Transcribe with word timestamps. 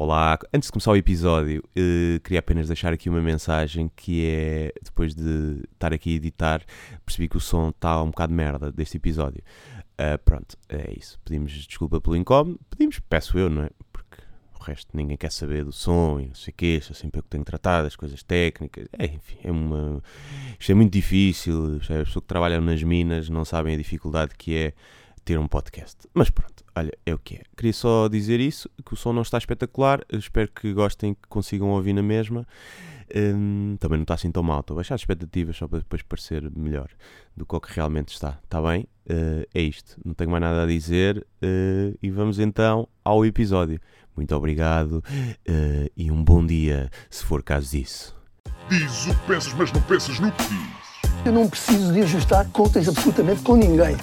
Olá, 0.00 0.38
antes 0.54 0.68
de 0.68 0.72
começar 0.72 0.92
o 0.92 0.96
episódio, 0.96 1.60
eh, 1.74 2.20
queria 2.22 2.38
apenas 2.38 2.68
deixar 2.68 2.92
aqui 2.92 3.10
uma 3.10 3.20
mensagem 3.20 3.90
que 3.96 4.24
é, 4.24 4.72
depois 4.80 5.12
de 5.12 5.60
estar 5.72 5.92
aqui 5.92 6.12
a 6.12 6.14
editar, 6.14 6.62
percebi 7.04 7.28
que 7.28 7.36
o 7.36 7.40
som 7.40 7.70
está 7.70 8.00
um 8.00 8.06
bocado 8.06 8.30
de 8.30 8.36
merda 8.36 8.70
deste 8.70 8.96
episódio. 8.96 9.42
Uh, 10.00 10.16
pronto, 10.24 10.56
é 10.68 10.94
isso. 10.96 11.18
Pedimos 11.24 11.50
desculpa 11.50 12.00
pelo 12.00 12.14
incómodo, 12.14 12.60
pedimos, 12.70 13.00
peço 13.10 13.36
eu, 13.36 13.50
não 13.50 13.64
é? 13.64 13.70
Porque 13.92 14.22
o 14.54 14.62
resto 14.62 14.96
ninguém 14.96 15.16
quer 15.16 15.32
saber 15.32 15.64
do 15.64 15.72
som 15.72 16.20
e 16.20 16.28
não 16.28 16.34
sei 16.36 16.52
o 16.52 16.54
quê, 16.56 16.80
sou 16.80 16.94
sempre 16.94 17.18
eu 17.18 17.24
que 17.24 17.30
tenho 17.30 17.42
tratado, 17.42 17.88
as 17.88 17.96
coisas 17.96 18.22
técnicas, 18.22 18.86
é, 18.96 19.06
enfim, 19.06 19.38
é 19.42 19.50
uma... 19.50 20.00
Isto 20.60 20.70
é 20.70 20.74
muito 20.76 20.92
difícil, 20.92 21.78
as 21.80 21.88
pessoas 21.88 22.14
que 22.14 22.20
trabalham 22.20 22.60
nas 22.60 22.80
minas 22.84 23.28
não 23.28 23.44
sabem 23.44 23.74
a 23.74 23.76
dificuldade 23.76 24.36
que 24.38 24.54
é 24.54 24.74
ter 25.28 25.38
um 25.38 25.46
podcast. 25.46 26.08
Mas 26.14 26.30
pronto, 26.30 26.64
olha, 26.74 26.90
é 27.04 27.12
o 27.12 27.18
que 27.18 27.34
é. 27.34 27.42
Queria 27.54 27.74
só 27.74 28.08
dizer 28.08 28.40
isso, 28.40 28.66
que 28.82 28.94
o 28.94 28.96
som 28.96 29.12
não 29.12 29.20
está 29.20 29.36
espetacular, 29.36 30.00
espero 30.10 30.50
que 30.50 30.72
gostem, 30.72 31.12
que 31.12 31.28
consigam 31.28 31.68
ouvir 31.68 31.92
na 31.92 32.02
mesma. 32.02 32.46
Um, 33.14 33.76
também 33.78 33.98
não 33.98 34.04
está 34.04 34.14
assim 34.14 34.30
tão 34.32 34.42
mal, 34.42 34.60
estou 34.60 34.74
a 34.74 34.76
baixar 34.76 34.94
as 34.94 35.02
expectativas 35.02 35.54
só 35.54 35.68
para 35.68 35.80
depois 35.80 36.00
parecer 36.00 36.50
melhor 36.56 36.88
do 37.36 37.44
que 37.44 37.54
o 37.54 37.60
que 37.60 37.74
realmente 37.74 38.14
está. 38.14 38.38
Está 38.42 38.62
bem? 38.62 38.86
Uh, 39.04 39.44
é 39.54 39.60
isto, 39.60 40.00
não 40.02 40.14
tenho 40.14 40.30
mais 40.30 40.40
nada 40.40 40.62
a 40.62 40.66
dizer 40.66 41.18
uh, 41.18 41.98
e 42.02 42.10
vamos 42.10 42.38
então 42.38 42.88
ao 43.04 43.26
episódio. 43.26 43.78
Muito 44.16 44.34
obrigado 44.34 45.04
uh, 45.04 45.90
e 45.94 46.10
um 46.10 46.24
bom 46.24 46.44
dia, 46.44 46.88
se 47.10 47.22
for 47.22 47.42
caso 47.42 47.70
disso. 47.70 48.16
Diz 48.70 49.06
o 49.08 49.14
que 49.14 49.26
pensas, 49.26 49.52
mas 49.52 49.72
não 49.72 49.82
pensas 49.82 50.18
no 50.20 50.32
que 50.32 50.44
diz. 50.44 50.77
Eu 51.24 51.32
não 51.32 51.48
preciso 51.48 51.92
de 51.92 52.00
ajustar 52.02 52.46
contas 52.52 52.88
absolutamente 52.88 53.42
com 53.42 53.56
ninguém. 53.56 53.96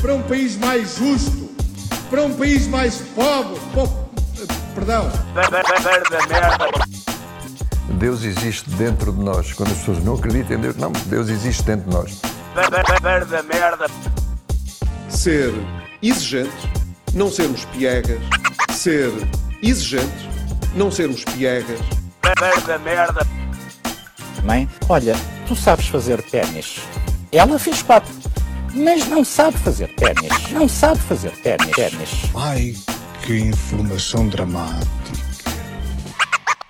Para 0.00 0.14
um 0.14 0.22
país 0.22 0.56
mais 0.56 0.96
justo, 0.96 1.48
para 2.10 2.22
um 2.22 2.34
país 2.34 2.66
mais 2.68 2.96
pobre, 3.14 3.58
po- 3.74 3.88
perdão, 4.74 5.10
Deus 7.98 8.22
existe 8.24 8.68
dentro 8.70 9.12
de 9.12 9.22
nós. 9.22 9.52
Quando 9.52 9.70
as 9.72 9.78
pessoas 9.78 10.04
não 10.04 10.14
acreditam 10.14 10.56
em 10.56 10.60
Deus, 10.60 10.76
não, 10.76 10.92
Deus 11.06 11.28
existe 11.28 11.62
dentro 11.62 11.88
de 11.90 11.96
nós. 11.96 12.20
ser 15.08 15.52
exigentes, 16.02 16.52
não 17.14 17.30
sermos 17.30 17.64
piegas, 17.66 18.18
ser 18.70 19.10
exigentes, 19.62 20.28
não 20.74 20.90
sermos 20.90 21.24
piegas, 21.24 21.80
Mãe, 24.46 24.68
olha, 24.88 25.14
tu 25.48 25.56
sabes 25.56 25.88
fazer 25.88 26.22
ténis. 26.22 26.76
Ela 27.32 27.58
fez 27.58 27.82
quatro, 27.82 28.14
mas 28.72 29.08
não 29.08 29.24
sabe 29.24 29.58
fazer 29.58 29.92
ténis. 29.96 30.52
Não 30.52 30.68
sabe 30.68 31.00
fazer 31.00 31.32
ténis. 31.42 31.72
Ai, 32.32 32.72
que 33.26 33.38
informação 33.38 34.28
dramática. 34.28 34.86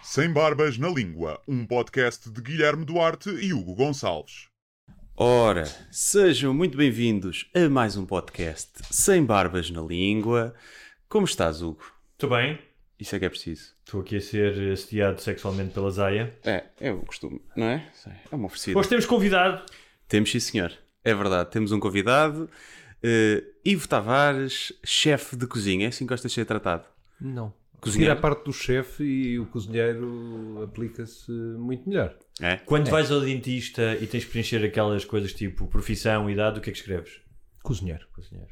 Sem 0.02 0.32
Barbas 0.32 0.78
na 0.78 0.88
Língua, 0.88 1.38
um 1.47 1.66
podcast 1.66 2.30
de 2.30 2.41
Guilherme 2.41 2.82
Duarte 2.82 3.28
e 3.28 3.52
Hugo 3.52 3.74
Gonçalves. 3.74 4.48
Ora, 5.14 5.64
sejam 5.91 6.54
muito 6.54 6.78
bem-vindos 6.78 7.50
a 7.54 7.69
mais 7.69 7.94
um 7.94 8.06
podcast 8.06 8.70
Sem 8.91 9.22
Barbas 9.22 9.70
na 9.70 9.82
Língua. 9.82 10.54
Como 11.10 11.27
estás, 11.27 11.60
Hugo? 11.60 11.84
Estou 12.14 12.30
bem. 12.30 12.58
Isso 12.98 13.14
é 13.14 13.19
que 13.19 13.27
é 13.27 13.28
preciso. 13.28 13.75
Estou 13.87 14.01
aqui 14.01 14.17
a 14.17 14.20
ser 14.20 14.73
assediado 14.73 15.20
sexualmente 15.20 15.73
pela 15.73 15.89
Zaya. 15.92 16.34
É, 16.45 16.65
é 16.81 16.91
o 16.91 17.03
costume, 17.03 17.41
não 17.55 17.67
é? 17.67 17.89
É 18.33 18.34
uma 18.34 18.47
oferecida. 18.47 18.77
Hoje 18.77 18.89
temos 18.89 19.06
convidado. 19.06 19.65
Temos, 20.09 20.33
sim, 20.33 20.41
senhor. 20.41 20.73
É 21.05 21.15
verdade. 21.15 21.53
Temos 21.53 21.70
um 21.70 21.78
convidado, 21.78 22.51
eh, 23.01 23.45
Ivo 23.65 23.87
Tavares, 23.87 24.73
chefe 24.84 25.37
de 25.37 25.47
cozinha. 25.47 25.87
É 25.87 25.89
assim 25.91 26.05
que 26.05 26.09
gosta 26.09 26.27
de 26.27 26.34
ser 26.34 26.45
tratado. 26.45 26.84
Não. 27.20 27.55
Cozinheiro? 27.81 28.12
Tira 28.12 28.19
a 28.19 28.20
parte 28.20 28.45
do 28.45 28.53
chefe 28.53 29.05
e 29.05 29.39
o 29.39 29.47
cozinheiro 29.47 30.62
aplica-se 30.65 31.31
muito 31.31 31.89
melhor. 31.89 32.12
É? 32.41 32.56
Quando 32.56 32.91
vais 32.91 33.12
ao 33.12 33.21
dentista 33.21 33.95
e 34.00 34.09
tens 34.09 34.25
que 34.25 34.33
preencher 34.33 34.65
aquelas 34.65 35.05
coisas 35.05 35.33
tipo 35.33 35.69
profissão, 35.69 36.28
idade, 36.28 36.59
o 36.59 36.60
que 36.60 36.71
é 36.71 36.72
que 36.72 36.78
escreves? 36.81 37.21
Cozinheiro. 37.62 38.05
Cozinheiro. 38.12 38.50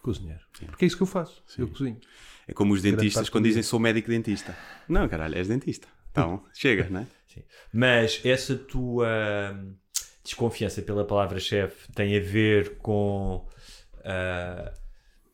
Cozinheiro. 0.00 0.40
Porque 0.66 0.86
é 0.86 0.88
isso 0.88 0.96
que 0.96 1.02
eu 1.02 1.06
faço. 1.06 1.44
Eu 1.58 1.68
cozinho. 1.68 2.00
É 2.46 2.52
como 2.52 2.74
os 2.74 2.82
dentistas 2.82 3.28
quando 3.28 3.44
do 3.44 3.48
dizem 3.48 3.62
sou 3.62 3.78
médico 3.78 4.08
dentista. 4.08 4.56
Não, 4.88 5.08
caralho, 5.08 5.36
és 5.36 5.48
dentista. 5.48 5.88
Então, 6.10 6.44
chega, 6.52 6.88
não 6.90 7.00
é? 7.00 7.06
Sim. 7.26 7.42
Mas 7.72 8.20
essa 8.24 8.56
tua 8.56 9.08
hum, 9.54 9.74
desconfiança 10.22 10.82
pela 10.82 11.04
palavra 11.04 11.38
chefe 11.38 11.90
tem 11.92 12.16
a 12.16 12.20
ver 12.20 12.76
com 12.76 13.46
ah, 14.04 14.72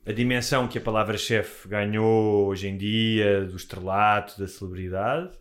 a 0.07 0.13
dimensão 0.13 0.69
que 0.69 0.79
a 0.79 0.81
palavra 0.81 1.19
chefe 1.19 1.69
ganhou 1.69 2.47
hoje 2.47 2.69
em 2.69 2.77
dia, 2.77 3.45
do 3.45 3.57
estrelato, 3.57 4.39
da 4.39 4.47
celebridade. 4.47 5.37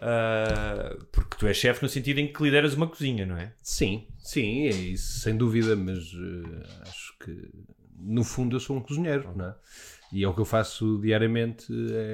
Ah, 0.00 0.96
porque 1.12 1.36
tu 1.36 1.46
és 1.46 1.56
chefe 1.56 1.82
no 1.82 1.88
sentido 1.88 2.18
em 2.18 2.32
que 2.32 2.42
lideras 2.42 2.72
uma 2.72 2.88
cozinha, 2.88 3.26
não 3.26 3.36
é? 3.36 3.52
Sim, 3.62 4.08
sim, 4.18 4.66
é 4.66 4.70
isso, 4.70 5.20
sem 5.20 5.36
dúvida, 5.36 5.76
mas 5.76 5.98
eh, 5.98 6.88
acho 6.88 7.18
que 7.18 7.50
no 7.98 8.24
fundo 8.24 8.56
eu 8.56 8.60
sou 8.60 8.78
um 8.78 8.80
cozinheiro, 8.80 9.30
não 9.36 9.48
é? 9.48 9.54
E 10.12 10.24
é 10.24 10.28
o 10.28 10.34
que 10.34 10.40
eu 10.40 10.44
faço 10.44 10.98
diariamente 11.00 11.66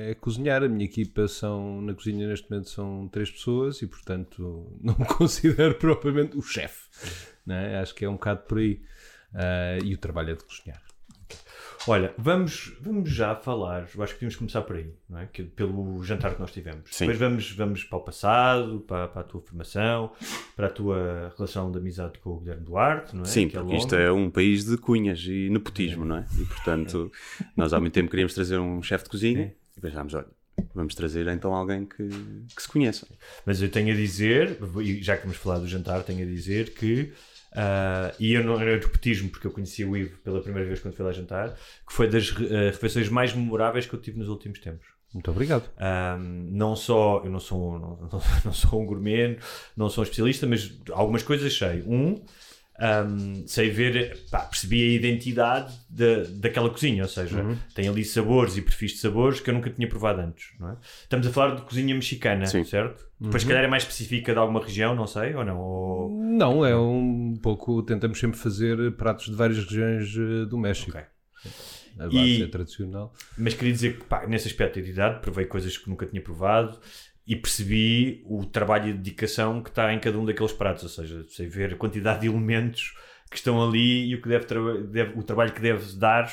é 0.09 0.15
cozinhar. 0.15 0.63
A 0.63 0.69
minha 0.69 0.85
equipa 0.85 1.27
são, 1.29 1.81
na 1.81 1.95
cozinha 1.95 2.29
neste 2.29 2.51
momento 2.51 2.69
são 2.69 3.09
três 3.09 3.31
pessoas 3.31 3.81
e 3.81 3.87
portanto 3.87 4.71
não 4.83 4.97
me 4.99 5.07
considero 5.07 5.75
propriamente 5.81 6.37
o 6.37 6.43
chefe, 6.43 6.89
é? 7.49 7.79
Acho 7.79 7.95
que 7.95 8.05
é 8.05 8.09
um 8.09 8.15
bocado 8.15 8.43
por 8.43 8.59
aí. 8.59 8.83
Ah, 9.35 9.79
e 9.85 9.95
o 9.95 9.99
trabalho 9.99 10.31
é 10.31 10.35
de 10.35 10.45
cozinhar. 10.45 10.86
Olha, 11.89 12.13
vamos, 12.19 12.77
vamos 12.81 13.11
já 13.11 13.35
falar, 13.37 13.89
eu 13.95 14.03
acho 14.03 14.13
que 14.13 14.19
podíamos 14.19 14.37
começar 14.37 14.63
por 14.63 14.77
aí, 14.77 14.91
não 15.09 15.21
é? 15.21 15.27
Que, 15.27 15.45
pelo 15.45 16.03
jantar 16.03 16.35
que 16.35 16.41
nós 16.41 16.51
tivemos. 16.51 16.83
Sim. 16.91 17.05
Depois 17.07 17.19
vamos, 17.19 17.51
vamos 17.53 17.85
para 17.85 17.99
o 17.99 18.01
passado, 18.01 18.81
para, 18.81 19.09
para 19.09 19.21
a 19.21 19.25
tua 19.25 19.41
formação, 19.41 20.13
para 20.57 20.67
a 20.67 20.71
tua 20.71 21.33
relação 21.37 21.71
de 21.71 21.79
amizade 21.79 22.19
com 22.19 22.31
o 22.31 22.41
Guilherme 22.41 22.65
Duarte, 22.65 23.15
não 23.15 23.23
é? 23.23 23.27
Sim, 23.27 23.49
Que 23.49 23.57
é 23.57 23.61
porque 23.61 23.77
isto 23.77 23.95
é 23.95 24.11
um 24.11 24.31
país 24.31 24.65
de 24.65 24.77
cunhas 24.77 25.21
e 25.27 25.49
nepotismo, 25.49 26.05
não 26.05 26.19
é? 26.19 26.27
E 26.41 26.45
portanto, 26.45 27.11
nós 27.57 27.73
há 27.73 27.81
muito 27.81 27.93
tempo 27.93 28.11
queríamos 28.11 28.35
trazer 28.35 28.59
um 28.59 28.83
chefe 28.83 29.05
de 29.05 29.11
cozinha 29.11 29.55
e 29.77 29.81
pensámos, 29.81 30.15
olha, 30.15 30.27
vamos 30.75 30.95
trazer 30.95 31.27
então 31.29 31.55
alguém 31.55 31.85
que, 31.85 32.09
que 32.55 32.63
se 32.63 32.69
conheça. 32.69 33.07
Mas 33.45 33.63
eu 33.63 33.69
tenho 33.69 33.93
a 33.93 33.97
dizer, 33.97 34.59
e 34.83 35.03
já 35.03 35.17
que 35.17 35.23
vamos 35.23 35.37
falar 35.37 35.59
do 35.59 35.69
jantar, 35.69 36.03
tenho 36.03 36.23
a 36.23 36.27
dizer 36.27 36.75
que, 36.75 37.13
ah, 37.57 38.13
e 38.21 38.35
eu 38.35 38.45
não 38.45 38.61
era 38.61 38.77
nepotismo 38.77 39.31
porque 39.31 39.47
eu 39.47 39.51
conheci 39.51 39.85
o 39.85 39.97
Ivo 39.97 40.17
pela 40.19 40.41
primeira 40.43 40.67
vez 40.69 40.81
quando 40.81 40.95
fui 40.95 41.05
lá 41.05 41.13
jantar, 41.13 41.55
que 41.87 41.93
foi 41.93 42.09
das 42.09 42.31
ah, 42.39 42.71
refeições 42.71 43.09
mais 43.09 43.33
memoráveis 43.35 43.87
que 43.87 43.95
eu 43.95 44.01
tive 44.01 44.19
nos 44.19 44.29
últimos 44.29 44.59
tempos. 44.61 44.87
Muito 45.15 45.31
obrigado. 45.31 45.71
Um, 45.81 46.49
não 46.53 46.77
só, 46.77 47.23
eu 47.25 47.31
não 47.31 47.41
sou, 47.41 47.73
não, 47.81 47.97
não- 48.13 48.23
não 48.45 48.53
sou 48.53 48.83
um 48.83 48.87
gourmet, 48.87 49.39
não 49.77 49.89
sou 49.89 50.03
um 50.03 50.05
especialista, 50.05 50.47
mas 50.47 50.79
algumas 50.93 51.23
coisas 51.23 51.57
sei. 51.57 51.83
Um, 51.87 52.23
um, 52.81 53.47
sei 53.47 53.71
ver, 53.71 54.19
pá, 54.31 54.41
percebi 54.41 54.83
a 54.83 54.95
identidade 54.95 55.75
da, 55.89 56.25
daquela 56.31 56.69
cozinha, 56.71 57.03
ou 57.03 57.09
seja, 57.09 57.45
tem 57.75 57.89
ali 57.89 58.05
sabores 58.05 58.57
e 58.57 58.63
perfis 58.63 58.93
de 58.93 58.99
sabores 58.99 59.41
que 59.41 59.51
eu 59.51 59.55
nunca 59.55 59.71
tinha 59.71 59.89
provado 59.89 60.21
antes. 60.21 60.49
Não 60.61 60.71
é? 60.71 60.77
Estamos 61.03 61.27
a 61.27 61.31
falar 61.31 61.57
de 61.57 61.63
cozinha 61.63 61.95
mexicana, 61.95 62.47
Sim. 62.47 62.65
certo? 62.65 63.05
Depois, 63.19 63.43
se 63.43 63.49
calhar, 63.49 63.65
é 63.65 63.69
mais 63.69 63.83
específica 63.85 64.33
de 64.33 64.39
alguma 64.39 64.63
região, 64.63 64.95
não 64.95 65.07
sei, 65.07 65.35
ou 65.35 65.45
não? 65.45 65.59
Ou... 65.59 66.11
Não, 66.23 66.65
é 66.67 66.77
um 66.77 67.39
pouco. 67.43 67.83
Tentamos 67.83 68.19
sempre 68.21 68.39
fazer 68.39 68.93
pratos 68.93 69.27
de 69.27 69.35
várias 69.35 69.59
regiões 69.65 70.15
eh, 70.17 70.45
do 70.45 70.59
México. 70.59 70.91
Ok. 70.91 71.03
A 71.99 72.05
base 72.05 72.19
E- 72.19 72.43
é 72.43 72.47
tradicional. 72.49 73.15
Mas 73.39 73.55
queria 73.55 73.73
dizer 73.73 73.97
que, 73.99 74.05
pá, 74.05 74.27
nesse 74.27 74.49
aspecto 74.49 74.75
de 74.75 74.81
identidade, 74.81 75.21
provei 75.23 75.47
coisas 75.47 75.79
que 75.79 75.89
nunca 75.89 76.05
tinha 76.05 76.21
provado 76.21 76.79
e 77.27 77.35
percebi 77.35 78.23
o 78.25 78.45
trabalho 78.47 78.89
e 78.91 78.93
dedicação 78.93 79.63
que 79.63 79.69
está 79.71 79.93
em 79.93 79.99
cada 79.99 80.19
um 80.19 80.25
daqueles 80.25 80.53
pratos. 80.53 80.83
Ou 80.85 80.89
seja, 80.89 81.25
sei 81.29 81.49
ver 81.49 81.75
a 81.75 81.77
quantidade 81.77 82.21
de 82.21 82.27
elementos 82.29 82.95
que 83.31 83.37
estão 83.37 83.63
ali 83.67 84.07
e 84.09 84.15
o, 84.15 84.23
que 84.23 84.29
deve, 84.29 84.45
traba- 84.45 84.79
deve- 84.83 85.19
o 85.19 85.23
trabalho 85.23 85.53
que 85.53 85.61
deves 85.61 85.97
dar 85.97 86.31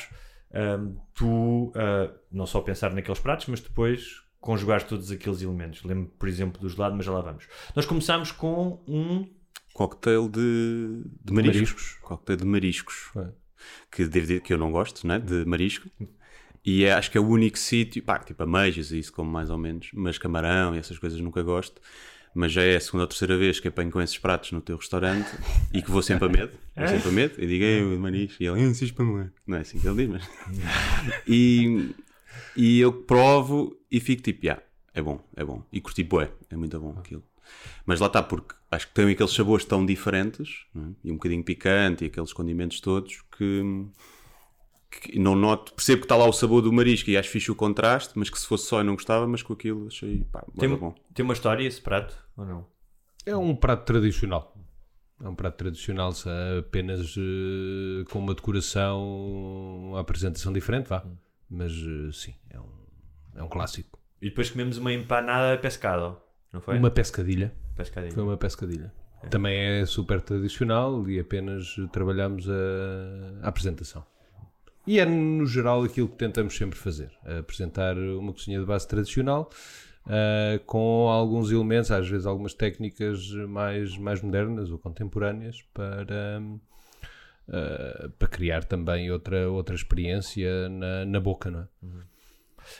hum, 0.53 0.95
tu, 1.15 1.71
ah, 1.75 2.13
não 2.31 2.45
só 2.45 2.61
pensar 2.61 2.93
naqueles 2.93 3.19
pratos, 3.19 3.47
mas 3.47 3.59
depois 3.59 4.21
conjugar 4.39 4.83
todos 4.83 5.09
aqueles 5.09 5.41
elementos. 5.41 5.83
Lembro, 5.83 6.11
por 6.19 6.27
exemplo, 6.29 6.61
do 6.61 6.69
gelado, 6.69 6.95
mas 6.95 7.05
já 7.05 7.11
lá 7.11 7.21
vamos. 7.21 7.47
Nós 7.75 7.85
começámos 7.85 8.31
com 8.31 8.83
um. 8.87 9.27
Cocktail 9.73 10.29
de, 10.29 11.01
de 11.23 11.33
mariscos. 11.33 11.55
mariscos. 11.61 11.97
Cocktail 12.03 12.37
de 12.37 12.45
mariscos. 12.45 12.95
Foi. 13.13 13.27
Que 13.91 14.03
devo 14.05 14.27
dizer 14.27 14.41
que 14.41 14.53
eu 14.53 14.57
não 14.59 14.71
gosto, 14.71 15.07
né? 15.07 15.17
De 15.17 15.43
marisco. 15.45 15.89
E 16.65 16.85
é- 16.85 16.93
acho 16.93 17.11
que 17.11 17.17
é 17.17 17.21
o 17.21 17.27
único 17.27 17.57
sítio, 17.57 18.01
pá, 18.03 18.19
tipo 18.19 18.41
ameijas 18.43 18.91
e 18.91 18.99
isso 18.99 19.11
como 19.11 19.29
mais 19.29 19.49
ou 19.49 19.57
menos, 19.57 19.89
mas 19.93 20.17
camarão 20.17 20.73
e 20.75 20.77
essas 20.79 20.97
coisas 20.97 21.19
nunca 21.19 21.41
gosto. 21.43 21.81
Mas 22.35 22.51
já 22.51 22.63
é 22.63 22.75
a 22.75 22.79
segunda 22.79 23.03
ou 23.03 23.07
terceira 23.07 23.37
vez 23.37 23.59
que 23.59 23.67
apanho 23.67 23.91
com 23.91 24.01
esses 24.01 24.17
pratos 24.17 24.51
no 24.53 24.59
teu 24.61 24.75
restaurante 24.77 25.29
e 25.71 25.81
que 25.83 25.91
vou 25.91 26.01
sempre 26.01 26.25
a 26.25 26.29
medo. 26.29 26.51
Vou 26.75 26.87
sempre 26.87 27.09
a 27.09 27.11
medo. 27.11 27.35
E 27.37 27.45
digo, 27.45 27.63
eu, 27.63 27.99
marisco. 27.99 28.41
E 28.41 28.47
ele, 28.47 28.59
"Ah, 28.59 28.63
insisto 28.63 28.95
para 28.95 29.05
moer. 29.05 29.31
Não 29.45 29.57
é 29.57 29.61
assim 29.61 29.79
que 29.79 29.87
ele 29.87 30.07
diz, 30.07 30.09
mas. 30.09 30.29
e, 31.27 31.91
e 32.55 32.79
eu 32.79 32.91
provo 32.91 33.77
e 33.91 33.99
fico 33.99 34.23
tipo, 34.23 34.45
yeah, 34.45 34.63
é 34.95 35.01
bom, 35.01 35.23
é 35.35 35.43
bom. 35.45 35.63
E 35.71 35.79
curti, 35.79 36.03
bué, 36.03 36.31
é 36.49 36.55
muito 36.57 36.79
bom 36.79 36.95
aquilo. 36.97 37.23
Mas 37.85 37.99
lá 37.99 38.07
está, 38.07 38.23
porque 38.23 38.55
acho 38.71 38.87
que 38.87 38.93
tem 38.95 39.11
aqueles 39.11 39.31
sabores 39.31 39.65
tão 39.65 39.85
diferentes, 39.85 40.65
não 40.73 40.85
é? 40.85 40.87
e 41.03 41.11
um 41.11 41.15
bocadinho 41.15 41.43
picante, 41.43 42.03
e 42.03 42.07
aqueles 42.07 42.33
condimentos 42.33 42.79
todos, 42.79 43.21
que, 43.37 43.61
que 45.01 45.19
não 45.19 45.35
noto, 45.35 45.73
percebo 45.73 46.01
que 46.01 46.05
está 46.05 46.15
lá 46.15 46.25
o 46.25 46.33
sabor 46.33 46.61
do 46.61 46.71
marisco 46.71 47.09
e 47.09 47.17
acho 47.17 47.29
fixe 47.29 47.51
o 47.51 47.55
contraste, 47.55 48.13
mas 48.15 48.29
que 48.29 48.39
se 48.39 48.47
fosse 48.47 48.67
só 48.67 48.79
eu 48.79 48.83
não 48.83 48.93
gostava, 48.95 49.27
mas 49.27 49.41
com 49.43 49.53
aquilo 49.53 49.87
achei 49.87 50.23
pá, 50.31 50.43
Tem, 50.57 50.69
bom. 50.69 50.93
tem 51.13 51.23
uma 51.23 51.33
história 51.33 51.65
esse 51.65 51.81
prato, 51.81 52.15
ou 52.37 52.45
não? 52.45 52.65
É 53.25 53.35
um 53.35 53.55
prato 53.55 53.85
tradicional. 53.85 54.55
É 55.23 55.27
um 55.29 55.35
prato 55.35 55.55
tradicional 55.55 56.11
se- 56.11 56.27
apenas 56.59 57.15
eh, 57.17 58.03
com 58.09 58.19
uma 58.19 58.33
decoração, 58.35 59.01
uma 59.89 59.99
apresentação 60.01 60.51
diferente, 60.51 60.87
vá. 60.89 61.05
Mas 61.49 61.71
eh, 61.71 62.11
sim, 62.11 62.33
é 62.49 62.59
um, 62.59 62.69
é 63.35 63.43
um 63.43 63.47
clássico. 63.47 63.97
E 64.21 64.29
depois 64.29 64.49
comemos 64.49 64.77
uma 64.77 64.91
empanada 64.91 65.57
pescado, 65.57 66.17
não 66.51 66.59
foi? 66.61 66.77
Uma 66.77 66.91
pescadilha. 66.91 67.53
pescadinha. 67.75 68.13
Foi 68.13 68.23
uma 68.23 68.37
pescadilha. 68.37 68.93
Também 69.29 69.55
é 69.57 69.85
super 69.85 70.19
tradicional 70.19 71.07
e 71.09 71.17
apenas 71.17 71.75
trabalhamos 71.93 72.45
a, 72.49 72.53
a 73.43 73.47
apresentação. 73.47 74.05
E 74.85 74.99
é, 74.99 75.05
no 75.05 75.45
geral, 75.45 75.83
aquilo 75.83 76.09
que 76.09 76.17
tentamos 76.17 76.55
sempre 76.55 76.77
fazer: 76.77 77.11
apresentar 77.39 77.97
uma 77.97 78.33
cozinha 78.33 78.59
de 78.59 78.65
base 78.65 78.87
tradicional 78.87 79.49
ah, 80.07 80.59
com 80.65 81.09
alguns 81.09 81.51
elementos, 81.51 81.91
às 81.91 82.07
vezes 82.07 82.25
algumas 82.25 82.53
técnicas 82.53 83.31
mais, 83.47 83.97
mais 83.97 84.21
modernas 84.21 84.71
ou 84.71 84.77
contemporâneas 84.77 85.61
para, 85.73 86.41
ah, 87.49 88.09
para 88.17 88.27
criar 88.27 88.63
também 88.63 89.11
outra, 89.11 89.49
outra 89.49 89.75
experiência 89.75 90.69
na, 90.69 91.05
na 91.05 91.19
boca, 91.19 91.49
não 91.49 91.61
é? 91.61 91.67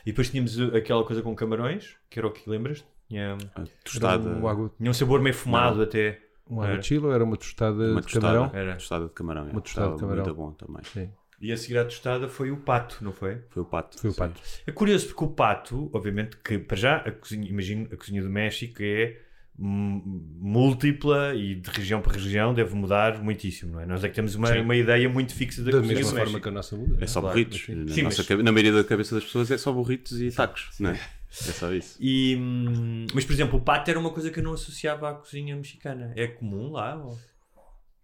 E 0.05 0.11
depois 0.11 0.29
tínhamos 0.29 0.57
uh, 0.57 0.75
aquela 0.77 1.03
coisa 1.03 1.21
com 1.21 1.35
camarões, 1.35 1.97
que 2.09 2.17
era 2.17 2.25
o 2.25 2.31
que 2.31 2.49
lembras? 2.49 2.85
Tinha, 3.09 3.37
A 3.53 3.63
tostada, 3.83 4.29
Era 4.29 4.39
um 4.39 4.47
água, 4.47 4.71
tinha 4.77 4.89
um 4.89 4.93
sabor 4.93 5.21
meio 5.21 5.35
fumado 5.35 5.81
até. 5.81 6.21
um 6.49 6.63
Era. 6.63 6.73
aguachilo, 6.73 7.11
era 7.11 7.21
uma 7.21 7.35
tostada 7.35 7.91
uma 7.91 7.99
de 7.99 8.07
tostada, 8.07 8.27
camarão. 8.27 8.51
Era. 8.53 8.73
tostada 8.75 9.05
de 9.07 9.11
camarão. 9.11 9.47
é. 9.47 9.51
Uma 9.51 9.61
tostada 9.61 9.93
de 9.93 9.99
camarão. 9.99 10.23
Muito 10.23 10.35
bom 10.35 10.51
também. 10.53 10.83
Sim, 10.85 11.11
E 11.41 11.51
a 11.51 11.57
seguir 11.57 11.77
à 11.77 11.83
tostada 11.85 12.27
foi 12.29 12.51
o 12.51 12.57
pato, 12.57 12.97
não 13.03 13.11
foi? 13.11 13.41
Foi 13.49 13.63
o 13.63 13.65
pato. 13.65 13.99
foi 13.99 14.09
o 14.09 14.13
sim. 14.13 14.19
pato. 14.19 14.41
É 14.65 14.71
curioso 14.71 15.07
porque 15.07 15.23
o 15.23 15.27
pato, 15.27 15.89
obviamente, 15.93 16.37
que 16.37 16.57
para 16.59 16.77
já 16.77 16.95
a 16.97 17.11
cozinha, 17.11 17.47
imagino, 17.49 17.87
a 17.91 17.97
cozinha 17.97 18.21
do 18.21 18.29
México 18.29 18.77
é 18.81 19.17
múltipla 19.57 21.33
e 21.35 21.55
de 21.55 21.69
região 21.69 22.01
para 22.01 22.13
região 22.13 22.53
deve 22.53 22.73
mudar 22.75 23.21
muitíssimo, 23.21 23.73
não 23.73 23.79
é? 23.81 23.85
Nós 23.85 24.03
é 24.03 24.09
que 24.09 24.15
temos 24.15 24.35
uma, 24.35 24.47
Sim. 24.47 24.61
uma 24.61 24.75
ideia 24.75 25.07
muito 25.09 25.33
fixa 25.33 25.63
da, 25.63 25.71
Da 25.71 25.77
cozinha 25.79 25.95
mesma 25.99 26.17
forma 26.19 26.39
que 26.39 26.47
a 26.47 26.51
nossa 26.51 26.75
muda. 26.75 26.97
É 27.03 27.07
só 27.07 27.21
Claro, 27.21 27.33
burritos. 27.35 27.57
mas 27.59 27.65
sim. 27.65 27.75
Na, 27.85 27.93
Sim, 27.93 28.01
nossa 28.03 28.25
mas- 28.29 28.43
na 28.43 28.51
maioria 28.51 28.71
da 28.73 28.83
cabeça 28.83 29.15
das 29.15 29.23
pessoas 29.23 29.51
é 29.51 29.57
só 29.57 29.71
burritos 29.71 30.19
e 30.21 30.31
tacos, 30.31 30.71
não 30.79 30.91
é? 30.91 30.99
É 31.33 31.51
só 31.51 31.73
isso. 31.73 31.97
E, 31.99 32.35
hum, 32.39 33.07
mas, 33.11 33.25
por 33.25 33.33
exemplo, 33.33 33.57
o 33.57 33.61
pato 33.61 33.89
era 33.89 33.99
uma 33.99 34.11
coisa 34.11 34.29
que 34.29 34.39
eu 34.39 34.43
não 34.43 34.53
associava 34.53 35.09
à 35.09 35.13
cozinha 35.15 35.55
mexicana. 35.55 36.13
É 36.15 36.27
comum 36.27 36.71
lá? 36.73 36.95
ou- 36.95 37.17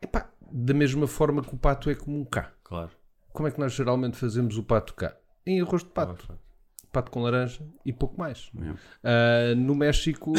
Epá, 0.02 0.32
da 0.52 0.74
mesma 0.74 1.06
forma 1.06 1.44
que 1.44 1.54
o 1.54 1.58
pato 1.58 1.92
é 1.92 1.96
comum 1.96 2.26
cá. 2.26 2.52
Claro. 2.64 2.90
Como 3.32 3.48
é 3.48 3.52
que 3.52 3.60
nós 3.60 3.74
geralmente 3.74 4.18
fazemos 4.18 4.58
o 4.58 4.64
pato 4.64 4.94
cá? 4.94 5.16
Em 5.46 5.62
arroz 5.62 5.84
de 5.84 5.90
pato. 5.90 6.38
Pato 6.92 7.12
com 7.12 7.22
laranja 7.22 7.62
e 7.86 7.94
pouco 7.94 8.20
mais. 8.20 8.52
Ah, 9.04 9.54
no 9.56 9.76
México, 9.76 10.34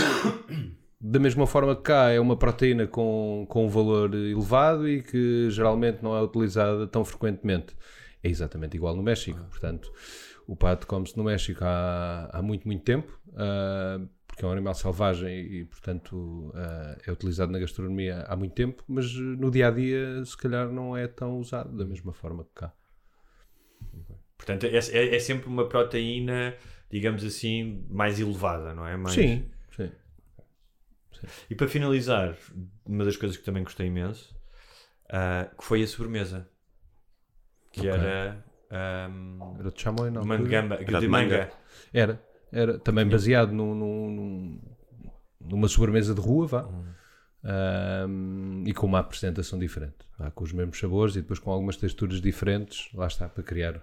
da 1.00 1.19
mesma 1.19 1.46
forma 1.46 1.75
que 1.76 1.82
cá, 1.82 2.10
é 2.10 2.20
uma 2.20 2.37
proteína 2.37 2.87
com, 2.87 3.46
com 3.48 3.66
um 3.66 3.69
valor 3.69 4.14
elevado 4.14 4.88
e 4.88 5.02
que 5.02 5.48
geralmente 5.50 6.02
não 6.02 6.16
é 6.16 6.22
utilizada 6.22 6.87
tão 6.87 7.04
frequentemente. 7.04 7.76
É 8.22 8.28
exatamente 8.28 8.76
igual 8.76 8.94
no 8.94 9.02
México. 9.02 9.40
Portanto, 9.48 9.92
o 10.46 10.56
pato 10.56 10.87
come-se 10.87 11.16
no 11.16 11.25
México 11.25 11.64
há, 11.64 12.28
há 12.32 12.42
muito, 12.42 12.66
muito 12.66 12.82
tempo. 12.82 13.19
ah, 13.37 14.00
porque 14.26 14.44
é 14.44 14.48
um 14.48 14.52
animal 14.52 14.75
selvagem 14.75 15.38
e, 15.38 15.64
portanto, 15.64 16.52
ah, 16.54 16.96
é 17.06 17.12
utilizado 17.12 17.52
na 17.52 17.58
gastronomia 17.58 18.25
há 18.28 18.37
muito 18.37 18.54
tempo, 18.54 18.82
mas 18.88 19.12
no 19.14 19.50
dia 19.50 19.69
a 19.69 19.70
dia, 19.70 20.25
se 20.25 20.37
calhar, 20.37 20.70
não 20.70 20.96
é 20.96 21.06
tão 21.06 21.38
usado 21.38 21.76
da 21.76 21.84
mesma 21.84 22.12
forma 22.12 22.44
que 22.44 22.50
cá. 22.54 22.72
Portanto, 24.40 24.64
é, 24.64 24.70
é- 24.78 25.16
é 25.16 25.19
sempre 25.19 25.48
uma 25.48 25.69
proteína, 25.69 26.54
digamos 26.90 27.22
assim, 27.25 27.84
mais 27.90 28.19
elevada, 28.19 28.72
não 28.75 28.87
é? 28.87 28.96
Mais... 28.96 29.14
Sim, 29.14 29.44
sim. 29.76 29.90
E 31.50 31.54
para 31.54 31.69
finalizar, 31.69 32.34
uma 32.87 33.04
das 33.04 33.16
coisas 33.19 33.37
que 33.37 33.44
também 33.44 33.62
gostei 33.62 33.87
imenso, 33.88 34.34
ah, 35.10 35.46
que 35.58 35.62
foi 35.62 35.82
a 35.82 35.87
sobremesa. 35.87 36.48
Que 37.72 37.81
Ok. 37.81 37.90
era 37.90 38.44
ahm, 38.70 39.38
Era 39.60 39.70
de 39.70 39.81
chamoy, 39.82 40.10
não? 40.10 40.25
mangamba, 40.25 40.76
Era 40.76 40.84
de 40.87 41.00
de 41.00 41.08
manga. 41.08 41.38
manga. 41.38 41.52
Era, 41.92 42.22
era 42.50 42.78
também 42.78 43.06
baseado 43.06 43.52
num, 43.52 43.75
num- 43.75 44.10
num- 44.10 44.60
numa 45.40 45.69
sobremesa 45.69 46.14
de 46.14 46.20
rua, 46.20 46.46
vá. 46.46 46.69
Ahm, 47.42 48.64
e 48.66 48.75
com 48.75 48.87
uma 48.87 48.98
apresentação 48.98 49.58
diferente, 49.58 49.96
vá, 50.19 50.31
com 50.31 50.44
os 50.44 50.52
mesmos 50.52 50.78
sabores 50.78 51.16
e 51.16 51.20
depois 51.22 51.38
com 51.38 51.50
algumas 51.50 51.76
texturas 51.76 52.20
diferentes, 52.20 52.88
lá 52.94 53.06
está, 53.06 53.28
para 53.28 53.42
criar 53.42 53.81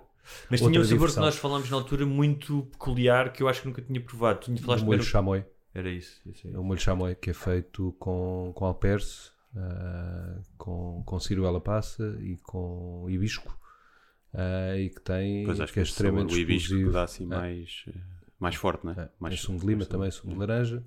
Mas 0.50 0.60
tinha 0.60 0.72
um 0.72 0.84
sabor 0.84 0.88
diversão. 0.88 1.24
que 1.24 1.26
nós 1.26 1.36
falámos 1.38 1.70
na 1.70 1.78
altura 1.78 2.06
muito 2.06 2.64
peculiar 2.72 3.32
que 3.32 3.44
eu 3.44 3.48
acho 3.48 3.62
que 3.62 3.68
nunca 3.68 3.82
tinha 3.82 4.02
provado. 4.02 4.40
Tu 4.42 4.52
o 4.52 4.66
molho 4.66 4.78
primeiro- 4.80 5.04
chamoy. 5.04 5.46
Era 5.74 5.90
isso. 5.90 6.20
isso. 6.26 6.48
É 6.48 6.58
o 6.58 6.64
molho 6.64 6.80
chamoy 6.80 7.16
que 7.16 7.30
é 7.30 7.34
feito 7.34 7.96
com, 8.00 8.52
com 8.56 8.66
alperce, 8.66 9.32
ah, 9.56 10.40
com, 10.58 11.04
com 11.06 11.20
ciruela 11.20 11.62
passa 11.62 12.18
e 12.22 12.38
com 12.38 13.06
hibisco. 13.10 13.58
ah, 14.34 14.78
e 14.78 14.90
que 14.90 15.02
tem 15.02 15.46
Pois 15.46 15.60
acho 15.60 15.72
que 15.74 15.80
é 15.80 15.84
extremamente 15.84 16.34
o 16.34 16.38
hibisco 16.38 16.92
dá 16.92 17.04
assim 17.04 17.26
mais, 17.26 17.86
eh, 17.88 17.94
mais 18.40 18.56
forte, 18.56 18.86
não 18.86 18.92
é? 18.94 19.02
É, 19.02 19.10
mais 19.20 19.36
tem 19.36 19.44
sumo 19.44 19.60
de 19.60 19.66
lima 19.66 19.78
mais 19.80 19.88
também, 19.88 20.12
sumo 20.12 20.34
de 20.34 20.40
laranja 20.40 20.84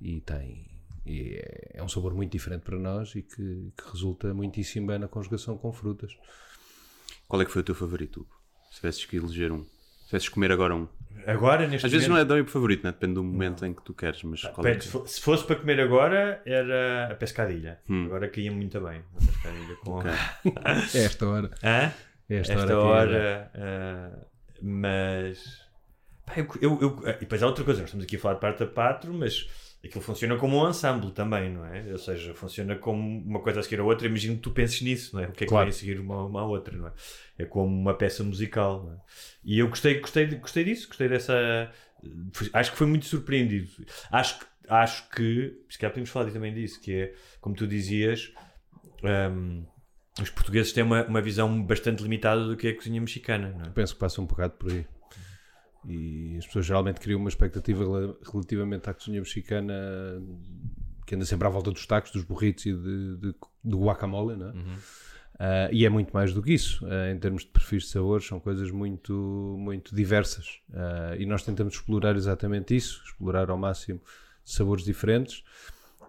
e 0.00 0.20
tem 0.20 0.78
e 1.04 1.36
é, 1.36 1.70
é 1.74 1.82
um 1.82 1.88
sabor 1.88 2.14
muito 2.14 2.30
diferente 2.32 2.62
para 2.62 2.78
nós 2.78 3.14
e 3.14 3.22
que, 3.22 3.72
que 3.76 3.90
resulta 3.90 4.32
muitíssimo 4.34 4.86
bem 4.86 4.98
na 4.98 5.08
conjugação 5.08 5.56
com 5.56 5.72
frutas. 5.72 6.12
Qual 7.26 7.40
é 7.40 7.44
que 7.44 7.50
foi 7.50 7.62
o 7.62 7.64
teu 7.64 7.74
favorito, 7.74 8.20
Hugo? 8.20 8.37
Se 8.78 8.82
tivesses 8.82 9.04
que 9.04 9.16
eleger 9.16 9.50
um. 9.50 9.64
Se 9.64 10.06
tivesses 10.06 10.28
que 10.28 10.34
comer 10.34 10.52
agora 10.52 10.72
um. 10.76 10.86
Agora, 11.26 11.66
neste 11.66 11.84
Às 11.84 11.92
vezes 11.92 12.06
não 12.06 12.16
é 12.16 12.22
o 12.22 12.46
favorito, 12.46 12.84
né? 12.84 12.92
depende 12.92 13.14
do 13.14 13.24
momento 13.24 13.66
em 13.66 13.74
que 13.74 13.82
tu 13.82 13.92
queres, 13.92 14.22
mas 14.22 14.40
qual 14.42 14.64
é 14.66 14.76
que... 14.76 14.84
se 14.84 14.90
fo- 14.90 15.06
se 15.06 15.20
fosse 15.20 15.44
para 15.44 15.56
comer 15.56 15.80
agora, 15.80 16.40
era 16.46 17.08
a 17.10 17.14
pescadilha. 17.16 17.80
Hum. 17.88 18.06
Agora 18.06 18.28
caía 18.28 18.50
muito 18.52 18.80
bem. 18.80 19.02
A 19.16 19.26
pescadilha 19.26 19.74
com... 19.76 19.90
Ok. 19.98 20.10
É 20.94 20.98
esta 21.04 21.26
hora. 21.26 21.50
Hã? 21.62 21.92
É 22.30 22.36
esta, 22.36 22.52
esta 22.54 22.78
hora. 22.78 23.08
hora, 23.10 23.50
ah, 23.54 24.26
mas 24.62 25.60
pá, 26.24 26.34
eu, 26.36 26.46
eu, 26.62 26.78
eu- 26.80 27.08
e 27.10 27.18
depois 27.20 27.42
há 27.42 27.46
outra 27.46 27.64
coisa, 27.64 27.80
nós 27.80 27.88
estamos 27.88 28.04
aqui 28.04 28.16
a 28.16 28.20
falar 28.20 28.34
de 28.34 28.40
parte 28.40 28.62
a 28.62 28.66
patro, 28.66 29.12
mas 29.12 29.48
aquilo 29.84 30.02
funciona 30.02 30.36
como 30.36 30.62
um 30.64 30.68
ensemble 30.68 31.12
também, 31.12 31.50
não 31.52 31.64
é? 31.64 31.84
Ou 31.92 31.98
seja, 31.98 32.34
funciona 32.34 32.74
como 32.76 33.20
uma 33.22 33.40
coisa 33.40 33.60
a 33.60 33.62
seguir 33.62 33.80
a 33.80 33.84
outra. 33.84 34.06
Imagino 34.06 34.34
que 34.36 34.42
tu 34.42 34.50
penses 34.50 34.80
nisso, 34.82 35.14
não 35.16 35.22
é? 35.22 35.28
O 35.28 35.32
que 35.32 35.44
é 35.44 35.46
que 35.46 35.50
Claro. 35.50 35.66
vai 35.66 35.70
a 35.70 35.72
seguir 35.72 36.00
uma, 36.00 36.24
uma 36.24 36.40
à 36.40 36.44
outra, 36.44 36.76
não 36.76 36.88
é? 36.88 36.92
É 37.38 37.44
como 37.44 37.66
uma 37.74 37.94
peça 37.94 38.22
musical, 38.24 38.84
não 38.84 38.92
é? 38.94 38.96
E 39.44 39.58
eu 39.58 39.68
gostei, 39.68 40.00
gostei, 40.00 40.26
gostei 40.26 40.64
disso, 40.64 40.88
gostei 40.88 41.08
dessa. 41.08 41.70
Acho 42.52 42.72
que 42.72 42.76
foi 42.78 42.86
muito 42.86 43.06
surpreendido. 43.06 43.68
Acho 44.10 44.38
que, 44.40 44.46
acho 44.68 45.08
que 45.10 45.56
se 45.70 45.78
calhar 45.78 45.92
podemos 45.92 46.10
falar 46.10 46.30
também 46.30 46.52
disso, 46.52 46.80
que 46.80 46.92
é, 46.94 47.14
como 47.40 47.54
tu 47.54 47.66
dizias, 47.66 48.32
hum, 49.32 49.64
os 50.20 50.30
portugueses 50.30 50.72
têm 50.72 50.82
uma, 50.82 51.04
uma 51.06 51.20
visão 51.20 51.62
bastante 51.62 52.02
limitada 52.02 52.44
do 52.44 52.56
que 52.56 52.66
é 52.68 52.70
a 52.70 52.74
cozinha 52.76 53.00
mexicana, 53.00 53.54
não 53.56 53.66
é? 53.66 53.70
Penso 53.70 53.94
que 53.94 54.00
passa 54.00 54.20
um 54.20 54.26
bocado 54.26 54.54
por 54.54 54.72
aí. 54.72 54.84
E 55.86 56.36
as 56.38 56.46
pessoas 56.46 56.66
geralmente 56.66 57.00
criam 57.00 57.20
uma 57.20 57.28
expectativa 57.28 57.84
rela- 57.84 58.16
relativamente 58.32 58.88
à 58.90 58.94
cozinha 58.94 59.20
mexicana 59.20 59.74
que 61.06 61.14
anda 61.14 61.24
sempre 61.24 61.46
à 61.46 61.50
volta 61.50 61.70
dos 61.70 61.86
tacos, 61.86 62.10
dos 62.10 62.24
burritos 62.24 62.66
e 62.66 62.72
de, 62.72 63.16
de- 63.16 63.34
do 63.64 63.78
guacamole, 63.80 64.36
não 64.36 64.48
é? 64.50 64.52
Ah, 65.40 65.68
e 65.72 65.86
é 65.86 65.88
muito 65.88 66.10
mais 66.12 66.34
do 66.34 66.42
que 66.42 66.52
isso. 66.52 66.84
Ah, 66.86 67.10
em 67.10 67.18
termos 67.18 67.42
de 67.44 67.48
perfis 67.50 67.84
de 67.84 67.88
sabores, 67.90 68.26
são 68.26 68.40
coisas 68.40 68.70
muito, 68.70 69.56
muito 69.58 69.94
diversas. 69.94 70.58
Ah, 70.74 71.14
e 71.18 71.24
nós 71.24 71.42
tentamos 71.44 71.74
explorar 71.74 72.16
exatamente 72.16 72.74
isso, 72.76 73.00
explorar 73.06 73.48
ao 73.48 73.56
máximo 73.56 74.00
sabores 74.44 74.84
diferentes 74.84 75.42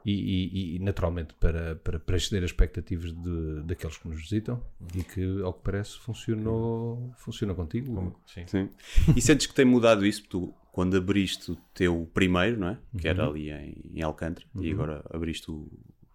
e, 0.05 0.11
e- 0.11 0.75
e, 0.75 0.79
naturalmente 0.79 1.33
para, 1.35 1.75
para, 1.77 1.99
para 1.99 2.17
exceder 2.17 2.43
as 2.43 2.51
expectativas 2.51 3.11
de, 3.11 3.61
daqueles 3.63 3.97
que 3.97 4.07
nos 4.07 4.17
visitam 4.21 4.63
e 4.95 5.03
que, 5.03 5.41
ao 5.41 5.53
que 5.53 5.63
parece, 5.63 5.97
funcionou, 5.99 7.13
funciona 7.17 7.53
contigo. 7.53 8.15
Sim. 8.25 8.45
Sim. 8.47 8.69
E 9.15 9.21
sentes 9.21 9.47
que 9.47 9.53
tem 9.53 9.65
mudado 9.65 10.05
isso? 10.05 10.23
Tu, 10.27 10.53
quando 10.71 10.95
abriste 10.97 11.51
o 11.51 11.55
teu 11.73 12.09
primeiro, 12.13 12.59
não 12.59 12.69
é? 12.69 12.77
Que 12.97 13.07
era 13.07 13.27
ali 13.27 13.49
em, 13.51 13.75
em 13.95 14.01
Alcântara, 14.01 14.45
e 14.59 14.71
agora 14.71 15.03
abriste 15.11 15.49
o. 15.51 15.67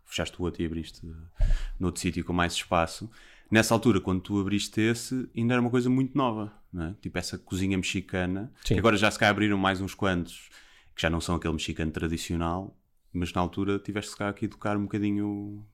fechaste 0.06 0.40
o 0.40 0.44
outro 0.44 0.62
e 0.62 0.66
abriste 0.66 1.00
noutro 1.78 2.00
sítio 2.00 2.24
com 2.24 2.32
mais 2.32 2.54
espaço. 2.54 3.10
Nessa 3.50 3.74
altura, 3.74 4.00
quando 4.00 4.20
tu 4.22 4.40
abriste 4.40 4.80
esse, 4.80 5.28
ainda 5.36 5.54
era 5.54 5.60
uma 5.60 5.70
coisa 5.70 5.90
muito 5.90 6.16
nova, 6.16 6.52
não 6.72 6.86
é? 6.86 6.94
Tipo 7.00 7.18
essa 7.18 7.36
cozinha 7.36 7.76
mexicana, 7.76 8.50
Sim. 8.64 8.74
que 8.74 8.80
agora 8.80 8.96
já 8.96 9.10
se 9.10 9.18
cá 9.18 9.28
abriram 9.28 9.58
mais 9.58 9.80
uns 9.80 9.94
quantos, 9.94 10.48
que 10.96 11.02
já 11.02 11.10
não 11.10 11.20
são 11.20 11.34
aquele 11.34 11.52
mexicano 11.52 11.90
tradicional, 11.92 12.74
mas 13.14 13.32
na 13.32 13.40
altura 13.40 13.78
tiveste 13.78 14.14
se 14.14 14.22
aqui 14.22 14.46
educar 14.46 14.76
um 14.76 14.82
bocadinho 14.82 15.26
o, 15.26 15.66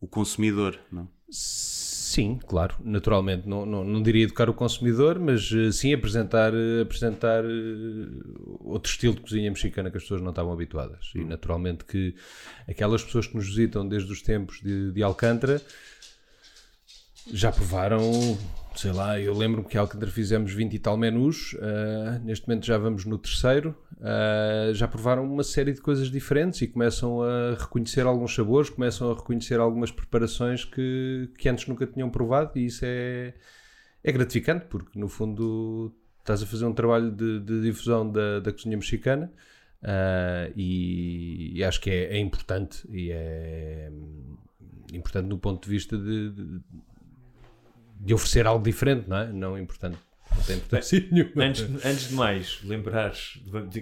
o 0.00 0.08
consumidor, 0.08 0.78
não? 0.90 1.08
Sim, 1.30 2.38
claro, 2.46 2.76
naturalmente. 2.84 3.48
Não, 3.48 3.66
não, 3.66 3.82
não 3.82 4.00
diria 4.00 4.22
educar 4.22 4.48
o 4.48 4.54
consumidor, 4.54 5.18
mas 5.18 5.50
eh, 5.52 5.72
sim 5.72 5.92
apresentar, 5.92 6.54
eh, 6.54 6.82
apresentar 6.82 7.44
eh, 7.44 8.06
outro 8.60 8.88
estilo 8.88 9.14
de 9.14 9.20
cozinha 9.22 9.50
mexicana 9.50 9.90
que 9.90 9.96
as 9.96 10.04
pessoas 10.04 10.20
não 10.20 10.30
estavam 10.30 10.52
habituadas. 10.52 11.10
E 11.14 11.24
naturalmente 11.24 11.84
que 11.84 12.14
aquelas 12.68 13.02
pessoas 13.02 13.26
que 13.26 13.34
nos 13.34 13.48
visitam 13.48 13.88
desde 13.88 14.12
os 14.12 14.22
tempos 14.22 14.60
de, 14.60 14.92
de 14.92 15.02
Alcântara 15.02 15.60
já 17.32 17.50
provaram 17.50 18.00
sei 18.76 18.92
lá, 18.92 19.20
eu 19.20 19.32
lembro-me 19.34 19.66
que 19.68 19.78
Alcântara 19.78 20.10
fizemos 20.10 20.52
20 20.52 20.74
e 20.74 20.78
tal 20.78 20.96
menus, 20.96 21.54
uh, 21.54 22.22
neste 22.24 22.46
momento 22.48 22.66
já 22.66 22.76
vamos 22.76 23.04
no 23.04 23.16
terceiro, 23.18 23.76
uh, 23.98 24.74
já 24.74 24.88
provaram 24.88 25.24
uma 25.24 25.44
série 25.44 25.72
de 25.72 25.80
coisas 25.80 26.10
diferentes 26.10 26.60
e 26.62 26.66
começam 26.66 27.22
a 27.22 27.54
reconhecer 27.58 28.02
alguns 28.02 28.34
sabores, 28.34 28.70
começam 28.70 29.10
a 29.10 29.14
reconhecer 29.14 29.60
algumas 29.60 29.90
preparações 29.90 30.64
que, 30.64 31.30
que 31.38 31.48
antes 31.48 31.66
nunca 31.66 31.86
tinham 31.86 32.10
provado 32.10 32.58
e 32.58 32.66
isso 32.66 32.84
é, 32.84 33.34
é 34.02 34.12
gratificante 34.12 34.66
porque 34.66 34.98
no 34.98 35.08
fundo 35.08 35.94
estás 36.18 36.42
a 36.42 36.46
fazer 36.46 36.64
um 36.64 36.72
trabalho 36.72 37.10
de, 37.10 37.40
de 37.40 37.62
difusão 37.62 38.10
da, 38.10 38.40
da 38.40 38.52
cozinha 38.52 38.76
mexicana 38.76 39.30
uh, 39.82 40.52
e, 40.56 41.58
e, 41.58 41.64
acho 41.64 41.80
que 41.80 41.90
é, 41.90 42.16
é, 42.16 42.18
importante 42.18 42.84
e 42.90 43.10
é 43.12 43.90
importante 44.92 45.26
no 45.26 45.38
ponto 45.38 45.64
de 45.64 45.70
vista 45.70 45.96
de, 45.96 46.30
de, 46.30 46.60
de 48.00 48.14
oferecer 48.14 48.46
algo 48.46 48.64
diferente, 48.64 49.08
não 49.08 49.16
é? 49.16 49.32
Não 49.32 49.58
importante 49.58 49.98
não 50.34 50.42
tem 50.42 50.56
importância 50.56 51.08
nenhuma. 51.10 51.44
Antes, 51.44 51.62
antes 51.84 52.08
de 52.08 52.14
mais, 52.14 52.60
lembrar, 52.64 53.12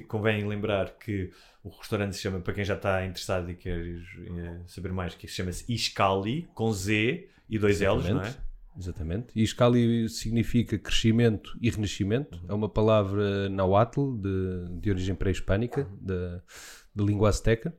convém 0.08 0.46
lembrar 0.46 0.98
que 0.98 1.30
o 1.64 1.70
restaurante 1.70 2.16
se 2.16 2.22
chama, 2.22 2.40
para 2.40 2.52
quem 2.52 2.64
já 2.64 2.74
está 2.74 3.04
interessado 3.04 3.50
e 3.50 3.54
quer 3.54 3.78
eh, 3.78 4.60
saber 4.66 4.92
mais, 4.92 5.14
que 5.14 5.28
chama-se 5.28 5.64
Iscali, 5.72 6.48
com 6.54 6.72
Z 6.72 7.28
e 7.48 7.58
dois 7.58 7.80
L's, 7.80 8.08
não 8.08 8.22
é? 8.22 8.34
Exatamente. 8.76 9.26
Iscali 9.36 10.08
significa 10.08 10.78
crescimento 10.78 11.56
e 11.60 11.70
renascimento. 11.70 12.38
Uhum. 12.38 12.46
É 12.48 12.54
uma 12.54 12.68
palavra 12.68 13.48
nahuatl, 13.48 14.16
de, 14.16 14.80
de 14.80 14.90
origem 14.90 15.14
pré-hispânica, 15.14 15.86
da, 16.00 16.42
de 16.94 17.04
língua 17.04 17.28
azteca. 17.28 17.74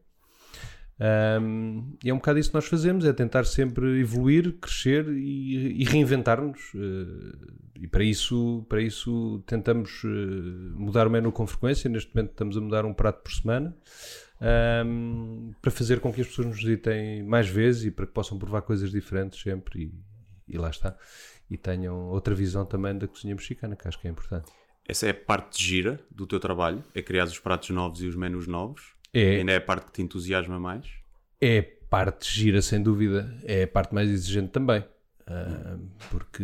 Um, 0.99 1.95
e 2.03 2.09
é 2.09 2.13
um 2.13 2.17
bocado 2.17 2.39
isso 2.39 2.49
que 2.49 2.55
nós 2.55 2.65
fazemos, 2.65 3.03
é 3.05 3.11
tentar 3.11 3.45
sempre 3.45 3.99
evoluir, 3.99 4.53
crescer 4.53 5.07
e, 5.09 5.81
e 5.81 5.83
reinventar-nos. 5.83 6.73
Uh, 6.73 7.61
e 7.75 7.87
para 7.87 8.03
isso, 8.03 8.65
para 8.69 8.81
isso 8.81 9.43
tentamos 9.45 10.03
uh, 10.03 10.07
mudar 10.75 11.07
o 11.07 11.09
menu 11.09 11.31
com 11.31 11.45
frequência. 11.47 11.89
Neste 11.89 12.13
momento 12.15 12.31
estamos 12.31 12.57
a 12.57 12.61
mudar 12.61 12.85
um 12.85 12.93
prato 12.93 13.23
por 13.23 13.31
semana. 13.31 13.75
Um, 14.85 15.53
para 15.61 15.71
fazer 15.71 15.99
com 16.01 16.11
que 16.11 16.19
as 16.19 16.27
pessoas 16.27 16.47
nos 16.47 16.57
visitem 16.57 17.23
mais 17.23 17.47
vezes 17.47 17.85
e 17.85 17.91
para 17.91 18.05
que 18.05 18.11
possam 18.11 18.37
provar 18.37 18.61
coisas 18.61 18.91
diferentes 18.91 19.41
sempre 19.41 19.93
e, 20.47 20.53
e 20.53 20.57
lá 20.57 20.69
está. 20.69 20.97
E 21.49 21.57
tenham 21.57 22.09
outra 22.09 22.35
visão 22.35 22.65
também 22.65 22.97
da 22.97 23.07
cozinha 23.07 23.35
mexicana, 23.35 23.75
que 23.75 23.87
acho 23.87 23.99
que 23.99 24.07
é 24.07 24.11
importante. 24.11 24.51
Essa 24.85 25.07
é 25.07 25.11
a 25.11 25.13
parte 25.13 25.63
gira 25.63 25.99
do 26.11 26.27
teu 26.27 26.39
trabalho, 26.41 26.83
é 26.93 27.01
criar 27.01 27.23
os 27.23 27.39
pratos 27.39 27.69
novos 27.69 28.01
e 28.01 28.07
os 28.07 28.15
menus 28.15 28.47
novos. 28.47 28.92
É. 29.13 29.37
Ainda 29.37 29.51
é 29.51 29.57
a 29.57 29.61
parte 29.61 29.85
que 29.85 29.91
te 29.91 30.01
entusiasma 30.01 30.59
mais? 30.59 30.85
É 31.39 31.61
parte 31.61 32.27
gira, 32.27 32.61
sem 32.61 32.81
dúvida. 32.81 33.37
É 33.43 33.63
a 33.63 33.67
parte 33.67 33.93
mais 33.93 34.09
exigente 34.09 34.49
também. 34.49 34.83
Uh, 35.21 35.79
porque 36.09 36.43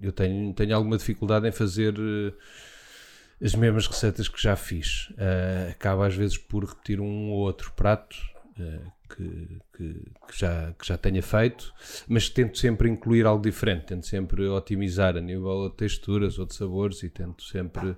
eu 0.00 0.12
tenho, 0.12 0.52
tenho 0.52 0.76
alguma 0.76 0.98
dificuldade 0.98 1.48
em 1.48 1.52
fazer 1.52 1.94
uh, 1.98 2.34
as 3.42 3.54
mesmas 3.54 3.86
receitas 3.86 4.28
que 4.28 4.42
já 4.42 4.56
fiz. 4.56 5.10
Uh, 5.10 5.70
acaba 5.70 6.06
às 6.06 6.14
vezes 6.14 6.36
por 6.36 6.64
repetir 6.64 7.00
um 7.00 7.30
ou 7.30 7.38
outro 7.38 7.72
prato 7.72 8.16
que, 9.08 9.58
que, 9.76 9.94
que, 10.28 10.38
já, 10.38 10.72
que 10.78 10.86
já 10.86 10.96
tenha 10.96 11.20
feito, 11.22 11.74
mas 12.06 12.28
tento 12.28 12.56
sempre 12.56 12.88
incluir 12.88 13.26
algo 13.26 13.42
diferente, 13.42 13.86
tento 13.86 14.06
sempre 14.06 14.46
otimizar 14.46 15.16
a 15.16 15.20
nível 15.20 15.68
de 15.68 15.76
texturas 15.76 16.38
ou 16.38 16.46
de 16.46 16.54
sabores 16.54 17.02
e 17.02 17.08
tento 17.08 17.42
sempre 17.42 17.96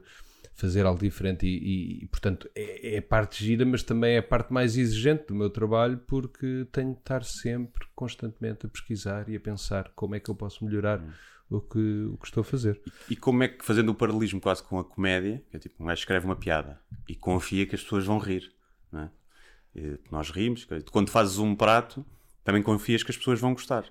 fazer 0.57 0.87
algo 0.87 1.01
diferente 1.01 1.47
e, 1.47 1.59
e, 1.59 2.05
e 2.05 2.07
portanto 2.07 2.49
é, 2.55 2.95
é, 2.95 2.99
a 2.99 3.03
parte 3.03 3.45
gira, 3.45 3.65
mas 3.65 3.83
também 3.83 4.15
é 4.15 4.19
a 4.19 4.23
parte 4.23 4.53
mais 4.53 4.77
exigente 4.77 5.27
do 5.29 5.35
meu 5.35 5.51
trabalho 5.51 5.99
porque 6.07 6.67
tenho 6.73 6.93
de 6.93 6.99
estar 6.99 7.23
sempre, 7.25 7.87
constantemente 7.95 8.67
a 8.67 8.69
pesquisar 8.69 9.29
e 9.29 9.37
a 9.37 9.41
pensar 9.41 9.93
como 9.95 10.15
é 10.15 10.21
que 10.21 10.31
eu 10.31 10.35
posso 10.35 10.65
melhorar 10.65 10.99
hum. 10.99 11.11
o, 11.51 11.61
que, 11.61 12.09
o 12.11 12.17
que 12.17 12.27
estou 12.27 12.41
a 12.41 12.45
fazer. 12.45 12.81
E, 13.09 13.13
e, 13.13 13.17
como 13.17 13.43
é 13.43 13.49
que, 13.49 13.65
fazendo 13.65 13.91
o 13.91 13.95
paralelismo 13.95 14.41
quase 14.41 14.63
com 14.63 14.79
a 14.79 14.85
comédia, 14.85 15.43
que 15.51 15.57
é 15.57 15.61
tipo, 15.61 15.83
um 15.83 15.87
gajo 15.87 16.01
escreve 16.01 16.25
uma 16.25 16.37
piada 16.37 16.81
e 17.07 17.15
confia 17.15 17.67
que 17.67 17.75
as 17.75 17.83
pessoas 17.83 18.07
vão 18.07 18.19
rir, 18.19 18.51
não 18.91 19.03
é? 19.03 19.11
nós 20.11 20.31
rimos, 20.31 20.67
quando 20.91 21.11
fazes 21.11 21.37
um 21.37 21.55
prato 21.55 22.03
também 22.43 22.63
confias 22.63 23.03
que 23.03 23.11
as 23.11 23.17
pessoas 23.17 23.39
vão 23.39 23.53
gostar. 23.53 23.85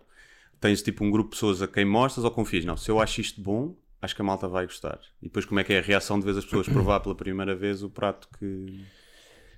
Tens 0.60 0.81
tipo 0.81 1.03
um 1.03 1.12
grupo 1.12 1.29
de 1.29 1.36
pessoas 1.36 1.62
a 1.62 1.67
quem 1.67 1.86
mostras 1.86 2.24
ou 2.24 2.31
confias? 2.31 2.65
Não, 2.65 2.75
se 2.75 2.89
eu 2.89 3.00
acho 3.00 3.22
isto 3.22 3.39
bom, 3.39 3.75
acho 4.06 4.16
que 4.16 4.22
a 4.22 4.26
malta 4.26 4.48
vai 4.48 4.66
gostar. 4.66 5.00
E 5.22 5.26
depois 5.26 5.46
como 5.46 5.60
é 5.60 5.64
que 5.64 5.74
é 5.74 5.80
a 5.80 5.82
reação 5.82 6.20
de 6.20 6.26
vez 6.26 6.38
as 6.38 6.46
pessoas 6.46 6.68
provar 6.68 7.00
pela 7.02 7.16
primeira 7.16 7.56
vez 7.56 7.84
o 7.84 7.90
prato 7.90 8.30
que, 8.40 8.86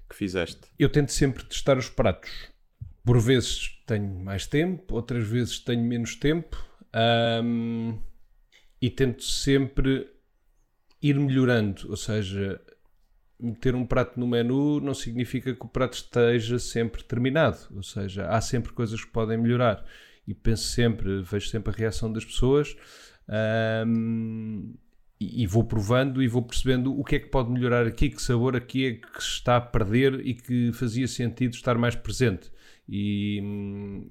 que 0.09 0.15
fizeste? 0.15 0.61
Eu 0.79 0.89
tento 0.89 1.11
sempre 1.11 1.43
testar 1.43 1.77
os 1.77 1.89
pratos. 1.89 2.31
Por 3.05 3.19
vezes 3.19 3.79
tenho 3.85 4.07
mais 4.23 4.47
tempo, 4.47 4.95
outras 4.95 5.27
vezes 5.27 5.59
tenho 5.59 5.83
menos 5.83 6.15
tempo. 6.15 6.65
Um, 7.43 7.99
e 8.81 8.89
tento 8.89 9.23
sempre 9.23 10.09
ir 11.01 11.19
melhorando, 11.19 11.89
ou 11.89 11.97
seja, 11.97 12.59
meter 13.39 13.75
um 13.75 13.85
prato 13.85 14.19
no 14.19 14.27
menu 14.27 14.79
não 14.79 14.93
significa 14.93 15.53
que 15.53 15.65
o 15.65 15.69
prato 15.69 15.93
esteja 15.93 16.57
sempre 16.57 17.03
terminado, 17.03 17.59
ou 17.75 17.83
seja, 17.83 18.27
há 18.27 18.41
sempre 18.41 18.73
coisas 18.73 19.03
que 19.03 19.11
podem 19.11 19.37
melhorar 19.37 19.85
e 20.27 20.33
penso 20.33 20.63
sempre, 20.63 21.21
vejo 21.21 21.49
sempre 21.49 21.73
a 21.73 21.77
reação 21.77 22.11
das 22.11 22.25
pessoas 22.25 22.75
um, 23.29 24.73
e, 25.19 25.47
vou 25.47 25.63
provando 25.63 26.21
e 26.21 26.27
vou 26.27 26.43
percebendo 26.43 26.97
o 26.97 27.03
que 27.03 27.15
é 27.15 27.19
que 27.19 27.27
pode 27.27 27.49
melhorar 27.49 27.87
aqui, 27.87 28.09
que 28.09 28.21
sabor 28.21 28.55
aqui 28.55 28.85
é 28.85 28.93
que 28.93 29.23
se 29.23 29.29
está 29.29 29.57
a 29.57 29.61
perder 29.61 30.25
e 30.25 30.35
que 30.35 30.71
fazia 30.73 31.07
sentido 31.07 31.53
estar 31.53 31.77
mais 31.77 31.95
presente. 31.95 32.51
E, 32.89 33.41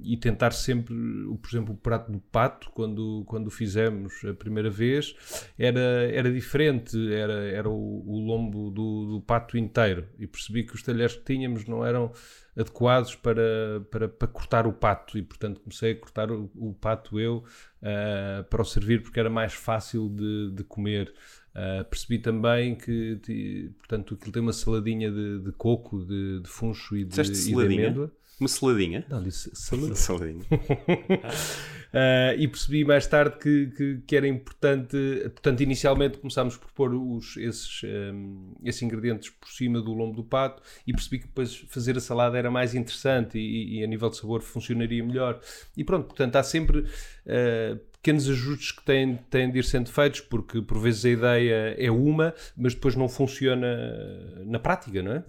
e, 0.02 0.18
tentar 0.18 0.50
sempre, 0.50 0.94
por 1.40 1.48
exemplo, 1.48 1.72
o 1.72 1.76
prato 1.78 2.12
do 2.12 2.18
pato, 2.18 2.70
quando, 2.72 3.24
quando 3.26 3.46
o 3.46 3.50
fizemos 3.50 4.22
a 4.24 4.34
primeira 4.34 4.68
vez, 4.68 5.14
era, 5.58 5.80
era 5.80 6.30
diferente, 6.30 6.94
era, 7.10 7.44
era 7.44 7.70
o, 7.70 8.04
o 8.06 8.18
lombo 8.18 8.70
do, 8.70 9.14
do, 9.14 9.20
pato 9.22 9.56
inteiro. 9.56 10.06
E 10.18 10.26
percebi 10.26 10.62
que 10.62 10.74
os 10.74 10.82
talheres 10.82 11.16
que 11.16 11.24
tínhamos 11.24 11.64
não 11.64 11.86
eram 11.86 12.12
adequados 12.58 13.14
para, 13.14 13.82
para, 13.90 14.08
para 14.08 14.28
cortar 14.28 14.66
o 14.66 14.72
pato 14.72 15.18
e, 15.18 15.22
portanto, 15.22 15.60
comecei 15.60 15.92
a 15.92 15.96
cortar 15.96 16.30
o, 16.30 16.50
o 16.54 16.72
pato 16.74 17.20
eu 17.20 17.44
uh, 17.82 18.42
para 18.44 18.62
o 18.62 18.64
servir 18.64 19.02
porque 19.02 19.20
era 19.20 19.28
mais 19.28 19.52
fácil 19.52 20.08
de, 20.08 20.50
de 20.52 20.64
comer. 20.64 21.12
Uh, 21.54 21.84
percebi 21.84 22.18
também 22.18 22.74
que, 22.74 23.72
portanto, 23.78 24.14
aquilo 24.14 24.32
tem 24.32 24.42
uma 24.42 24.52
saladinha 24.52 25.10
de, 25.10 25.40
de 25.40 25.52
coco, 25.52 26.04
de, 26.04 26.40
de 26.40 26.48
funcho 26.48 26.96
e 26.96 27.04
de, 27.04 27.20
e 27.20 27.24
de 27.24 27.52
amêndoa. 27.54 28.12
Uma 28.38 28.48
saladinha? 28.48 29.04
Não, 29.08 29.22
disse 29.22 29.50
saladinha. 29.54 29.94
saladinha. 29.94 30.44
uh, 31.96 32.38
e 32.38 32.46
percebi 32.46 32.84
mais 32.84 33.06
tarde 33.06 33.38
que, 33.38 33.66
que, 33.68 34.02
que, 34.06 34.16
era 34.16 34.28
importante. 34.28 34.96
Portanto, 35.22 35.62
inicialmente 35.62 36.18
começámos 36.18 36.56
por 36.56 36.70
pôr 36.72 36.94
os, 36.94 37.38
esses, 37.38 37.82
um, 37.84 38.54
esses 38.62 38.82
ingredientes 38.82 39.30
por 39.30 39.48
cima 39.48 39.80
do 39.80 39.94
lombo 39.94 40.16
do 40.16 40.24
pato 40.24 40.62
e 40.86 40.92
percebi 40.92 41.20
que 41.20 41.26
depois 41.26 41.64
fazer 41.68 41.96
a 41.96 42.00
salada 42.00 42.36
era 42.36 42.50
mais 42.50 42.74
interessante 42.74 43.38
e, 43.38 43.78
e 43.78 43.84
a 43.84 43.86
nível 43.86 44.10
de 44.10 44.18
sabor 44.18 44.42
funcionaria 44.42 45.02
melhor. 45.02 45.40
E 45.74 45.82
pronto, 45.82 46.06
portanto, 46.06 46.36
há 46.36 46.42
sempre. 46.42 46.80
Uh, 47.26 47.80
pequenos 48.06 48.30
ajustes 48.30 48.70
que 48.70 48.84
têm, 48.84 49.16
têm 49.28 49.50
de 49.50 49.58
ir 49.58 49.64
sendo 49.64 49.90
feitos, 49.90 50.20
porque 50.20 50.62
por 50.62 50.78
vezes 50.78 51.04
a 51.04 51.08
ideia 51.10 51.74
é 51.76 51.90
uma, 51.90 52.32
mas 52.56 52.72
depois 52.72 52.94
não 52.94 53.08
funciona 53.08 53.66
na 54.44 54.60
prática, 54.60 55.02
não 55.02 55.10
é? 55.10 55.24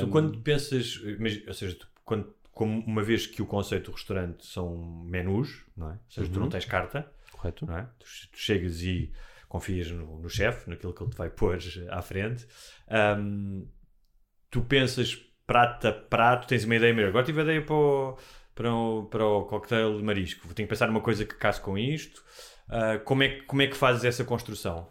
Tu, 0.00 0.08
quando 0.08 0.38
pensas, 0.40 1.00
ou 1.48 1.54
seja, 1.54 1.74
tu 1.76 1.88
quando, 2.04 2.34
como 2.52 2.80
uma 2.80 3.02
vez 3.02 3.26
que 3.26 3.42
o 3.42 3.46
conceito 3.46 3.90
do 3.90 3.96
restaurante 3.96 4.46
são 4.46 4.76
menus, 5.04 5.64
não 5.76 5.90
é? 5.90 5.92
Ou 5.92 5.98
seja, 6.08 6.26
uhum. 6.26 6.32
tu 6.32 6.38
não 6.38 6.46
uhum. 6.46 6.50
tens 6.50 6.64
carta, 6.64 7.10
correto? 7.32 7.66
Não 7.66 7.76
é? 7.76 7.88
tu, 7.98 8.06
tu 8.30 8.38
chegas 8.38 8.82
e 8.82 9.12
confias 9.48 9.90
no, 9.90 10.18
no 10.20 10.28
chefe, 10.28 10.68
naquilo 10.68 10.92
que 10.92 11.02
ele 11.02 11.10
te 11.10 11.16
vai 11.16 11.30
pôr 11.30 11.58
à 11.90 12.02
frente. 12.02 12.46
Um, 13.18 13.68
tu 14.50 14.62
pensas 14.62 15.14
prato 15.46 15.88
a 15.88 15.92
prato, 15.92 16.48
tens 16.48 16.64
uma 16.64 16.76
ideia 16.76 16.92
melhor. 16.92 17.08
Agora 17.08 17.24
tive 17.24 17.40
a 17.40 17.44
ideia 17.44 17.62
para 17.62 17.74
o, 17.74 18.18
para 18.54 18.74
o, 18.74 19.04
para 19.04 19.24
o 19.24 19.44
cocktail 19.44 19.96
de 19.96 20.02
marisco. 20.02 20.42
Tenho 20.54 20.66
que 20.66 20.70
pensar 20.70 20.86
numa 20.86 21.00
coisa 21.00 21.24
que 21.24 21.34
case 21.34 21.60
com 21.60 21.78
isto. 21.78 22.22
Uh, 22.68 23.02
como, 23.04 23.22
é, 23.22 23.40
como 23.42 23.62
é 23.62 23.66
que 23.66 23.76
fazes 23.76 24.04
essa 24.04 24.24
construção? 24.24 24.88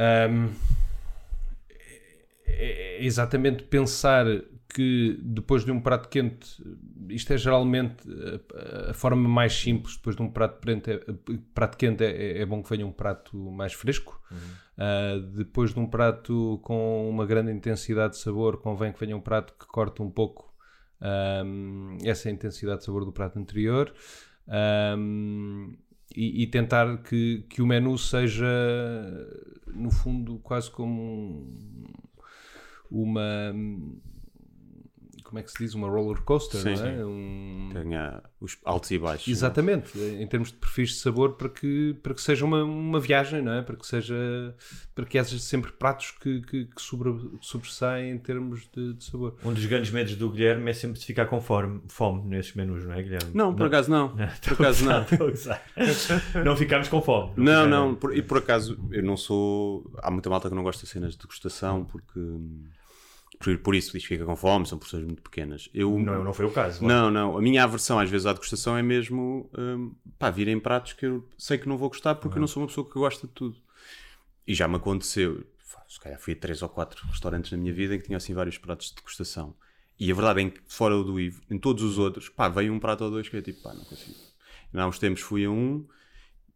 Um, 0.00 0.52
é, 2.46 2.96
é 2.96 3.04
exatamente 3.04 3.62
pensar 3.64 4.26
que 4.72 5.18
depois 5.22 5.64
de 5.64 5.70
um 5.70 5.80
prato 5.80 6.08
quente, 6.08 6.62
isto 7.10 7.32
é 7.32 7.36
geralmente 7.36 8.04
a, 8.88 8.94
forma 8.94 9.28
mais 9.28 9.52
simples, 9.52 9.96
depois 9.96 10.16
de 10.16 10.22
um 10.22 10.30
prato, 10.30 10.60
quente, 10.60 10.90
é, 10.90 11.00
prato 11.54 11.76
quente 11.76 12.02
é, 12.02 12.40
é, 12.40 12.46
bom 12.46 12.62
que 12.62 12.70
venha 12.70 12.86
um 12.86 12.92
prato 12.92 13.36
mais 13.36 13.72
fresco. 13.74 14.20
Uhum. 14.30 14.38
Uh, 14.72 15.20
depois 15.36 15.74
de 15.74 15.78
um 15.78 15.86
prato 15.86 16.58
com 16.62 17.08
uma 17.08 17.26
grande 17.26 17.52
intensidade 17.52 18.14
de 18.14 18.20
sabor, 18.20 18.58
convém 18.62 18.92
que 18.92 19.00
venha 19.00 19.16
um 19.16 19.20
prato 19.20 19.54
que 19.58 19.66
corte 19.66 20.00
um 20.00 20.10
pouco 20.10 20.52
um, 21.44 21.98
essa 22.02 22.30
intensidade 22.30 22.78
de 22.78 22.86
sabor 22.86 23.04
do 23.04 23.12
prato 23.12 23.38
anterior. 23.38 23.92
Um, 24.96 25.76
e, 26.16 26.42
e, 26.42 26.46
tentar 26.46 26.98
que, 27.02 27.44
que 27.48 27.62
o 27.62 27.66
menu 27.66 27.96
seja, 27.96 28.46
no 29.66 29.90
fundo, 29.90 30.38
quase 30.40 30.70
como 30.70 31.00
um, 31.00 31.86
uma 32.90 33.54
como 35.32 35.38
é 35.38 35.42
que 35.42 35.50
se 35.50 35.56
diz, 35.64 35.72
uma 35.72 35.88
roller 35.88 36.20
coaster, 36.20 36.60
Sim, 36.60 36.66
não 36.66 36.72
é? 36.72 36.76
sim. 36.96 37.02
Um- 37.04 37.70
Tenha 37.72 38.22
os 38.38 38.58
altos 38.66 38.90
e 38.90 38.98
baixos. 38.98 39.28
Exatamente, 39.28 39.98
em 39.98 40.26
termos 40.26 40.50
de 40.52 40.58
perfis 40.58 40.90
de 40.90 40.96
sabor, 40.96 41.32
para 41.36 41.48
que, 41.48 41.96
para 42.02 42.12
que 42.12 42.20
seja 42.20 42.44
uma, 42.44 42.62
uma 42.62 43.00
viagem, 43.00 43.40
não 43.40 43.52
é? 43.54 43.62
Para 43.62 43.76
que 43.76 43.86
seja 43.86 44.14
para 44.94 45.06
que 45.06 45.18
haja 45.18 45.38
sempre 45.38 45.72
pratos 45.72 46.10
que, 46.20 46.42
que, 46.42 46.66
que 46.66 46.82
sobre, 46.82 47.14
sobressaem 47.40 48.10
em 48.10 48.18
termos 48.18 48.68
de, 48.76 48.92
de 48.92 49.02
sabor. 49.04 49.36
Um 49.42 49.54
dos 49.54 49.64
grandes 49.64 49.90
medos 49.90 50.14
do 50.16 50.28
Guilherme 50.28 50.70
é 50.70 50.74
sempre 50.74 51.00
de 51.00 51.06
ficar 51.06 51.24
com 51.24 51.40
fome, 51.40 51.80
fome 51.88 52.28
nesses 52.28 52.52
menus, 52.54 52.84
não 52.84 52.92
é, 52.92 53.02
Guilherme? 53.02 53.30
Não, 53.32 53.54
por 53.54 53.66
acaso 53.68 53.90
não. 53.90 54.10
Por 54.14 54.20
Estou 54.22 54.52
a 54.52 54.54
acaso 54.68 54.84
não. 54.84 55.06
gozar. 55.30 55.62
Não 56.44 56.54
ficámos 56.56 56.88
com 56.88 57.00
fome. 57.00 57.32
Não, 57.38 57.64
ficaram. 57.64 57.68
não, 57.70 57.94
por- 57.94 58.14
e 58.14 58.20
por 58.20 58.36
acaso 58.38 58.78
eu 58.90 59.02
não 59.02 59.16
sou. 59.16 59.90
Há 60.02 60.10
muita 60.10 60.28
malta 60.28 60.50
que 60.50 60.54
não 60.54 60.62
gosta 60.62 60.84
de 60.84 60.90
cenas 60.92 61.12
de 61.12 61.18
degustação 61.20 61.84
porque. 61.84 62.20
Por, 63.42 63.58
por 63.58 63.74
isso 63.74 63.92
diz 63.92 64.02
que 64.02 64.08
fica 64.08 64.24
com 64.24 64.36
fome, 64.36 64.66
são 64.66 64.78
porções 64.78 65.04
muito 65.04 65.20
pequenas. 65.22 65.68
Eu, 65.74 65.98
Não, 65.98 66.22
não 66.22 66.32
foi 66.32 66.46
o 66.46 66.50
caso. 66.50 66.84
Não, 66.84 67.10
não. 67.10 67.36
A 67.36 67.42
minha 67.42 67.64
aversão 67.64 67.98
às 67.98 68.08
vezes 68.08 68.26
à 68.26 68.32
degustação 68.32 68.76
é 68.76 68.82
mesmo 68.82 69.50
hum, 69.58 69.94
pá, 70.18 70.30
virem 70.30 70.60
pratos 70.60 70.92
que 70.92 71.06
eu 71.06 71.28
sei 71.36 71.58
que 71.58 71.68
não 71.68 71.76
vou 71.76 71.88
gostar 71.88 72.14
porque 72.14 72.38
eu 72.38 72.40
não 72.40 72.46
sou 72.46 72.62
uma 72.62 72.68
pessoa 72.68 72.86
que 72.86 72.94
gosta 72.94 73.26
de 73.26 73.32
tudo. 73.32 73.56
E 74.46 74.54
já 74.54 74.68
me 74.68 74.76
aconteceu, 74.76 75.44
se 75.88 75.98
calhar 76.00 76.18
fui 76.20 76.34
a 76.34 76.36
três 76.36 76.62
ou 76.62 76.68
quatro 76.68 77.04
restaurantes 77.08 77.50
na 77.52 77.58
minha 77.58 77.72
vida 77.72 77.94
em 77.94 77.98
que 77.98 78.04
tinha 78.06 78.16
assim 78.16 78.32
vários 78.34 78.58
pratos 78.58 78.88
de 78.90 78.94
degustação. 78.96 79.54
E 79.98 80.10
a 80.10 80.14
verdade 80.14 80.40
é 80.42 80.50
que 80.50 80.60
fora 80.66 80.96
o 80.96 81.04
do 81.04 81.18
Ivo, 81.20 81.42
em 81.50 81.58
todos 81.58 81.82
os 81.82 81.98
outros, 81.98 82.28
pá, 82.28 82.48
veio 82.48 82.72
um 82.72 82.78
prato 82.80 83.04
ou 83.04 83.10
dois 83.10 83.28
que 83.28 83.36
eu 83.36 83.42
tipo, 83.42 83.62
pá, 83.62 83.74
não 83.74 83.84
consigo. 83.84 84.16
E 84.72 84.78
há 84.78 84.86
uns 84.86 84.98
tempos 84.98 85.20
fui 85.22 85.44
a 85.44 85.50
um, 85.50 85.86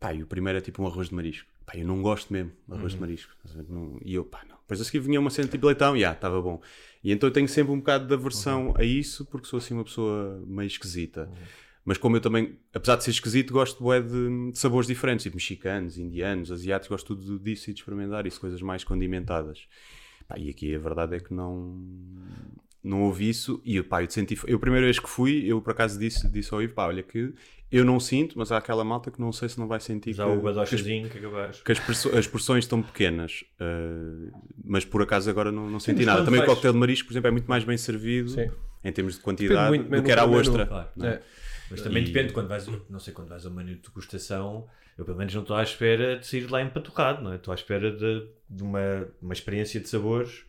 pá, 0.00 0.12
e 0.14 0.22
o 0.22 0.26
primeiro 0.26 0.58
é 0.58 0.60
tipo 0.60 0.82
um 0.82 0.86
arroz 0.86 1.08
de 1.08 1.14
marisco. 1.14 1.48
Pá, 1.66 1.74
eu 1.76 1.86
não 1.86 2.00
gosto 2.00 2.32
mesmo 2.32 2.52
de 2.68 2.74
arroz 2.74 2.92
de 2.94 3.00
marisco. 3.00 3.32
Não- 3.68 3.98
E 4.04 4.14
eu, 4.14 4.24
pá, 4.24 4.44
não. 4.48 4.55
Depois 4.66 4.80
a 4.80 4.84
seguir 4.84 4.98
vinha 4.98 5.20
uma 5.20 5.30
cena 5.30 5.46
tipo 5.46 5.64
leitão, 5.64 5.96
e 5.96 6.04
ah, 6.04 6.10
estava 6.10 6.42
bom. 6.42 6.60
E 7.04 7.12
então 7.12 7.28
eu 7.28 7.32
tenho 7.32 7.48
sempre 7.48 7.72
um 7.72 7.78
bocado 7.78 8.08
de 8.08 8.14
aversão 8.14 8.74
a 8.76 8.82
isso, 8.82 9.24
porque 9.26 9.46
sou 9.46 9.58
assim 9.58 9.74
uma 9.74 9.84
pessoa 9.84 10.42
meio 10.44 10.66
esquisita. 10.66 11.30
Mas 11.84 11.98
como 11.98 12.16
eu 12.16 12.20
também, 12.20 12.58
apesar 12.74 12.96
de 12.96 13.04
ser 13.04 13.12
esquisito, 13.12 13.52
gosto 13.52 13.80
de, 14.02 14.50
de 14.50 14.58
sabores 14.58 14.88
diferentes, 14.88 15.22
tipo 15.22 15.36
mexicanos, 15.36 15.96
indianos, 15.98 16.50
asiáticos, 16.50 16.88
gosto 16.88 17.14
tudo 17.14 17.38
disso 17.38 17.70
e 17.70 17.72
de 17.72 17.78
experimentar 17.78 18.26
isso, 18.26 18.40
coisas 18.40 18.60
mais 18.60 18.82
condimentadas. 18.82 19.68
Pá, 20.26 20.36
e 20.36 20.50
aqui 20.50 20.74
a 20.74 20.78
verdade 20.80 21.14
é 21.14 21.20
que 21.20 21.32
não, 21.32 21.80
não 22.86 23.02
houve 23.02 23.28
isso. 23.28 23.60
E 23.64 23.82
pá, 23.82 24.02
eu, 24.02 24.10
senti, 24.10 24.38
eu 24.46 24.56
a 24.56 24.60
primeira 24.60 24.86
vez 24.86 24.98
que 24.98 25.08
fui, 25.08 25.44
eu 25.46 25.60
por 25.60 25.70
acaso 25.72 25.98
disse, 25.98 26.28
disse 26.30 26.52
ao 26.54 26.62
Ivo, 26.62 26.74
pá, 26.74 26.86
olha 26.86 27.02
que 27.02 27.32
eu 27.70 27.84
não 27.84 27.98
sinto, 27.98 28.38
mas 28.38 28.52
há 28.52 28.58
aquela 28.58 28.84
malta 28.84 29.10
que 29.10 29.20
não 29.20 29.32
sei 29.32 29.48
se 29.48 29.58
não 29.58 29.66
vai 29.66 29.80
sentir 29.80 30.12
Já 30.12 30.24
que, 30.24 30.30
o 30.30 30.32
que 30.40 30.48
as- 30.48 30.54
badochazinho 30.54 31.08
que 31.10 31.18
acabaste. 31.18 31.64
que 31.64 31.72
as, 31.72 32.26
porções 32.28 32.64
estão 32.64 32.80
pequenas, 32.80 33.42
eh, 33.58 34.30
mas 34.64 34.84
por 34.84 35.02
acaso 35.02 35.28
agora 35.28 35.50
não, 35.50 35.68
não 35.68 35.80
senti 35.80 35.98
mas 35.98 36.06
nada. 36.06 36.24
Também 36.24 36.40
o 36.40 36.46
coquetel 36.46 36.72
de 36.72 36.78
marisco, 36.78 37.08
por 37.08 37.12
exemplo, 37.12 37.28
é 37.28 37.30
muito 37.32 37.46
mais 37.48 37.64
bem 37.64 37.76
servido 37.76 38.30
Sim. 38.30 38.50
em 38.84 38.92
termos 38.92 39.14
de 39.14 39.20
quantidade 39.20 39.68
muito 39.68 39.90
do 39.90 40.02
que 40.02 40.12
era 40.12 40.22
a 40.22 40.26
ostra. 40.26 40.64
Claro. 40.66 40.88
é? 41.02 41.06
É. 41.08 41.22
Mas 41.68 41.80
também 41.82 42.04
E- 42.04 42.06
depende, 42.06 42.32
quando 42.32 42.46
vais, 42.46 42.68
não 42.88 43.00
sei, 43.00 43.12
quando 43.12 43.28
vais 43.28 43.44
a 43.44 43.48
um 43.48 43.52
menu 43.52 43.74
de 43.74 43.82
degustação, 43.82 44.68
eu 44.96 45.04
pelo 45.04 45.18
menos 45.18 45.34
não 45.34 45.42
estou 45.42 45.56
à 45.56 45.62
espera 45.64 46.16
de 46.20 46.24
sair 46.26 46.48
lá 46.48 46.62
empaturrado, 46.62 47.20
não 47.24 47.32
é? 47.32 47.34
Estou 47.36 47.50
à 47.50 47.56
espera 47.56 47.90
de, 47.90 48.28
de 48.48 48.62
uma, 48.62 49.08
uma 49.20 49.32
experiência 49.32 49.80
de 49.80 49.88
sabores. 49.88 50.44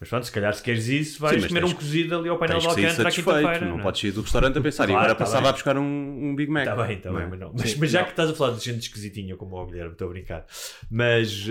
Mas 0.00 0.08
pronto, 0.08 0.24
se 0.24 0.32
calhar 0.32 0.54
se 0.54 0.62
queres 0.62 0.88
isso, 0.88 1.20
vais 1.20 1.42
Sim, 1.42 1.48
comer 1.48 1.62
um 1.64 1.74
cozido 1.74 2.16
ali 2.18 2.28
ao 2.30 2.38
painel 2.38 2.58
de 2.58 2.66
Alcântara 2.66 3.08
à 3.08 3.12
quinta-feira. 3.12 3.66
não 3.66 3.78
é? 3.78 3.82
podes 3.82 4.00
sair 4.00 4.12
do 4.12 4.22
restaurante 4.22 4.58
a 4.58 4.60
pensar, 4.62 4.84
e 4.84 4.86
Claro, 4.86 4.98
agora 5.04 5.14
tá 5.14 5.24
passava 5.26 5.42
bem. 5.42 5.50
a 5.50 5.52
buscar 5.52 5.76
um, 5.76 5.82
um 6.30 6.34
Big 6.34 6.50
Mac. 6.50 6.66
Está 6.66 6.82
bem, 6.86 6.96
está 6.96 7.10
Não 7.10 7.16
bem, 7.18 7.26
é? 7.26 7.28
mas 7.28 7.38
não. 7.38 7.52
Mas, 7.58 7.74
mas 7.76 7.90
já 7.90 8.04
que 8.04 8.10
estás 8.10 8.30
a 8.30 8.34
falar 8.34 8.56
de 8.56 8.64
gente 8.64 8.80
esquisitinha 8.80 9.36
como 9.36 9.56
o 9.56 9.66
Guilherme, 9.66 9.92
estou 9.92 10.08
a 10.08 10.10
brincar. 10.10 10.46
Mas 10.90 11.46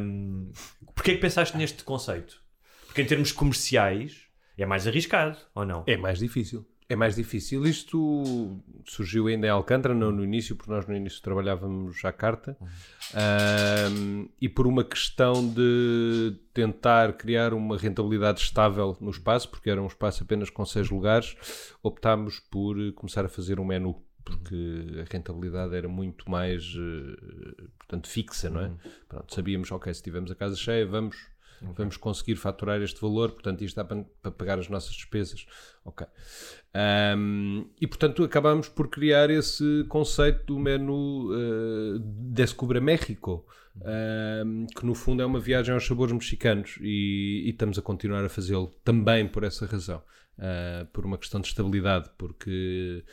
um, 0.00 0.50
porquê 0.96 1.12
é 1.12 1.14
que 1.14 1.20
pensaste 1.20 1.56
neste 1.56 1.84
conceito? 1.84 2.42
Porque 2.86 3.02
em 3.02 3.06
termos 3.06 3.30
comerciais 3.30 4.22
é 4.58 4.66
mais 4.66 4.86
arriscado, 4.88 5.38
ou 5.54 5.64
não? 5.64 5.84
É 5.86 5.96
mais 5.96 6.18
difícil. 6.18 6.66
É 6.92 6.96
mais 6.96 7.16
difícil. 7.16 7.64
Isto 7.64 8.60
surgiu 8.84 9.26
ainda 9.26 9.46
em 9.46 9.50
Alcântara, 9.50 9.94
não 9.94 10.12
no 10.12 10.22
início, 10.22 10.54
porque 10.54 10.70
nós 10.70 10.86
no 10.86 10.94
início 10.94 11.22
trabalhávamos 11.22 12.04
à 12.04 12.12
carta. 12.12 12.54
Ahm, 13.14 14.26
e 14.38 14.46
por 14.46 14.66
uma 14.66 14.84
questão 14.84 15.48
de 15.48 16.36
tentar 16.52 17.14
criar 17.14 17.54
uma 17.54 17.78
rentabilidade 17.78 18.42
estável 18.42 18.94
no 19.00 19.10
espaço, 19.10 19.48
porque 19.48 19.70
era 19.70 19.80
um 19.80 19.86
espaço 19.86 20.22
apenas 20.22 20.50
com 20.50 20.66
seis 20.66 20.90
lugares, 20.90 21.34
optámos 21.82 22.40
por 22.40 22.78
eh, 22.78 22.92
começar 22.92 23.24
a 23.24 23.28
fazer 23.28 23.58
um 23.58 23.64
menu. 23.64 24.04
Porque 24.22 25.00
a 25.00 25.10
rentabilidade 25.10 25.74
era 25.74 25.88
muito 25.88 26.30
mais, 26.30 26.74
eh, 26.76 27.68
portanto, 27.78 28.06
fixa, 28.06 28.50
não 28.50 28.60
é? 28.60 28.70
Pronto, 29.08 29.34
sabíamos, 29.34 29.72
ok, 29.72 29.94
se 29.94 30.02
tivermos 30.02 30.30
a 30.30 30.34
casa 30.34 30.56
cheia, 30.56 30.86
vamos, 30.86 31.16
vamos 31.74 31.96
conseguir 31.96 32.36
faturar 32.36 32.82
este 32.82 33.00
valor, 33.00 33.32
portanto, 33.32 33.64
isto 33.64 33.76
dá 33.76 33.84
para, 33.84 34.04
para 34.20 34.30
pagar 34.30 34.58
as 34.58 34.68
nossas 34.68 34.92
despesas. 34.92 35.46
Ok. 35.84 36.06
Ahm, 36.74 37.64
e, 37.80 37.86
portanto, 37.86 38.22
acabámos 38.22 38.68
por 38.68 38.88
criar 38.88 39.30
esse 39.30 39.84
conceito 39.88 40.44
do 40.46 40.58
menu 40.58 41.30
uh, 41.32 41.98
Descubra 41.98 42.80
México, 42.80 43.44
ahm, 43.84 44.66
que 44.66 44.86
no 44.86 44.94
fundo 44.94 45.22
é 45.22 45.26
uma 45.26 45.40
viagem 45.40 45.74
aos 45.74 45.86
sabores 45.86 46.12
mexicanos 46.12 46.78
e, 46.80 47.44
e 47.46 47.50
estamos 47.50 47.78
a 47.78 47.82
continuar 47.82 48.24
a 48.24 48.28
fazê-lo 48.28 48.68
também 48.84 49.26
por 49.26 49.42
essa 49.42 49.66
razão, 49.66 50.02
ah, 50.38 50.86
por 50.92 51.04
uma 51.04 51.18
questão 51.18 51.40
de 51.40 51.48
estabilidade, 51.48 52.10
porque 52.16 53.04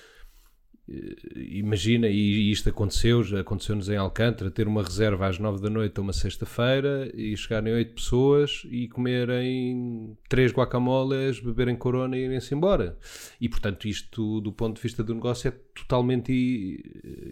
imagina, 1.36 2.08
e 2.08 2.52
isto 2.52 2.70
aconteceu, 2.70 3.24
já 3.24 3.42
aconteceu-nos 3.42 3.90
em 3.90 3.98
Alcântara, 3.98 4.50
ter 4.50 4.68
uma 4.68 4.84
reserva 4.84 5.28
às 5.28 5.38
9 5.40 5.62
da 5.62 5.70
noite 5.70 5.98
a 6.00 6.02
uma 6.02 6.14
sexta-feira 6.14 7.12
e 7.14 7.36
chegarem 7.38 7.74
8 7.74 7.94
pessoas 7.94 8.64
e 8.70 8.88
comerem 8.88 10.18
3 10.28 10.52
guacamoles, 10.52 11.40
beberem 11.40 11.76
corona 11.76 12.18
e 12.18 12.26
irem-se 12.26 12.54
embora. 12.54 12.98
E 13.40 13.48
portanto, 13.48 13.88
isto 13.88 14.42
do 14.42 14.52
ponto 14.52 14.78
de 14.78 14.82
vista 14.82 15.04
do 15.04 15.14
negócio 15.14 15.48
é 15.48 15.52
totalmente 15.76 16.32
i- 16.32 16.82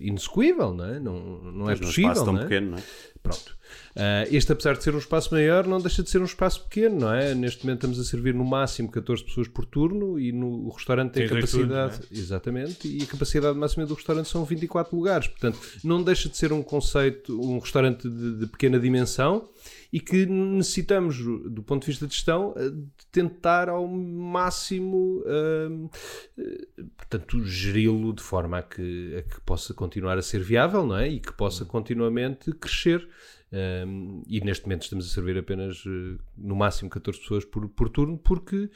inexecuível, 0.02 0.74
não 0.74 0.86
é? 0.86 1.00
Não, 1.00 1.41
não 1.52 1.70
é 1.70 1.76
possível. 1.76 2.12
espaço 2.12 2.26
tão 2.26 2.34
não 2.34 2.41
é? 2.41 2.43
pequeno, 2.43 2.72
não 2.72 2.78
é? 2.78 2.84
Pronto. 3.24 3.57
Ah, 3.95 4.25
este, 4.30 4.51
apesar 4.51 4.77
de 4.77 4.84
ser 4.84 4.93
um 4.93 4.99
espaço 4.99 5.34
maior, 5.34 5.65
não 5.65 5.80
deixa 5.80 6.03
de 6.03 6.10
ser 6.10 6.21
um 6.21 6.25
espaço 6.25 6.63
pequeno, 6.63 6.99
não 7.01 7.13
é? 7.13 7.34
Neste 7.34 7.65
momento 7.65 7.80
estamos 7.80 7.99
a 7.99 8.03
servir 8.03 8.34
no 8.34 8.45
máximo 8.45 8.89
14 8.91 9.23
pessoas 9.23 9.47
por 9.47 9.65
turno 9.65 10.19
e 10.19 10.32
no, 10.32 10.67
o 10.67 10.69
restaurante 10.69 11.13
tem 11.13 11.27
dois 11.27 11.51
capacidade. 11.51 11.99
turnos, 11.99 12.19
Exatamente, 12.19 12.88
e 12.88 13.03
a 13.03 13.06
capacidade 13.06 13.58
máxima 13.58 13.86
do 13.86 13.93
restaurante 13.93 14.30
são 14.30 14.45
24 14.45 14.95
lugares. 14.95 15.27
Portanto, 15.27 15.60
não 15.84 16.03
deixa 16.03 16.30
de 16.30 16.38
ser 16.38 16.53
um 16.53 16.62
conceito, 16.62 17.39
um 17.39 17.60
restaurante 17.60 18.08
de, 18.08 18.38
de 18.38 18.47
pequena 18.47 18.80
dimensão 18.80 19.49
e 19.91 19.99
que 19.99 20.25
necessitamos, 20.25 21.17
do 21.17 21.63
ponto 21.63 21.82
de 21.82 21.88
vista 21.88 22.06
de 22.06 22.13
gestão, 22.13 22.53
eh, 22.58 22.69
de 22.69 23.06
tentar 23.12 23.69
ao 23.69 23.88
máximo, 23.88 25.23
ah, 25.25 25.89
eh, 26.38 26.84
portanto, 26.97 27.43
geri-lo 27.43 28.13
de 28.13 28.21
forma 28.21 28.60
a 28.60 28.63
que, 28.63 29.15
a 29.17 29.21
que 29.23 29.41
possa 29.41 29.73
continuar 29.73 30.17
a 30.17 30.21
ser 30.21 30.41
viável, 30.41 30.86
não 30.86 30.97
é? 30.97 31.08
E 31.08 31.19
que 31.19 31.32
possa 31.34 31.65
continuamente 31.65 32.51
crescer. 32.53 33.08
Um, 33.51 34.23
e 34.27 34.41
neste 34.41 34.65
momento 34.65 34.83
estamos 34.83 35.10
a 35.10 35.13
servir 35.13 35.38
apenas 35.38 35.81
eh, 35.88 36.21
no 36.36 36.53
máximo 36.53 36.89
14 36.89 37.17
pessoas 37.19 37.45
por, 37.45 37.69
por 37.69 37.88
turno 37.88 38.17
porque, 38.17 38.69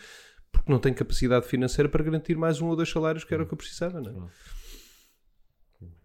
porque 0.49 0.71
não 0.71 0.79
tem 0.79 0.93
capacidade 0.93 1.45
financeira 1.45 1.89
para 1.89 2.01
garantir 2.01 2.37
mais 2.37 2.61
um 2.61 2.67
ou 2.67 2.75
dois 2.75 2.89
salários 2.89 3.25
que 3.25 3.33
era 3.33 3.43
o 3.43 3.45
que 3.45 3.53
eu 3.53 3.57
precisava. 3.57 3.99
Não 3.99 4.27
é? 4.27 4.29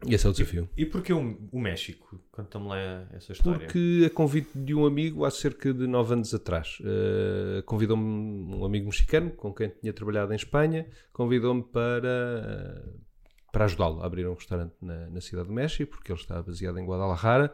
E 0.06 0.14
esse 0.14 0.26
é 0.26 0.30
o 0.30 0.32
desafio. 0.32 0.68
E 0.76 0.86
porquê 0.86 1.12
o, 1.12 1.38
o 1.52 1.60
México? 1.60 2.20
Conta-me 2.30 2.68
lá 2.68 3.06
essa 3.12 3.32
história. 3.32 3.60
Porque 3.60 4.04
a 4.06 4.10
convite 4.10 4.50
de 4.54 4.74
um 4.74 4.86
amigo 4.86 5.24
há 5.24 5.30
cerca 5.30 5.72
de 5.72 5.86
9 5.86 6.14
anos 6.14 6.34
atrás, 6.34 6.78
eh, 6.82 7.62
convidou-me 7.62 8.04
um 8.54 8.64
amigo 8.64 8.86
mexicano 8.86 9.30
com 9.30 9.52
quem 9.52 9.68
tinha 9.68 9.92
trabalhado 9.92 10.32
em 10.32 10.36
Espanha, 10.36 10.88
convidou-me 11.12 11.62
para, 11.62 12.08
eh, 12.08 12.82
para 13.52 13.64
ajudá-lo 13.64 14.02
a 14.02 14.06
abrir 14.06 14.26
um 14.26 14.34
restaurante 14.34 14.74
na, 14.80 15.10
na 15.10 15.20
cidade 15.20 15.48
do 15.48 15.54
México, 15.54 15.90
porque 15.90 16.12
ele 16.12 16.20
está 16.20 16.40
baseado 16.42 16.78
em 16.78 16.86
Guadalajara, 16.86 17.52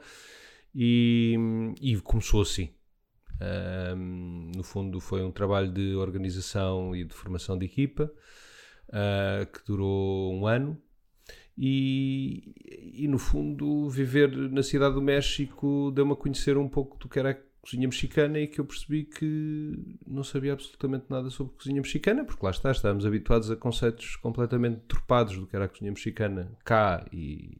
e, 0.74 1.36
e 1.80 1.96
começou 2.00 2.42
assim. 2.42 2.70
Ahm, 3.40 4.52
no 4.54 4.62
fundo, 4.62 5.00
foi 5.00 5.22
um 5.22 5.32
trabalho 5.32 5.70
de 5.72 5.94
organização 5.96 6.94
e 6.94 7.04
de 7.04 7.14
formação 7.14 7.58
de 7.58 7.66
equipa 7.66 8.12
ah, 8.92 9.46
que 9.52 9.64
durou 9.66 10.32
um 10.34 10.46
ano. 10.46 10.80
E, 11.56 12.54
e, 13.04 13.08
no 13.08 13.18
fundo, 13.18 13.88
viver 13.90 14.34
na 14.50 14.62
cidade 14.62 14.94
do 14.94 15.02
México 15.02 15.92
deu-me 15.94 16.12
a 16.12 16.16
conhecer 16.16 16.56
um 16.56 16.68
pouco 16.68 16.98
do 16.98 17.08
que 17.08 17.18
era 17.18 17.30
a 17.32 17.36
cozinha 17.60 17.86
mexicana 17.86 18.40
e 18.40 18.46
que 18.46 18.58
eu 18.58 18.64
percebi 18.64 19.04
que 19.04 19.98
não 20.06 20.24
sabia 20.24 20.54
absolutamente 20.54 21.04
nada 21.10 21.30
sobre 21.30 21.54
cozinha 21.54 21.80
mexicana, 21.80 22.24
porque 22.24 22.44
lá 22.44 22.50
está, 22.50 22.70
estávamos 22.70 23.04
habituados 23.04 23.50
a 23.50 23.56
conceitos 23.56 24.16
completamente 24.16 24.80
deturpados 24.80 25.38
do 25.38 25.46
que 25.46 25.54
era 25.54 25.66
a 25.66 25.68
cozinha 25.68 25.90
mexicana 25.90 26.50
cá 26.64 27.04
e, 27.12 27.58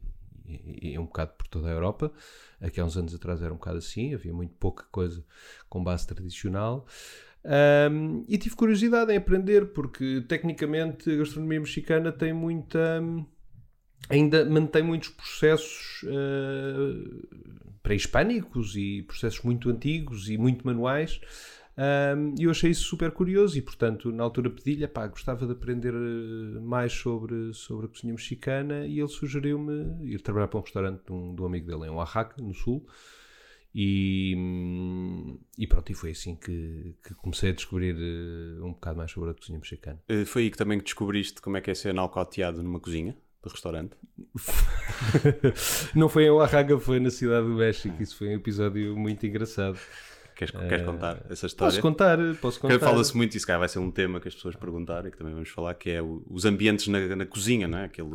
e, 0.65 0.93
e 0.93 0.99
um 0.99 1.05
bocado 1.05 1.33
por 1.37 1.47
toda 1.47 1.67
a 1.67 1.71
Europa. 1.71 2.11
Aqui 2.61 2.79
há 2.79 2.85
uns 2.85 2.97
anos 2.97 3.13
atrás 3.13 3.41
era 3.41 3.53
um 3.53 3.57
bocado 3.57 3.77
assim, 3.77 4.13
havia 4.13 4.33
muito 4.33 4.53
pouca 4.55 4.85
coisa 4.91 5.23
com 5.69 5.83
base 5.83 6.07
tradicional. 6.07 6.85
Um, 7.45 8.23
e 8.27 8.37
tive 8.37 8.55
curiosidade 8.55 9.11
em 9.11 9.17
aprender, 9.17 9.73
porque 9.73 10.23
tecnicamente 10.27 11.11
a 11.11 11.15
gastronomia 11.17 11.59
mexicana 11.59 12.11
tem 12.11 12.31
muita. 12.31 13.01
ainda 14.09 14.45
mantém 14.45 14.81
muitos 14.81 15.09
processos 15.09 16.03
uh, 16.03 17.77
pré-hispânicos 17.81 18.75
e 18.77 19.03
processos 19.03 19.41
muito 19.41 19.69
antigos 19.69 20.29
e 20.29 20.37
muito 20.37 20.65
manuais. 20.65 21.19
Um, 21.75 22.35
e 22.39 22.43
eu 22.43 22.51
achei 22.51 22.69
isso 22.69 22.83
super 22.83 23.11
curioso 23.11 23.57
e, 23.57 23.61
portanto, 23.61 24.11
na 24.11 24.23
altura 24.23 24.49
pedi-lhe, 24.49 24.87
pá, 24.87 25.07
gostava 25.07 25.45
de 25.45 25.53
aprender 25.53 25.93
eh, 25.93 26.59
mais 26.59 26.93
sobre, 26.93 27.51
sobre 27.53 27.87
a 27.87 27.89
cozinha 27.89 28.13
mexicana 28.13 28.85
e 28.85 28.99
ele 28.99 29.07
sugeriu-me 29.07 30.05
ir 30.13 30.21
trabalhar 30.21 30.47
para 30.49 30.59
um 30.59 30.61
restaurante 30.63 31.03
de 31.03 31.11
um, 31.11 31.33
de 31.33 31.41
um 31.41 31.45
amigo 31.45 31.65
dele 31.65 31.87
em 31.87 31.89
Oaxaca, 31.89 32.39
no 32.41 32.53
sul. 32.53 32.85
E, 33.75 34.35
hum, 34.37 35.39
e 35.57 35.65
pronto, 35.65 35.91
e 35.91 35.95
foi 35.95 36.11
assim 36.11 36.35
que, 36.35 36.95
que 37.03 37.15
comecei 37.15 37.49
a 37.49 37.53
descobrir 37.53 37.95
eh, 37.97 38.61
um 38.61 38.71
bocado 38.73 38.97
mais 38.97 39.11
sobre 39.11 39.31
a 39.31 39.33
cozinha 39.33 39.57
mexicana. 39.57 39.99
Eh, 40.07 40.25
Foi 40.25 40.43
aí 40.43 40.51
que 40.51 40.57
também 40.57 40.77
descobriste 40.77 41.41
como 41.41 41.57
é 41.57 41.61
que 41.61 41.71
é 41.71 41.73
ser 41.73 41.91
nalcoteado 41.91 42.61
numa 42.61 42.79
cozinha 42.79 43.17
de 43.43 43.51
restaurante. 43.51 43.97
Não 45.95 46.07
foi 46.07 46.25
em 46.25 46.29
Oaxaca, 46.29 46.79
foi 46.79 46.99
na 46.99 47.09
cidade 47.09 47.47
do 47.47 47.55
México. 47.55 48.01
Isso 48.01 48.15
foi 48.15 48.29
um 48.29 48.33
episódio 48.33 48.95
muito 48.95 49.25
engraçado. 49.25 49.79
Queres, 50.35 50.53
queres 50.53 50.85
contar 50.85 51.25
essa 51.29 51.45
história? 51.45 51.71
Posso 51.71 51.81
contar, 51.81 52.17
posso 52.41 52.59
contar. 52.59 52.73
Fala-se 52.79 53.15
muito, 53.17 53.35
isso 53.37 53.45
cá 53.47 53.57
vai 53.57 53.67
ser 53.69 53.79
um 53.79 53.91
tema 53.91 54.19
que 54.19 54.27
as 54.27 54.35
pessoas 54.35 54.55
perguntarem, 54.55 55.11
que 55.11 55.17
também 55.17 55.33
vamos 55.33 55.49
falar, 55.49 55.73
que 55.75 55.89
é 55.89 56.01
o- 56.01 56.23
os 56.29 56.45
ambientes 56.45 56.87
na, 56.87 57.15
na 57.15 57.25
cozinha, 57.25 57.67
não 57.67 57.77
é? 57.77 57.85
Aquele, 57.85 58.09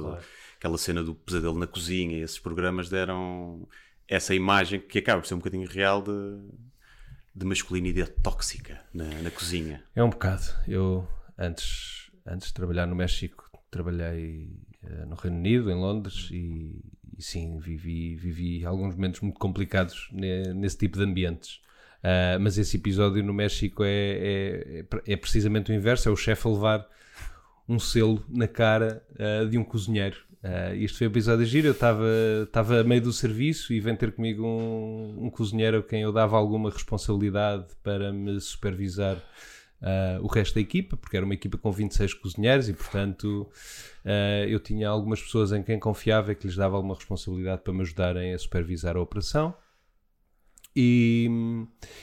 Aquela 0.56 0.76
cena 0.78 1.02
do 1.04 1.14
pesadelo 1.14 1.56
na 1.58 1.66
cozinha, 1.68 2.18
e 2.18 2.20
esses 2.20 2.38
programas 2.38 2.88
deram 2.88 3.68
essa 4.08 4.34
imagem 4.34 4.80
que 4.80 4.98
acaba 4.98 5.20
por 5.20 5.28
ser 5.28 5.34
um 5.34 5.38
bocadinho 5.38 5.68
real 5.68 6.02
de, 6.02 6.10
de 7.34 7.46
masculinidade 7.46 8.10
tóxica 8.22 8.80
na, 8.92 9.04
na 9.22 9.30
cozinha. 9.30 9.84
É 9.94 10.02
um 10.02 10.10
bocado. 10.10 10.42
Eu, 10.66 11.06
antes, 11.38 12.10
antes 12.26 12.48
de 12.48 12.54
trabalhar 12.54 12.86
no 12.86 12.96
México, 12.96 13.48
trabalhei 13.70 14.50
eh, 14.82 15.04
no 15.06 15.14
Reino 15.14 15.36
Unido, 15.36 15.70
em 15.70 15.74
Londres, 15.76 16.28
e, 16.32 16.80
e 17.16 17.22
sim, 17.22 17.58
vivi, 17.58 18.16
vivi 18.16 18.64
alguns 18.64 18.94
momentos 18.96 19.20
muito 19.20 19.38
complicados 19.38 20.08
ne- 20.10 20.52
nesse 20.54 20.78
tipo 20.78 20.98
de 20.98 21.04
ambientes. 21.04 21.60
Ah, 22.02 22.38
mas 22.40 22.58
esse 22.58 22.76
episódio 22.76 23.22
no 23.24 23.32
México 23.34 23.82
é, 23.84 23.88
é, 23.90 24.84
é- 25.06 25.12
é 25.12 25.16
precisamente 25.16 25.70
o 25.72 25.74
inverso: 25.74 26.08
é 26.08 26.12
o 26.12 26.16
chefe 26.16 26.46
a 26.46 26.50
levar 26.50 26.86
um 27.68 27.78
selo 27.78 28.24
na 28.28 28.48
cara 28.48 29.02
ah, 29.18 29.44
de 29.44 29.58
um 29.58 29.64
cozinheiro. 29.64 30.16
Ah, 30.42 30.74
este 30.76 30.98
foi 30.98 31.06
um 31.08 31.10
episódio 31.10 31.44
giro. 31.44 31.66
Eu 31.68 32.42
estava 32.44 32.80
a 32.80 32.84
meio 32.84 33.02
do 33.02 33.12
serviço 33.12 33.72
e 33.72 33.80
vem 33.80 33.96
ter 33.96 34.12
comigo 34.12 34.44
um, 34.46 35.26
um 35.26 35.30
cozinheiro 35.30 35.78
a 35.78 35.82
quem 35.82 36.02
eu 36.02 36.12
dava 36.12 36.36
alguma 36.36 36.70
responsabilidade 36.70 37.66
para 37.82 38.12
me 38.12 38.40
supervisar 38.40 39.16
ah, 39.82 40.18
o 40.22 40.28
resto 40.28 40.54
da 40.54 40.60
equipa, 40.60 40.96
porque 40.96 41.16
era 41.16 41.26
uma 41.26 41.34
equipa 41.34 41.58
com 41.58 41.70
26 41.72 42.14
cozinheiros 42.14 42.68
e, 42.68 42.72
portanto, 42.72 43.48
ah, 44.04 44.46
eu 44.46 44.60
tinha 44.60 44.88
algumas 44.88 45.20
pessoas 45.20 45.50
em 45.52 45.62
quem 45.64 45.78
confiava 45.80 46.30
e 46.32 46.34
que 46.36 46.46
lhes 46.46 46.56
dava 46.56 46.76
alguma 46.76 46.94
responsabilidade 46.94 47.62
para 47.62 47.72
me 47.72 47.82
ajudarem 47.82 48.32
a 48.32 48.38
supervisar 48.38 48.96
a 48.96 49.00
operação. 49.00 49.52
E, 50.76 51.28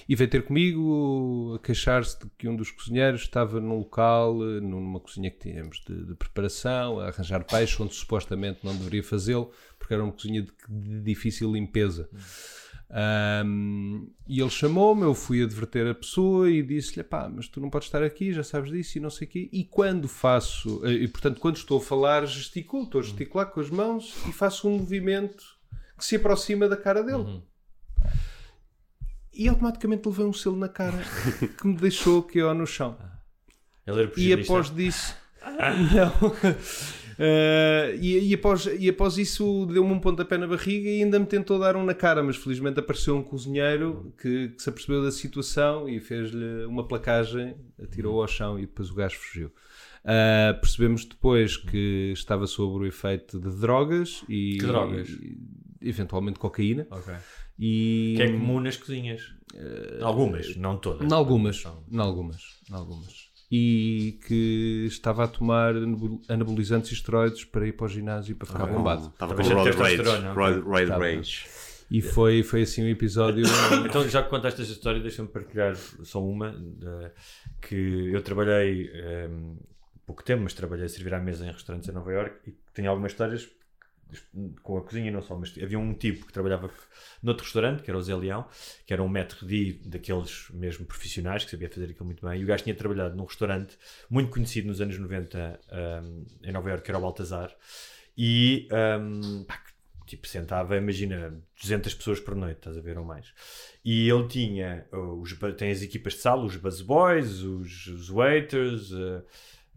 e 0.10 0.16
veio 0.16 0.30
ter 0.30 0.44
comigo 0.44 1.54
a 1.56 1.60
queixar-se 1.66 2.20
de 2.20 2.30
que 2.38 2.48
um 2.48 2.56
dos 2.56 2.72
cozinheiros 2.72 3.22
estava 3.22 3.62
num 3.62 3.78
local, 3.78 4.36
numa 4.36 5.00
cozinha 5.00 5.32
que 5.32 5.40
tínhamos 5.40 5.82
de, 5.88 6.06
de 6.06 6.16
preparação, 6.16 7.00
a 7.00 7.08
arranjar 7.08 7.46
peixe, 7.46 7.82
onde 7.82 7.94
supostamente 7.94 8.66
não 8.66 8.76
deveria 8.76 9.04
fazê-lo, 9.04 9.52
porque 9.80 9.94
era 9.94 10.04
uma 10.04 10.12
cozinha 10.12 10.42
de, 10.42 10.52
de 10.68 11.02
difícil 11.02 11.54
limpeza. 11.54 12.10
Um, 12.88 14.12
e 14.28 14.40
ele 14.40 14.50
chamou-me, 14.50 15.02
eu 15.02 15.16
fui 15.16 15.44
adverter 15.44 15.88
a 15.88 15.96
pessoa 15.96 16.50
e 16.50 16.62
disse-lhe: 16.62 17.04
pá, 17.04 17.30
mas 17.34 17.48
tu 17.48 17.60
não 17.60 17.70
podes 17.70 17.88
estar 17.88 18.04
aqui, 18.04 18.32
já 18.32 18.44
sabes 18.44 18.72
disso 18.72 18.98
e 18.98 19.02
não 19.02 19.10
sei 19.10 19.28
o 19.28 19.30
quê. 19.30 19.50
E 19.52 19.64
quando 19.64 20.08
faço, 20.08 20.86
eh, 20.86 20.92
e 20.92 21.08
portanto, 21.08 21.40
quando 21.40 21.58
estou 21.58 21.80
a 21.80 21.82
falar, 21.82 22.26
gesticulo, 22.26 22.84
estou 22.84 23.00
a 23.00 23.04
gesticular 23.04 23.48
com 23.48 23.60
as 23.60 23.70
mãos 23.70 24.16
e 24.28 24.32
faço 24.32 24.68
um 24.68 24.78
movimento 24.78 25.44
que 25.98 26.06
se 26.06 26.16
aproxima 26.16 26.68
da 26.68 26.78
cara 26.78 27.02
dele. 27.02 27.42
E 29.36 29.48
automaticamente 29.50 30.08
levei 30.08 30.26
um 30.26 30.34
selo 30.34 30.56
na 30.56 30.70
cara 30.70 30.98
que 31.60 31.68
me 31.68 31.76
deixou 31.76 32.24
que 32.24 32.40
eu 32.40 32.54
no 32.54 32.66
chão. 32.66 32.98
Ele 33.86 34.04
era 34.04 34.12
E 34.18 34.34
após 34.34 34.70
disso. 34.74 35.16
Não. 35.94 36.56
Eh, 37.18 37.98
e, 38.02 38.30
e 38.30 38.34
após, 38.34 38.66
e 38.66 38.90
após 38.90 39.18
isso 39.18 39.66
deu-me 39.68 39.92
um 39.94 40.00
pontapé 40.00 40.38
na 40.38 40.48
barriga 40.48 40.90
e 40.90 41.02
ainda 41.02 41.18
me 41.18 41.26
tentou 41.26 41.58
dar 41.58 41.76
um 41.78 41.86
na 41.86 41.94
cara, 41.94 42.22
mas 42.22 42.36
felizmente 42.36 42.80
apareceu 42.80 43.16
um 43.16 43.24
cozinheiro 43.24 44.14
que, 44.22 44.50
que 44.50 44.62
se 44.62 44.70
apercebeu 44.70 45.02
da 45.02 45.12
situação 45.12 45.88
e 45.88 46.00
fez-lhe 46.02 46.66
uma 46.66 46.86
placagem, 46.86 47.56
atirou 47.82 48.22
ao 48.22 48.28
chão 48.28 48.58
e 48.60 48.64
depois 48.64 48.90
o 48.90 48.96
gajo 48.96 49.18
fugiu. 49.18 49.52
Ah, 50.04 50.54
percebemos 50.60 51.06
depois 51.06 51.58
que 51.58 52.12
estava 52.14 52.46
sob 52.48 52.84
o 52.84 52.86
efeito 52.86 53.40
de 53.40 53.50
drogas 53.60 54.24
e, 54.30 54.58
Que 54.60 54.66
drogas? 54.68 55.10
e, 55.10 55.38
eventualmente 55.82 56.38
cocaína. 56.38 56.86
Ok. 56.92 57.14
E, 57.58 58.14
Que 58.18 58.24
é 58.24 58.32
comum 58.32 58.60
nas 58.60 58.76
cozinhas. 58.78 59.22
Algumas, 60.02 60.56
não 60.58 60.78
todas. 60.78 61.10
Em 61.10 61.14
algumas, 61.14 61.64
em 61.90 61.98
algumas, 62.00 62.42
em 62.70 62.74
algumas. 62.74 63.30
E 63.52 64.20
que 64.28 64.86
estava 64.88 65.24
a 65.24 65.28
tomar 65.28 65.76
anabol- 65.76 66.20
anabolizantes 66.28 66.92
e 66.92 66.94
esteroides 66.96 67.46
para 67.46 67.68
ir 67.68 67.74
para 67.74 67.86
o 67.86 67.90
ginásio 67.90 68.36
para 68.36 68.48
ficar 68.48 68.66
bombado. 68.66 69.08
Estava 69.08 69.36
com 69.36 69.44
já 69.44 69.54
roid 69.56 69.72
rage. 69.78 70.02
Roid, 70.60 70.90
rage. 70.92 71.46
E 71.90 72.02
foi, 72.02 72.42
foi 72.44 72.64
assim 72.64 72.84
um 72.84 72.88
episódio. 72.90 73.46
Então, 73.88 74.10
já 74.10 74.24
que 74.24 74.30
contaste 74.30 74.62
esta 74.62 74.74
história, 74.74 75.00
deixa-me 75.00 75.30
partilhar 75.30 75.76
só 75.76 76.22
uma. 76.22 76.54
que 77.62 78.10
eu 78.12 78.22
trabalhei 78.24 78.90
eh, 78.94 79.30
pouco 80.06 80.24
tempo, 80.24 80.42
mas 80.44 80.54
trabalhei 80.54 80.86
a 80.86 80.90
servir 80.90 81.14
à 81.14 81.20
mesa 81.20 81.46
em 81.48 81.52
restaurantes 81.52 81.88
em 81.88 81.92
Nova 81.94 82.12
York 82.12 82.36
e 82.50 82.54
tenho 82.74 82.90
algumas 82.90 83.12
histórias 83.12 83.48
com 84.64 84.78
a 84.78 84.82
cozinha 84.82 85.12
não 85.12 85.22
só, 85.22 85.36
mas 85.36 85.54
havia 85.62 85.80
um 85.80 85.94
tipo 85.94 86.26
que 86.26 86.34
trabalhava 86.34 86.70
noutro 87.22 87.44
restaurante, 87.44 87.84
que 87.84 87.90
era 87.90 87.98
o 87.98 88.02
Zé 88.02 88.16
Leão, 88.16 88.48
que 88.86 88.94
era 88.94 89.02
um 89.02 89.08
maître 89.08 89.46
d' 89.46 89.80
daqueles 89.86 90.50
mesmo 90.52 90.86
profissionais, 90.86 91.44
que 91.44 91.52
sabia 91.52 91.70
fazer 91.70 91.86
aquilo 91.86 92.06
muito 92.06 92.26
bem, 92.26 92.40
e 92.40 92.44
o 92.44 92.48
gajo 92.48 92.64
tinha 92.64 92.76
trabalhado 92.76 93.16
num 93.16 93.26
restaurante 93.26 93.78
muito 94.10 94.32
conhecido 94.32 94.68
nos 94.68 94.82
anos 94.82 94.98
90 94.98 95.60
um, 96.04 96.26
em 96.44 96.52
Nova 96.52 96.70
Iorque, 96.70 96.86
que 96.86 96.92
era 96.92 96.98
o 96.98 97.02
Baltazar, 97.02 97.56
e 98.18 98.68
um, 98.72 99.44
pá, 99.44 99.58
que, 99.58 100.16
tipo, 100.16 100.28
sentava, 100.28 100.78
imagina, 100.78 101.42
200 101.62 101.94
pessoas 101.96 102.20
por 102.20 102.36
noite, 102.36 102.58
estás 102.58 102.78
a 102.78 102.82
ver, 102.82 102.98
ou 102.98 103.04
mais. 103.04 103.34
E 103.84 104.08
ele 104.10 104.28
tinha, 104.28 104.86
uh, 104.94 105.20
os, 105.20 105.36
tem 105.58 105.72
as 105.72 105.82
equipas 105.82 106.14
de 106.14 106.20
sala, 106.20 106.46
os 106.46 106.56
buzz 106.56 106.82
boys, 106.82 107.42
os, 107.42 107.88
os 107.88 108.10
waiters, 108.10 108.92
uh, 108.92 109.24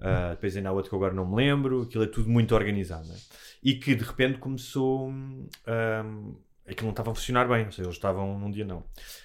uh, 0.00 0.30
depois 0.30 0.56
ainda 0.56 0.68
há 0.68 0.72
outro 0.72 0.88
que 0.90 0.94
eu 0.94 0.98
agora 0.98 1.14
não 1.14 1.26
me 1.28 1.37
lembro, 1.37 1.82
aquilo 1.82 2.04
é 2.04 2.06
tudo 2.06 2.28
muito 2.28 2.54
organizado, 2.54 3.06
não 3.08 3.14
é? 3.14 3.18
E 3.62 3.74
que 3.74 3.94
de 3.94 4.04
repente 4.04 4.38
começou, 4.38 5.08
um, 5.11 5.46
aquilo 6.66 6.84
não 6.87 6.90
estava 6.90 7.11
a 7.11 7.14
funcionar 7.14 7.48
bem, 7.48 7.64
ou 7.66 7.72
seja, 7.72 7.82
eles 7.88 7.96
estavam 7.96 8.38
num 8.38 8.50
dia 8.50 8.64
não. 8.64 8.84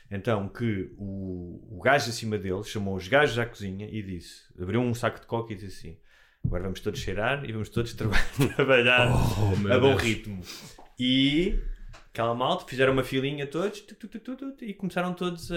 Então 0.10 0.48
que 0.50 0.92
o, 0.98 1.78
o 1.78 1.82
gajo 1.84 2.10
acima 2.10 2.38
dele 2.38 2.64
chamou 2.64 2.96
os 2.96 3.08
gajos 3.08 3.38
à 3.40 3.46
cozinha 3.46 3.88
e 3.90 4.02
disse, 4.02 4.42
abriu 4.62 4.82
um 4.82 4.94
saco 4.94 5.20
de 5.20 5.28
coca 5.28 5.54
e 5.54 5.56
disse 5.56 5.88
assim, 5.88 5.98
agora 6.46 6.64
vamos 6.64 6.80
todos 6.80 7.00
cheirar 7.00 7.44
e 7.48 7.52
vamos 7.52 7.70
todos 7.70 7.94
traba- 7.96 8.18
trabalhar 8.56 9.10
Oh, 9.12 9.54
a 9.72 9.80
bom 9.80 9.90
Deus. 9.90 10.02
ritmo. 10.02 10.42
E 11.00 11.60
aquela 12.14 12.36
malta, 12.36 12.66
fizeram 12.68 12.94
uma 12.94 13.04
filinha 13.04 13.48
todos 13.48 13.82
tu, 13.82 13.96
tu, 14.08 14.20
tu, 14.20 14.56
e 14.64 14.74
começaram 14.74 15.14
todos 15.14 15.52
a, 15.52 15.56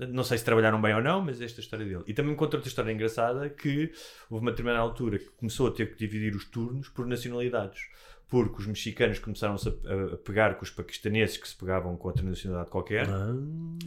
a- 0.00 0.06
Não 0.06 0.24
sei 0.24 0.38
se 0.38 0.44
trabalharam 0.44 0.80
bem 0.80 0.94
ou 0.94 1.02
não, 1.02 1.20
mas 1.20 1.40
esta 1.40 1.60
é 1.60 1.62
história 1.62 1.84
dele. 1.84 2.02
E 2.06 2.14
também 2.14 2.34
conta 2.34 2.56
outra 2.56 2.68
história 2.68 2.90
engraçada 2.90 3.48
que 3.50 3.92
houve 4.30 4.42
uma 4.44 4.50
determinada 4.50 4.80
altura 4.82 5.18
que 5.18 5.28
começou 5.36 5.68
a 5.68 5.70
ter 5.70 5.90
que 5.92 5.98
dividir 5.98 6.34
os 6.34 6.46
turnos 6.46 6.88
por 6.88 7.06
nacionalidades. 7.06 7.78
Porque 8.26 8.58
os 8.62 8.66
mexicanos 8.66 9.18
começaram-se 9.18 9.68
a, 9.68 10.14
a- 10.14 10.16
pegar 10.16 10.54
com 10.54 10.64
os 10.64 10.70
paquistaneses 10.70 11.36
que 11.36 11.46
se 11.46 11.54
pegavam 11.54 11.94
com 11.96 12.08
outra 12.08 12.24
nacionalidade 12.24 12.70
qualquer. 12.70 13.06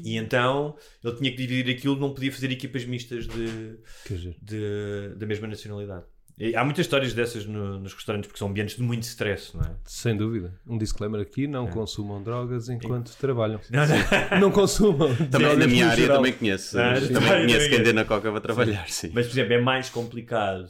E 0.06 0.16
então 0.16 0.76
ele 1.04 1.16
tinha 1.16 1.32
que 1.32 1.38
dividir 1.38 1.76
aquilo, 1.76 1.96
não 1.96 2.14
podia 2.14 2.32
fazer 2.32 2.52
equipas 2.52 2.86
mistas 2.86 3.28
de, 3.28 3.80
de- 4.42 5.16
da 5.18 5.26
mesma 5.26 5.48
nacionalidade. 5.48 6.06
E 6.40 6.56
há 6.56 6.64
muitas 6.64 6.86
histórias 6.86 7.14
dessas 7.16 7.46
no- 7.48 7.80
nos 7.80 7.94
restaurantes 7.96 8.28
porque 8.28 8.38
são 8.38 8.48
ambientes 8.50 8.76
de 8.76 8.84
muito 8.84 9.04
stress, 9.04 9.56
não 9.58 9.64
é? 9.64 9.72
sem 9.86 10.16
dúvida. 10.16 10.54
Um 10.68 10.78
disclaimer 10.78 11.20
aqui: 11.22 11.48
não 11.48 11.66
consumam 11.68 12.22
drogas 12.22 12.70
enquanto 12.70 13.16
trabalham. 13.18 13.60
Não, 13.72 13.84
não. 13.88 14.40
Não 14.42 14.52
consumam. 14.52 15.16
Também 15.32 15.56
na 15.58 15.66
minha 15.66 15.88
área 15.88 15.98
geral. 16.04 16.18
também 16.18 16.34
conheço. 16.34 16.80
Ah, 16.80 16.94
também 16.94 17.08
sim. 17.08 17.14
conheço 17.48 17.70
quem 17.70 17.78
Sim. 17.80 17.84
dê 17.84 17.94
na 17.94 18.06
coca 18.06 18.30
para 18.32 18.40
trabalhar, 18.42 18.88
sim. 18.90 19.10
Mas, 19.14 19.26
por 19.26 19.34
exemplo, 19.34 19.54
é 19.54 19.60
mais 19.62 19.90
complicado, 19.90 20.68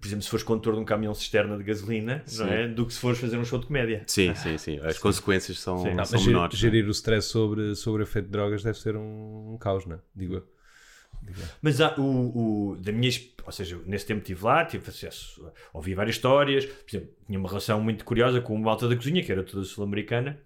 por 0.00 0.06
exemplo, 0.08 0.24
se 0.24 0.28
fores 0.30 0.42
condutor 0.42 0.74
de 0.74 0.80
um 0.80 0.84
caminhão 0.84 1.14
cisterna 1.14 1.56
de 1.56 1.62
gasolina, 1.62 2.24
não 2.36 2.46
é? 2.48 2.66
Do 2.66 2.84
que 2.84 2.92
se 2.92 2.98
fores 2.98 3.20
fazer 3.20 3.36
um 3.38 3.44
show 3.44 3.60
de 3.60 3.66
comédia. 3.66 4.02
Sim, 4.08 4.34
sim, 4.34 4.58
sim. 4.58 4.80
As 4.82 4.98
consequências 4.98 5.60
são, 5.60 5.78
Sim. 5.78 5.94
Não, 5.94 6.04
são 6.04 6.18
gerir, 6.18 6.34
menores. 6.34 6.58
gerir 6.58 6.86
o 6.88 6.90
stress 6.90 7.28
sobre, 7.28 7.76
sobre 7.76 8.02
o 8.02 8.04
efeito 8.04 8.24
de 8.26 8.32
drogas 8.32 8.64
deve 8.64 8.78
ser 8.78 8.96
um, 8.96 9.52
um 9.52 9.56
caos, 9.58 9.86
não 9.86 9.94
é? 9.94 9.98
Digo 10.12 10.34
eu. 10.34 10.51
Mas 11.60 11.80
há 11.80 11.94
o, 11.98 12.72
o- 12.72 12.76
da 12.76 12.92
minha, 12.92 13.10
ou 13.44 13.52
seja, 13.52 13.80
nesse 13.86 14.06
tempo 14.06 14.20
estive 14.20 14.44
lá, 14.44 14.64
tive 14.64 14.88
acesso, 14.88 15.50
ouvi 15.72 15.94
várias 15.94 16.16
histórias, 16.16 16.64
por 16.66 16.88
exemplo, 16.90 17.14
tinha 17.26 17.38
uma 17.38 17.48
relação 17.48 17.80
muito 17.80 18.04
curiosa 18.04 18.40
com 18.40 18.54
uma 18.54 18.70
alta 18.70 18.88
da 18.88 18.96
cozinha, 18.96 19.22
que 19.22 19.30
era 19.32 19.42
toda 19.42 19.64
sul-americana, 19.64 20.38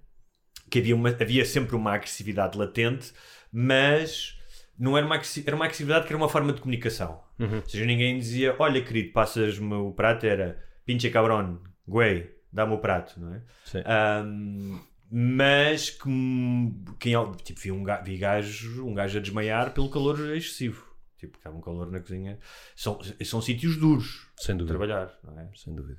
que 0.71 0.79
havia, 0.79 0.95
uma, 0.95 1.09
havia 1.11 1.45
sempre 1.45 1.75
uma 1.77 1.93
agressividade 1.95 2.59
latente, 2.59 3.13
mas 3.53 4.39
não 4.79 4.97
era 4.97 5.07
uma, 5.07 5.17
era 5.47 5.57
uma 5.57 5.65
agressividade 5.65 6.07
que 6.07 6.13
era 6.13 6.17
uma 6.19 6.29
forma 6.29 6.53
de 6.53 6.61
comunicação. 6.61 7.21
Ou 7.65 7.69
seja, 7.69 7.85
ninguém 7.85 8.19
dizia, 8.19 8.55
olha 8.59 8.83
querido, 8.83 9.13
passas-me 9.13 9.75
o 9.75 9.93
prato, 9.93 10.27
era 10.27 10.63
pinche 10.85 11.11
cabrón, 11.11 11.59
güey, 11.87 12.31
dá-me 12.53 12.75
o 12.75 12.79
prato, 12.79 13.19
não 13.21 13.35
é? 13.35 13.43
Sim. 13.65 13.83
Ahm, 13.85 14.81
mas 15.11 15.91
que 15.91 16.09
hum, 16.09 16.85
quem, 16.99 17.15
tipo, 17.45 17.61
vi 17.61 17.73
um, 17.73 17.85
vi 18.05 18.19
gajo, 18.19 18.87
um 18.87 18.95
gajo 18.95 19.19
a 19.19 19.21
desmaiar 19.21 19.73
pelo 19.73 19.91
calor 19.91 20.19
excessivo. 20.37 20.85
Tipo, 21.19 21.39
estava 21.39 21.57
um 21.57 21.61
calor 21.61 21.91
na 21.91 22.01
cozinha. 22.01 22.39
São, 22.75 22.99
são 23.25 23.41
sítios 23.41 23.77
duros 23.77 24.29
Sem 24.37 24.57
dúvida. 24.57 24.77
trabalhar, 24.79 25.19
não 25.25 25.39
é? 25.41 25.49
Sem 25.55 25.75
dúvida. 25.75 25.99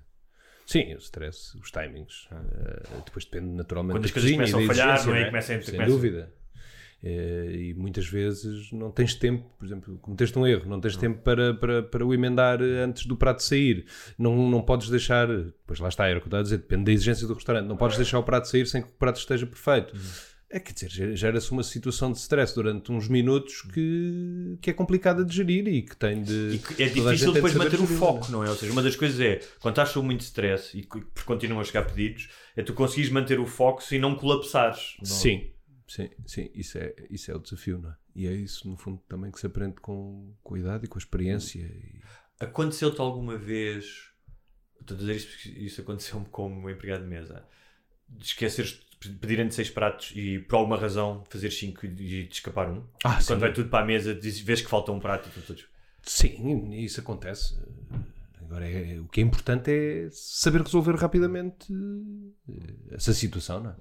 Sim, 0.66 0.94
o 0.94 0.98
stress, 0.98 1.58
os 1.58 1.72
timings. 1.72 2.28
eh, 2.32 3.02
depois 3.06 3.24
depende 3.26 3.54
naturalmente 3.56 3.96
Quando 3.96 4.06
as 4.06 4.12
coisas 4.12 4.30
cozinha 4.32 4.52
começam 4.52 4.60
a 4.60 4.68
falhar, 4.68 5.08
não 5.08 5.16
é? 5.16 5.22
é? 5.22 5.26
Começa 5.28 5.56
a- 5.56 5.62
Sem 5.62 5.74
começa- 5.76 5.92
dúvida. 5.92 6.34
Eh, 7.04 7.52
e 7.70 7.74
muitas 7.76 8.08
vezes 8.08 8.72
não 8.72 8.90
tens 8.92 9.14
tempo, 9.14 9.46
por 9.60 9.66
exemplo, 9.66 9.98
cometeste 10.02 10.38
um 10.40 10.48
erro, 10.48 10.68
não 10.68 10.82
tens 10.82 10.98
tempo 10.98 11.22
para, 11.22 11.54
para, 11.54 11.84
para 11.84 12.06
o 12.06 12.12
emendar 12.14 12.60
eh, 12.62 12.84
antes 12.84 13.06
do 13.06 13.16
prato 13.16 13.44
sair. 13.44 13.86
Não, 14.18 14.50
não 14.50 14.62
podes 14.64 14.90
deixar, 14.90 15.28
pois 15.68 15.80
lá 15.80 15.90
está, 15.90 16.08
era 16.08 16.18
o 16.18 16.22
que 16.22 16.26
eu 16.26 16.30
estava 16.30 16.42
a 16.42 16.44
dizer, 16.44 16.58
depende 16.58 16.86
da 16.86 16.92
exigência 16.92 17.28
do 17.28 17.34
restaurante, 17.36 17.68
não 17.68 17.78
podes 17.78 17.98
deixar 17.98 18.18
o 18.20 18.24
prato 18.24 18.48
sair 18.48 18.66
sem 18.66 18.82
que 18.82 18.88
o 18.90 18.94
prato 18.94 19.20
esteja 19.20 19.46
perfeito. 19.46 19.94
É 20.50 20.60
quer 20.62 20.72
dizer, 20.74 20.90
gera- 20.90 21.16
gera-se 21.16 21.52
uma 21.52 21.62
situação 21.62 22.10
de 22.12 22.18
stress 22.20 22.56
durante 22.56 22.90
uns 22.92 23.08
minutos 23.10 23.62
que, 23.64 24.58
que 24.62 24.70
é 24.70 24.74
complicada 24.74 25.24
de 25.26 25.36
gerir 25.36 25.68
e 25.68 25.82
que 25.82 25.96
tem 25.96 26.24
de. 26.24 26.52
E 26.56 26.60
que 26.60 26.82
é 26.84 26.88
difícil 26.88 27.28
de 27.28 27.34
depois 27.34 27.52
saber 27.54 27.66
manter 27.66 27.76
o 27.80 27.86
gerir, 27.86 27.98
foco, 28.00 28.32
não 28.32 28.44
é? 28.44 28.50
Ou 28.50 28.56
seja, 28.56 28.72
uma 28.72 28.82
das 28.82 28.96
coisas 28.96 29.20
é, 29.20 29.40
quando 29.60 29.74
estás 29.74 29.90
sob 29.90 30.06
muito 30.06 30.22
stress 30.22 30.76
e 30.78 30.84
que 30.84 31.02
que 31.02 31.24
continuam 31.26 31.60
a 31.60 31.64
chegar 31.66 31.84
pedidos, 31.84 32.30
é 32.56 32.64
tu 32.64 32.74
conseguires 32.74 33.12
manter 33.12 33.40
o 33.42 33.46
foco 33.46 33.84
sem 33.84 34.00
não 34.00 34.16
colapsares. 34.16 34.96
Não- 35.00 35.06
Sim, 35.06 35.48
sim, 35.88 36.10
sim, 36.26 36.50
isso 36.54 36.78
é, 36.78 36.94
isso 37.10 37.32
é 37.32 37.36
o 37.36 37.40
desafio, 37.40 37.80
não 37.80 37.90
é? 37.90 37.96
E 38.16 38.28
é 38.28 38.34
isso, 38.34 38.68
no 38.70 38.78
fundo, 38.78 39.02
também 39.08 39.32
que 39.32 39.40
se 39.40 39.46
aprende 39.46 39.76
com, 39.76 40.34
com 40.44 40.56
a 40.56 40.60
idade 40.60 40.86
e 40.86 40.88
com 40.88 40.98
a 40.98 41.02
experiência. 41.02 41.60
E... 41.62 42.02
Aconteceu-te 42.40 43.00
alguma 43.00 43.38
vez, 43.38 44.10
estou 44.82 44.96
a 44.96 45.00
dizer 45.00 45.26
porque 45.28 45.50
isso 45.50 45.82
aconteceu-me 45.82 46.26
como 46.28 46.70
empregado 46.70 47.04
de 47.04 47.08
mesa, 47.10 47.46
de 48.10 48.26
esqueceres 48.26 48.80
de 49.00 49.10
pedirem-te 49.10 49.54
seis 49.54 49.70
pratos 49.70 50.12
e 50.16 50.40
por 50.40 50.56
alguma 50.56 50.76
razão 50.78 51.24
fazer 51.30 51.52
cinco 51.52 51.86
e 51.86 51.90
e 52.22 52.28
te 52.28 52.34
escapar 52.34 52.70
um? 52.72 52.84
Ah, 53.04 53.14
Quando 53.14 53.22
sim. 53.22 53.38
vai 53.38 53.54
tudo 53.54 53.70
para 53.70 53.84
a 53.84 53.86
mesa, 53.88 54.16
dizes, 54.16 54.40
vês 54.40 54.62
que 54.62 54.70
falta 54.70 54.92
um 54.92 55.00
prato 55.00 55.30
e 55.30 55.42
todos. 55.42 55.68
Sim, 56.02 56.72
isso 56.74 57.00
acontece. 57.02 57.56
Agora, 58.42 58.68
é- 58.68 59.00
o 59.00 59.08
que 59.08 59.20
é 59.20 59.24
importante 59.24 59.70
é 59.70 60.10
saber 60.12 60.62
resolver 60.62 60.96
rapidamente 60.96 61.72
eh, 62.50 62.96
essa 62.96 63.14
situação, 63.14 63.62
não 63.62 63.72
é? 63.72 63.76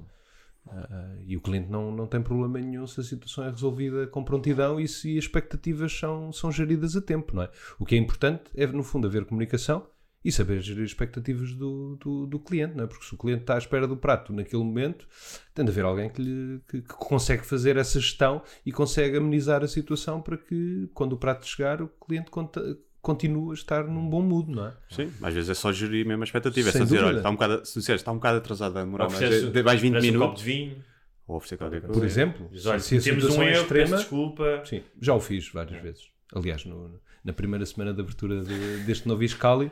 Ah, 0.69 1.17
e 1.25 1.37
o 1.37 1.41
cliente 1.41 1.71
não, 1.71 1.91
não 1.91 2.07
tem 2.07 2.21
problema 2.21 2.59
nenhum 2.59 2.87
se 2.87 3.01
a 3.01 3.05
situação 3.05 3.45
é 3.45 3.51
resolvida 3.51 4.07
com 4.07 4.25
prontidão 4.25 4.81
e 4.81 4.89
se 4.89 5.17
as 5.17 5.25
expectativas 5.25 5.97
são, 5.97 6.33
são 6.33 6.51
geridas 6.51 6.97
a 6.97 7.01
tempo, 7.01 7.35
não 7.35 7.43
é? 7.43 7.51
O 7.79 7.85
que 7.85 7.95
é 7.95 7.99
importante 7.99 8.45
é, 8.55 8.67
no 8.67 8.83
fundo, 8.83 9.07
haver 9.07 9.25
comunicação 9.25 9.87
e 10.25 10.33
saber 10.33 10.61
gerir 10.61 10.83
as 10.83 10.91
expectativas 10.91 11.53
do, 11.55 11.95
do, 11.97 12.27
do 12.27 12.41
cliente, 12.41 12.77
não 12.77 12.83
é? 12.83 12.87
Porque 12.89 13.05
se 13.05 13.15
o 13.15 13.17
cliente 13.17 13.43
está 13.43 13.55
à 13.55 13.59
espera 13.59 13.87
do 13.87 13.97
prato 13.97 14.33
naquele 14.33 14.65
momento, 14.65 15.07
tem 15.55 15.65
de 15.65 15.71
haver 15.71 15.85
alguém 15.85 16.11
que, 16.11 16.21
lhe, 16.21 16.61
que, 16.69 16.83
que 16.83 16.95
consegue 16.95 17.47
fazer 17.47 17.77
essa 17.77 18.01
gestão 18.01 18.43
e 18.65 18.73
consegue 18.73 19.19
amenizar 19.19 19.63
a 19.63 19.69
situação 19.69 20.21
para 20.21 20.37
que, 20.37 20.91
quando 20.93 21.13
o 21.13 21.17
prato 21.17 21.47
chegar, 21.47 21.81
o 21.81 21.87
cliente 21.87 22.29
conta, 22.29 22.61
continue 23.07 23.51
a 23.51 23.55
estar 23.55 23.85
num 23.85 24.09
bom 24.11 24.21
mood, 24.21 24.51
não 24.51 24.67
é? 24.67 24.75
Sim, 24.91 25.13
às 25.23 25.33
vezes 25.33 25.49
é 25.51 25.55
só 25.55 25.73
gerir 25.73 26.05
mesmo 26.07 26.23
a 26.23 26.25
expectativa. 26.25 26.69
É 26.69 26.73
Sem 26.73 26.81
só 26.81 26.85
dizer, 26.85 26.97
dúvida. 26.99 27.11
olha, 27.13 27.17
está 27.19 27.31
um 27.31 27.35
bocado, 27.35 27.65
se 27.67 27.79
disseres, 27.79 28.01
está 28.01 28.13
um 28.13 28.17
bocado 28.17 28.39
atrasado 28.39 28.77
a 28.79 28.85
demorar 28.85 29.09
mais, 29.09 29.21
mais 29.21 29.33
20 29.41 29.47
oferece 29.57 29.87
um 29.87 29.91
minutos. 30.01 30.19
copo 30.29 30.39
de 30.39 30.45
vinho. 30.45 30.85
Ou 31.29 31.37
oferecer 31.37 31.57
qualquer 31.57 31.81
coisa. 31.81 31.95
Por 31.95 32.05
exemplo, 32.07 32.51
olha, 32.67 32.79
se 32.81 32.97
a 32.97 33.01
temos 33.01 33.25
um 33.25 33.29
situação 33.29 33.43
é 33.43 33.51
erro, 33.53 33.63
extrema- 33.63 33.85
peço 33.91 33.97
desculpa. 34.03 34.63
Sim, 34.65 34.83
já 35.01 35.15
o 35.15 35.21
fiz 35.21 35.49
várias 35.53 35.83
vezes. 35.83 36.03
Aliás, 36.35 36.65
no- 36.65 37.01
na 37.25 37.33
primeira 37.33 37.65
semana 37.67 37.93
de 37.95 38.01
abertura 38.01 38.43
de- 38.45 38.85
deste 38.85 39.09
novo 39.09 39.23
Iscali, 39.25 39.71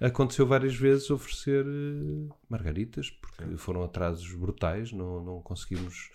aconteceu 0.00 0.46
várias 0.46 0.74
vezes 0.74 1.10
oferecer 1.10 1.64
eh, 1.66 2.32
margaritas, 2.48 3.10
porque 3.10 3.56
foram 3.56 3.82
atrasos 3.82 4.32
brutais, 4.34 4.92
não, 4.92 5.22
não 5.22 5.40
conseguimos 5.42 6.10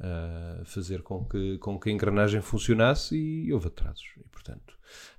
ah, 0.00 0.60
fazer 0.64 1.02
com 1.02 1.24
que, 1.24 1.56
com 1.58 1.78
que 1.78 1.88
a 1.88 1.92
engrenagem 1.92 2.40
funcionasse 2.42 3.16
e 3.16 3.52
houve 3.52 3.68
atrasos. 3.68 4.04
E, 4.18 4.28
portanto, 4.28 4.73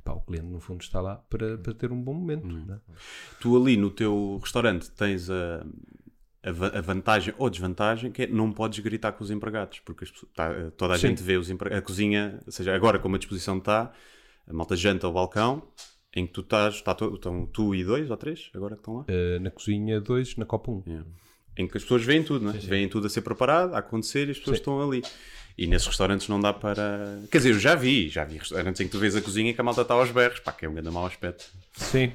pá, 0.05 0.13
o 0.13 0.21
cliente, 0.21 0.45
no 0.47 0.59
fundo, 0.61 0.81
está 0.81 1.01
lá 1.01 1.15
para, 1.29 1.57
para 1.57 1.73
ter 1.73 1.91
um 1.91 2.01
bom 2.01 2.13
momento. 2.13 2.45
não 2.47 2.75
é? 2.75 2.79
Tu 3.41 3.57
ali 3.57 3.75
no 3.75 3.89
teu 3.91 4.39
restaurante 4.41 4.89
tens 4.91 5.29
a, 5.29 5.65
a, 6.43 6.51
va- 6.51 6.67
a 6.77 6.79
vantagem 6.81 7.33
ou 7.37 7.49
desvantagem 7.49 8.11
que 8.11 8.21
é 8.23 8.27
não 8.27 8.51
podes 8.53 8.79
gritar 8.79 9.11
com 9.13 9.23
os 9.23 9.31
empregados, 9.31 9.79
porque 9.79 10.05
tá, 10.33 10.71
toda 10.77 10.93
a 10.93 10.97
Sim. 10.97 11.07
gente 11.09 11.23
vê 11.23 11.35
os 11.37 11.49
a 11.51 11.81
cozinha, 11.81 12.39
ou 12.45 12.51
seja, 12.51 12.73
agora 12.75 12.99
como 12.99 13.15
a 13.15 13.17
disposição 13.17 13.57
está, 13.57 13.91
a 14.47 14.53
malta 14.53 14.75
janta 14.75 15.07
ao 15.07 15.11
balcão, 15.13 15.67
em 16.15 16.25
que 16.25 16.31
tu 16.33 16.41
estás, 16.41 16.75
está 16.75 16.93
to- 16.95 17.15
estão 17.15 17.45
tu 17.47 17.75
e 17.75 17.83
dois 17.83 18.09
ou 18.09 18.15
três, 18.15 18.49
agora 18.53 18.75
que 18.75 18.81
estão 18.81 18.97
lá, 18.97 19.05
Ah, 19.09 19.39
na 19.41 19.51
cozinha 19.51 19.99
2, 19.99 20.37
na 20.37 20.45
Copa 20.45 20.71
1. 20.71 20.83
Yeah. 20.87 21.05
em 21.57 21.67
que 21.67 21.77
as 21.77 21.83
pessoas 21.83 22.03
veem 22.05 22.21
tudo, 22.23 22.45
não 22.45 22.51
é? 22.51 22.57
veem 22.57 22.87
tudo 22.87 23.07
a 23.07 23.09
ser 23.09 23.21
preparado, 23.21 23.73
a 23.73 23.79
acontecer 23.79 24.27
e 24.27 24.31
as 24.31 24.37
pessoas 24.39 24.57
estão 24.57 24.79
ali. 24.81 25.01
E 25.57 25.67
nesses 25.67 25.87
restaurantes 25.87 26.27
não 26.27 26.39
dá 26.39 26.51
para. 26.51 27.21
Quer 27.31 27.37
dizer, 27.37 27.51
eu 27.51 27.59
já 27.59 27.75
vi, 27.75 28.09
já 28.09 28.25
vi 28.25 28.37
restaurantes 28.37 28.81
em 28.81 28.85
que 28.85 28.91
tu 28.91 28.99
vês 28.99 29.15
a 29.15 29.21
cozinha 29.21 29.51
e 29.51 29.53
que 29.53 29.61
a 29.61 29.63
malta 29.63 29.83
está 29.83 29.93
aos 29.93 30.11
berros, 30.11 30.39
pá, 30.41 30.51
que 30.51 30.65
é 30.65 30.69
um 30.69 30.73
grande 30.73 30.89
mau 30.91 31.05
aspecto. 31.05 31.45
Sim. 31.73 32.11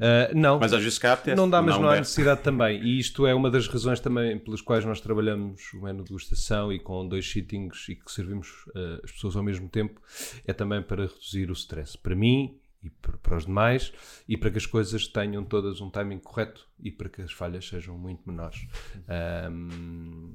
Ah, 0.00 0.30
não. 0.32 0.60
Mas 0.60 0.72
às 0.72 0.82
vezes 0.82 0.98
cá 0.98 1.12
apetece, 1.14 1.36
Não 1.36 1.50
dá, 1.50 1.60
mas 1.60 1.74
não 1.74 1.82
não 1.82 1.88
há 1.88 1.92
berro. 1.92 2.02
necessidade 2.02 2.42
também. 2.42 2.80
E 2.82 3.00
isto 3.00 3.26
é 3.26 3.34
uma 3.34 3.50
das 3.50 3.66
razões 3.66 3.98
também 3.98 4.38
pelas 4.38 4.60
quais 4.60 4.84
nós 4.84 5.00
trabalhamos 5.00 5.60
o 5.72 5.82
menu 5.82 5.98
de 5.98 6.04
degustação 6.10 6.72
e 6.72 6.78
com 6.78 7.08
dois 7.08 7.28
sittings 7.28 7.88
e 7.88 7.96
que 7.96 8.12
servimos 8.12 8.48
ah, 8.76 9.00
as 9.02 9.10
pessoas 9.10 9.34
ao 9.34 9.42
mesmo 9.42 9.68
tempo, 9.68 10.00
é 10.46 10.52
também 10.52 10.80
para 10.80 11.06
reduzir 11.06 11.50
o 11.50 11.52
stress. 11.52 11.98
Para 11.98 12.14
mim 12.14 12.58
e 12.80 12.90
para, 12.90 13.36
os 13.38 13.46
demais 13.46 13.92
e 14.28 14.36
para 14.36 14.50
que 14.50 14.58
as 14.58 14.66
coisas 14.66 15.08
tenham 15.08 15.42
todas 15.42 15.80
um 15.80 15.90
timing 15.90 16.18
correto 16.18 16.64
e 16.78 16.90
para 16.92 17.08
que 17.08 17.22
as 17.22 17.32
falhas 17.32 17.66
sejam 17.66 17.96
muito 17.98 18.22
menores. 18.28 18.66
Ahm, 19.08 20.34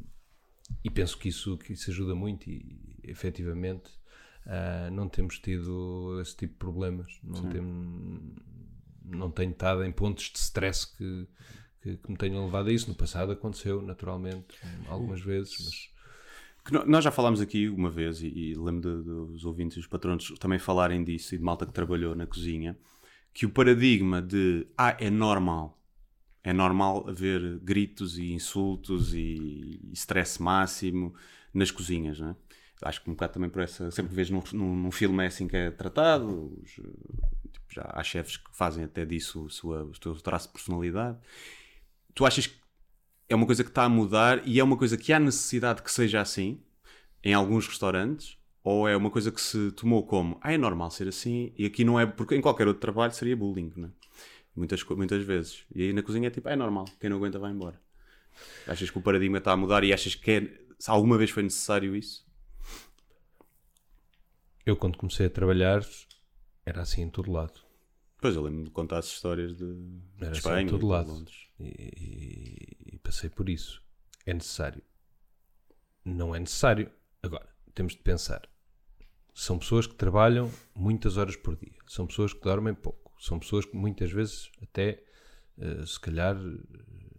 e 0.83 0.89
penso 0.89 1.17
que 1.17 1.29
isso, 1.29 1.57
que 1.57 1.73
isso 1.73 1.89
ajuda 1.89 2.15
muito 2.15 2.49
e 2.49 2.97
efetivamente 3.03 3.91
ah, 4.45 4.89
não 4.91 5.07
temos 5.07 5.39
tido 5.39 6.19
esse 6.21 6.35
tipo 6.35 6.53
de 6.53 6.59
problemas. 6.59 7.19
Não, 7.23 7.35
Sim. 7.35 7.49
tem, 7.49 8.35
não 9.05 9.31
tenho 9.31 9.51
estado 9.51 9.83
em 9.83 9.91
pontos 9.91 10.31
de 10.31 10.39
stress 10.39 10.87
que, 10.95 11.27
que, 11.81 11.97
que 11.97 12.11
me 12.11 12.17
tenham 12.17 12.45
levado 12.45 12.69
a 12.69 12.73
isso. 12.73 12.89
No 12.89 12.95
passado 12.95 13.31
aconteceu, 13.31 13.81
naturalmente, 13.81 14.57
algumas 14.87 15.21
vezes, 15.21 15.57
mas 15.59 15.99
nós 16.85 17.03
já 17.03 17.11
falámos 17.11 17.41
aqui 17.41 17.67
uma 17.67 17.89
vez, 17.89 18.21
e, 18.21 18.27
e 18.27 18.55
lembro 18.55 19.03
dos 19.03 19.45
ouvintes 19.45 19.77
e 19.77 19.79
os 19.79 19.87
patrões 19.87 20.29
também 20.39 20.59
falarem 20.59 21.03
disso, 21.03 21.33
e 21.33 21.37
de 21.37 21.43
malta 21.43 21.65
que 21.65 21.73
trabalhou 21.73 22.15
na 22.15 22.27
cozinha, 22.27 22.77
que 23.33 23.45
o 23.45 23.49
paradigma 23.49 24.21
de 24.21 24.67
ah, 24.77 24.95
é 24.99 25.09
normal, 25.09 25.78
é 26.43 26.53
normal 26.53 27.07
haver 27.07 27.59
gritos 27.59 28.17
e 28.17 28.31
insultos 28.31 29.13
e, 29.13 29.79
stress 29.93 30.41
máximo 30.41 31.13
nas 31.53 31.71
cozinhas, 31.71 32.19
não 32.19 32.29
é? 32.29 32.35
Acho 32.81 33.03
que 33.03 33.09
um 33.09 33.13
bocado 33.13 33.33
também 33.33 33.49
por 33.49 33.61
essa. 33.61 33.91
Sempre 33.91 34.11
que 34.11 34.15
vês 34.15 34.29
num, 34.29 34.41
num, 34.53 34.75
num 34.75 34.91
filme 34.91 35.21
é 35.23 35.27
assim 35.27 35.47
que 35.47 35.57
é 35.57 35.69
tratado, 35.69 36.57
os, 36.63 36.71
tipo, 36.71 37.73
já 37.73 37.89
há 37.93 38.01
chefes 38.03 38.37
que 38.37 38.55
fazem 38.55 38.85
até 38.85 39.05
disso 39.05 39.45
o, 39.45 39.49
sua, 39.49 39.83
o 39.83 39.93
seu 39.93 40.15
traço 40.15 40.47
de 40.47 40.53
personalidade. 40.53 41.17
Tu 42.15 42.25
achas 42.25 42.47
que 42.47 42.55
é 43.27 43.35
uma 43.35 43.45
coisa 43.45 43.63
que 43.63 43.69
está 43.69 43.83
a 43.83 43.89
mudar 43.89 44.47
e 44.47 44.59
é 44.59 44.63
uma 44.63 44.77
coisa 44.77 44.97
que 44.97 45.11
há 45.13 45.19
necessidade 45.19 45.83
que 45.83 45.91
seja 45.91 46.21
assim 46.21 46.61
em 47.23 47.33
alguns 47.33 47.67
restaurantes 47.67 48.37
ou 48.63 48.87
é 48.87 48.97
uma 48.97 49.11
coisa 49.11 49.31
que 49.31 49.39
se 49.39 49.71
tomou 49.73 50.05
como 50.05 50.39
ah, 50.41 50.51
é 50.51 50.57
normal 50.57 50.89
ser 50.89 51.07
assim 51.07 51.53
e 51.57 51.65
aqui 51.65 51.83
não 51.83 51.99
é 51.99 52.05
porque 52.05 52.35
em 52.35 52.41
qualquer 52.41 52.67
outro 52.67 52.81
trabalho 52.81 53.13
seria 53.13 53.37
bullying 53.37 53.71
né? 53.75 53.89
Muitas, 54.59 54.83
muitas 54.83 55.23
vezes 55.23 55.65
e 55.73 55.81
aí 55.83 55.93
na 55.93 56.03
cozinha 56.03 56.27
é 56.27 56.31
tipo 56.31 56.47
é 56.49 56.55
normal, 56.55 56.85
quem 56.99 57.09
não 57.09 57.17
aguenta 57.17 57.39
vai 57.39 57.51
embora 57.51 57.79
achas 58.67 58.89
que 58.89 58.97
o 58.97 59.01
paradigma 59.01 59.37
está 59.39 59.51
a 59.53 59.57
mudar 59.57 59.83
e 59.83 59.91
achas 59.93 60.13
que 60.15 60.31
é, 60.31 60.61
alguma 60.87 61.17
vez 61.17 61.29
foi 61.31 61.43
necessário 61.43 61.95
isso? 61.95 62.27
eu 64.65 64.75
quando 64.77 64.97
comecei 64.97 65.25
a 65.25 65.29
trabalhar 65.29 65.81
era 66.65 66.81
assim 66.81 67.01
em 67.01 67.09
todo 67.09 67.31
lado. 67.31 67.59
Pois 68.21 68.35
eu 68.35 68.43
lembro 68.43 68.63
de 68.65 68.69
contar 68.69 68.99
as 68.99 69.07
histórias 69.07 69.55
de, 69.55 69.63
Era 70.17 70.25
de 70.31 70.37
assim 70.37 70.37
Espanha 70.37 70.61
em 70.61 70.67
todo 70.67 70.85
e 70.85 70.89
lado. 70.89 71.09
Londres. 71.09 71.47
E, 71.59 71.65
e- 71.67 72.95
e 72.95 72.99
passei 72.99 73.29
por 73.29 73.49
isso. 73.49 73.81
É 74.25 74.33
necessário. 74.33 74.83
Não 76.03 76.35
é 76.35 76.39
necessário. 76.39 76.91
Agora, 77.23 77.47
temos 77.73 77.93
de 77.93 77.99
pensar. 77.99 78.47
São 79.33 79.57
pessoas 79.57 79.87
que 79.87 79.95
trabalham 79.95 80.51
muitas 80.75 81.15
horas 81.17 81.35
por 81.37 81.55
dia. 81.55 81.77
São 81.87 82.05
pessoas 82.05 82.33
que 82.33 82.41
dormem 82.41 82.73
pouco. 82.75 83.08
São 83.19 83.37
pessoas 83.37 83.65
que 83.65 83.75
muitas 83.75 84.11
vezes 84.11 84.49
até, 84.63 85.03
eh, 85.57 85.85
se 85.85 85.99
calhar, 85.99 86.37
eh, 86.37 87.17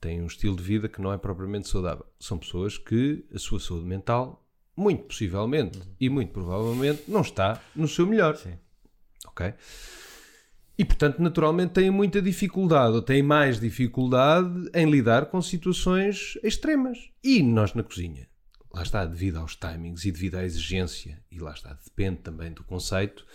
têm 0.00 0.22
um 0.22 0.26
estilo 0.26 0.56
de 0.56 0.62
vida 0.62 0.88
que 0.88 1.02
não 1.02 1.12
é 1.12 1.18
propriamente 1.18 1.68
saudável. 1.68 2.06
São 2.20 2.38
pessoas 2.38 2.78
que 2.78 3.26
a 3.34 3.38
sua 3.38 3.58
saúde 3.58 3.84
mental, 3.84 4.46
muito 4.76 5.02
possivelmente 5.04 5.80
e 5.98 6.08
muito 6.08 6.32
provavelmente, 6.32 7.02
não 7.08 7.22
está 7.22 7.60
no 7.74 7.88
seu 7.88 8.06
melhor. 8.06 8.38
Ok? 9.26 9.52
E, 10.78 10.84
portanto, 10.84 11.20
naturalmente 11.20 11.72
têm 11.72 11.90
muita 11.90 12.20
dificuldade, 12.20 12.94
ou 12.94 13.02
têm 13.02 13.22
mais 13.22 13.58
dificuldade 13.58 14.70
em 14.74 14.88
lidar 14.88 15.26
com 15.26 15.40
situações 15.40 16.38
extremas. 16.42 16.98
E 17.24 17.42
nós 17.42 17.72
na 17.72 17.82
cozinha, 17.82 18.28
lá 18.72 18.82
está, 18.82 19.04
devido 19.06 19.38
aos 19.38 19.56
timings 19.56 20.04
e 20.04 20.12
devido 20.12 20.34
à 20.36 20.44
exigência, 20.44 21.24
e 21.30 21.38
lá 21.38 21.52
está, 21.52 21.72
depende 21.82 22.18
também 22.18 22.52
do 22.52 22.62
conceito, 22.62 23.26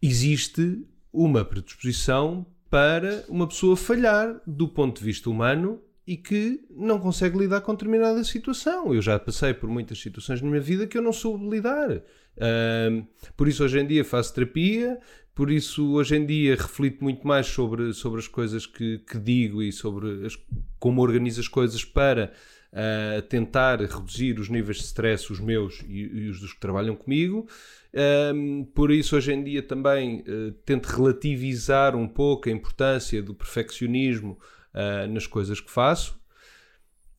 existe 0.00 0.86
uma 1.14 1.44
predisposição 1.44 2.44
para 2.68 3.24
uma 3.28 3.46
pessoa 3.46 3.76
falhar 3.76 4.40
do 4.46 4.66
ponto 4.68 4.98
de 4.98 5.04
vista 5.04 5.30
humano 5.30 5.80
e 6.06 6.16
que 6.16 6.60
não 6.68 6.98
consegue 6.98 7.38
lidar 7.38 7.60
com 7.62 7.72
determinada 7.72 8.22
situação. 8.24 8.92
Eu 8.92 9.00
já 9.00 9.18
passei 9.18 9.54
por 9.54 9.68
muitas 9.70 9.98
situações 9.98 10.42
na 10.42 10.48
minha 10.48 10.60
vida 10.60 10.86
que 10.86 10.98
eu 10.98 11.02
não 11.02 11.12
soube 11.12 11.48
lidar. 11.48 12.02
Ahm, 12.38 13.06
por 13.36 13.46
isso, 13.48 13.62
hoje 13.64 13.78
em 13.78 13.86
dia, 13.86 14.04
faço 14.04 14.34
terapia, 14.34 14.98
por 15.34 15.50
isso, 15.50 15.92
hoje 15.94 16.16
em 16.16 16.26
dia, 16.26 16.56
reflito 16.56 17.02
muito 17.02 17.26
mais 17.26 17.46
sobre, 17.46 17.92
sobre 17.94 18.18
as 18.18 18.28
coisas 18.28 18.66
que, 18.66 18.98
que 18.98 19.18
digo 19.18 19.62
e 19.62 19.72
sobre 19.72 20.26
as- 20.26 20.38
como 20.78 21.00
organizo 21.00 21.40
as 21.40 21.48
coisas 21.48 21.84
para 21.84 22.32
ah, 22.72 23.22
tentar 23.28 23.80
reduzir 23.80 24.38
os 24.40 24.48
níveis 24.48 24.78
de 24.78 24.84
stress, 24.84 25.32
os 25.32 25.38
meus 25.40 25.80
e, 25.88 26.00
e 26.02 26.28
os 26.28 26.40
dos 26.40 26.52
que 26.52 26.60
trabalham 26.60 26.96
comigo. 26.96 27.46
Ahm, 27.94 28.64
por 28.74 28.90
isso, 28.90 29.16
hoje 29.16 29.32
em 29.32 29.44
dia, 29.44 29.62
também 29.62 30.24
eh, 30.26 30.52
tento 30.64 30.86
relativizar 30.86 31.94
um 31.94 32.08
pouco 32.08 32.48
a 32.48 32.52
importância 32.52 33.22
do 33.22 33.34
perfeccionismo 33.34 34.38
ah, 34.72 35.06
nas 35.06 35.26
coisas 35.26 35.60
que 35.60 35.70
faço, 35.70 36.20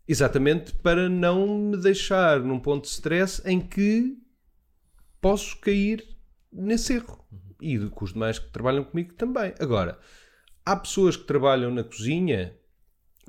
exatamente 0.05 0.73
para 0.73 1.07
não 1.07 1.47
me 1.47 1.77
deixar 1.77 2.41
num 2.41 2.59
ponto 2.59 2.83
de 2.83 2.89
stress 2.89 3.41
em 3.45 3.61
que 3.61 4.17
posso 5.21 5.57
cair 5.61 6.05
nesse 6.51 6.93
erro. 6.95 7.25
E 7.61 7.79
com 7.89 8.03
os 8.03 8.11
demais 8.11 8.37
que 8.37 8.49
trabalham 8.49 8.83
comigo 8.83 9.13
também. 9.13 9.53
Agora, 9.57 9.97
há 10.65 10.75
pessoas 10.75 11.15
que 11.15 11.23
trabalham 11.23 11.71
na 11.73 11.83
cozinha 11.83 12.53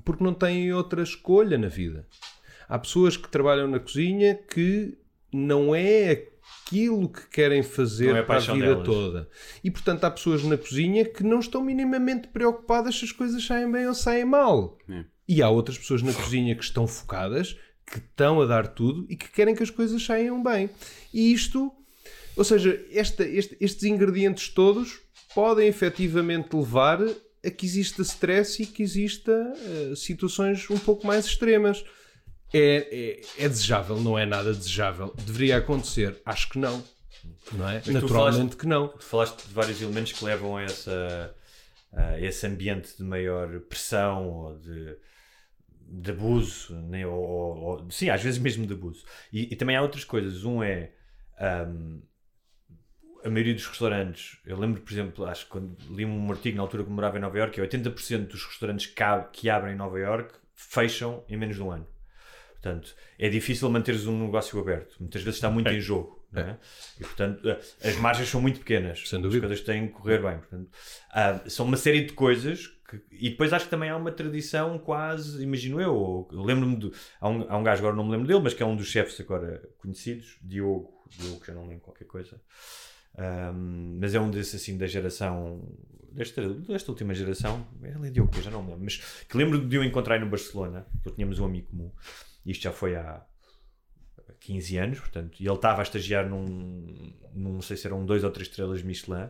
porque 0.04 0.24
não 0.24 0.34
têm 0.34 0.72
outra 0.72 1.02
escolha 1.02 1.56
na 1.56 1.68
vida. 1.68 2.06
Há 2.68 2.78
pessoas 2.78 3.16
que 3.16 3.28
trabalham 3.28 3.68
na 3.68 3.78
cozinha 3.78 4.34
que 4.34 4.98
não 5.32 5.72
é 5.72 6.16
aquilo 6.66 7.08
que 7.08 7.28
querem 7.28 7.62
fazer 7.62 8.14
é 8.14 8.18
a 8.20 8.22
para 8.24 8.36
a 8.36 8.40
vida 8.40 8.66
delas. 8.66 8.84
toda. 8.84 9.28
E 9.62 9.70
portanto 9.70 10.04
há 10.04 10.10
pessoas 10.10 10.42
na 10.42 10.56
cozinha 10.56 11.04
que 11.04 11.22
não 11.22 11.38
estão 11.40 11.62
minimamente 11.62 12.28
preocupadas 12.28 12.98
se 12.98 13.04
as 13.04 13.12
coisas 13.12 13.44
saem 13.44 13.70
bem 13.70 13.86
ou 13.86 13.94
saem 13.94 14.24
mal. 14.24 14.76
É. 14.88 15.04
E 15.28 15.42
há 15.42 15.48
outras 15.48 15.78
pessoas 15.78 16.02
na 16.02 16.12
cozinha 16.12 16.54
que 16.54 16.64
estão 16.64 16.86
focadas, 16.86 17.56
que 17.86 17.98
estão 17.98 18.40
a 18.40 18.46
dar 18.46 18.66
tudo 18.68 19.06
e 19.08 19.16
que 19.16 19.30
querem 19.30 19.54
que 19.54 19.62
as 19.62 19.70
coisas 19.70 20.02
saiam 20.04 20.42
bem. 20.42 20.68
E 21.14 21.32
isto, 21.32 21.72
ou 22.36 22.44
seja, 22.44 22.80
esta- 22.92 23.24
este- 23.24 23.56
estes 23.60 23.84
ingredientes 23.84 24.48
todos 24.48 25.00
podem 25.34 25.68
efetivamente 25.68 26.54
levar 26.56 27.00
a 27.44 27.50
que 27.50 27.64
exista 27.66 28.02
stress 28.02 28.60
e 28.62 28.66
que 28.66 28.82
exista 28.82 29.32
eh, 29.32 29.92
situações 29.94 30.68
um 30.70 30.78
pouco 30.78 31.06
mais 31.06 31.26
extremas. 31.26 31.84
É, 32.56 33.20
é, 33.40 33.44
é 33.44 33.48
desejável, 33.48 33.96
não 34.00 34.18
é 34.18 34.24
nada 34.26 34.52
desejável. 34.52 35.14
Deveria 35.24 35.58
acontecer? 35.58 36.20
Acho 36.24 36.48
que 36.50 36.58
não. 36.58 36.82
Não 37.52 37.68
é? 37.68 37.74
Mas 37.84 37.88
Naturalmente 37.88 38.36
falaste- 38.38 38.56
que 38.56 38.66
não. 38.66 38.88
Tu 38.88 39.04
falaste 39.04 39.46
de 39.46 39.52
vários 39.54 39.80
elementos 39.82 40.12
que 40.12 40.24
levam 40.24 40.56
a, 40.56 40.62
essa, 40.62 41.34
a 41.92 42.20
esse 42.20 42.46
ambiente 42.46 42.96
de 42.96 43.02
maior 43.02 43.60
pressão 43.60 44.28
ou 44.28 44.58
de, 44.58 44.96
de 45.80 46.10
abuso, 46.10 46.74
né? 46.82 47.06
ou, 47.06 47.14
ou- 47.58 47.90
sim, 47.90 48.10
às 48.10 48.22
vezes 48.22 48.38
mesmo 48.38 48.66
de 48.66 48.72
abuso. 48.74 49.04
E, 49.32 49.52
e 49.52 49.56
também 49.56 49.76
há 49.76 49.82
outras 49.82 50.04
coisas. 50.04 50.44
Um 50.44 50.62
é 50.62 50.92
ahm, 51.40 52.00
a 53.24 53.28
maioria 53.28 53.54
dos 53.54 53.66
restaurantes. 53.66 54.38
Eu 54.46 54.56
lembro, 54.58 54.80
por 54.82 54.92
exemplo, 54.92 55.24
acho 55.26 55.46
que 55.46 55.50
quando 55.50 55.76
li 55.90 56.04
um 56.04 56.30
artigo 56.30 56.56
na 56.56 56.62
altura 56.62 56.84
que 56.84 56.90
morava 56.90 57.18
em 57.18 57.20
Nova 57.20 57.36
Iorque, 57.38 57.60
é 57.60 57.66
80% 57.66 58.28
dos 58.28 58.44
restaurantes 58.44 58.86
que, 58.86 59.02
que 59.32 59.50
abrem 59.50 59.74
em 59.74 59.76
Nova 59.76 59.98
Iorque 59.98 60.34
fecham 60.54 61.24
em 61.28 61.36
menos 61.36 61.56
de 61.56 61.62
um 61.62 61.70
ano. 61.72 61.86
Portanto, 62.66 62.96
é 63.16 63.28
difícil 63.28 63.70
manteres 63.70 64.06
um 64.06 64.24
negócio 64.24 64.58
aberto. 64.58 64.96
Muitas 64.98 65.22
vezes 65.22 65.36
está 65.36 65.48
muito 65.48 65.68
em 65.70 65.80
jogo. 65.80 66.16
não 66.32 66.42
é? 66.42 66.58
E, 66.98 67.04
portanto, 67.04 67.48
eh, 67.48 67.60
as 67.84 67.96
margens 67.98 68.28
são 68.28 68.40
muito 68.40 68.58
pequenas. 68.58 69.08
Sem 69.08 69.18
As 69.18 69.22
dúvida. 69.22 69.46
coisas 69.46 69.64
têm 69.64 69.86
que 69.86 69.92
correr 69.94 70.20
bem. 70.20 70.38
Portanto, 70.38 70.68
ah, 71.12 71.40
são 71.48 71.64
uma 71.66 71.76
série 71.76 72.04
de 72.04 72.12
coisas. 72.12 72.66
que- 72.88 73.00
e 73.12 73.30
depois 73.30 73.52
acho 73.52 73.64
que 73.66 73.70
também 73.70 73.88
há 73.90 73.96
uma 73.96 74.12
tradição 74.12 74.78
quase, 74.78 75.42
imagino 75.42 75.80
eu. 75.80 76.26
lembro-me 76.32 76.76
de. 76.76 76.92
Há 77.20 77.28
um, 77.28 77.46
há 77.50 77.56
um 77.56 77.62
gajo, 77.62 77.80
agora 77.80 77.96
não 77.96 78.04
me 78.04 78.10
lembro 78.12 78.26
dele, 78.28 78.40
mas 78.40 78.52
que 78.54 78.62
é 78.62 78.66
um 78.66 78.76
dos 78.76 78.86
chefes 78.88 79.20
agora 79.20 79.62
conhecidos, 79.78 80.36
Diogo. 80.42 80.92
Diogo, 81.18 81.44
já 81.44 81.52
não 81.54 81.66
lembro 81.66 81.82
qualquer 81.84 82.04
coisa. 82.06 82.40
Ahm, 83.18 83.98
mas 84.00 84.14
é 84.14 84.20
um 84.20 84.30
desses 84.30 84.60
assim 84.60 84.76
da 84.76 84.86
geração 84.86 85.66
desta, 86.12 86.48
desta 86.48 86.90
última 86.92 87.12
geração, 87.14 87.66
ele 87.82 88.08
é 88.08 88.10
Diogo, 88.10 88.40
já 88.40 88.50
não 88.50 88.62
me 88.62 88.68
lembro, 88.70 88.84
mas 88.84 88.96
que 89.28 89.36
lembro 89.36 89.58
de 89.66 89.76
eu 89.76 89.82
encontrar 89.84 90.18
no 90.20 90.28
Barcelona, 90.28 90.86
que 91.02 91.10
tínhamos 91.12 91.38
um 91.40 91.44
amigo 91.44 91.68
comum, 91.68 91.90
isto 92.46 92.62
já 92.62 92.72
foi 92.72 92.96
há 92.96 93.24
15 94.40 94.76
anos, 94.78 95.00
portanto, 95.00 95.36
e 95.40 95.46
ele 95.46 95.54
estava 95.54 95.80
a 95.80 95.82
estagiar 95.82 96.28
num, 96.28 96.44
num, 97.34 97.52
não 97.54 97.62
sei 97.62 97.76
se 97.76 97.86
eram 97.86 98.04
dois 98.04 98.22
ou 98.24 98.30
três 98.30 98.48
estrelas 98.48 98.82
Michelin, 98.82 99.28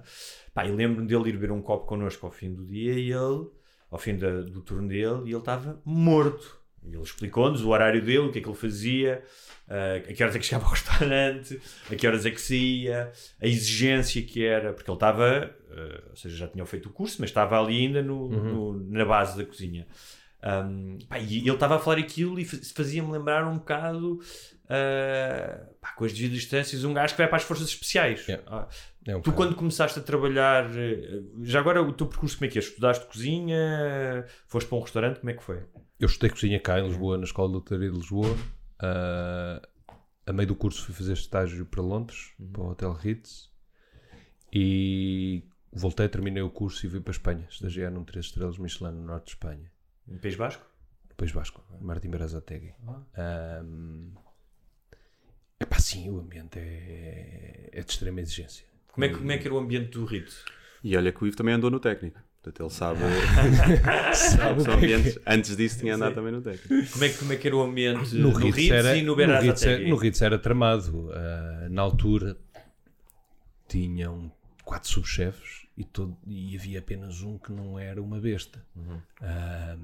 pá, 0.52 0.66
e 0.66 0.70
lembro-me 0.72 1.06
dele 1.06 1.28
ir 1.30 1.32
beber 1.32 1.52
um 1.52 1.62
copo 1.62 1.86
connosco 1.86 2.26
ao 2.26 2.32
fim 2.32 2.52
do 2.52 2.66
dia 2.66 2.92
e 2.94 3.10
ele, 3.12 3.46
ao 3.90 3.98
fim 3.98 4.16
da- 4.16 4.42
do 4.42 4.60
turno 4.62 4.88
dele, 4.88 5.22
e 5.26 5.30
ele 5.30 5.36
estava 5.38 5.80
morto. 5.84 6.60
E 6.82 6.94
ele 6.94 7.02
explicou-nos 7.02 7.62
o 7.64 7.70
horário 7.70 8.00
dele, 8.00 8.18
o 8.18 8.32
que 8.32 8.38
é 8.38 8.42
que 8.42 8.48
ele 8.48 8.56
fazia, 8.56 9.24
ah, 9.68 9.96
a 9.96 10.12
que 10.12 10.22
horas 10.22 10.36
é 10.36 10.38
que 10.38 10.46
chegava 10.46 10.66
ao 10.66 10.70
restaurante, 10.74 11.60
a 11.90 11.94
que 11.96 12.06
horas 12.06 12.24
é 12.26 12.30
que 12.30 12.40
saía, 12.40 13.10
a 13.40 13.46
exigência 13.46 14.22
que 14.22 14.44
era, 14.44 14.72
porque 14.72 14.88
ele 14.90 14.96
estava, 14.96 15.50
ah, 15.70 16.04
ou 16.10 16.16
seja, 16.16 16.36
já 16.36 16.48
tinha 16.48 16.64
feito 16.66 16.88
o 16.88 16.92
curso, 16.92 17.16
mas 17.20 17.30
estava 17.30 17.58
ali 17.60 17.76
ainda 17.86 18.02
no, 18.02 18.28
no- 18.74 18.90
na 18.90 19.04
base 19.04 19.36
da 19.36 19.44
cozinha. 19.44 19.86
Um, 20.46 20.98
pá, 21.08 21.18
e 21.18 21.38
ele 21.38 21.50
estava 21.50 21.74
a 21.74 21.78
falar 21.80 21.98
aquilo 21.98 22.38
e 22.38 22.44
faz- 22.44 22.70
fazia-me 22.70 23.10
lembrar 23.10 23.44
um 23.48 23.58
bocado, 23.58 24.20
ah, 24.68 25.66
pá, 25.80 25.92
com 25.96 26.04
as 26.04 26.12
devidas 26.12 26.36
distâncias, 26.36 26.84
um 26.84 26.94
gajo 26.94 27.14
que 27.14 27.18
vai 27.18 27.26
para 27.26 27.38
as 27.38 27.42
forças 27.42 27.66
especiais. 27.68 28.24
Yeah. 28.28 28.44
Ah, 28.46 28.68
É 29.06 29.16
um 29.16 29.20
tu, 29.20 29.30
bocado. 29.32 29.36
quando 29.36 29.56
começaste 29.56 29.98
a 29.98 30.02
trabalhar, 30.02 30.70
eh, 30.76 31.22
já 31.42 31.58
agora 31.58 31.82
o 31.82 31.92
teu 31.92 32.06
percurso 32.06 32.36
como 32.38 32.46
é 32.48 32.52
que 32.52 32.58
é? 32.58 32.62
Estudaste 32.62 33.06
cozinha? 33.06 34.24
Foste 34.46 34.68
para 34.68 34.78
um 34.78 34.82
restaurante? 34.82 35.18
Como 35.18 35.30
é 35.30 35.34
que 35.34 35.42
foi? 35.42 35.62
Eu 35.98 36.06
estudei 36.06 36.30
cozinha 36.30 36.60
cá 36.60 36.78
em 36.78 36.86
Lisboa, 36.86 37.18
na 37.18 37.24
Escola 37.24 37.50
de 37.50 37.56
Hotelaria 37.56 37.90
de 37.90 37.96
Lisboa. 37.96 38.36
Ah, 38.78 39.60
a 40.26 40.32
meio 40.32 40.46
do 40.48 40.54
curso 40.54 40.84
fui 40.84 40.94
fazer 40.94 41.14
estágio 41.14 41.66
para 41.66 41.82
Londres, 41.82 42.32
para 42.52 42.62
o 42.62 42.70
Hotel 42.70 42.92
Ritz. 42.92 43.50
E 44.52 45.42
voltei, 45.72 46.08
terminei 46.08 46.42
o 46.42 46.50
curso 46.50 46.86
e 46.86 46.88
fui 46.90 47.00
para 47.00 47.10
a 47.10 47.16
Espanha. 47.16 47.46
Estagiar 47.50 47.90
num 47.90 48.04
3 48.04 48.26
estrelas 48.26 48.58
Michelin 48.58 48.92
no 48.92 49.02
norte 49.06 49.24
de 49.26 49.30
Espanha. 49.32 49.70
No 50.06 50.18
País 50.18 50.36
Basco? 50.36 50.64
No 51.10 51.14
País 51.16 51.32
Basco, 51.32 51.62
Martim 51.80 52.10
Berazategui. 52.10 52.74
É 55.58 55.64
pá, 55.64 55.78
sim, 55.78 56.10
o 56.10 56.18
ambiente 56.20 56.58
é, 56.58 57.70
é 57.72 57.82
de 57.82 57.90
extrema 57.90 58.20
exigência. 58.20 58.66
Como 58.88 59.04
é, 59.04 59.08
que, 59.08 59.16
como 59.16 59.32
é 59.32 59.38
que 59.38 59.46
era 59.46 59.54
o 59.54 59.58
ambiente 59.58 59.90
do 59.90 60.04
Rito? 60.04 60.34
E 60.84 60.96
olha 60.96 61.10
que 61.12 61.22
o 61.22 61.26
Ivo 61.26 61.36
também 61.36 61.54
andou 61.54 61.70
no 61.70 61.80
técnico. 61.80 62.20
Portanto, 62.42 62.62
ele 62.62 62.70
sabe. 62.70 63.00
Sabe 64.14 64.60
os 64.60 64.66
é 64.66 64.72
ambientes. 64.72 65.18
Antes 65.26 65.56
disso, 65.56 65.80
tinha 65.80 65.96
andado 65.96 66.14
também 66.14 66.30
no 66.32 66.40
técnico. 66.40 66.92
Como 66.92 67.04
é, 67.04 67.08
que- 67.08 67.18
como 67.18 67.32
é 67.32 67.36
que 67.36 67.46
era 67.48 67.56
o 67.56 67.62
ambiente 67.62 68.14
no 68.14 68.30
no, 68.30 68.36
Ritz 68.38 68.56
Ritz 68.56 68.70
era, 68.70 68.96
e 68.96 69.02
no 69.02 69.20
era, 69.20 69.40
Berazategui? 69.40 69.90
no 69.90 69.96
Ritz 69.96 70.22
era 70.22 70.38
tramado. 70.38 71.10
Ah, 71.12 71.66
na 71.68 71.82
altura 71.82 72.38
tinham 73.66 74.30
quatro 74.64 74.88
subchefes 74.88 75.65
e, 75.76 75.84
todo, 75.84 76.16
e 76.26 76.56
havia 76.56 76.78
apenas 76.78 77.20
um 77.20 77.36
que 77.38 77.52
não 77.52 77.78
era 77.78 78.02
uma 78.02 78.18
besta. 78.18 78.64
Ah, 79.20 79.76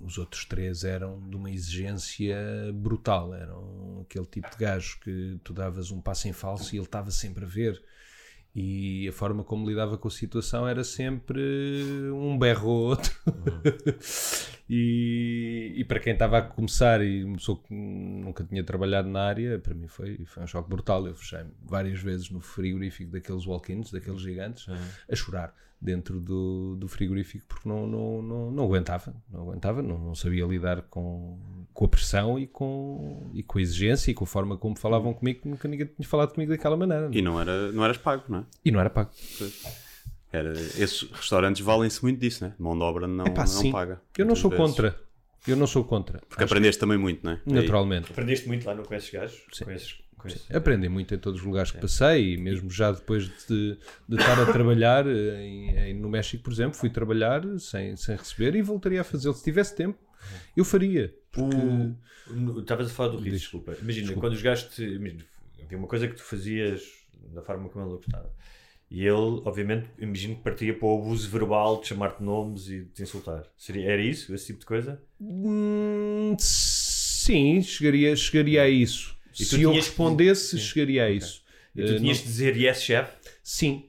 os 0.00 0.16
outros 0.16 0.44
três 0.46 0.84
eram 0.84 1.20
de 1.28 1.36
uma 1.36 1.50
exigência 1.50 2.36
brutal. 2.74 3.34
Eram 3.34 4.00
aquele 4.02 4.26
tipo 4.26 4.50
de 4.50 4.56
gajo 4.56 4.98
que 5.00 5.38
tu 5.44 5.52
davas 5.52 5.90
um 5.90 6.00
passo 6.00 6.28
em 6.28 6.32
falso 6.32 6.74
e 6.74 6.78
ele 6.78 6.86
estava 6.86 7.10
sempre 7.10 7.44
a 7.44 7.48
ver. 7.48 7.82
E 8.60 9.06
a 9.06 9.12
forma 9.12 9.44
como 9.44 9.68
lidava 9.68 9.96
com 9.96 10.08
a 10.08 10.10
situação 10.10 10.66
era 10.66 10.82
sempre 10.82 11.40
um 12.12 12.36
berro 12.36 12.68
ou 12.68 12.88
outro. 12.88 13.16
e, 14.68 15.74
e 15.76 15.84
para 15.84 16.00
quem 16.00 16.12
estava 16.12 16.38
a 16.38 16.42
começar 16.42 17.00
e 17.00 17.22
uma 17.22 17.36
pessoa 17.36 17.62
que 17.62 17.72
nunca 17.72 18.42
tinha 18.42 18.64
trabalhado 18.64 19.08
na 19.08 19.22
área, 19.22 19.60
para 19.60 19.74
mim 19.74 19.86
foi, 19.86 20.24
foi 20.24 20.42
um 20.42 20.46
choque 20.48 20.68
brutal. 20.68 21.06
Eu 21.06 21.14
fechei-me 21.14 21.52
várias 21.64 22.00
vezes 22.00 22.30
no 22.30 22.40
frigorífico 22.40 23.12
daqueles 23.12 23.46
walk-ins, 23.46 23.92
daqueles 23.92 24.20
gigantes, 24.20 24.66
a 25.08 25.14
chorar 25.14 25.54
dentro 25.80 26.18
do, 26.18 26.74
do 26.74 26.88
frigorífico 26.88 27.46
porque 27.46 27.68
não, 27.68 27.86
não, 27.86 28.20
não, 28.20 28.50
não 28.50 28.64
aguentava, 28.64 29.14
não 29.30 29.42
aguentava, 29.42 29.80
não, 29.80 29.98
não 29.98 30.14
sabia 30.16 30.44
lidar 30.44 30.82
com, 30.82 31.38
com 31.78 31.84
a 31.84 31.88
pressão 31.88 32.36
e 32.40 32.44
com, 32.48 33.30
e 33.32 33.40
com 33.40 33.56
a 33.56 33.62
exigência 33.62 34.10
e 34.10 34.14
com 34.14 34.24
a 34.24 34.26
forma 34.26 34.56
como 34.56 34.76
falavam 34.76 35.14
comigo, 35.14 35.42
que 35.42 35.48
nunca 35.48 35.68
ninguém 35.68 35.86
tinha 35.86 36.08
falado 36.08 36.32
comigo 36.34 36.50
daquela 36.50 36.76
maneira. 36.76 37.08
E 37.12 37.22
não, 37.22 37.40
era, 37.40 37.70
não 37.70 37.84
eras 37.84 37.96
pago, 37.96 38.24
não 38.28 38.40
é? 38.40 38.42
E 38.64 38.72
não 38.72 38.80
era 38.80 38.90
pago. 38.90 39.10
Era, 40.32 40.50
esses 40.52 41.02
restaurantes 41.12 41.62
valem-se 41.64 42.02
muito 42.02 42.18
disso, 42.18 42.44
né? 42.44 42.52
Mão 42.58 42.76
de 42.76 42.82
obra 42.82 43.06
não, 43.06 43.24
Epá, 43.24 43.42
não 43.42 43.46
sim. 43.46 43.70
paga. 43.70 44.00
Eu 44.16 44.26
não 44.26 44.34
sou 44.34 44.50
vezes. 44.50 44.64
contra. 44.66 45.00
Eu 45.46 45.56
não 45.56 45.68
sou 45.68 45.84
contra. 45.84 46.18
Porque 46.28 46.42
Acho 46.42 46.52
aprendeste 46.52 46.80
também 46.80 46.98
muito, 46.98 47.24
não 47.24 47.34
é? 47.34 47.36
que, 47.36 47.52
naturalmente. 47.52 48.10
Aprendeste 48.10 48.48
muito 48.48 48.66
lá 48.66 48.74
no, 48.74 48.82
com 48.82 48.94
esses 48.96 49.10
gajos? 49.10 49.40
Com 49.62 49.70
esses, 49.70 49.98
com 50.18 50.26
esses- 50.26 50.50
Aprendi 50.52 50.88
muito 50.88 51.14
em 51.14 51.18
todos 51.18 51.38
os 51.38 51.46
lugares 51.46 51.70
que 51.70 51.78
passei, 51.80 52.34
e 52.34 52.36
mesmo 52.36 52.68
já 52.68 52.90
depois 52.90 53.28
de, 53.46 53.78
de 54.08 54.16
estar 54.16 54.36
a 54.42 54.46
trabalhar 54.52 55.06
eh, 55.06 55.42
em, 55.46 55.70
em- 55.90 55.94
no 55.94 56.08
México, 56.08 56.42
por 56.42 56.52
exemplo, 56.52 56.74
fui 56.76 56.90
trabalhar 56.90 57.40
sem, 57.60 57.94
sem 57.96 58.16
receber 58.16 58.56
e 58.56 58.62
voltaria 58.62 59.00
a 59.00 59.04
fazê-lo. 59.04 59.32
Se 59.34 59.44
tivesse 59.44 59.76
tempo, 59.76 59.96
eu 60.56 60.64
faria. 60.64 61.14
Porque 61.32 61.56
O- 62.30 62.60
Estavas 62.60 62.88
a 62.90 62.90
falar 62.90 63.08
do 63.16 63.22
Diz. 63.22 63.32
desculpa. 63.40 63.72
Imagina, 63.80 64.06
Desculpa. 64.06 64.20
quando 64.20 64.32
os 64.34 64.42
gajos 64.42 64.74
te. 64.74 64.82
Imagina, 64.84 65.24
havia 65.62 65.78
uma 65.78 65.88
coisa 65.88 66.06
que 66.06 66.14
tu 66.14 66.22
fazias 66.22 66.82
da 67.32 67.40
forma 67.42 67.68
como 67.70 67.84
ele 67.86 67.94
gostava. 67.96 68.30
E 68.90 69.00
ele, 69.02 69.42
obviamente, 69.44 69.88
imagino 69.98 70.36
que 70.36 70.42
partia 70.42 70.74
para 70.74 70.86
o 70.88 70.98
abuso 70.98 71.28
verbal 71.28 71.80
de 71.80 71.88
chamar-te 71.88 72.22
nomes 72.22 72.68
e 72.68 72.80
de 72.80 72.90
te 72.90 73.02
insultar. 73.02 73.44
Seria, 73.56 73.86
era 73.90 74.02
isso? 74.02 74.34
Esse 74.34 74.46
tipo 74.46 74.60
de 74.60 74.66
coisa? 74.66 75.00
Hum, 75.20 76.34
sim, 76.38 77.62
chegaria, 77.62 78.14
chegaria 78.16 78.62
a 78.62 78.68
isso. 78.68 79.16
E 79.38 79.44
Se 79.44 79.60
eu 79.62 79.72
respondesse, 79.72 80.58
chegaria 80.58 81.04
a 81.04 81.10
isso. 81.10 81.42
E 81.74 81.82
tu 81.84 81.92
Eh, 81.92 81.96
tinhas 81.98 82.18
não- 82.18 82.24
de 82.24 82.30
dizer 82.30 82.56
yes, 82.56 82.82
chef? 82.82 83.10
Sim, 83.42 83.88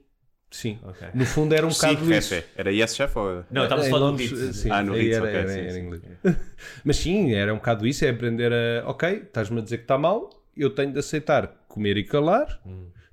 sim. 0.52 0.80
Ok. 0.84 1.08
No 1.14 1.26
fundo 1.26 1.54
era 1.54 1.66
um 1.66 1.72
Sim, 1.72 1.88
bocado 1.94 2.14
isso. 2.14 2.30
chefe. 2.30 2.48
Era 2.56 2.72
yes, 2.72 2.96
chef 2.96 3.18
ou... 3.18 3.44
Não, 3.52 3.64
estava 3.64 3.82
a 3.84 3.88
Em 3.88 3.90
falar 3.90 4.06
do 4.06 4.12
Londres, 4.12 4.32
Ritz. 4.32 4.66
Ah, 4.68 4.84
no 4.84 4.94
Ritz, 4.94 5.16
era, 5.16 5.26
ok, 5.26 5.36
era- 5.40 5.50
sim, 5.50 5.60
era 5.60 5.72
sim. 5.72 5.80
inglês. 5.80 6.02
Mas 6.84 6.98
sim, 6.98 7.34
era 7.34 7.54
um 7.54 7.58
bocado 7.58 7.86
isso, 7.88 8.04
é 8.06 8.10
aprender 8.10 8.52
a, 8.52 8.90
ok, 8.90 9.10
estás-me 9.24 9.60
a 9.60 9.64
dizer 9.64 9.78
que 9.78 9.84
está 9.84 9.98
mal, 9.98 10.30
eu 10.56 10.70
tenho 10.70 10.92
de 10.92 11.00
aceitar 11.00 11.48
comer 11.68 11.98
e 11.98 12.04
calar, 12.04 12.62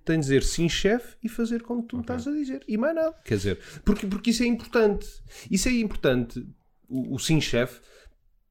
tenho 0.04 0.18
de 0.20 0.26
dizer 0.26 0.42
sim, 0.42 0.68
chefe, 0.68 1.16
e 1.22 1.28
fazer 1.28 1.62
como 1.62 1.82
tu 1.82 1.96
me 1.96 2.02
estás 2.02 2.26
a 2.26 2.30
dizer. 2.32 2.62
E 2.66 2.76
mais 2.78 2.94
nada. 2.94 3.14
Quer 3.24 3.36
dizer, 3.36 3.58
porque, 3.84 4.06
porque 4.06 4.30
isso 4.30 4.42
é 4.42 4.46
importante. 4.46 5.06
Isso 5.50 5.68
é 5.68 5.72
importante, 5.72 6.46
o, 6.88 7.14
o 7.14 7.18
sim, 7.18 7.40
chefe, 7.40 7.80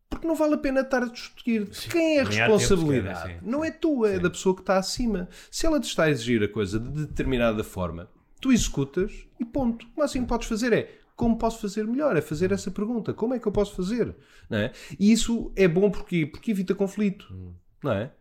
porque 0.10 0.28
não 0.28 0.36
vale 0.36 0.54
a 0.54 0.58
pena 0.58 0.82
estar 0.82 1.02
a 1.04 1.08
discutir 1.08 1.66
de 1.66 1.88
quem 1.90 2.18
é 2.18 2.22
a 2.22 2.24
responsabilidade. 2.26 3.38
Não 3.42 3.64
é 3.66 3.72
tua, 3.72 4.12
é 4.12 4.20
da 4.20 4.30
pessoa 4.30 4.56
que 4.56 4.62
está 4.62 4.78
acima. 4.78 5.28
Se 5.52 5.66
ela 5.66 5.80
te 5.80 5.88
está 5.88 6.04
a 6.04 6.10
exigir 6.10 6.42
a 6.44 6.48
coisa 6.48 6.80
de 6.80 7.06
determinada 7.08 7.64
forma, 7.64 8.10
tu 8.42 8.52
executas 8.52 9.12
e 9.40 9.46
ponto. 9.46 9.86
O 9.96 10.00
máximo 10.00 10.26
que 10.26 10.30
podes 10.30 10.48
fazer 10.48 10.74
é 10.74 11.00
como 11.16 11.38
posso 11.38 11.62
fazer 11.62 11.86
melhor? 11.86 12.16
É 12.18 12.22
fazer 12.22 12.52
essa 12.52 12.70
pergunta. 12.70 13.14
Como 13.14 13.34
é 13.34 13.40
que 13.40 13.48
eu 13.48 13.52
posso 13.52 13.76
fazer? 13.76 14.16
Não 14.50 14.58
é? 14.58 14.72
E 15.00 15.12
isso 15.12 15.52
é 15.56 15.68
bom 15.68 15.90
porque, 15.90 16.26
porque 16.26 16.52
evita 16.52 16.76
conflito. 16.76 17.34
Não 17.82 17.92
é? 17.92 18.12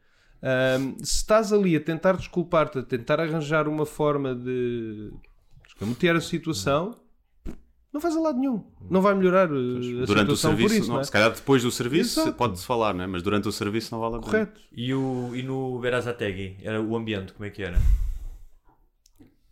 Ahm, 0.42 0.96
se 0.98 1.16
estás 1.16 1.52
ali 1.52 1.74
a 1.74 1.80
tentar 1.80 2.16
desculpar-te, 2.16 2.78
a 2.78 2.82
tentar 2.82 3.18
arranjar 3.18 3.66
uma 3.66 3.86
forma 3.86 4.34
de 4.34 5.10
escamotear 5.66 6.16
a 6.16 6.20
situação, 6.20 6.94
não 7.92 8.00
faz 8.00 8.16
a 8.16 8.20
lado 8.20 8.38
nenhum. 8.38 8.62
Não 8.90 9.00
vai 9.00 9.14
melhorar 9.14 9.50
uh, 9.50 9.54
a 9.54 10.04
Durante 10.04 10.32
o 10.32 10.36
situação 10.36 10.50
serviço, 10.50 10.68
por 10.68 10.74
isso. 10.80 10.88
não, 10.88 10.94
não 10.96 11.00
é? 11.00 11.04
se 11.04 11.10
calhar 11.12 11.32
depois 11.32 11.62
do 11.62 11.70
serviço 11.70 12.32
pode-se 12.34 12.66
falar, 12.66 12.92
não 12.92 13.04
é? 13.04 13.06
mas 13.06 13.22
durante 13.22 13.48
o 13.48 13.52
serviço 13.52 13.94
não 13.94 14.00
vale 14.00 14.16
a 14.16 14.18
pena. 14.18 14.30
Correto. 14.30 14.60
E, 14.70 14.92
o, 14.92 15.30
e 15.34 15.42
no 15.42 15.78
Berazategui, 15.80 16.58
era 16.62 16.80
o 16.80 16.94
ambiente, 16.94 17.32
como 17.32 17.46
é 17.46 17.50
que 17.50 17.62
era? 17.62 17.78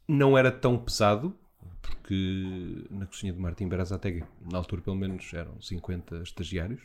Não 0.08 0.36
era 0.36 0.50
tão 0.50 0.76
pesado, 0.78 1.36
porque 1.80 2.86
na 2.90 3.06
cozinha 3.06 3.32
de 3.32 3.38
Martim 3.38 3.68
Berazategui, 3.68 4.24
na 4.50 4.58
altura 4.58 4.82
pelo 4.82 4.96
menos 4.96 5.32
eram 5.32 5.60
50 5.60 6.22
estagiários. 6.22 6.80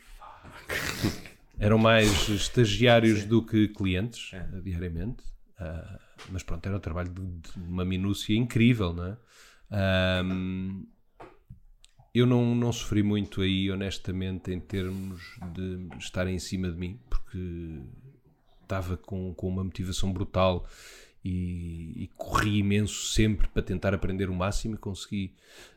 Eram 1.60 1.78
mais 1.78 2.30
estagiários 2.30 3.26
do 3.26 3.44
que 3.44 3.68
clientes, 3.70 4.32
É. 4.34 4.38
eh, 4.38 4.62
diariamente. 4.62 5.24
Ah, 5.60 6.00
mas 6.30 6.44
pronto, 6.44 6.66
era 6.66 6.78
um 6.78 6.80
trabalho 6.80 7.10
de, 7.10 7.22
de 7.26 7.60
uma 7.60 7.84
minúcia 7.84 8.36
incrível, 8.38 8.94
não 8.94 9.06
é? 9.06 9.18
Ahm, 9.72 10.86
eu 12.14 12.26
não, 12.26 12.56
não 12.56 12.72
sofri 12.72 13.02
muito 13.04 13.42
aí, 13.42 13.70
honestamente, 13.72 14.52
em 14.52 14.60
termos 14.60 15.38
de 15.54 15.88
estarem 15.98 16.36
em 16.36 16.40
cima 16.40 16.70
de 16.72 16.78
mim, 16.78 17.00
porque 17.10 17.82
estava 18.62 18.98
com, 18.98 19.34
com 19.34 19.48
uma 19.48 19.64
motivação 19.64 20.12
brutal 20.14 20.68
e, 21.24 22.04
e 22.04 22.08
corri 22.16 22.60
imenso 22.60 23.08
sempre 23.08 23.48
para 23.48 23.62
tentar 23.62 23.94
aprender 23.94 24.30
o 24.30 24.34
máximo 24.34 24.76
e 24.76 24.78
consegui 24.78 25.34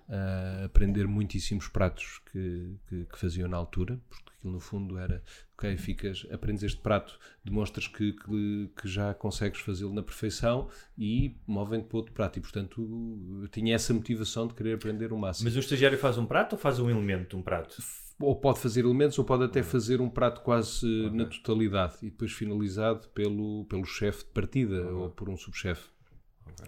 ah, 0.08 0.62
aprender 0.64 1.06
muitíssimos 1.06 1.68
pratos 1.68 2.20
que, 2.32 2.76
que, 2.88 3.04
que 3.04 3.18
faziam 3.18 3.48
na 3.48 3.56
altura, 3.56 4.00
porque 4.08 4.30
aquilo 4.36 4.52
no 4.52 4.60
fundo 4.60 4.98
era 4.98 5.22
ok, 5.54 5.76
ficas, 5.76 6.26
aprendes 6.32 6.64
este 6.64 6.80
prato, 6.80 7.18
demonstras 7.44 7.86
que, 7.86 8.12
que, 8.12 8.70
que 8.80 8.88
já 8.88 9.14
consegues 9.14 9.60
fazê-lo 9.60 9.94
na 9.94 10.02
perfeição 10.02 10.68
e 10.98 11.36
movem-te 11.46 11.86
para 11.86 11.96
outro 11.96 12.12
prato 12.12 12.38
e 12.38 12.42
portanto 12.42 13.38
eu 13.42 13.48
tinha 13.48 13.74
essa 13.74 13.94
motivação 13.94 14.48
de 14.48 14.54
querer 14.54 14.74
aprender 14.74 15.12
o 15.12 15.18
máximo 15.18 15.44
Mas 15.48 15.56
o 15.56 15.60
estagiário 15.60 15.98
faz 15.98 16.18
um 16.18 16.26
prato 16.26 16.54
ou 16.54 16.58
faz 16.58 16.80
um 16.80 16.90
elemento 16.90 17.30
de 17.30 17.36
um 17.36 17.42
prato? 17.42 17.80
Ou 18.20 18.36
pode 18.36 18.58
fazer 18.58 18.84
elementos 18.84 19.18
ou 19.18 19.24
pode 19.24 19.44
até 19.44 19.62
fazer 19.62 20.00
um 20.00 20.08
prato 20.08 20.42
quase 20.42 20.86
eh, 20.86 21.10
na 21.10 21.24
totalidade 21.24 21.94
e 22.02 22.10
depois 22.10 22.32
finalizado 22.32 23.08
pelo, 23.08 23.64
pelo 23.64 23.84
chefe 23.84 24.24
de 24.24 24.30
partida 24.30 24.92
ou 24.92 25.10
por 25.10 25.28
um 25.28 25.36
subchefe. 25.36 25.88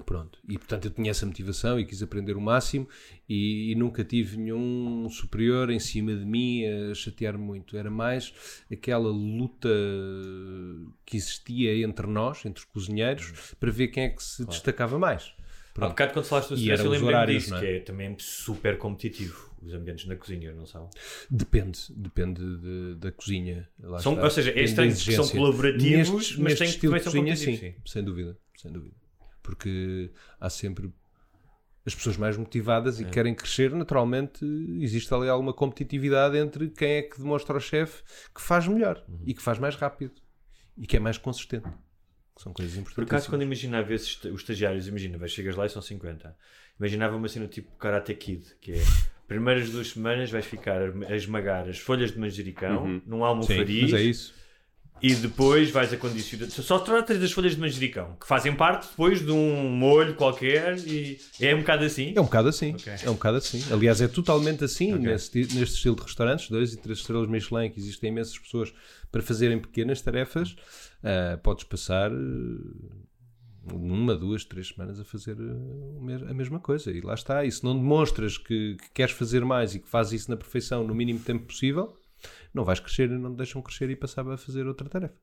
Pronto. 0.06 0.38
E 0.48 0.56
portanto 0.56 0.86
eu 0.86 0.90
tinha 0.90 1.10
essa 1.10 1.26
motivação 1.26 1.78
e 1.78 1.84
quis 1.84 2.02
aprender 2.02 2.36
o 2.36 2.40
máximo 2.40 2.88
e, 3.28 3.72
e 3.72 3.74
nunca 3.74 4.02
tive 4.02 4.38
nenhum 4.38 5.08
superior 5.10 5.70
em 5.70 5.78
cima 5.78 6.14
de 6.14 6.24
mim 6.24 6.64
a 6.66 6.94
chatear 6.94 7.36
muito. 7.36 7.76
Era 7.76 7.90
mais 7.90 8.32
aquela 8.70 9.10
luta 9.10 9.68
que 11.04 11.16
existia 11.16 11.84
entre 11.84 12.06
nós, 12.06 12.44
entre 12.46 12.60
os 12.60 12.64
cozinheiros, 12.64 13.54
para 13.60 13.70
ver 13.70 13.88
quem 13.88 14.04
é 14.04 14.08
que 14.08 14.22
se 14.22 14.44
destacava 14.46 14.98
mais. 14.98 15.34
Há 15.72 15.74
Pronto. 15.74 15.90
bocado 15.90 16.12
quando 16.12 16.24
falaste 16.26 16.48
do 16.50 16.54
stress, 16.56 16.84
eu 16.84 16.90
os 16.90 16.96
lembro 16.96 17.08
horários, 17.08 17.44
disso, 17.44 17.54
é? 17.54 17.60
que 17.60 17.66
é 17.66 17.80
também 17.80 18.14
super 18.18 18.76
competitivo, 18.76 19.51
os 19.62 19.72
ambientes 19.74 20.06
na 20.06 20.16
cozinha, 20.16 20.52
não 20.52 20.66
são? 20.66 20.88
Depende, 21.30 21.78
depende 21.90 22.40
de- 22.58 22.94
da 22.96 23.12
cozinha. 23.12 23.68
Lá 23.78 23.98
São- 23.98 24.12
está. 24.12 24.24
ou 24.24 24.30
seja, 24.30 24.50
é 24.50 24.62
estranho 24.62 24.92
que 24.94 25.14
são 25.14 25.28
colaborativos, 25.28 26.36
mas 26.36 26.58
têm 26.58 26.70
que- 26.72 26.78
também 26.80 27.00
são 27.02 27.12
cozinha, 27.12 27.36
sim, 27.36 27.44
competitivos, 27.54 27.90
sem 27.92 28.04
dúvida, 28.04 28.38
sem 28.56 28.72
dúvida. 28.72 28.94
Porque 29.42 30.10
há 30.40 30.48
sempre 30.50 30.92
as 31.84 31.94
pessoas 31.94 32.16
mais 32.16 32.36
motivadas 32.36 33.00
É. 33.00 33.02
e 33.02 33.06
querem 33.10 33.34
crescer, 33.34 33.72
naturalmente 33.72 34.44
existe 34.80 35.12
ali 35.12 35.28
alguma 35.28 35.52
competitividade 35.52 36.36
entre 36.36 36.70
quem 36.70 36.92
é 36.92 37.02
que 37.02 37.18
demonstra 37.18 37.54
ao 37.56 37.60
chefe 37.60 38.02
que 38.34 38.40
faz 38.40 38.68
melhor 38.68 39.04
Uhum. 39.08 39.20
e 39.26 39.34
que 39.34 39.42
faz 39.42 39.58
mais 39.58 39.74
rápido 39.74 40.12
e 40.76 40.86
que 40.86 40.96
é 40.96 41.00
mais 41.00 41.18
consistente. 41.18 41.68
São 42.36 42.52
coisas 42.52 42.74
Por 42.74 42.80
importantes. 42.82 43.12
acaso, 43.12 43.28
quando 43.28 43.42
imaginava 43.42 43.92
esses, 43.92 44.16
os 44.24 44.40
estagiários, 44.40 44.86
imagina, 44.88 45.26
chegas 45.28 45.54
lá 45.56 45.66
e 45.66 45.68
são 45.68 45.82
50. 45.82 46.34
Imaginava 46.78 47.16
uma 47.16 47.28
cena 47.28 47.46
tipo 47.46 47.70
Karate 47.76 48.14
Kid, 48.14 48.44
que 48.60 48.72
é 48.72 48.82
primeiras 49.32 49.70
duas 49.70 49.88
semanas 49.88 50.30
vais 50.30 50.44
ficar 50.44 50.80
a 51.08 51.16
esmagar 51.16 51.68
as 51.68 51.78
folhas 51.78 52.12
de 52.12 52.18
manjericão 52.18 53.00
num 53.06 53.18
Sim, 53.18 53.22
almofariz 53.24 53.90
mas 53.90 54.00
é 54.00 54.04
isso. 54.04 54.34
e 55.02 55.14
depois 55.16 55.70
vais 55.70 55.92
a 55.92 55.96
condicionar. 55.96 56.48
Só 56.50 56.78
tratas 56.78 57.18
das 57.18 57.32
folhas 57.32 57.54
de 57.54 57.60
manjericão, 57.60 58.16
que 58.20 58.26
fazem 58.26 58.54
parte 58.54 58.88
depois 58.88 59.20
de 59.24 59.32
um 59.32 59.68
molho 59.68 60.14
qualquer 60.14 60.78
e 60.86 61.18
é 61.40 61.54
um 61.54 61.58
bocado 61.60 61.84
assim. 61.84 62.12
É 62.14 62.20
um 62.20 62.24
bocado 62.24 62.48
assim. 62.48 62.74
Ok. 62.74 62.92
É 63.02 63.10
um 63.10 63.14
bocado 63.14 63.36
assim. 63.38 63.64
Aliás, 63.72 64.00
é 64.00 64.06
totalmente 64.08 64.62
assim 64.64 64.92
nesse, 64.98 65.30
ti- 65.30 65.54
neste 65.56 65.74
estilo 65.76 65.96
de 65.96 66.02
restaurantes, 66.02 66.48
dois 66.48 66.72
e 66.72 66.76
três 66.76 66.98
estrelas 66.98 67.28
Michelin, 67.28 67.68
que 67.70 67.80
existem 67.80 68.10
imensas 68.10 68.38
pessoas 68.38 68.72
para 69.10 69.22
fazerem 69.22 69.58
pequenas 69.58 70.00
tarefas. 70.00 70.54
ah, 71.02 71.36
podes 71.42 71.64
passar 71.64 72.10
ah, 72.12 72.16
uma, 73.70 74.16
duas, 74.16 74.44
três 74.44 74.68
semanas 74.68 74.98
a 75.00 75.04
fazer 75.04 75.36
mes- 75.36 76.22
a 76.22 76.34
mesma 76.34 76.58
coisa. 76.60 76.90
E 76.90 77.00
lá 77.00 77.14
está. 77.14 77.44
E 77.44 77.50
se 77.52 77.62
não 77.64 77.74
demonstras 77.76 78.36
que, 78.38 78.76
que 78.76 78.90
queres 78.92 79.14
fazer 79.14 79.44
mais 79.44 79.74
e 79.74 79.80
que 79.80 79.88
fazes 79.88 80.22
isso 80.22 80.30
na 80.30 80.36
perfeição 80.36 80.86
no 80.86 80.94
mínimo 80.94 81.20
tempo 81.20 81.46
possível, 81.46 81.96
não 82.52 82.64
vais 82.64 82.80
crescer 82.80 83.10
e 83.10 83.18
não 83.18 83.32
te 83.32 83.36
deixam 83.38 83.62
crescer 83.62 83.90
e 83.90 83.96
passar 83.96 84.26
a 84.28 84.36
fazer 84.36 84.66
outra 84.66 84.88
tarefa. 84.88 85.14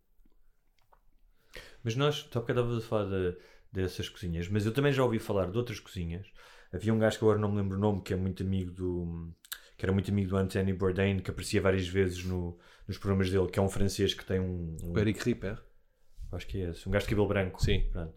Mas 1.84 1.96
nós, 1.96 2.24
tu 2.24 2.38
há 2.38 2.42
bocado 2.42 2.60
estavas 2.62 2.84
a 2.84 2.88
falar 2.88 3.06
de- 3.10 3.38
dessas 3.72 4.10
cozinhas, 4.10 4.48
mas 4.48 4.66
eu 4.66 4.74
também 4.74 4.92
já 4.92 5.04
ouvi 5.04 5.20
falar 5.20 5.50
de 5.50 5.58
outras 5.58 5.80
cozinhas. 5.80 6.28
Havia 6.74 6.94
um 6.94 7.00
gajo 7.00 7.18
que 7.18 7.24
agora 7.24 7.40
não 7.40 7.52
me 7.52 7.58
lembro 7.62 7.78
o 7.78 7.80
nome, 7.80 8.02
que 8.02 8.14
é 8.14 8.16
muito 8.16 8.44
amigo 8.44 8.72
do. 8.72 9.34
que 9.78 9.86
era 9.86 9.94
muito 9.94 10.12
amigo 10.12 10.30
do 10.30 10.38
Anthony 10.38 10.74
Bourdain, 10.74 11.20
que 11.20 11.32
aparecia 11.32 11.62
várias 11.62 11.88
vezes 11.88 12.24
no, 12.26 12.58
nos 12.88 12.98
programas 12.98 13.30
dele, 13.32 13.48
que 13.48 13.58
é 13.58 13.62
um 13.62 13.70
francês 13.70 14.14
que 14.14 14.26
tem 14.26 14.40
um. 14.40 14.76
um 14.84 14.92
O 14.94 15.00
Eric 15.00 15.24
Ripper. 15.24 15.58
acho 16.34 16.48
que 16.48 16.62
é 16.62 16.70
esse, 16.70 16.88
um 16.88 16.92
gajo 16.92 17.06
de 17.06 17.10
cabelo 17.10 17.28
branco. 17.28 17.64
Sim. 17.64 17.90
Pronto. 17.92 18.14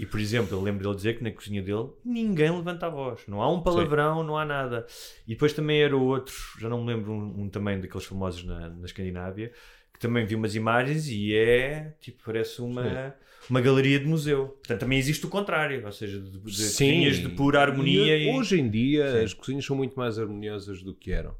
E 0.00 0.06
por 0.06 0.18
exemplo, 0.18 0.56
eu 0.56 0.62
lembro 0.62 0.82
dele 0.82 0.96
dizer 0.96 1.18
que 1.18 1.22
na 1.22 1.30
cozinha 1.30 1.62
dele 1.62 1.90
ninguém 2.02 2.50
levanta 2.50 2.86
a 2.86 2.88
voz, 2.88 3.20
não 3.28 3.42
há 3.42 3.52
um 3.52 3.60
palavrão, 3.62 4.22
não 4.24 4.38
há 4.38 4.46
nada. 4.46 4.86
E 5.26 5.34
depois 5.34 5.52
também 5.52 5.82
era 5.82 5.94
outro, 5.94 6.34
já 6.58 6.70
não 6.70 6.82
me 6.82 6.86
lembro, 6.94 7.12
um, 7.12 7.42
um 7.42 7.48
também 7.50 7.78
daqueles 7.78 8.06
famosos 8.06 8.42
na, 8.44 8.70
na 8.70 8.86
Escandinávia, 8.86 9.52
que 9.92 9.98
também 9.98 10.24
vi 10.24 10.34
umas 10.34 10.54
imagens 10.54 11.06
e 11.08 11.34
é 11.34 11.94
tipo, 12.00 12.22
parece 12.24 12.62
uma, 12.62 13.14
uma 13.50 13.60
galeria 13.60 13.98
de 14.00 14.06
museu. 14.06 14.48
Portanto, 14.48 14.80
também 14.80 14.98
existe 14.98 15.26
o 15.26 15.28
contrário, 15.28 15.84
ou 15.84 15.92
seja, 15.92 16.18
de, 16.18 16.30
de 16.30 16.38
cozinhas 16.38 17.18
de 17.18 17.28
pura 17.28 17.60
harmonia. 17.60 18.16
E 18.16 18.26
E, 18.26 18.32
Hoje 18.34 18.58
em 18.58 18.70
dia 18.70 19.18
Sim. 19.18 19.24
as 19.24 19.34
cozinhas 19.34 19.64
são 19.66 19.76
muito 19.76 19.94
mais 19.96 20.18
harmoniosas 20.18 20.82
do 20.82 20.94
que 20.94 21.12
eram. 21.12 21.34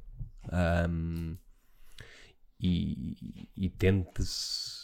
Ahm, 0.52 1.36
e 2.60 3.16
e 3.56 3.70
tenta-se. 3.70 4.79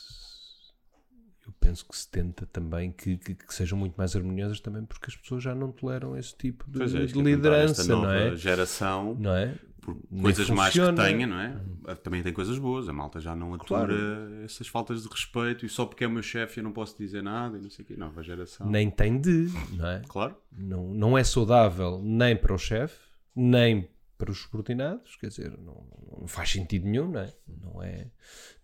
Eu 1.47 1.53
penso 1.61 1.87
que 1.87 1.97
se 1.97 2.09
tenta 2.11 2.45
também 2.47 2.91
que, 2.91 3.17
que, 3.19 3.35
que 3.35 3.55
sejam 3.55 3.79
muito 3.79 3.95
mais 3.97 4.17
harmoniosas 4.17 4.59
também 4.59 4.85
porque 4.85 5.07
as 5.09 5.17
pessoas 5.17 5.43
já 5.45 5.55
não 5.55 5.71
toleram 5.71 6.17
esse 6.17 6.37
tipo 6.37 6.69
de, 6.69 6.83
é, 6.83 6.87
de 6.87 6.93
ia 6.93 6.99
perguntar, 7.07 7.21
esta 7.21 7.31
liderança, 7.31 7.85
não 7.85 8.03
nova 8.03 8.15
é? 8.15 8.37
geração, 8.37 9.17
Não 9.19 9.35
é? 9.35 9.55
por 9.81 9.97
coisas 10.21 10.51
mais 10.51 10.73
que 10.75 10.93
tenha, 10.95 11.27
não 11.29 11.39
é? 11.39 11.95
Também 12.03 12.21
tem 12.21 12.33
coisas 12.33 12.59
boas. 12.59 12.89
A 12.89 12.93
malta 12.93 13.21
já 13.21 13.37
não 13.37 13.55
atura 13.55 13.87
Claro. 13.87 14.45
essas 14.45 14.67
faltas 14.67 15.05
de 15.05 15.09
respeito 15.09 15.65
e 15.65 15.69
só 15.69 15.87
porque 15.87 16.03
é 16.03 16.09
o 16.09 16.11
meu 16.11 16.25
chefe 16.25 16.59
eu 16.59 16.65
não 16.65 16.73
posso 16.73 16.99
dizer 16.99 17.23
nada 17.23 17.57
e 17.57 17.61
não 17.61 17.71
sei 17.71 17.85
o 17.85 17.87
quê. 17.89 17.97
Nova 17.97 18.21
geração. 18.21 18.69
Nem 18.69 18.91
tem 18.91 19.21
de, 19.21 19.49
não 19.75 19.87
é? 19.87 20.03
Claro. 20.09 20.35
Não, 20.51 20.93
não 20.93 21.17
é 21.17 21.23
saudável 21.23 22.01
nem 22.03 22.37
para 22.37 22.53
o 22.53 22.59
chefe, 22.59 22.99
nem 23.35 23.89
para 24.19 24.31
os 24.31 24.39
subordinados, 24.39 25.17
quer 25.17 25.29
dizer, 25.29 25.51
não, 25.59 25.87
não 26.21 26.27
faz 26.27 26.51
sentido 26.51 26.87
nenhum, 26.87 27.11
não 27.11 27.21
é? 27.21 27.33
Não 27.63 27.83
é, 27.83 28.07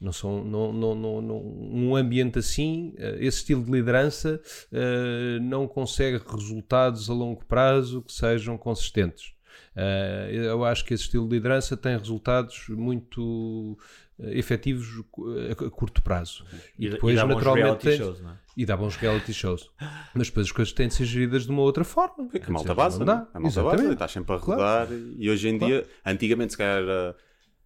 não 0.01 0.13
são, 0.13 0.43
não, 0.45 0.73
não, 0.73 0.95
não, 0.95 1.21
não- 1.23 1.43
um 1.45 1.95
ambiente 1.97 2.39
assim, 2.39 2.95
eh, 2.97 3.17
esse 3.21 3.39
estilo 3.39 3.63
de 3.65 3.71
liderança 3.71 4.41
eh, 4.73 5.39
não 5.43 5.69
consegue 5.69 6.23
resultados 6.27 7.11
a 7.11 7.13
longo 7.13 7.45
prazo 7.45 8.01
que 8.03 8.13
sejam 8.13 8.57
consistentes. 8.57 9.35
Eh, 9.77 10.31
eu 10.33 10.65
acho 10.65 10.85
que 10.85 10.95
esse 10.95 11.05
estilo 11.05 11.29
de 11.29 11.35
liderança 11.35 11.77
tem 11.77 11.97
resultados 11.99 12.67
muito 12.69 13.79
efetivos 14.19 15.03
a, 15.51 15.71
curto 15.71 16.03
prazo. 16.03 16.45
E- 16.79 16.87
e 16.87 17.17
bons 17.35 17.41
reality 17.65 17.87
tem- 17.89 17.99
shows, 17.99 18.21
não 18.21 18.31
é? 18.31 18.37
E 18.57 18.67
dá 18.67 18.77
bons 18.77 18.97
reality 18.97 19.33
shows. 19.33 19.71
Mas 20.15 20.29
depois 20.29 20.47
as 20.47 20.53
coisas 20.53 20.73
têm 20.75 20.89
de 20.89 20.95
ser 20.95 21.05
geridas 21.07 21.45
de 21.47 21.51
uma 21.51 21.63
outra 21.63 21.85
forma. 21.85 22.29
Que 22.29 22.39
Quer 22.39 22.49
a 22.49 22.53
malta 22.53 22.75
base, 22.75 22.99
não 22.99 23.07
dá. 23.07 23.27
é? 23.33 23.37
A 23.37 23.41
malta 23.41 23.93
estás 23.93 24.11
sempre 24.13 24.35
a 24.35 24.39
Claro. 24.39 24.61
rodar. 24.61 24.89
E 25.19 25.31
hoje 25.31 25.49
em 25.49 25.59
Claro. 25.59 25.73
dia, 25.75 25.87
antigamente, 26.05 26.53
se 26.53 26.59
calhar, 26.59 26.83
era- 26.83 27.17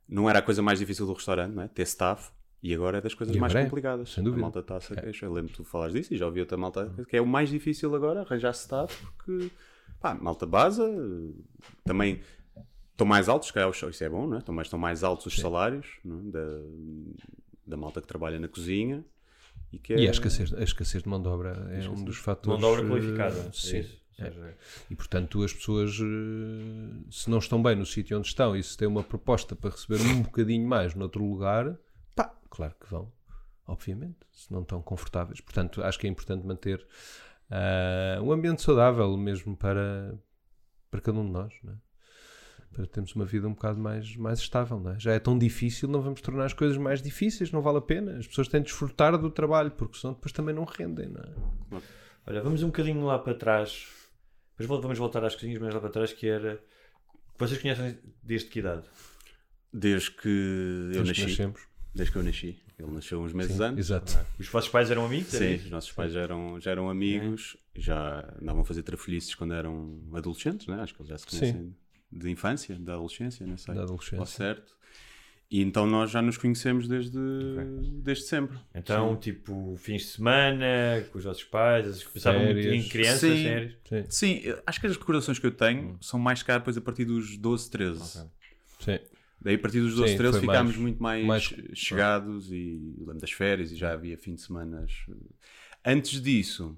não 0.09 0.31
era 0.31 0.39
a 0.39 0.43
coisa 0.43 0.63
mais 0.63 0.79
difícil 0.79 1.05
do 1.07 1.13
restaurante, 1.13 1.53
não 1.55 1.63
é? 1.65 1.69
Ter 1.69 1.83
staff. 1.83 2.31
E 2.63 2.73
agora 2.75 2.99
é 2.99 3.01
das 3.01 3.15
coisas 3.15 3.37
mais 3.37 3.55
é, 3.55 3.65
complicadas. 3.65 4.13
sem 4.13 4.23
dúvida. 4.25 4.41
A 4.41 4.43
malta 4.43 4.61
está-se 4.61 4.93
a 4.93 4.97
queixar. 5.03 5.29
Eu 5.29 5.33
lembro 5.35 5.51
de 5.51 5.57
tu 5.57 5.65
falares 5.65 5.93
disso 5.93 6.15
e 6.15 6.17
já 6.17 6.27
ouvi 6.27 6.41
outra 6.41 6.57
malta 6.57 6.93
que 7.09 7.17
é 7.17 7.21
o 7.21 7.27
mais 7.27 7.51
difícil 7.51 7.95
agora, 7.95 8.21
arranjar 8.23 8.51
staff, 8.53 8.97
porque 9.17 9.51
pá, 10.01 10.15
malta 10.15 10.47
base 10.47 10.83
também 11.85 12.21
estão 12.93 13.07
mais 13.07 13.29
altos, 13.29 13.49
se 13.49 13.55
calhar 13.55 13.69
isso 13.71 14.03
é 14.05 14.09
bom, 14.09 14.27
não 14.27 14.37
é? 14.37 14.39
Estão 14.39 14.55
mais, 14.55 14.67
estão 14.67 14.79
mais 14.79 15.05
altos 15.05 15.27
os 15.27 15.37
salários 15.37 15.87
não 16.05 16.21
é? 16.21 16.23
da, 16.31 16.61
da 17.67 17.77
malta 17.77 18.01
que 18.01 18.07
trabalha 18.07 18.39
na 18.41 18.49
cozinha. 18.49 19.05
E, 19.77 19.79
que 19.79 19.95
é... 19.95 20.01
E 20.01 20.09
a 20.09 20.11
escassez, 20.11 20.53
a 20.55 20.63
escassez 20.63 21.03
de 21.03 21.09
mão 21.09 21.21
de 21.21 21.29
obra 21.29 21.69
é 21.71 21.89
um 21.89 22.03
dos 22.03 22.17
fatores. 22.17 22.61
Mão 22.61 22.71
de 22.71 22.81
obra 22.81 22.87
eh, 22.87 22.89
qualificada. 22.89 23.39
é 23.39 23.53
Sim. 23.53 23.87
É. 24.19 24.33
E 24.91 24.97
portanto, 24.97 25.43
as 25.43 25.53
pessoas, 25.53 25.91
eh, 26.01 27.05
se 27.11 27.29
não 27.29 27.39
estão 27.39 27.63
bem 27.63 27.77
no 27.77 27.85
sítio 27.85 28.17
onde 28.17 28.29
estão 28.29 28.57
e 28.57 28.63
se 28.63 28.77
têm 28.77 28.89
uma 28.89 29.03
proposta 29.03 29.55
para 29.55 29.71
receber 29.71 30.01
um 30.01 30.23
bocadinho 30.23 30.67
mais 30.67 30.95
noutro 30.95 31.23
lugar, 31.23 31.79
pá, 32.15 32.35
claro 32.49 32.75
que 32.81 32.91
vão, 32.91 33.13
obviamente, 33.67 34.17
se 34.33 34.51
não 34.51 34.63
estão 34.63 34.81
confortáveis. 34.81 35.41
Portanto, 35.43 35.83
acho 35.83 35.99
que 35.99 36.07
é 36.07 36.11
importante 36.11 36.47
manter 36.47 36.87
ah, 37.51 38.19
um 38.23 38.33
ambiente 38.33 38.63
saudável 38.63 39.15
mesmo 39.17 39.57
para, 39.57 40.19
para 40.91 41.01
cada 41.01 41.19
um 41.19 41.27
de 41.27 41.33
nós, 41.33 41.53
não 41.63 41.75
é? 41.75 41.77
Para 42.77 42.87
termos 42.87 43.15
uma 43.15 43.25
vida 43.25 43.49
um 43.49 43.55
bocado 43.55 43.81
mais, 43.81 44.15
mais 44.17 44.39
estável. 44.39 44.79
Não 44.79 44.91
é? 44.93 45.01
Já 45.01 45.13
é 45.15 45.19
tão 45.19 45.39
difícil, 45.39 45.89
não 45.89 46.03
vamos 46.03 46.21
tornar 46.21 46.45
as 46.45 46.53
coisas 46.53 46.77
mais 46.77 47.01
difíceis, 47.01 47.51
não 47.51 47.63
vale 47.63 47.79
a 47.79 47.81
pena. 47.81 48.19
As 48.19 48.27
pessoas 48.27 48.49
têm 48.49 48.61
de 48.61 48.67
desfrutar 48.67 49.17
do 49.17 49.31
trabalho, 49.31 49.71
porque 49.71 49.97
senão 49.99 50.13
depois 50.13 50.31
também 50.31 50.55
não 50.55 50.65
rendem. 50.65 51.09
Não 51.09 51.23
é? 51.79 51.81
Olha, 52.27 52.43
vamos 52.43 52.63
um 52.63 52.67
bocadinho 52.67 53.03
lá 53.07 53.19
para 53.19 53.33
trás. 53.35 53.87
Depois 54.59 54.83
vamos 54.83 54.99
voltar 54.99 55.25
às 55.25 55.35
cozinhas, 55.35 55.59
mas 55.59 55.73
lá 55.73 55.81
para 55.81 55.89
trás 55.89 56.13
que 56.13 56.27
era. 56.27 56.63
Vocês 57.39 57.61
conhecem 57.61 57.99
desde 58.23 58.49
que 58.51 58.59
idade? 58.59 58.85
Desde 59.73 60.11
que 60.11 60.29
eu 60.29 61.03
Desde 61.03 61.15
que 61.15 61.21
nasci. 61.21 61.31
nascemos. 61.31 61.61
Desde 61.95 62.13
que 62.13 62.19
eu 62.19 62.23
nasci. 62.23 62.59
Ele 62.79 62.93
nasceu 62.93 63.23
uns 63.23 63.33
meses 63.33 63.57
Sim, 63.57 63.63
antes. 63.63 63.79
exato. 63.87 64.19
Os 64.39 64.49
vossos 64.49 64.69
pais 64.71 64.91
eram 64.91 65.07
amigos? 65.07 65.29
Sim, 65.29 65.55
isso? 65.55 65.65
os 65.65 65.71
nossos 65.71 65.93
pais 65.93 66.13
já 66.13 66.21
eram, 66.21 66.61
já 66.61 66.71
eram 66.73 66.91
amigos, 66.91 67.57
já 67.75 68.21
andavam 68.41 68.61
a 68.61 68.65
fazer 68.67 68.83
trafolhices 68.83 69.35
quando 69.35 69.55
eram 69.55 69.99
adolescentes, 70.13 70.67
né? 70.67 70.83
acho 70.83 70.95
que 70.95 71.01
eles 71.01 71.09
já 71.09 71.17
se 71.17 71.27
Sim. 71.31 71.75
De 72.13 72.31
infância, 72.31 72.77
da 72.79 72.95
adolescência, 72.95 73.47
não 73.47 73.57
sei. 73.57 73.75
Da 73.75 73.83
adolescência. 73.83 74.19
Ao 74.19 74.27
certo. 74.27 74.77
E 75.49 75.61
então 75.63 75.87
nós 75.87 76.11
já 76.11 76.21
nos 76.21 76.37
conhecemos 76.37 76.89
desde, 76.89 77.17
desde 78.03 78.25
sempre. 78.25 78.59
Então, 78.75 79.15
Sim. 79.15 79.21
tipo, 79.21 79.77
fins 79.77 80.03
de 80.03 80.09
semana, 80.09 80.67
com 81.13 81.19
os 81.19 81.25
vossos 81.25 81.45
pais, 81.45 81.87
vocês 81.87 82.05
começavam 82.05 82.43
muito 82.45 82.63
Férias. 82.63 82.85
em 82.85 82.89
crianças, 82.89 83.21
Sim. 83.21 83.43
séries? 83.45 83.77
Sim. 83.89 84.05
Sim, 84.09 84.43
acho 84.67 84.81
que 84.81 84.87
as 84.89 84.97
recordações 84.97 85.39
que 85.39 85.47
eu 85.47 85.53
tenho 85.53 85.97
são 86.01 86.19
mais 86.19 86.43
caras 86.43 86.63
depois 86.63 86.77
a 86.77 86.81
partir 86.81 87.05
dos 87.05 87.37
12, 87.37 87.71
13. 87.71 88.29
Sim. 88.81 88.99
Daí 89.41 89.55
a 89.55 89.59
partir 89.59 89.81
dos 89.81 89.95
12, 89.95 90.13
Sim, 90.13 90.17
13 90.19 90.33
foi 90.39 90.41
ficámos 90.49 90.73
mais- 90.73 90.83
muito 90.83 91.01
mais, 91.03 91.25
mais- 91.25 91.55
chegados 91.75 92.51
e 92.51 92.95
lembro 92.99 93.21
das 93.21 93.31
férias 93.31 93.71
e 93.71 93.77
já 93.77 93.93
havia 93.93 94.19
fim 94.19 94.35
de 94.35 94.41
semana. 94.41 94.85
Antes 95.85 96.21
disso, 96.21 96.77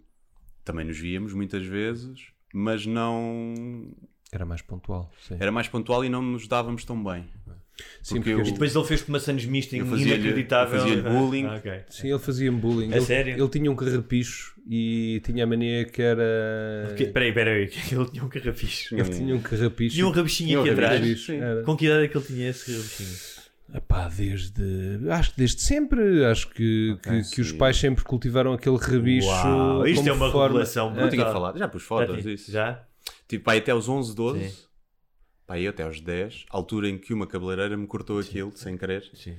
também 0.63 0.85
nos 0.85 0.99
víamos 0.99 1.33
muitas 1.33 1.65
vezes, 1.65 2.33
mas 2.53 2.85
não. 2.85 3.95
Era 4.33 4.45
mais 4.45 4.61
pontual. 4.63 5.11
Sim, 5.27 5.37
Era 5.41 5.51
mais 5.51 5.69
pontual 5.69 6.05
e 6.05 6.09
não 6.09 6.21
nos 6.23 6.47
dávamos 6.47 6.85
tão 6.85 7.03
bem. 7.03 7.25
Sim, 8.03 8.17
porque 8.17 8.31
porque 8.31 8.31
eu- 8.33 8.41
E 8.41 8.53
depois 8.53 8.75
ele 8.75 8.85
sandes 9.21 9.47
Eu 9.79 9.87
fazia-lhe- 9.87 10.15
inacreditável. 10.15 10.81
fazia-lhe 10.81 11.03
bullying. 11.03 11.47
Ah, 11.47 11.55
ok. 11.55 11.73
Sim, 11.89 12.09
ele 12.11 12.19
fazia-me 12.19 12.59
bullying. 12.59 12.93
A 12.93 12.97
ele, 12.97 13.05
sério? 13.05 13.35
ele 13.41 13.49
tinha 13.49 13.71
um 13.71 13.77
carrapicho 13.77 14.55
e 14.69 15.23
tinha 15.25 15.45
a 15.45 15.47
mania 15.47 15.85
que 15.85 16.03
era. 16.03 16.87
Porque- 16.89 17.07
Peraí, 17.07 17.33
peraí, 17.33 17.63
ele 17.93 18.05
tinha 18.11 18.25
um 18.25 18.29
carrapicho. 18.29 18.95
Ele 18.97 19.09
tinha 19.09 19.35
um 19.37 19.41
carrapicho. 19.41 19.95
Tinha 19.95 20.07
um 20.07 20.11
rabichinho 20.11 20.49
Tinha 20.49 20.59
um 20.59 20.63
aqui 20.63 20.71
atrás. 20.71 21.27
Com 21.65 21.77
que 21.77 21.87
idade 21.87 22.05
é 22.05 22.09
que 22.09 22.17
ele 22.19 22.27
tinha 22.27 22.49
esse 22.51 22.73
rabichinho? 22.73 23.39
Epá, 23.75 24.09
desde. 24.09 24.99
Acho 25.11 25.31
que 25.33 25.37
desde 25.39 25.61
sempre. 25.63 26.25
Acho 26.25 26.49
que, 26.49 26.99
que, 27.03 27.31
que 27.31 27.41
os 27.43 27.53
pais 27.53 27.77
sempre 27.77 28.03
cultivaram 28.03 28.53
aquele 28.55 28.77
rabicho. 28.77 29.29
Uau, 29.29 29.87
isto 29.87 29.99
como 29.99 30.09
é 30.09 30.13
uma 30.13 30.33
forma- 30.33 30.47
revelação 30.49 30.95
Não 30.95 31.09
tinha 31.09 31.27
falado, 31.27 31.59
já 31.59 31.69
pus 31.69 31.83
fotos 31.85 32.23
disso. 32.25 32.51
Já? 32.51 32.83
Tipo, 33.29 33.51
aí 33.51 33.59
até 33.59 33.71
aos 33.71 33.89
11, 33.89 34.15
12. 34.15 34.49
Sim. 34.49 34.69
Pá, 35.47 35.55
aí 35.55 35.69
até 35.69 35.83
aos 35.83 36.01
10, 36.01 36.47
altura 36.51 36.89
em 36.89 36.99
que 36.99 37.13
uma 37.13 37.27
cabeleireira 37.27 37.77
me 37.77 37.87
cortou 37.87 38.19
aquilo 38.19 38.53
sem 38.57 38.77
querer. 38.77 39.09
Sim. 39.15 39.37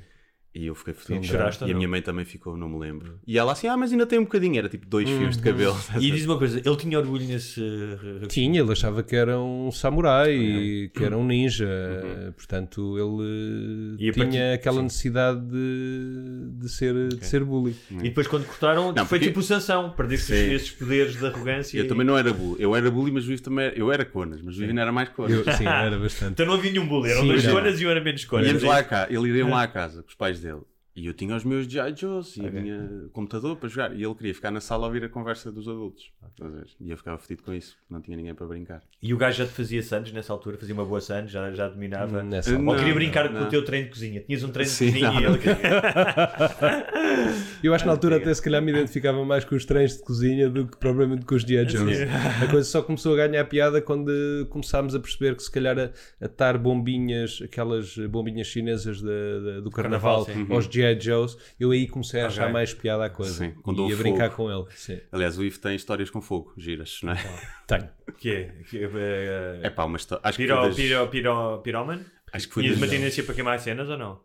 E 0.53 0.65
eu 0.65 0.73
fiquei 0.73 0.95
fodido. 0.95 1.23
Choraste 1.25 1.63
E 1.63 1.71
a 1.71 1.75
minha 1.75 1.87
mãe 1.87 2.01
também 2.01 2.25
ficou, 2.25 2.57
não 2.57 2.67
me 2.67 2.79
lembro. 2.79 3.19
E 3.25 3.37
ela 3.37 3.51
assim, 3.51 3.67
ah, 3.67 3.77
mas 3.77 3.91
ainda 3.91 4.05
tem 4.07 4.17
um 4.17 4.23
bocadinho. 4.23 4.57
Era 4.57 4.67
tipo 4.67 4.87
dois 4.87 5.07
fios 5.07 5.37
de 5.37 5.43
cabelo. 5.43 5.77
E 6.01 6.09
diz 6.11 6.25
uma 6.25 6.37
coisa, 6.39 6.59
ele 6.65 6.75
tinha 6.75 6.97
orgulho 6.97 7.23
nesse 7.25 7.61
rabichinho? 8.01 8.27
Tinha, 8.27 8.61
ele 8.61 8.71
achava 8.71 9.03
que 9.03 9.15
era 9.15 9.39
um 9.39 9.71
samurai, 9.71 10.89
que 10.93 11.03
era 11.03 11.15
um 11.15 11.23
ninja. 11.25 11.67
Uhum. 11.67 12.31
Portanto, 12.31 12.97
ele 12.97 13.95
E 14.03 14.09
a 14.09 14.13
tinha 14.13 14.25
partir- 14.25 14.53
aquela 14.53 14.77
sim. 14.77 14.83
necessidade 14.83 15.39
de, 15.39 16.49
de, 16.59 16.69
ser, 16.69 17.07
de 17.09 17.25
ser 17.25 17.43
bully. 17.43 17.75
E 17.91 17.95
depois 18.09 18.27
quando 18.27 18.45
cortaram, 18.45 18.91
Não, 18.91 19.05
foi 19.05 19.19
porque- 19.19 19.27
tipo 19.27 19.43
sanção, 19.43 19.91
perdeste 19.91 20.33
Sim. 20.33 20.53
esses 20.53 20.71
poderes 20.71 21.15
de 21.17 21.25
arrogância. 21.27 21.77
Eu 21.77 21.85
e- 21.85 21.87
também 21.87 22.05
não 22.05 22.17
era 22.17 22.33
bully. 22.33 22.61
Eu 22.61 22.75
era 22.75 22.89
bully, 22.89 23.11
mas 23.11 23.27
o 23.27 23.31
Ivo 23.31 23.41
também 23.43 23.65
era... 23.65 23.77
Eu 23.77 23.91
era 23.91 24.03
conas, 24.03 24.41
mas 24.41 24.57
o 24.57 24.63
Ivo 24.63 24.73
não 24.73 24.81
era 24.81 24.91
mais 24.91 25.09
conas. 25.09 25.31
Eu, 25.45 25.53
sim, 25.53 25.65
era 25.67 25.97
bastante. 25.99 26.31
Então 26.31 26.45
não 26.47 26.53
havia 26.55 26.71
nenhum 26.71 26.87
bullying, 26.87 27.11
eram 27.11 27.21
Sim, 27.21 27.27
dois 27.27 27.43
não. 27.45 27.53
conas 27.53 27.79
e 27.79 27.85
um 27.85 27.89
era 27.91 28.01
menos 28.03 28.25
conas. 28.25 28.47
Íamos 28.47 28.63
lá 28.63 28.79
a 28.79 28.83
cá, 28.83 29.07
ele 29.11 29.29
ia 29.37 29.45
lá 29.45 29.61
à 29.63 29.67
casa 29.67 30.01
com 30.01 30.09
os 30.09 30.15
pais 30.15 30.39
dele. 30.39 30.48
dele 30.49 30.78
E 30.99 31.05
eu 31.07 31.13
tinha 31.13 31.33
os 31.35 31.45
meus 31.45 31.65
G.I. 31.65 31.95
Joes 31.95 32.35
e 32.35 32.41
Ok. 32.41 32.61
tinha 32.61 32.89
computador 33.13 33.55
para 33.55 33.69
jogar. 33.69 33.95
E 33.95 34.03
ele 34.03 34.13
queria 34.15 34.33
ficar 34.35 34.51
na 34.51 34.59
sala 34.59 34.83
a 34.83 34.87
ouvir 34.87 35.03
a 35.05 35.09
conversa 35.09 35.49
dos 35.51 35.65
adultos. 35.67 36.11
Estás 36.31 36.53
a 36.53 36.57
ver? 36.57 36.67
E 36.81 36.91
eu 36.91 36.97
ficava 36.97 37.17
fedido 37.17 37.43
com 37.43 37.53
isso, 37.53 37.77
não 37.89 38.01
tinha 38.01 38.17
ninguém 38.17 38.35
para 38.35 38.45
brincar. 38.45 38.81
E 39.01 39.13
o 39.13 39.17
gajo 39.17 39.37
já 39.37 39.45
te 39.45 39.53
fazia 39.53 39.81
Santos 39.81 40.11
nessa 40.11 40.33
altura, 40.33 40.57
fazia 40.57 40.75
uma 40.75 40.83
boa 40.83 40.99
Santos, 40.99 41.31
já, 41.31 41.51
já 41.53 41.69
dominava. 41.69 42.21
Nessa 42.21 42.51
Não, 42.57 42.67
Ou 42.67 42.75
queria 42.75 42.93
brincar 42.93 43.31
não. 43.31 43.39
com 43.41 43.45
o 43.45 43.49
teu 43.49 43.63
treino 43.63 43.85
de 43.85 43.91
cozinha. 43.93 44.19
Tinhas 44.21 44.43
um 44.43 44.49
treino 44.49 44.69
de 44.69 44.75
Sim, 44.75 44.91
cozinha 44.91 45.11
não, 45.11 45.21
e 45.21 45.25
ele 45.25 45.37
queria. 45.37 45.55
Eu 47.63 47.73
acho 47.73 47.83
que 47.83 47.87
na 47.87 47.93
altura 47.93 48.17
até 48.17 48.33
se 48.33 48.41
calhar 48.41 48.61
me 48.61 48.71
identificava 48.71 49.23
mais 49.25 49.43
com 49.43 49.55
os 49.55 49.65
treinos 49.65 49.97
de 49.97 50.03
cozinha 50.03 50.49
do 50.49 50.65
que 50.67 50.77
propriamente 50.77 51.25
com 51.25 51.35
os 51.35 51.41
G.I. 51.43 51.67
Joes. 51.69 51.97
A 52.43 52.47
coisa 52.49 52.63
só 52.69 52.81
começou 52.81 53.13
a 53.13 53.17
ganhar 53.27 53.43
piada 53.45 53.81
quando 53.81 54.11
começámos 54.49 54.95
a 54.95 54.99
perceber 54.99 55.35
que 55.35 55.43
se 55.43 55.51
calhar 55.51 55.77
a 55.77 55.89
atar 56.25 56.57
bombinhas, 56.57 57.39
aquelas 57.43 57.95
bombinhas 58.09 58.47
chinesas 58.47 59.01
da- 59.01 59.09
da- 59.09 59.59
do 59.59 59.69
carnaval, 59.69 60.25
Carnaval, 60.25 60.55
aos 60.55 60.65
G.I. 60.65 60.88
Joes, 60.97 61.37
eu 61.59 61.71
aí 61.71 61.87
comecei 61.87 62.21
a 62.21 62.27
achar 62.27 62.43
Ok. 62.43 62.53
mais 62.53 62.73
piada 62.73 63.05
à 63.05 63.09
coisa. 63.09 63.33
Sim, 63.33 63.51
quando 63.61 63.89
e 63.89 63.93
a 63.93 63.95
brincar 63.97 64.31
fogo. 64.31 64.49
com 64.49 64.51
ele. 64.51 64.65
Sim. 64.75 64.99
Aliás, 65.11 65.37
o 65.37 65.43
Ivo 65.43 65.59
tem 65.59 65.75
histórias 65.75 66.09
com 66.09 66.21
fogo, 66.21 66.53
giras, 66.57 66.99
não 67.03 67.13
é? 67.13 67.49
Tenho. 67.67 67.89
Que 68.17 68.29
é? 68.31 68.43
Que 68.69 68.77
é, 68.83 68.89
eh, 68.93 69.59
É 69.63 69.69
pá, 69.69 69.83
uma 69.85 69.97
história. 69.97 70.21
Acho 70.23 70.37
que 70.37 70.43
Piro, 70.43 70.55
foi 70.57 70.67
das... 70.67 70.75
piro, 70.75 71.07
piro, 71.07 71.57
piroman? 71.59 71.99
Acho 72.31 72.47
que 72.47 72.53
foi 72.53 72.63
Tinhas 72.63 72.79
das... 72.79 72.87
uma 72.89 72.95
tendência 72.95 73.23
para 73.23 73.33
queimar 73.35 73.59
cenas 73.59 73.89
ou 73.89 73.97
não? 73.97 74.19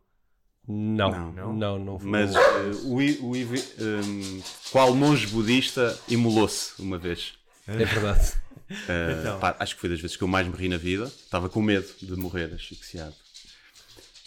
Não, 0.66 1.10
Não. 1.10 1.32
não, 1.32 1.52
não, 1.52 1.78
não, 1.78 1.98
foi. 1.98 2.10
Mas 2.10 2.34
eh, 2.34 2.40
o, 2.84 2.94
o 3.28 3.36
Ivo, 3.36 3.54
um, 3.80 4.42
qual 4.72 4.94
monge 4.94 5.26
budista 5.26 5.98
imolou-se 6.08 6.80
uma 6.80 6.96
vez? 6.98 7.34
É 7.66 7.72
verdade. 7.84 8.32
Uh, 8.70 9.20
Então. 9.20 9.38
pá, 9.40 9.54
acho 9.58 9.74
que 9.74 9.80
foi 9.82 9.90
das 9.90 10.00
vezes 10.00 10.16
que 10.16 10.24
eu 10.24 10.28
mais 10.28 10.46
me 10.48 10.54
ri 10.56 10.68
na 10.70 10.78
vida. 10.78 11.04
Estava 11.04 11.50
com 11.50 11.60
medo 11.60 11.86
de 12.00 12.16
morrer 12.16 12.50
asfixiado. 12.54 13.14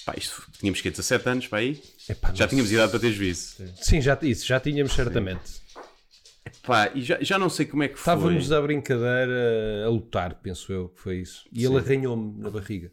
Pá, 0.08 0.14
isto, 0.18 0.42
tínhamos 0.58 0.80
que 0.80 0.90
17 0.90 1.28
anos 1.28 1.48
para 1.48 1.60
aí. 1.60 1.84
Epá, 2.08 2.34
Já 2.34 2.48
tínhamos 2.48 2.72
idade 2.72 2.92
para 2.92 3.00
ter 3.02 3.12
juízo. 3.12 3.58
Sim, 3.76 4.00
já, 4.00 4.18
isso 4.22 4.48
já 4.48 4.58
tínhamos 4.58 4.94
certamente. 4.94 5.60
Pá, 6.64 6.90
e 6.96 7.02
já, 7.02 7.18
já 7.22 7.38
não 7.38 7.50
sei 7.50 7.66
como 7.66 7.84
é 7.84 7.90
que 7.90 8.00
foi. 8.00 8.14
Estávamos 8.14 8.52
à 8.54 8.62
brincadeira 8.62 9.84
a 9.86 9.90
lutar, 9.90 10.36
penso 10.36 10.72
eu 10.72 10.88
que 10.88 11.02
foi 11.02 11.18
isso. 11.18 11.44
E 11.52 11.66
ele 11.66 11.76
arranhou-me 11.76 12.42
na 12.42 12.50
barriga. 12.50 12.90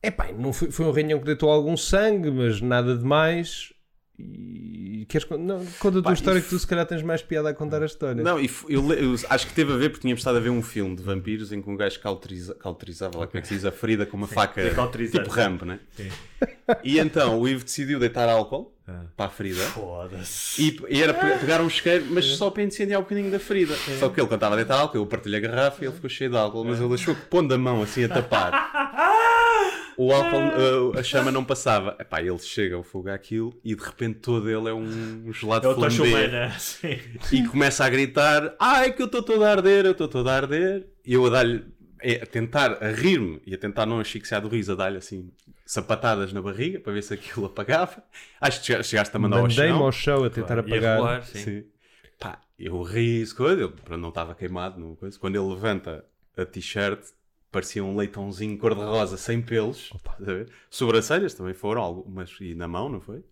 Epá, 0.00 0.30
não 0.30 0.52
foi, 0.52 0.70
foi 0.70 0.86
um 0.86 0.90
arranhão 0.90 1.18
que 1.18 1.26
deitou 1.26 1.50
algum 1.50 1.76
sangue, 1.76 2.30
mas 2.30 2.60
nada 2.60 2.96
demais. 2.96 3.71
E 4.24 5.04
queres 5.08 5.24
con- 5.24 5.36
não, 5.36 5.64
conta 5.80 5.98
a 5.98 6.02
tua 6.02 6.12
história 6.12 6.40
que 6.40 6.48
tu 6.48 6.56
se 6.58 6.66
calhar 6.66 6.86
tens 6.86 7.02
mais 7.02 7.20
piada 7.22 7.48
a 7.48 7.54
contar 7.54 7.82
a 7.82 7.86
história. 7.86 8.22
Não, 8.22 8.38
e 8.40 8.48
eu, 8.68 8.86
le- 8.86 9.02
eu 9.04 9.14
acho 9.30 9.46
que 9.46 9.52
teve 9.52 9.72
a 9.72 9.76
ver 9.76 9.88
porque 9.90 10.02
tínhamos 10.02 10.20
estado 10.20 10.36
a 10.38 10.40
ver 10.40 10.50
um 10.50 10.62
filme 10.62 10.94
de 10.94 11.02
vampiros 11.02 11.52
em 11.52 11.60
que 11.60 11.68
um 11.68 11.76
gajo 11.76 11.98
cauteriza, 12.00 12.54
cauterizava, 12.54 13.18
lá 13.18 13.26
como 13.26 13.38
é 13.38 13.42
que 13.42 13.48
se 13.48 13.54
diz, 13.54 13.64
a 13.64 13.72
ferida 13.72 14.06
com 14.06 14.16
uma 14.16 14.28
faca 14.28 14.70
cauterizar. 14.70 15.22
tipo 15.22 15.34
rampo, 15.34 15.64
né? 15.64 15.80
E 16.84 16.98
então 16.98 17.38
o 17.40 17.48
Ivo 17.48 17.64
decidiu 17.64 17.98
deitar 17.98 18.28
álcool 18.28 18.72
para 19.16 19.26
a 19.26 19.28
ferida. 19.30 19.62
Foda-se. 19.62 20.62
E, 20.62 20.96
e 20.96 21.02
era 21.02 21.12
pe- 21.14 21.38
pegar 21.38 21.60
um 21.60 21.66
isqueiro, 21.66 22.06
mas 22.10 22.24
só 22.26 22.50
para 22.50 22.62
incendiar 22.62 23.00
um 23.00 23.02
bocadinho 23.02 23.30
da 23.30 23.38
ferida. 23.40 23.74
Só 23.98 24.08
que 24.08 24.20
ele, 24.20 24.26
quando 24.28 24.34
estava 24.38 24.54
a 24.54 24.56
deitar 24.56 24.78
álcool, 24.78 24.98
eu 24.98 25.06
partilhei 25.06 25.38
a 25.38 25.42
garrafa 25.42 25.82
e 25.82 25.86
ele 25.88 25.94
ficou 25.94 26.08
cheio 26.10 26.30
de 26.30 26.36
álcool, 26.36 26.64
mas 26.64 26.80
ele 26.80 26.94
achou 26.94 27.14
que 27.14 27.22
pondo 27.22 27.52
a 27.54 27.58
mão 27.58 27.82
assim 27.82 28.04
a 28.04 28.08
tapar, 28.08 28.52
o 29.96 30.12
álcool, 30.12 30.92
uh, 30.94 30.98
a 30.98 31.02
chama 31.02 31.30
não 31.30 31.44
passava. 31.44 31.96
Epá, 32.00 32.20
ele 32.20 32.38
chega 32.38 32.76
ao 32.76 32.82
fogo 32.82 33.10
àquilo 33.10 33.52
e 33.64 33.74
de 33.74 33.82
repente 33.82 34.18
todo 34.20 34.48
ele 34.50 34.68
é 34.68 34.72
um 34.74 35.32
gelado 35.32 35.68
É. 36.34 36.50
Sim. 36.58 36.98
E 37.32 37.46
começa 37.46 37.84
a 37.84 37.88
gritar: 37.90 38.54
Ai, 38.58 38.92
que 38.92 39.02
eu 39.02 39.06
estou 39.06 39.22
todo 39.22 39.44
a 39.44 39.50
arder, 39.50 39.84
eu 39.86 39.92
estou 39.92 40.08
todo 40.08 40.28
a 40.28 40.34
arder. 40.34 40.86
E 41.04 41.14
eu 41.14 41.26
a 41.26 41.30
dar-lhe, 41.30 41.64
é, 42.00 42.22
a 42.22 42.26
tentar, 42.26 42.82
a 42.82 42.90
rir-me 42.90 43.40
e 43.46 43.54
a 43.54 43.58
tentar 43.58 43.86
não 43.86 43.98
asfixiar 44.00 44.40
do 44.40 44.48
riso, 44.48 44.72
a 44.72 44.74
dar-lhe 44.74 44.98
assim 44.98 45.30
sapatadas 45.64 46.32
na 46.32 46.42
barriga 46.42 46.78
para 46.80 46.92
ver 46.92 47.02
se 47.02 47.14
aquilo 47.14 47.46
apagava. 47.46 48.02
Acho 48.40 48.60
que 48.60 48.66
chega- 48.66 48.82
chegaste 48.82 49.16
a 49.16 49.18
mandar 49.18 49.36
ao 49.38 49.42
Mandei-me 49.44 49.72
chão. 49.78 49.82
ao 49.84 49.92
chão 49.92 50.24
a 50.24 50.30
tentar 50.30 50.54
Ia 50.54 50.60
apagar. 50.60 50.98
rolar, 50.98 51.22
sim. 51.24 51.38
Sim. 51.38 51.64
Pá, 52.18 52.40
eu 52.58 52.80
ri 52.82 53.24
coisa, 53.34 53.68
pronto, 53.68 54.00
não 54.00 54.10
estava 54.10 54.34
queimado, 54.34 54.78
não, 54.80 54.94
coisa. 54.94 55.18
Quando 55.18 55.36
ele 55.36 55.48
levanta 55.54 56.04
a 56.36 56.44
t-shirt, 56.44 57.00
parecia 57.52 57.84
um 57.84 57.94
leitãozinho 57.96 58.56
cor-de-rosa, 58.58 59.16
sem 59.16 59.40
pelos. 59.40 59.90
Sobrancelhas 60.70 61.34
também 61.34 61.54
foram, 61.54 61.82
algumas, 61.82 62.30
e 62.40 62.54
na 62.54 62.66
mão, 62.66 62.88
não 62.88 63.00
foi? 63.00 63.22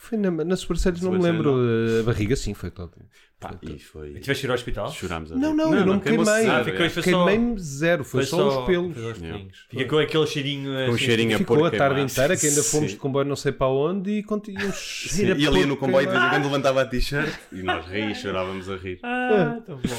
Foi 0.00 0.16
na, 0.16 0.30
na 0.30 0.56
sobrancelhas, 0.56 1.00
não 1.00 1.12
me 1.12 1.18
lembro. 1.18 1.56
A 2.00 2.02
barriga, 2.04 2.36
sim, 2.36 2.54
foi 2.54 2.70
todo. 2.70 2.92
Pá, 3.40 3.54
e 3.62 3.78
foi. 3.78 4.10
E 4.16 4.20
tiveste 4.20 4.42
de 4.42 4.46
ir 4.46 4.50
ao 4.50 4.54
hospital? 4.56 4.90
Chorámos 4.92 5.30
a 5.30 5.36
Não, 5.36 5.50
rir. 5.50 5.56
não, 5.56 5.74
eu 5.74 5.86
não 5.86 6.00
queimou-se 6.00 6.32
queimei. 6.32 6.84
é. 6.84 6.88
foi 6.88 7.02
só- 7.02 7.24
Queimei-me 7.24 7.58
zero, 7.60 8.04
foi, 8.04 8.24
só, 8.24 8.60
os 8.62 8.66
pelos. 8.66 8.94
foi 8.94 9.02
só 9.02 9.10
os 9.10 9.18
Yeah. 9.18 9.36
pelinhos. 9.38 9.66
Fica 9.68 9.84
com 9.86 9.98
aquele 9.98 10.26
cheirinho. 10.26 10.64
Com 10.72 10.78
um 10.78 10.94
assim, 10.94 11.04
cheirinho 11.04 11.34
a 11.34 11.38
Ficou 11.38 11.56
a 11.56 11.60
porco 11.60 11.76
tarde 11.76 12.00
inteira, 12.00 12.36
que 12.36 12.46
ainda 12.46 12.62
fomos 12.64 12.90
Sim. 12.90 12.96
de 12.96 13.00
comboio 13.00 13.24
não 13.26 13.36
sei 13.36 13.52
para 13.52 13.68
onde 13.68 14.10
e 14.10 14.22
um 14.22 14.34
a 14.34 15.36
E 15.36 15.42
ia 15.60 15.66
no 15.66 15.76
comboio 15.76 16.06
de 16.06 16.12
vez 16.12 16.24
em 16.24 16.28
quando 16.30 16.44
levantava 16.44 16.82
a 16.82 16.86
t-shirt 16.86 17.32
e 17.52 17.62
nós 17.62 17.86
ri, 17.86 18.14
chorávamos 18.14 18.68
a 18.68 18.76
rir. 18.76 18.98
Ah, 19.04 19.60
tão 19.64 19.76
bom. 19.76 19.96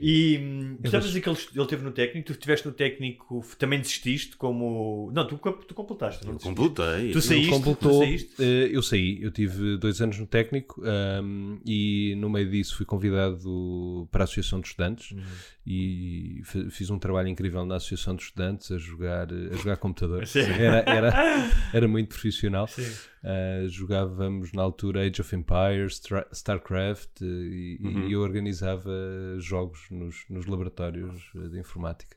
E 0.00 0.38
hum, 0.38 0.78
a 0.84 0.98
dizer 0.98 1.20
que 1.20 1.28
ele, 1.28 1.38
esteve 1.38 1.82
no 1.82 1.90
técnico, 1.90 2.26
tu 2.26 2.32
estiveste 2.32 2.66
no 2.66 2.72
técnico, 2.72 3.44
também 3.58 3.80
desististe 3.80 4.36
como. 4.36 5.10
Não, 5.14 5.26
tu, 5.26 5.36
tu 5.66 5.74
completaste, 5.74 6.24
não 6.26 6.34
desististe? 6.34 6.56
Completei. 6.62 7.10
Tu 7.12 7.20
saíste? 7.22 7.50
completou, 7.50 7.92
Tu 7.92 7.98
saíste? 8.04 8.30
eh, 8.42 8.68
eu 8.72 8.82
saí, 8.82 9.22
eu 9.22 9.30
tive 9.30 9.76
dois 9.76 10.00
anos 10.00 10.18
no 10.18 10.26
técnico 10.26 10.82
ahm, 10.84 11.58
e 11.66 12.14
no 12.18 12.28
meio 12.30 12.50
disso 12.50 12.76
fui 12.76 12.86
convidado 12.86 14.08
para 14.10 14.22
a 14.22 14.24
Associação 14.24 14.60
de 14.60 14.68
Estudantes 14.68 15.10
Uhum. 15.12 15.22
e 15.66 16.40
fi- 16.44 16.70
fiz 16.70 16.90
um 16.90 16.98
trabalho 16.98 17.28
incrível 17.28 17.64
na 17.64 17.76
Associação 17.76 18.14
de 18.16 18.22
Estudantes 18.22 18.70
a 18.70 18.78
jogar, 18.78 19.28
a 19.32 19.56
jogar 19.56 19.76
computador. 19.76 20.26
Sim. 20.26 20.40
Era, 20.40 20.78
era, 20.86 21.12
era 21.72 21.88
muito 21.88 22.08
profissional. 22.08 22.66
Sim. 22.68 22.90
Ah, 23.24 23.66
jogávamos 23.66 24.52
na 24.52 24.62
altura 24.62 25.02
Age 25.06 25.20
of 25.20 25.34
Empires, 25.34 26.00
StarCraft 26.32 27.20
eh, 27.22 27.24
e, 27.24 27.78
Uhum. 27.82 28.08
e 28.08 28.12
eu 28.12 28.20
organizava 28.20 28.90
jogos 29.38 29.80
nos, 29.90 30.24
nos 30.30 30.46
laboratórios 30.46 31.30
eh, 31.34 31.48
de 31.48 31.58
informática. 31.58 32.16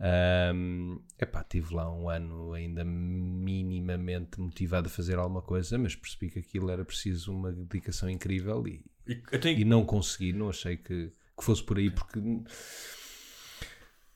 Ahm, 0.00 0.98
epá, 1.18 1.42
tive 1.44 1.74
lá 1.74 1.90
um 1.92 2.08
ano 2.08 2.52
ainda 2.54 2.84
minimamente 2.84 4.40
motivado 4.40 4.86
a 4.86 4.90
fazer 4.90 5.18
alguma 5.18 5.42
coisa, 5.42 5.76
mas 5.78 5.94
percebi 5.94 6.30
que 6.30 6.38
aquilo 6.38 6.70
era 6.70 6.84
preciso 6.84 7.32
uma 7.32 7.52
dedicação 7.52 8.08
incrível 8.08 8.66
e, 8.66 8.82
E, 9.06 9.38
tenho- 9.38 9.58
e 9.58 9.64
não 9.64 9.84
consegui, 9.84 10.32
não 10.32 10.48
achei 10.50 10.76
que, 10.76 11.10
que 11.36 11.44
fosse 11.44 11.62
por 11.62 11.78
aí, 11.78 11.90
porque 11.90 12.20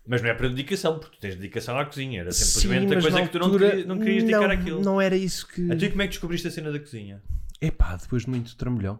Mas 0.07 0.21
não 0.21 0.29
é 0.31 0.35
para 0.35 0.49
dedicação, 0.49 0.99
porque 0.99 1.17
tu 1.17 1.21
tens 1.21 1.37
dedicação 1.37 1.79
à 1.79 1.85
cozinha. 1.85 2.21
Era 2.23 2.33
Sim, 2.33 2.45
simplesmente 2.61 2.93
a 2.93 2.97
mas 2.97 3.05
coisa 3.05 3.23
que 3.23 3.29
tu 3.29 3.39
não, 3.39 3.51
querias, 3.53 3.87
não 3.87 3.99
querias 3.99 4.23
dedicar 4.25 4.41
não- 4.49 4.51
àquilo. 4.51 4.83
Não 4.83 5.01
era 5.01 5.17
isso 5.17 5.47
que. 5.47 5.61
Então, 5.63 5.77
e 5.79 5.91
como 5.91 6.03
é 6.03 6.07
que 6.07 6.11
descobriste 6.11 6.49
a 6.49 6.51
cena 6.51 6.73
da 6.73 6.79
cozinha? 6.81 7.23
Epá, 7.61 7.95
depois 7.97 8.23
de 8.25 8.31
muito 8.31 8.57
trambolhão. 8.57 8.99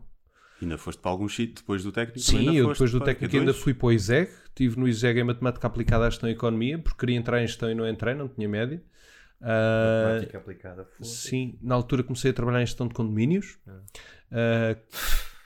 Ainda 0.61 0.79
foste 0.79 1.01
para 1.03 1.11
algum 1.11 1.29
sítio 1.29 1.57
depois 1.57 1.83
do 1.83 1.91
técnico? 1.91 2.21
Sim, 2.21 2.39
ainda 2.39 2.53
eu 2.53 2.69
depois 2.69 2.93
do 2.93 3.01
técnico 3.01 3.37
ainda 3.37 3.53
fui 3.53 3.75
para 3.75 3.87
o 3.89 3.93
ISEG, 3.93 4.31
estive 4.47 4.79
no 4.79 4.87
ISEG 4.87 5.19
em 5.19 5.25
Matemática 5.25 5.67
Aplicada 5.67 6.07
à 6.07 6.11
Gestão 6.11 6.29
e 6.29 6.33
Economia, 6.33 6.79
porque 6.79 6.99
queria 7.01 7.17
entrar 7.17 7.43
em 7.43 7.47
Gestão 7.49 7.69
e 7.69 7.75
não 7.75 7.89
entrei, 7.89 8.15
não 8.15 8.29
tinha 8.29 8.49
média. 8.49 8.81
Ah, 9.41 10.05
Matemática 10.05 10.39
aplicada. 10.39 10.85
foda-se. 10.85 11.29
sim, 11.29 11.59
na 11.61 11.75
altura 11.75 12.05
comecei 12.05 12.31
a 12.31 12.35
trabalhar 12.35 12.63
em 12.63 12.67
Gestão 12.67 12.87
de 12.87 12.95
Condomínios, 12.95 13.59
Ah, 14.31 14.77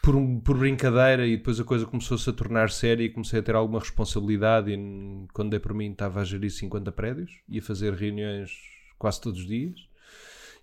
por, 0.07 0.15
por 0.45 0.57
brincadeira, 0.57 1.27
e 1.27 1.37
depois 1.37 1.59
a 1.59 1.65
coisa 1.65 1.85
começou-se 1.85 2.31
a 2.31 2.33
tornar 2.33 2.71
séria 2.71 3.03
e 3.03 3.11
comecei 3.11 3.41
a 3.41 3.43
ter 3.43 3.57
alguma 3.57 3.81
responsabilidade. 3.81 4.71
E 4.71 5.27
quando 5.33 5.51
dei 5.51 5.59
por 5.59 5.75
mim, 5.75 5.91
estava 5.91 6.21
a 6.21 6.25
gerir 6.25 6.49
50 6.49 6.93
prédios 6.93 7.41
e 7.49 7.59
a 7.59 7.63
fazer 7.63 7.93
reuniões 7.93 8.53
quase 9.01 9.21
todos 9.21 9.41
os 9.41 9.47
dias. 9.49 9.89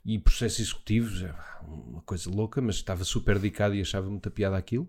E 0.05 0.17
processos 0.17 0.61
executivos, 0.61 1.23
é 1.23 1.35
uma 1.67 2.01
coisa 2.03 2.29
louca, 2.29 2.61
mas 2.61 2.75
estava 2.75 3.03
super 3.03 3.37
dedicado 3.37 3.75
e 3.75 3.81
achava 3.81 4.09
muita 4.09 4.31
piada 4.31 4.55
aquilo. 4.55 4.87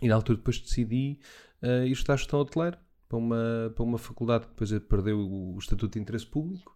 E 0.00 0.08
na 0.08 0.14
altura 0.14 0.38
depois 0.38 0.58
decidi 0.58 1.20
eh, 1.60 1.86
ir 1.86 1.92
estudar 1.92 2.16
gestão 2.16 2.40
hoteleira 2.40 2.80
para 3.06 3.18
uma, 3.18 3.72
para 3.74 3.84
uma 3.84 3.98
faculdade 3.98 4.46
que 4.46 4.52
depois 4.52 4.82
perdeu 4.84 5.18
o, 5.18 5.56
o 5.56 5.58
estatuto 5.58 5.92
de 5.92 6.00
interesse 6.00 6.26
público. 6.26 6.74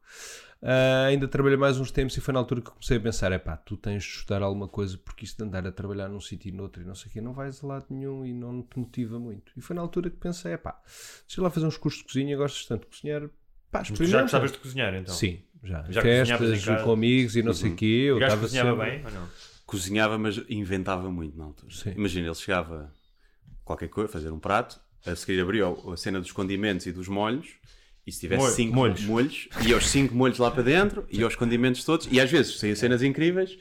Ah, 0.62 1.04
ainda 1.06 1.28
trabalhei 1.28 1.56
mais 1.58 1.78
uns 1.78 1.90
tempos 1.90 2.16
e 2.16 2.20
foi 2.20 2.32
na 2.32 2.40
altura 2.40 2.60
que 2.62 2.70
comecei 2.70 2.96
a 2.96 3.00
pensar: 3.00 3.30
é 3.32 3.38
pá, 3.38 3.56
tu 3.56 3.76
tens 3.76 4.02
de 4.02 4.08
estudar 4.10 4.42
alguma 4.42 4.66
coisa 4.66 4.96
porque 4.98 5.24
isto 5.24 5.36
de 5.36 5.44
andar 5.44 5.66
a 5.66 5.70
trabalhar 5.72 6.08
num 6.08 6.20
sítio 6.20 6.48
e 6.48 6.52
noutro 6.52 6.82
e 6.82 6.84
não 6.84 6.94
sei 6.94 7.08
o 7.10 7.12
quê, 7.12 7.20
não 7.20 7.32
vais 7.32 7.62
a 7.62 7.66
lado 7.66 7.86
nenhum 7.90 8.24
e 8.24 8.32
não 8.32 8.62
te 8.62 8.78
motiva 8.78 9.18
muito. 9.18 9.52
E 9.56 9.60
foi 9.60 9.76
na 9.76 9.82
altura 9.82 10.10
que 10.10 10.16
pensei: 10.16 10.52
é 10.52 10.56
pá, 10.56 10.80
deixa 11.26 11.42
lá 11.42 11.50
fazer 11.50 11.66
uns 11.66 11.76
cursos 11.76 12.00
de 12.00 12.06
cozinha, 12.06 12.36
gostas 12.36 12.64
tanto 12.66 12.82
de 12.82 12.86
cozinhar, 12.96 13.28
pá, 13.70 13.82
tu 13.82 14.04
já 14.04 14.22
gostavas 14.22 14.50
de 14.52 14.58
cozinhar 14.58 14.94
então? 14.94 15.14
Sim, 15.14 15.40
já. 15.62 15.84
Já 15.90 16.00
Festas 16.02 16.64
casa? 16.64 16.82
com 16.82 16.92
amigos 16.92 17.36
e 17.36 17.42
não 17.42 17.52
sei 17.52 17.72
o 17.72 17.76
quê. 17.76 18.06
Eu 18.08 18.18
estava 18.18 18.40
cozinhava 18.40 18.70
sempre- 18.70 18.90
bem 18.98 19.04
ou 19.04 19.12
não? 19.12 19.28
Cozinhava, 19.66 20.16
mas 20.18 20.38
inventava 20.48 21.10
muito 21.10 21.36
na 21.36 21.44
altura. 21.44 21.74
Sim. 21.74 21.90
Imagina, 21.96 22.26
ele 22.28 22.34
chegava 22.34 22.92
qualquer 23.64 23.88
coisa, 23.88 24.08
fazer 24.10 24.30
um 24.30 24.38
prato, 24.38 24.80
a 25.04 25.14
seguir 25.16 25.40
abria 25.40 25.64
a 25.66 25.96
cena 25.96 26.20
dos 26.20 26.30
condimentos 26.32 26.86
e 26.86 26.92
dos 26.92 27.08
molhos, 27.08 27.48
e 28.06 28.12
se 28.12 28.20
tivesse 28.20 28.42
Molho- 28.42 28.54
cinco 28.54 28.74
molhos. 28.74 29.00
molhos, 29.04 29.48
ia 29.66 29.76
os 29.76 29.86
cinco 29.88 30.14
molhos 30.14 30.38
lá 30.38 30.50
para 30.50 30.62
dentro, 30.62 31.06
e 31.10 31.24
os 31.24 31.34
condimentos 31.34 31.84
todos, 31.84 32.08
e 32.10 32.20
às 32.20 32.30
vezes 32.30 32.58
saía 32.58 32.76
cenas 32.76 33.02
incríveis, 33.02 33.58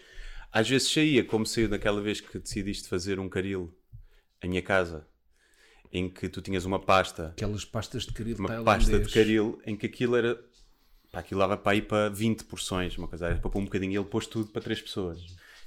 às 0.52 0.70
vezes 0.70 0.92
saía, 0.92 1.24
como 1.24 1.46
saiu 1.46 1.68
daquela 1.68 2.00
vez 2.02 2.22
que 2.22 2.38
decidiste 2.40 2.88
fazer 2.88 3.20
um 3.20 3.28
caril 3.28 3.74
em 4.44 4.48
minha 4.50 4.62
casa, 4.62 5.08
em 5.92 6.10
que 6.10 6.28
tu 6.30 6.42
tinhas 6.42 6.66
uma 6.66 6.80
pasta 6.80 7.28
Aquelas 7.30 7.66
pastas 7.66 8.04
de 8.06 8.12
caril 8.14 8.36
uma 8.38 8.48
tailandês. 8.50 8.84
pasta 8.90 9.00
de 9.00 9.12
caril 9.14 9.60
em 9.66 9.76
que 9.76 9.86
aquilo 9.86 10.16
era 10.16 10.36
pá, 11.12 11.20
aquilo 11.20 11.40
dava 11.40 11.56
para 11.58 11.76
ir 11.76 11.84
para 11.84 12.10
20 12.10 12.44
porções, 12.44 12.98
uma 12.98 13.08
coisa 13.08 13.28
era 13.28 13.36
para 13.38 13.50
pôr 13.50 13.60
um 13.60 13.66
bocadinho 13.66 13.94
e 13.94 13.96
ele 13.98 14.06
pôs 14.06 14.28
tudo 14.28 14.50
para 14.50 14.62
3 14.62 14.82
pessoas. 14.82 15.20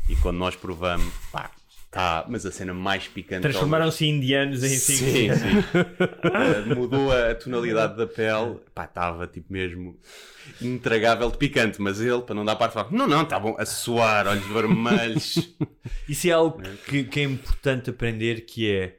E 0.09 0.15
quando 0.17 0.37
nós 0.39 0.55
provamos, 0.55 1.13
pá, 1.33 1.51
tá, 1.91 2.25
mas 2.29 2.45
a 2.45 2.53
cena 2.53 2.75
mais 2.75 3.09
picante. 3.09 3.43
Transformaram-se 3.43 4.05
em 4.05 4.17
indianos 4.17 4.63
em 4.63 4.69
Sim, 4.69 4.97
cinco. 4.97 5.35
sim. 5.35 5.49
Uh, 6.29 6.77
mudou 6.77 7.13
a 7.13 7.35
tonalidade 7.35 7.97
da 7.97 8.07
pele, 8.07 8.59
pá, 8.75 8.85
estava 8.85 9.27
tipo 9.27 9.53
mesmo 9.53 9.99
intragável 10.61 11.31
de 11.31 11.39
picante, 11.39 11.81
mas 11.81 12.01
ele, 12.01 12.23
para 12.23 12.35
não 12.35 12.45
dar 12.45 12.57
parte, 12.57 12.73
falava: 12.75 12.95
Não, 12.95 13.07
não, 13.07 13.23
está 13.23 13.39
bom, 13.41 13.57
a 13.59 13.65
suar, 13.65 14.27
olhos 14.27 14.47
vermelhos. 14.47 15.55
Isso 16.09 16.29
é 16.29 16.33
algo 16.33 16.61
que, 16.87 17.05
que 17.05 17.21
é 17.21 17.23
importante 17.25 17.91
aprender, 17.91 18.43
que 18.43 18.71
é 18.71 18.99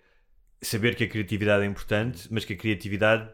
saber 0.62 0.96
que 0.96 1.04
a 1.04 1.08
criatividade 1.08 1.64
é 1.64 1.68
importante, 1.68 2.28
mas 2.32 2.44
que 2.44 2.54
a 2.54 2.58
criatividade 2.58 3.30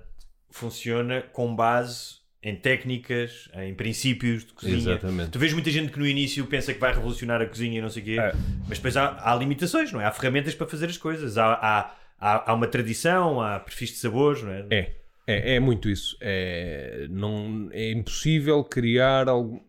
funciona 0.50 1.22
com 1.22 1.56
base 1.56 2.25
em 2.48 2.56
técnicas, 2.56 3.50
em 3.56 3.74
princípios 3.74 4.46
de 4.46 4.54
cozinha. 4.54 4.78
Exatamente. 4.78 5.32
Tu 5.32 5.40
vês 5.40 5.52
muita 5.52 5.72
gente 5.72 5.92
que 5.92 5.98
no 5.98 6.06
início 6.06 6.46
pensa 6.46 6.72
que 6.76 6.80
vai 6.80 6.94
revolucionar 6.94 7.42
a 7.42 7.48
cozinha 7.48 7.80
e 7.80 7.82
não 7.82 7.90
sei 7.90 8.04
o 8.04 8.06
quê, 8.06 8.20
É. 8.20 8.34
mas 8.70 8.78
depois 8.78 8.96
há, 8.96 9.18
há 9.20 9.36
limitações, 9.36 9.92
não 9.92 10.00
é? 10.00 10.06
Há 10.06 10.12
ferramentas 10.12 10.54
para 10.54 10.68
fazer 10.68 10.86
as 10.86 10.96
coisas, 10.96 11.40
há, 11.40 11.54
há, 11.54 11.96
há, 12.20 12.52
há 12.52 12.54
uma 12.54 12.68
tradição, 12.68 13.42
há 13.42 13.60
perfis 13.60 13.90
de 13.90 13.96
sabores, 13.96 14.44
não 14.44 14.52
é? 14.52 14.68
É, 14.70 14.94
é, 15.26 15.56
é 15.56 15.60
muito 15.60 15.90
isso. 15.90 16.16
É, 16.22 17.08
não, 17.10 17.68
é 17.72 17.92
impossível 17.92 18.64
criar 18.64 19.28
algo. 19.28 19.68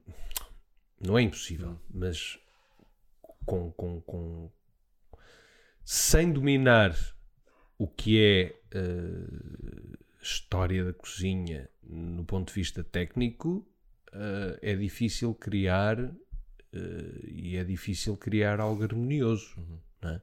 Não 1.01 1.19
é 1.19 1.23
impossível, 1.23 1.81
mas 1.91 2.39
com, 3.47 3.71
com, 3.73 4.03
com... 4.03 4.51
sem 5.83 6.31
dominar 6.31 6.95
o 7.79 7.89
que 7.89 8.21
é 8.23 8.55
eh, 8.75 9.96
história 10.27 10.85
da 10.85 10.93
cozinha 10.93 11.69
no 11.83 12.25
ponto 12.25 12.49
de 12.49 12.55
vista 12.55 12.83
técnico, 12.83 13.67
eh, 14.13 14.59
é 14.63 14.77
difícil 14.77 15.35
criar 15.35 15.99
eh, 16.01 17.21
e 17.25 17.57
é 17.57 17.65
difícil 17.65 18.17
criar 18.17 18.61
algo 18.61 18.83
harmonioso. 18.83 19.55
não 20.03 20.11
é? 20.11 20.21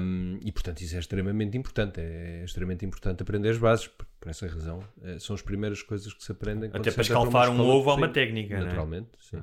Um, 0.00 0.38
e 0.40 0.52
portanto 0.52 0.82
isso 0.82 0.94
é 0.94 1.00
extremamente 1.00 1.58
importante 1.58 2.00
é 2.00 2.44
extremamente 2.44 2.86
importante 2.86 3.24
aprender 3.24 3.48
as 3.48 3.58
bases 3.58 3.88
por, 3.88 4.06
por 4.20 4.28
essa 4.28 4.46
razão 4.46 4.84
eh, 5.02 5.18
são 5.18 5.34
as 5.34 5.42
primeiras 5.42 5.82
coisas 5.82 6.14
que 6.14 6.22
se 6.22 6.30
aprendem 6.30 6.70
Até 6.72 6.92
para 6.92 7.00
uma 7.00 7.02
escalfar 7.02 7.50
um 7.50 7.60
ovo 7.62 7.90
há 7.90 7.94
uma 7.94 8.06
cozinha. 8.06 8.26
técnica, 8.26 8.54
é? 8.54 8.60
naturalmente 8.60 9.08
sim. 9.18 9.42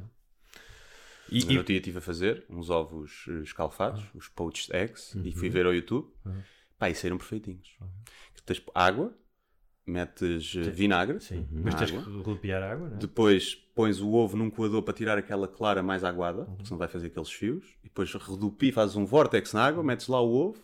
E, 1.30 1.44
No 1.44 1.58
outro 1.58 1.66
dia 1.66 1.78
estive 1.78 1.98
a 1.98 2.02
fazer 2.02 2.46
uns 2.50 2.70
ovos 2.70 3.26
escalfados, 3.44 4.04
os 4.14 4.28
poached 4.30 4.72
eggs, 4.74 5.18
e 5.22 5.32
fui 5.32 5.50
ver 5.50 5.66
ao 5.66 5.74
YouTube. 5.74 6.08
Pá, 6.78 6.90
e 6.90 6.96
saíram 6.96 7.18
perfeitinhos. 7.18 7.76
Tu 8.36 8.44
tens 8.44 8.62
água, 8.76 9.12
metes 9.86 10.56
eh, 10.56 10.70
vinagre. 10.70 11.20
Sim. 11.20 11.46
Mas 11.52 11.76
tens 11.76 11.92
que 11.92 11.98
a 12.52 12.72
água, 12.72 12.90
não 12.90 12.96
é? 12.96 13.00
Depois 13.00 13.56
pões 13.76 14.00
o 14.02 14.12
ovo 14.14 14.36
num 14.38 14.50
coador 14.50 14.82
para 14.82 14.94
tirar 14.94 15.18
aquela 15.18 15.48
clara 15.48 15.84
mais 15.84 16.04
aguada, 16.04 16.46
porque 16.46 16.66
senão 16.66 16.78
vai 16.78 16.88
fazer 16.88 17.08
aqueles 17.08 17.32
fios. 17.32 17.66
E 17.84 17.88
depois 17.88 18.12
redupi, 18.14 18.72
fazes 18.72 18.96
um 18.96 19.06
vórtex 19.06 19.54
na 19.54 19.66
água, 19.66 19.84
metes 19.84 20.08
lá 20.08 20.22
o 20.22 20.34
ovo, 20.34 20.64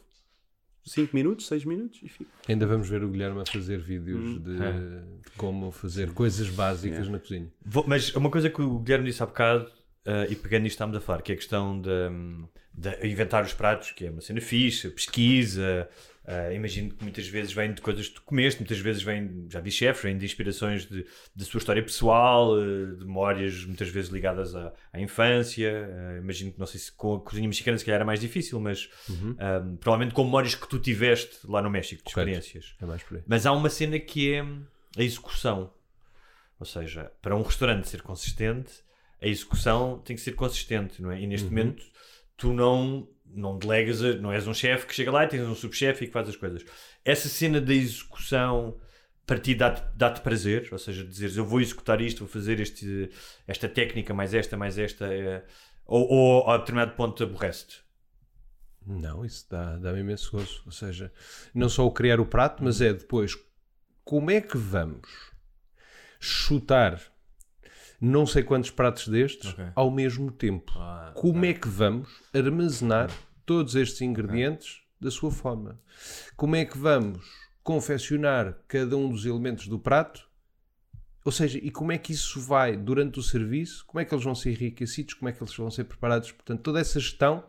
5 0.86 1.16
minutos, 1.16 1.48
6 1.48 1.66
minutos 1.66 2.00
e 2.02 2.10
fica. 2.10 2.30
Ainda 2.48 2.66
vamos 2.66 2.90
ver 2.90 3.04
o 3.04 3.10
Guilherme 3.10 3.42
a 3.42 3.46
fazer 3.46 3.80
vídeos 3.80 4.42
de, 4.42 4.64
é. 4.64 4.72
de 4.72 5.32
como 5.38 5.72
fazer 5.72 6.12
coisas 6.14 6.50
básicas 6.50 7.08
na 7.08 7.20
cozinha. 7.20 7.52
Vou- 7.64 7.86
mas 7.88 8.14
uma 8.16 8.30
coisa 8.32 8.50
que 8.50 8.62
o 8.62 8.80
Guilherme 8.80 9.06
disse 9.06 9.22
há 9.22 9.26
bocado, 9.28 9.70
eh, 10.06 10.28
e 10.32 10.36
pegando 10.36 10.64
nisto 10.64 10.76
estamos 10.76 10.98
a 10.98 11.00
falar, 11.00 11.22
que 11.22 11.32
é 11.32 11.36
a 11.36 11.38
questão 11.38 11.80
de, 11.80 11.90
de 12.74 13.08
inventar 13.08 13.44
os 13.44 13.54
pratos, 13.54 13.92
que 13.92 14.06
é 14.08 14.10
uma 14.10 14.22
cena 14.22 14.42
fixe, 14.42 14.90
pesquisa. 14.90 15.88
Eh, 16.32 16.56
imagino 16.56 16.94
que 16.94 17.04
muitas 17.04 17.28
vezes 17.28 17.52
vem 17.52 17.74
de 17.74 17.82
coisas 17.82 18.08
que 18.08 18.16
tu 18.16 18.22
comeste, 18.24 18.62
muitas 18.62 18.80
vezes 18.80 19.04
vem, 19.04 19.46
já 19.50 19.60
vi 19.60 19.70
chefes, 19.70 20.02
vem 20.04 20.18
de 20.18 20.26
inspirações 20.26 20.86
de, 20.86 21.06
da 21.36 21.44
sua 21.44 21.58
história 21.58 21.84
pessoal, 21.84 22.58
eh, 22.58 22.96
de 22.98 23.06
memórias 23.06 23.66
muitas 23.66 23.90
vezes 23.90 24.10
ligadas 24.10 24.56
à, 24.56 24.74
à 24.94 25.00
infância. 25.00 25.70
eh, 25.70 26.20
imagino 26.22 26.52
que, 26.54 26.60
não 26.60 26.66
sei 26.66 26.80
se 26.80 26.92
com 26.92 27.16
a 27.16 27.20
cozinha 27.20 27.48
mexicana 27.48 27.78
se 27.78 27.84
calhar 27.86 27.98
era 27.98 28.06
mais 28.06 28.20
difícil, 28.20 28.60
mas 28.60 28.90
eh, 29.38 29.60
provavelmente 29.80 30.14
com 30.14 30.24
memórias 30.24 30.56
que 30.56 30.68
tu 30.68 30.80
tiveste 30.80 31.40
lá 31.46 31.62
no 31.62 31.70
México, 31.70 32.04
de 32.08 32.14
Correto. 32.14 32.32
experiências. 32.32 32.76
É 32.82 32.86
mais 32.86 33.04
por 33.04 33.18
aí. 33.18 33.24
Mas 33.28 33.46
há 33.46 33.52
uma 33.52 33.70
cena 33.70 34.00
que 34.00 34.34
é 34.34 34.42
a 34.98 35.04
execução. 35.04 35.74
Ou 36.60 36.66
seja, 36.66 37.12
para 37.22 37.36
um 37.36 37.42
restaurante 37.42 37.90
ser 37.90 38.02
consistente, 38.04 38.72
a 39.22 39.28
execução 39.28 40.00
tem 40.06 40.16
que 40.16 40.22
ser 40.22 40.34
consistente, 40.34 41.02
não 41.02 41.12
é? 41.12 41.20
E 41.20 41.28
neste 41.28 41.48
momento 41.50 41.84
tu 42.38 42.54
não, 42.54 43.08
não 43.34 43.58
delegas, 43.58 44.02
não 44.20 44.32
és 44.32 44.48
um 44.48 44.54
chefe 44.54 44.86
que 44.88 44.96
chega 44.96 45.12
lá 45.12 45.24
e 45.24 45.28
tens 45.28 45.42
um 45.48 45.56
subchefe 45.56 46.04
e 46.04 46.08
que 46.08 46.14
faz 46.14 46.28
as 46.30 46.36
coisas. 46.36 46.64
Essa 47.04 47.28
cena 47.30 47.60
da 47.62 47.74
execução 47.74 48.80
para 49.26 49.40
ti 49.40 49.56
dá-te 49.56 49.84
dá 49.96 50.12
prazer, 50.12 50.68
ou 50.72 50.78
seja, 50.78 51.04
dizeres 51.06 51.38
eu 51.38 51.46
vou 51.46 51.62
executar 51.62 52.02
isto, 52.02 52.20
vou 52.20 52.28
fazer 52.28 52.60
este, 52.60 53.10
esta 53.48 53.70
técnica, 53.70 54.14
mais 54.14 54.34
esta, 54.34 54.58
mais 54.58 54.78
esta, 54.78 55.06
é- 55.14 55.46
ou, 55.86 56.08
ou 56.10 56.50
a 56.50 56.58
determinado 56.58 56.96
ponto 56.96 57.16
te 57.16 57.24
aborrece-te. 57.24 57.82
Não, 58.86 59.24
isso 59.24 59.46
dá- 59.50 59.78
dá-me 59.78 60.00
imenso 60.00 60.32
gozo. 60.32 60.64
Ou 60.66 60.72
seja, 60.72 61.12
não 61.54 61.70
só 61.70 61.86
o 61.86 61.92
criar 61.92 62.20
o 62.20 62.26
prato, 62.26 62.64
mas 62.64 62.82
é 62.82 62.94
depois 62.94 63.38
como 64.04 64.32
é 64.32 64.42
que 64.42 64.58
vamos 64.58 65.32
chutar 66.20 67.11
não 68.02 68.26
sei 68.26 68.42
quantos 68.44 68.72
pratos 68.72 69.08
destes 69.08 69.52
Ok. 69.54 69.66
ao 69.76 69.92
mesmo 69.92 70.32
tempo. 70.32 70.74
Ah, 70.76 71.12
como 71.16 71.46
é 71.46 71.54
que 71.54 71.68
vamos 71.68 72.10
armazenar 72.34 73.10
todos 73.46 73.76
estes 73.76 74.02
ingredientes 74.02 74.82
da 75.00 75.12
sua 75.12 75.30
forma? 75.32 75.80
Como 76.36 76.56
é 76.56 76.66
que 76.66 76.78
vamos 76.78 77.24
confeccionar 77.64 78.58
cada 78.68 78.98
um 78.98 79.08
dos 79.10 79.26
elementos 79.26 79.68
do 79.68 79.78
prato? 79.78 80.28
Ou 81.24 81.32
seja, 81.32 81.60
e 81.62 81.70
como 81.70 81.92
é 81.92 82.00
que 82.00 82.12
isso 82.14 82.42
vai 82.42 82.76
durante 82.76 83.20
o 83.20 83.22
serviço? 83.22 83.86
Como 83.86 84.02
é 84.02 84.06
que 84.06 84.12
eles 84.12 84.24
vão 84.26 84.34
ser 84.34 84.50
enriquecidos? 84.54 85.14
Como 85.14 85.30
é 85.30 85.32
que 85.32 85.44
eles 85.44 85.56
vão 85.56 85.70
ser 85.70 85.84
preparados? 85.84 86.32
Portanto, 86.32 86.62
toda 86.64 86.80
essa 86.80 87.00
gestão 87.00 87.44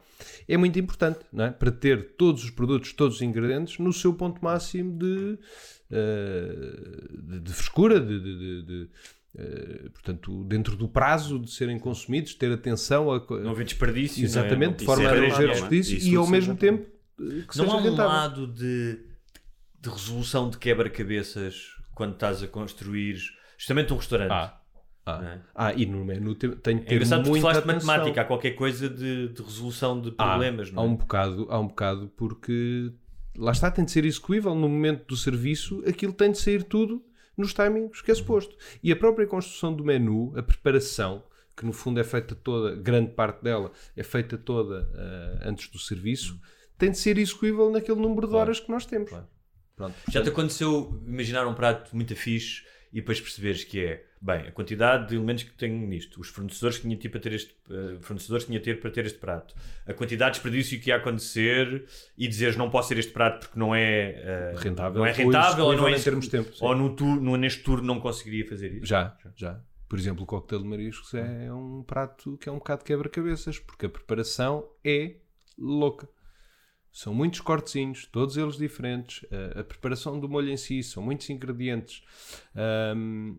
é 0.46 0.58
muito 0.58 0.78
importante 0.78 1.20
não 1.32 1.46
é? 1.46 1.50
para 1.50 1.70
ter 1.72 2.14
todos 2.18 2.44
os 2.44 2.50
produtos, 2.50 2.92
todos 2.92 3.16
os 3.16 3.22
ingredientes 3.22 3.78
no 3.78 3.90
seu 3.90 4.12
ponto 4.12 4.44
máximo 4.44 4.98
de, 4.98 5.38
eh, 5.90 7.08
de, 7.22 7.40
de 7.40 7.52
frescura, 7.54 7.98
de, 7.98 8.20
de- 8.20 8.90
eh, 9.36 9.88
portanto, 9.92 10.44
dentro 10.44 10.76
do 10.76 10.88
prazo 10.88 11.38
de 11.38 11.50
serem 11.50 11.78
consumidos, 11.78 12.34
ter 12.34 12.52
atenção 12.52 13.10
a. 13.12 13.18
Não 13.40 13.50
haver 13.52 13.64
desperdício. 13.64 14.18
não 14.18 14.24
é? 14.24 14.26
Exatamente, 14.26 14.70
Não- 14.70 14.76
de 14.76 14.84
forma 14.84 15.02
isso 15.04 15.12
a 15.12 15.16
é 15.16 15.20
não 15.28 15.34
haver 15.34 15.48
é? 15.48 15.52
desperdício 15.52 15.98
e 16.12 16.16
ao 16.16 16.26
mesmo 16.26 16.56
tempo 16.56 16.86
eh, 17.20 17.24
que 17.48 17.56
Não 17.58 17.64
seja 17.64 17.72
há 17.72 17.76
um 17.76 17.82
rentável. 17.82 18.04
lado 18.06 18.46
de, 18.46 18.98
de 19.80 19.88
resolução 19.90 20.50
de 20.50 20.58
quebra-cabeças 20.58 21.70
quando 21.94 22.14
estás 22.14 22.42
a 22.42 22.46
construir 22.48 23.16
justamente 23.58 23.92
um 23.92 23.96
restaurante. 23.96 24.30
Ah, 24.32 24.58
ah, 25.06 25.24
é? 25.24 25.40
ah, 25.54 25.72
e 25.74 25.84
no 25.86 26.04
menu 26.04 26.34
te- 26.34 26.48
tem 26.56 26.78
que 26.78 26.84
É 26.84 26.86
ter 26.88 26.94
engraçado 26.96 27.24
tu 27.24 27.30
muita 27.30 27.42
falaste 27.48 27.64
atenção. 27.68 27.86
matemática, 27.86 28.20
há 28.20 28.24
qualquer 28.24 28.50
coisa 28.52 28.88
de, 28.88 29.28
de 29.28 29.42
resolução 29.42 30.00
de 30.00 30.10
Há- 30.18 30.28
problemas, 30.30 30.68
há, 30.68 30.72
não 30.72 30.82
é? 30.82 30.86
um 30.86 30.94
bocado, 30.96 31.46
há 31.50 31.58
um 31.58 31.66
bocado 31.68 32.08
porque 32.16 32.92
lá 33.36 33.50
está, 33.52 33.70
tem 33.70 33.84
de 33.84 33.90
ser 33.90 34.04
execuível 34.04 34.54
no 34.54 34.68
momento 34.68 35.06
do 35.06 35.16
serviço, 35.16 35.82
aquilo 35.86 36.12
tem 36.12 36.30
de 36.32 36.38
sair 36.38 36.62
tudo 36.64 37.02
nos 37.36 37.52
timings 37.54 38.00
que 38.00 38.10
é 38.10 38.14
suposto. 38.14 38.56
E 38.82 38.92
a 38.92 38.96
própria 38.96 39.26
construção 39.26 39.74
do 39.74 39.84
menu, 39.84 40.32
a 40.36 40.42
preparação, 40.42 41.24
que 41.56 41.64
no 41.64 41.72
fundo 41.72 42.00
é 42.00 42.04
feita 42.04 42.34
toda, 42.34 42.74
grande 42.76 43.12
parte 43.12 43.42
dela 43.42 43.70
é 43.96 44.02
feita 44.02 44.38
toda 44.38 44.88
ah, 44.94 45.48
antes 45.48 45.68
do 45.68 45.78
serviço, 45.78 46.40
tem 46.78 46.90
de 46.90 46.98
ser 46.98 47.18
execuível 47.18 47.70
naquele 47.70 48.00
número 48.00 48.26
de 48.26 48.34
horas 48.34 48.58
que 48.58 48.70
nós 48.70 48.86
temos. 48.86 49.10
Pronto, 49.76 49.94
Já 50.10 50.22
te 50.22 50.28
aconteceu 50.28 51.00
imaginar 51.06 51.46
um 51.46 51.54
prato 51.54 51.94
muito 51.94 52.14
fixe 52.14 52.64
e 52.92 52.96
depois 52.96 53.20
perceberes 53.20 53.64
que 53.64 53.84
é, 53.84 54.04
bem, 54.22 54.46
a 54.46 54.52
quantidade 54.52 55.08
de 55.08 55.16
elementos 55.16 55.42
que 55.42 55.50
tenho 55.50 55.84
nisto, 55.84 56.20
os 56.20 56.28
fornecedores 56.28 56.76
que 56.76 56.84
tinha 56.84 56.96
ter 56.96 57.08
para 57.08 57.20
ter 57.20 57.32
este, 57.32 57.56
eh, 57.68 57.98
fornecedores 58.00 58.44
que 58.44 58.50
tinha 58.52 58.62
ter 58.62 58.80
para 58.80 58.90
ter 58.90 59.04
este 59.04 59.18
prato, 59.18 59.52
a 59.84 59.92
quantidade 59.92 60.30
de 60.30 60.34
desperdício 60.36 60.80
que 60.80 60.90
ia 60.90 60.96
acontecer 60.96 61.84
e 62.16 62.28
dizeres 62.28 62.56
não 62.56 62.70
posso 62.70 62.90
ter 62.90 62.98
este 62.98 63.12
prato 63.12 63.40
porque 63.40 63.58
não 63.58 63.74
é 63.74 64.10
eh, 64.10 64.54
rentável, 64.58 65.00
não 65.00 65.06
é 65.06 65.12
rentável 65.12 65.64
ou, 65.64 65.76
não 65.76 65.88
é 65.88 65.96
em 65.96 66.00
termos 66.00 66.26
de 66.26 66.30
tempo. 66.30 66.54
sim. 66.54 66.64
ou 66.64 66.76
no 66.76 66.94
tour, 66.94 67.20
no, 67.20 67.36
neste 67.36 67.64
tour 67.64 67.82
não 67.82 67.98
conseguiria 67.98 68.48
fazer 68.48 68.72
isso. 68.72 68.86
Já, 68.86 69.16
já. 69.34 69.60
Por 69.88 69.98
exemplo, 69.98 70.22
o 70.22 70.26
coquetel 70.26 70.60
de 70.60 70.68
mariscos 70.68 71.12
é 71.14 71.52
um 71.52 71.82
prato 71.82 72.38
que 72.38 72.48
é 72.48 72.52
um 72.52 72.58
bocado 72.58 72.84
quebra-cabeças, 72.84 73.58
porque 73.58 73.86
a 73.86 73.88
preparação 73.90 74.66
é 74.84 75.16
louca. 75.58 76.08
São 76.90 77.12
muitos 77.12 77.40
cortezinhos, 77.40 78.06
todos 78.06 78.36
eles 78.36 78.56
diferentes. 78.56 79.26
A, 79.58 79.64
preparação 79.64 80.18
do 80.18 80.28
molho 80.28 80.50
em 80.50 80.56
si, 80.56 80.82
são 80.82 81.02
muitos 81.02 81.28
ingredientes. 81.28 82.02
Ahm, 82.54 83.36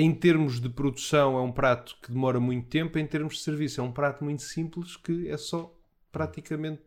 em 0.00 0.14
termos 0.14 0.60
de 0.60 0.68
produção, 0.68 1.36
é 1.36 1.40
um 1.42 1.50
prato 1.52 1.96
que 2.02 2.12
demora 2.12 2.38
muito 2.40 2.68
tempo. 2.68 2.98
Em 2.98 3.06
termos 3.06 3.34
de 3.34 3.40
serviço, 3.40 3.80
é 3.80 3.84
um 3.84 3.92
prato 3.92 4.22
muito 4.24 4.42
simples 4.42 4.96
que 4.96 5.28
é 5.28 5.36
só 5.36 5.74
praticamente 6.12 6.82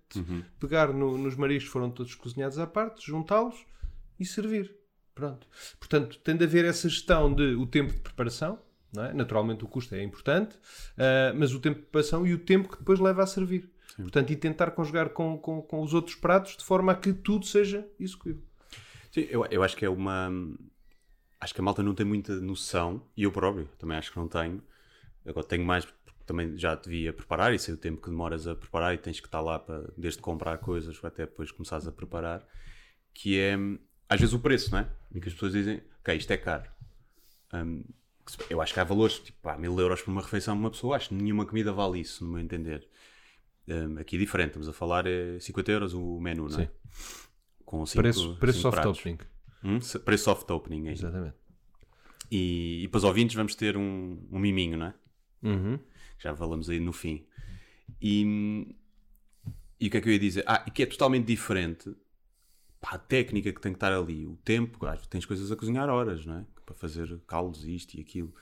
pegar 0.59 0.93
no- 0.93 1.18
nos 1.18 1.36
mariscos, 1.36 1.72
foram 1.72 1.89
todos 1.91 2.16
cozinhados 2.16 2.57
à 2.57 2.66
parte, 2.66 3.05
juntá-los 3.05 3.66
e 4.20 4.26
servir. 4.26 4.76
Pronto. 5.14 5.45
Portanto, 5.80 6.18
tem 6.20 6.36
de 6.36 6.43
haver 6.45 6.66
essa 6.66 6.88
gestão 6.89 7.34
de 7.34 7.53
o 7.55 7.66
tempo 7.68 7.93
de 7.93 7.99
preparação, 7.99 8.57
não 8.93 9.05
é? 9.05 9.14
naturalmente 9.14 9.64
o 9.64 9.68
custo 9.68 9.93
é 9.93 10.01
importante, 10.03 10.57
ah, 10.97 11.34
mas 11.36 11.53
o 11.53 11.59
tempo 11.59 11.76
de 11.78 11.82
preparação 11.84 12.26
e 12.26 12.34
o 12.34 12.39
tempo 12.39 12.70
que 12.70 12.78
depois 12.78 12.99
leva 12.99 13.24
a 13.24 13.28
servir. 13.28 13.70
Portanto, 13.97 14.32
e 14.32 14.36
tentar 14.38 14.72
conjugar 14.72 15.09
com, 15.09 15.38
com, 15.38 15.62
com 15.62 15.82
os 15.84 15.93
outros 15.93 16.16
pratos 16.16 16.55
de 16.57 16.64
forma 16.64 16.93
a 16.93 16.95
que 16.95 17.12
tudo 17.14 17.45
seja 17.45 17.86
execuível. 17.99 18.41
Sim, 19.12 19.28
eu, 19.30 19.45
eu 19.51 19.62
acho 19.64 19.76
que 19.76 19.86
é 19.86 19.89
uma. 19.89 20.30
Acho 21.41 21.53
que 21.55 21.61
a 21.61 21.63
malta 21.65 21.83
não 21.83 21.95
tem 21.95 22.05
muita 22.05 22.39
noção, 22.39 23.03
e 23.17 23.23
eu 23.23 23.31
próprio 23.33 23.67
também 23.79 23.97
acho 23.97 24.11
que 24.11 24.17
não 24.17 24.27
tenho. 24.29 24.63
Agora 25.25 25.45
tenho 25.47 25.65
mais, 25.65 25.85
porque 25.85 26.23
também 26.25 26.57
já 26.57 26.77
te 26.77 26.89
vi 26.89 27.07
a 27.07 27.13
preparar, 27.13 27.53
e 27.53 27.59
sei 27.59 27.73
o 27.73 27.77
tempo 27.77 28.01
que 28.01 28.09
demoras 28.09 28.47
a 28.47 28.55
preparar, 28.55 28.93
e 28.95 28.99
tens 28.99 29.19
que 29.19 29.27
estar 29.27 29.41
lá 29.41 29.59
para, 29.59 29.91
desde 29.97 30.21
comprar 30.21 30.57
coisas 30.59 30.99
até 31.03 31.25
depois 31.25 31.51
começares 31.51 31.87
a 31.87 31.91
preparar, 31.91 32.47
que 33.13 33.39
é, 33.39 33.55
às 34.09 34.19
vezes, 34.19 34.33
o 34.35 34.39
preço, 34.39 34.71
não 34.71 34.79
é? 34.79 34.89
E 35.13 35.19
que 35.21 35.27
as 35.29 35.33
pessoas 35.33 35.53
dizem, 35.53 35.81
ok, 36.01 36.15
isto 36.15 36.31
é 36.31 36.37
caro. 36.37 36.69
Se- 38.27 38.37
eu 38.49 38.61
acho 38.61 38.73
que 38.73 38.79
há 38.79 38.83
valores, 38.83 39.19
tipo, 39.19 39.37
pá, 39.41 39.57
mil 39.57 39.77
euros 39.79 40.01
por 40.01 40.11
uma 40.11 40.21
refeição, 40.21 40.55
uma 40.55 40.71
pessoa, 40.71 40.95
acho 40.95 41.09
que 41.09 41.15
nenhuma 41.15 41.45
comida 41.45 41.71
vale 41.73 41.99
isso, 41.99 42.23
no 42.23 42.31
meu 42.31 42.39
entender. 42.39 42.87
Hum, 43.67 43.97
aqui 43.99 44.15
é 44.15 44.19
diferente, 44.19 44.49
estamos 44.49 44.69
a 44.69 44.73
falar, 44.73 45.07
é 45.07 45.39
50 45.39 45.71
euros 45.71 45.93
o 45.93 46.19
menu, 46.19 46.49
não 46.49 46.61
é? 46.61 46.65
Sim. 46.65 46.71
Com 47.65 47.85
cinco, 47.85 48.01
Preço, 48.01 48.35
preço 48.39 48.59
cinco 48.59 48.63
soft 48.63 48.75
pratos. 48.75 48.99
opening. 48.99 49.17
Hum? 49.64 49.80
Preço 50.03 50.26
soft 50.26 50.49
opening 50.49 50.88
ainda. 50.88 50.91
Exatamente. 50.91 51.36
E, 52.32 52.84
e 52.84 52.88
para 52.88 52.99
os 52.99 53.03
ouvintes 53.03 53.36
vamos 53.36 53.55
ter 53.55 53.76
um, 53.76 54.26
um 54.32 54.39
miminho, 54.39 54.78
não 54.78 54.88
é? 54.88 54.93
Uhum. 55.43 55.80
Já 56.18 56.36
falamos 56.36 56.70
aí 56.70 56.80
no 56.80 56.93
fim. 56.93 57.26
E, 58.01 58.76
e 59.80 59.88
o 59.88 59.91
que 59.91 59.97
é 59.97 60.01
que 60.01 60.07
eu 60.07 60.14
ia 60.14 60.20
dizer? 60.20 60.43
Ah, 60.47 60.64
e 60.66 60.72
que 60.72 60.84
é 60.84 60.86
totalmente 60.86 61.26
diferente. 61.26 61.93
Pá, 62.80 62.91
a 62.91 62.97
técnica 62.97 63.51
que 63.51 63.59
tem 63.59 63.74
que 63.74 63.78
estar 63.78 63.93
ali, 63.93 64.26
o 64.26 64.38
tempo, 64.38 64.86
ah, 64.86 64.97
tens 65.09 65.26
coisas 65.26 65.51
a 65.51 65.55
cozinhar 65.55 65.89
horas, 65.89 66.26
não 66.26 66.38
é? 66.38 66.45
Para 66.66 66.76
fazer 66.76 67.20
caldos, 67.28 67.66
isto 67.66 67.95
e 67.95 68.01
aquilo. 68.01 68.34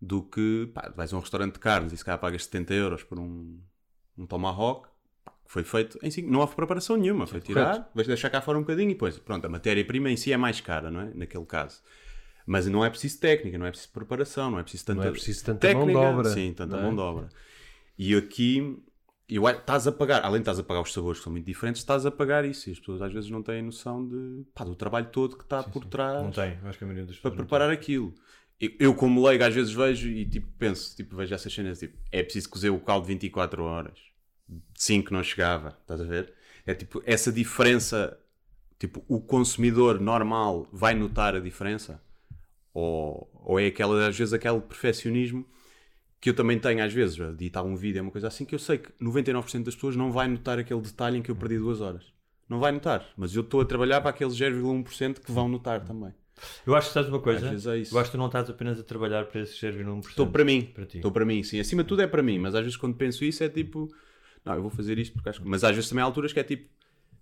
Do 0.00 0.22
que, 0.22 0.70
pá, 0.74 0.92
vais 0.94 1.12
a 1.12 1.16
um 1.16 1.20
restaurante 1.20 1.54
de 1.54 1.60
carnes 1.60 1.92
e 1.92 1.96
se 1.96 2.04
calhar 2.04 2.18
pagas 2.18 2.44
70 2.44 2.74
euros 2.74 3.04
por 3.04 3.18
um, 3.18 3.60
um 4.18 4.26
tomahawk, 4.26 4.88
que 5.46 5.52
foi 5.52 5.62
feito 5.64 5.98
em 6.02 6.10
cinco, 6.10 6.30
não 6.30 6.40
houve 6.40 6.54
preparação 6.54 6.96
nenhuma, 6.96 7.26
foi 7.26 7.40
tirar, 7.40 7.66
correto. 7.66 7.90
vais 7.94 8.06
deixar 8.06 8.30
cá 8.30 8.40
fora 8.40 8.58
um 8.58 8.62
bocadinho 8.62 8.90
e 8.90 8.94
depois, 8.94 9.18
pronto, 9.18 9.44
a 9.46 9.48
matéria-prima 9.48 10.10
em 10.10 10.16
si 10.16 10.32
é 10.32 10.36
mais 10.36 10.60
cara, 10.60 10.90
não 10.90 11.00
é? 11.00 11.12
Naquele 11.14 11.46
caso. 11.46 11.80
Mas 12.46 12.66
não 12.66 12.84
é 12.84 12.90
preciso 12.90 13.18
técnica, 13.20 13.58
não 13.58 13.66
é 13.66 13.70
preciso 13.70 13.92
preparação, 13.92 14.50
não 14.50 14.58
é 14.58 14.62
preciso 14.62 14.84
tanta 14.86 15.02
Não 15.02 15.08
é 15.08 15.10
preciso 15.10 15.44
tanta 15.44 15.74
mão 15.74 15.86
de 15.86 15.96
obra, 15.96 16.30
Sim, 16.30 16.52
tanta 16.52 16.76
é? 16.76 16.82
mão 16.82 16.94
de 16.94 17.00
obra. 17.00 17.28
E 17.98 18.14
aqui, 18.14 18.76
eu, 19.28 19.48
estás 19.48 19.86
a 19.86 19.92
pagar, 19.92 20.24
além 20.24 20.40
de 20.40 20.42
estás 20.42 20.58
a 20.58 20.62
pagar 20.62 20.80
os 20.82 20.92
sabores 20.92 21.18
que 21.18 21.24
são 21.24 21.32
muito 21.32 21.44
diferentes, 21.46 21.82
estás 21.82 22.06
a 22.06 22.10
pagar 22.10 22.44
isso. 22.44 22.68
E 22.68 22.72
as 22.72 22.78
pessoas 22.78 23.02
às 23.02 23.12
vezes 23.12 23.30
não 23.30 23.42
têm 23.42 23.62
noção 23.62 24.06
de, 24.06 24.44
pá, 24.54 24.64
do 24.64 24.74
trabalho 24.76 25.06
todo 25.06 25.36
que 25.36 25.42
está 25.44 25.62
por 25.62 25.84
trás 25.86 26.22
Não 26.22 26.30
tem, 26.30 26.58
acho 26.64 26.78
que 26.78 26.84
a 26.84 26.86
maioria 26.86 27.06
das 27.06 27.16
para 27.16 27.30
pessoas 27.30 27.38
não 27.38 27.44
preparar 27.46 27.70
aquilo. 27.70 28.14
Eu, 28.60 28.70
eu, 28.78 28.94
como 28.94 29.26
leigo, 29.26 29.44
às 29.44 29.54
vezes 29.54 29.72
vejo 29.72 30.08
e 30.08 30.24
tipo, 30.24 30.46
penso, 30.58 30.94
tipo, 30.96 31.16
vejo 31.16 31.34
essas 31.34 31.52
cenas, 31.52 31.78
tipo, 31.78 31.96
é 32.12 32.22
preciso 32.22 32.48
cozer 32.48 32.70
o 32.70 32.80
caldo 32.80 33.06
24 33.06 33.62
horas. 33.64 33.98
5 34.74 35.12
não 35.12 35.22
chegava, 35.22 35.76
estás 35.80 36.00
a 36.00 36.04
ver? 36.04 36.32
É 36.66 36.74
tipo, 36.74 37.02
essa 37.06 37.32
diferença 37.32 38.18
tipo, 38.78 39.04
o 39.08 39.20
consumidor 39.20 40.00
normal 40.00 40.68
vai 40.72 40.94
notar 40.94 41.34
a 41.34 41.40
diferença? 41.40 42.00
Ou, 42.72 43.30
ou 43.34 43.58
é 43.58 43.66
aquela, 43.66 44.06
às 44.06 44.16
vezes 44.16 44.34
aquele 44.34 44.60
perfeccionismo 44.60 45.46
que 46.20 46.30
eu 46.30 46.34
também 46.34 46.58
tenho 46.58 46.84
às 46.84 46.92
vezes, 46.92 47.20
a 47.20 47.30
editar 47.30 47.62
um 47.62 47.76
vídeo 47.76 47.98
é 47.98 48.02
uma 48.02 48.10
coisa 48.10 48.28
assim, 48.28 48.44
que 48.44 48.54
eu 48.54 48.58
sei 48.58 48.78
que 48.78 48.90
99% 49.02 49.64
das 49.64 49.74
pessoas 49.74 49.96
não 49.96 50.10
vai 50.10 50.28
notar 50.28 50.58
aquele 50.58 50.80
detalhe 50.80 51.18
em 51.18 51.22
que 51.22 51.30
eu 51.30 51.36
perdi 51.36 51.58
duas 51.58 51.80
horas. 51.80 52.12
Não 52.48 52.60
vai 52.60 52.70
notar, 52.72 53.06
mas 53.16 53.34
eu 53.34 53.42
estou 53.42 53.60
a 53.60 53.64
trabalhar 53.64 54.00
para 54.00 54.10
aqueles 54.10 54.34
0,1% 54.34 55.20
que 55.20 55.32
vão 55.32 55.48
notar 55.48 55.84
também. 55.84 56.14
Eu 56.66 56.74
acho 56.74 56.88
que 56.88 56.94
sabes 56.94 57.08
uma 57.08 57.18
coisa. 57.18 57.48
É. 57.48 57.78
Eu 57.90 57.98
acho 57.98 58.10
que 58.10 58.16
tu 58.16 58.18
não 58.18 58.26
estás 58.26 58.48
apenas 58.48 58.78
a 58.78 58.82
trabalhar 58.82 59.24
para 59.24 59.40
esses 59.40 59.58
0,1%. 59.58 60.08
Estou 60.08 60.26
para 60.26 60.44
mim, 60.44 60.70
Para 60.74 60.84
estou 60.84 61.10
para 61.10 61.24
mim, 61.24 61.42
sim. 61.42 61.58
Acima 61.58 61.82
de 61.82 61.88
tudo 61.88 62.02
é 62.02 62.06
para 62.06 62.22
mim, 62.22 62.38
mas 62.38 62.54
às 62.54 62.62
vezes 62.62 62.76
quando 62.76 62.94
penso 62.94 63.24
isso 63.24 63.42
é 63.42 63.48
tipo, 63.48 63.88
não, 64.46 64.54
eu 64.54 64.62
vou 64.62 64.70
fazer 64.70 64.98
isto 64.98 65.12
porque 65.12 65.28
acho 65.28 65.42
que... 65.42 65.48
Mas 65.48 65.62
às 65.64 65.74
vezes 65.74 65.88
também 65.90 66.02
há 66.02 66.04
alturas 66.06 66.32
que 66.32 66.40
é 66.40 66.44
tipo, 66.44 66.68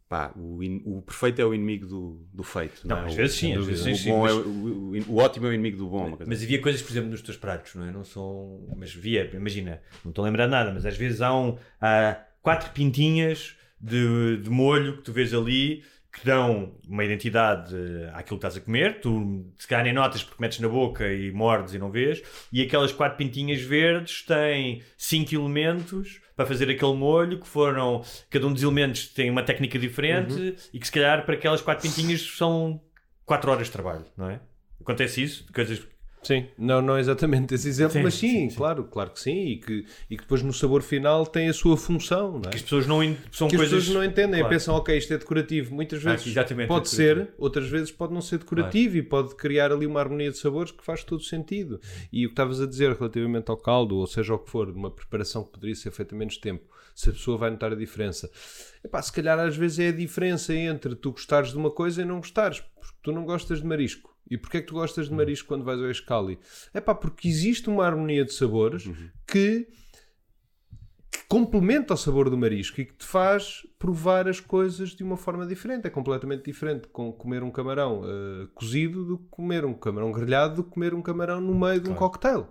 pá, 0.09 0.33
o, 0.37 0.63
in- 0.63 0.83
o 0.85 1.01
perfeito 1.03 1.41
é 1.41 1.45
o 1.45 1.55
inimigo 1.55 1.87
do, 1.87 2.27
do 2.33 2.43
feito. 2.45 2.87
Não, 2.87 2.99
é? 2.99 3.07
às 3.07 3.15
vezes 3.15 3.37
sim, 3.37 3.55
às 3.55 3.65
vezes 3.67 3.81
o, 3.81 3.85
sim, 3.85 3.91
bom 3.93 3.97
sim, 3.97 4.11
é, 4.11 4.19
mas- 4.23 4.33
o, 4.47 4.49
o- 4.49 5.15
o 5.15 5.17
ótimo 5.17 5.47
é 5.47 5.49
o 5.49 5.53
inimigo 5.53 5.79
do 5.79 5.87
bom. 5.89 6.11
coisa 6.11 6.25
Mas 6.29 6.43
havia 6.43 6.61
coisas, 6.61 6.83
por 6.83 6.93
exemplo, 6.93 7.11
nos 7.11 7.23
teus 7.23 7.37
pratos, 7.37 7.75
não 7.75 7.87
é? 7.87 7.91
Não 7.91 8.05
são. 8.05 8.61
Mas 8.77 8.95
via, 8.95 9.29
imagina, 9.35 9.81
não 10.05 10.11
estou 10.11 10.25
a 10.25 10.29
lembrar 10.29 10.47
nada, 10.47 10.71
mas 10.73 10.85
às 10.87 10.97
vezes 10.97 11.21
há, 11.21 11.35
um, 11.35 11.57
há 11.81 12.17
quatro 12.43 12.71
pintinhas 12.73 13.57
de, 13.81 14.37
de 14.39 14.51
molho 14.51 14.99
que 14.99 15.03
tu 15.03 15.13
vês 15.13 15.33
ali 15.35 15.83
que 16.15 16.25
dão 16.25 16.73
uma 16.89 17.05
identidade 17.05 17.75
àquilo 18.13 18.39
que 18.39 18.47
estás 18.47 18.57
a 18.57 18.61
comer. 18.61 19.01
Tu, 19.01 19.53
se 19.59 19.67
calhar, 19.67 19.85
nem 19.85 19.93
notas 19.93 20.23
porque 20.23 20.41
metes 20.41 20.61
na 20.61 20.69
boca 20.69 21.13
e 21.13 21.33
mordes 21.33 21.75
e 21.75 21.79
não 21.79 21.91
vês. 21.91 22.23
E 22.53 22.63
aquelas 22.63 22.93
quatro 22.93 23.19
pintinhas 23.19 23.61
verdes 23.61 24.23
têm 24.23 24.81
cinco 24.97 25.35
elementos 25.35 26.21
para 26.37 26.47
fazer 26.47 26.71
aquele 26.71 26.95
molho 26.95 27.41
que 27.41 27.49
foram. 27.49 28.05
Cada 28.31 28.47
um 28.47 28.53
dos 28.53 28.63
elementos 28.63 29.09
tem 29.09 29.29
uma 29.29 29.43
técnica 29.43 29.77
diferente 29.77 30.57
e 30.73 30.79
que, 30.79 30.87
se 30.87 30.93
calhar, 30.93 31.25
para 31.25 31.35
aquelas 31.35 31.61
quatro 31.61 31.83
pintinhas 31.89 32.23
são 32.23 32.81
quatro 33.27 33.51
horas 33.51 33.67
de 33.67 33.73
trabalho, 33.73 34.05
não 34.17 34.31
é? 34.31 34.41
Acontece 34.81 35.21
isso? 35.21 35.53
Coisas 35.53 35.83
Sim, 36.25 36.47
não, 36.59 36.81
não 36.83 36.97
é 36.97 37.01
exatamente 37.01 37.55
esse 37.55 37.69
exemplo, 37.69 37.93
Sim, 37.93 38.03
mas 38.03 38.15
sim, 38.15 38.29
sim, 38.29 38.51
sim. 38.51 38.57
claro, 38.57 38.85
claro 38.85 39.11
que 39.11 39.21
sim, 39.21 39.47
e 39.49 39.57
que, 39.59 39.87
e 40.11 40.17
que 40.17 40.23
depois 40.23 40.43
no 40.43 40.53
sabor 40.53 40.83
final 40.83 41.27
tem 41.27 41.49
a 41.49 41.53
sua 41.53 41.77
função, 41.77 42.33
não 42.39 42.49
é? 42.49 42.51
que 42.51 42.57
as 42.57 42.63
pessoas 42.63 42.87
não 42.87 42.99
são 43.31 43.49
que 43.49 43.57
as 43.57 43.61
coisas 43.61 43.79
pessoas 43.85 43.89
não 43.95 44.05
entendem, 44.05 44.41
Claro. 44.41 44.49
pensam, 44.49 44.75
ok, 44.75 44.97
isto 44.97 45.13
é 45.13 45.19
decorativo. 45.19 45.75
Muitas 45.75 46.05
Ah, 46.07 46.11
vezes 46.17 46.35
pode 46.67 46.89
é 46.89 46.91
ser, 46.91 47.29
outras 47.39 47.69
vezes 47.69 47.91
pode 47.91 48.13
não 48.15 48.21
ser 48.21 48.39
decorativo 48.39 48.97
e 48.97 49.03
pode 49.03 49.35
criar 49.37 49.71
ali 49.71 49.87
uma 49.87 50.01
harmonia 50.01 50.31
de 50.31 50.39
sabores 50.39 50.71
que 50.73 50.85
faz 50.85 51.05
todo 51.05 51.23
sentido. 51.23 51.81
E 52.13 52.25
o 52.25 52.29
que 52.29 52.33
estavas 52.33 52.61
a 52.61 52.67
dizer 52.67 52.93
relativamente 52.97 53.51
ao 53.51 53.57
caldo, 53.57 53.97
ou 53.97 54.07
seja 54.07 54.35
o 54.35 54.39
que 54.39 54.51
for, 54.51 54.73
de 54.73 54.79
uma 54.79 54.91
preparação 54.91 55.45
que 55.45 55.51
poderia 55.53 55.75
ser 55.75 55.91
feita 55.91 56.15
menos 56.17 56.37
tempo, 56.39 56.65
se 56.95 57.11
a 57.11 57.13
pessoa 57.13 57.37
vai 57.37 57.51
notar 57.51 57.73
a 57.73 57.77
diferença. 57.77 58.31
Epá, 58.83 59.03
se 59.03 59.13
calhar 59.13 59.39
às 59.39 59.57
vezes 59.57 59.79
é 59.79 59.89
a 59.89 59.93
diferença 59.93 60.55
entre 60.55 60.95
tu 60.95 61.11
gostares 61.13 61.51
de 61.51 61.57
uma 61.57 61.71
coisa 61.71 62.03
e 62.03 62.05
não 62.05 62.19
gostares, 62.19 62.61
porque 62.61 62.97
tu 63.03 63.13
não 63.13 63.25
gostas 63.25 63.61
de 63.61 63.67
marisco. 63.67 64.14
E 64.31 64.39
porquê 64.39 64.59
é 64.59 64.61
que 64.61 64.67
tu 64.67 64.75
gostas 64.75 65.09
de 65.09 65.15
marisco 65.15 65.49
quando 65.49 65.65
vais 65.65 65.81
ao 65.81 65.91
Escali? 65.91 66.39
É 66.73 66.81
pá, 66.81 66.95
porque 66.95 67.29
existe 67.29 67.69
uma 67.69 67.85
harmonia 67.85 68.25
de 68.25 68.33
sabores 68.33 68.89
que 69.27 69.67
que 71.15 71.29
complementa 71.29 71.95
o 71.95 71.97
sabor 71.97 72.29
do 72.29 72.37
marisco 72.37 72.81
e 72.81 72.85
que 72.85 72.95
te 72.95 73.05
faz 73.05 73.65
provar 73.79 74.27
as 74.27 74.41
coisas 74.41 74.91
de 74.91 75.05
uma 75.05 75.17
forma 75.17 75.47
diferente. 75.47 75.87
É 75.87 75.91
completamente 75.91 76.45
diferente 76.45 76.89
com 76.89 77.13
comer 77.13 77.43
um 77.45 77.51
camarão 77.53 78.03
eh, 78.05 78.49
cozido 78.53 79.05
do 79.05 79.19
que 79.19 79.29
comer 79.31 79.65
um 79.65 79.75
camarão 79.75 80.11
grelhado 80.11 80.57
do 80.57 80.65
que 80.65 80.71
comer 80.71 80.93
um 80.93 81.01
camarão 81.01 81.41
no 81.41 81.55
meio 81.55 81.81
de 81.81 81.89
um 81.89 81.95
cocktail. 81.95 82.49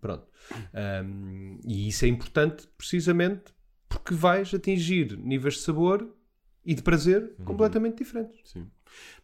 Pronto. 0.00 0.26
Ahm, 0.72 1.58
e 1.66 1.88
isso 1.88 2.06
é 2.06 2.08
importante 2.08 2.66
precisamente 2.78 3.52
porque 3.88 4.14
vais 4.14 4.54
atingir 4.54 5.18
níveis 5.18 5.54
de 5.54 5.60
sabor 5.60 6.08
e 6.64 6.74
de 6.74 6.82
prazer 6.82 7.34
completamente 7.44 7.98
diferentes. 7.98 8.40
Sim. 8.44 8.66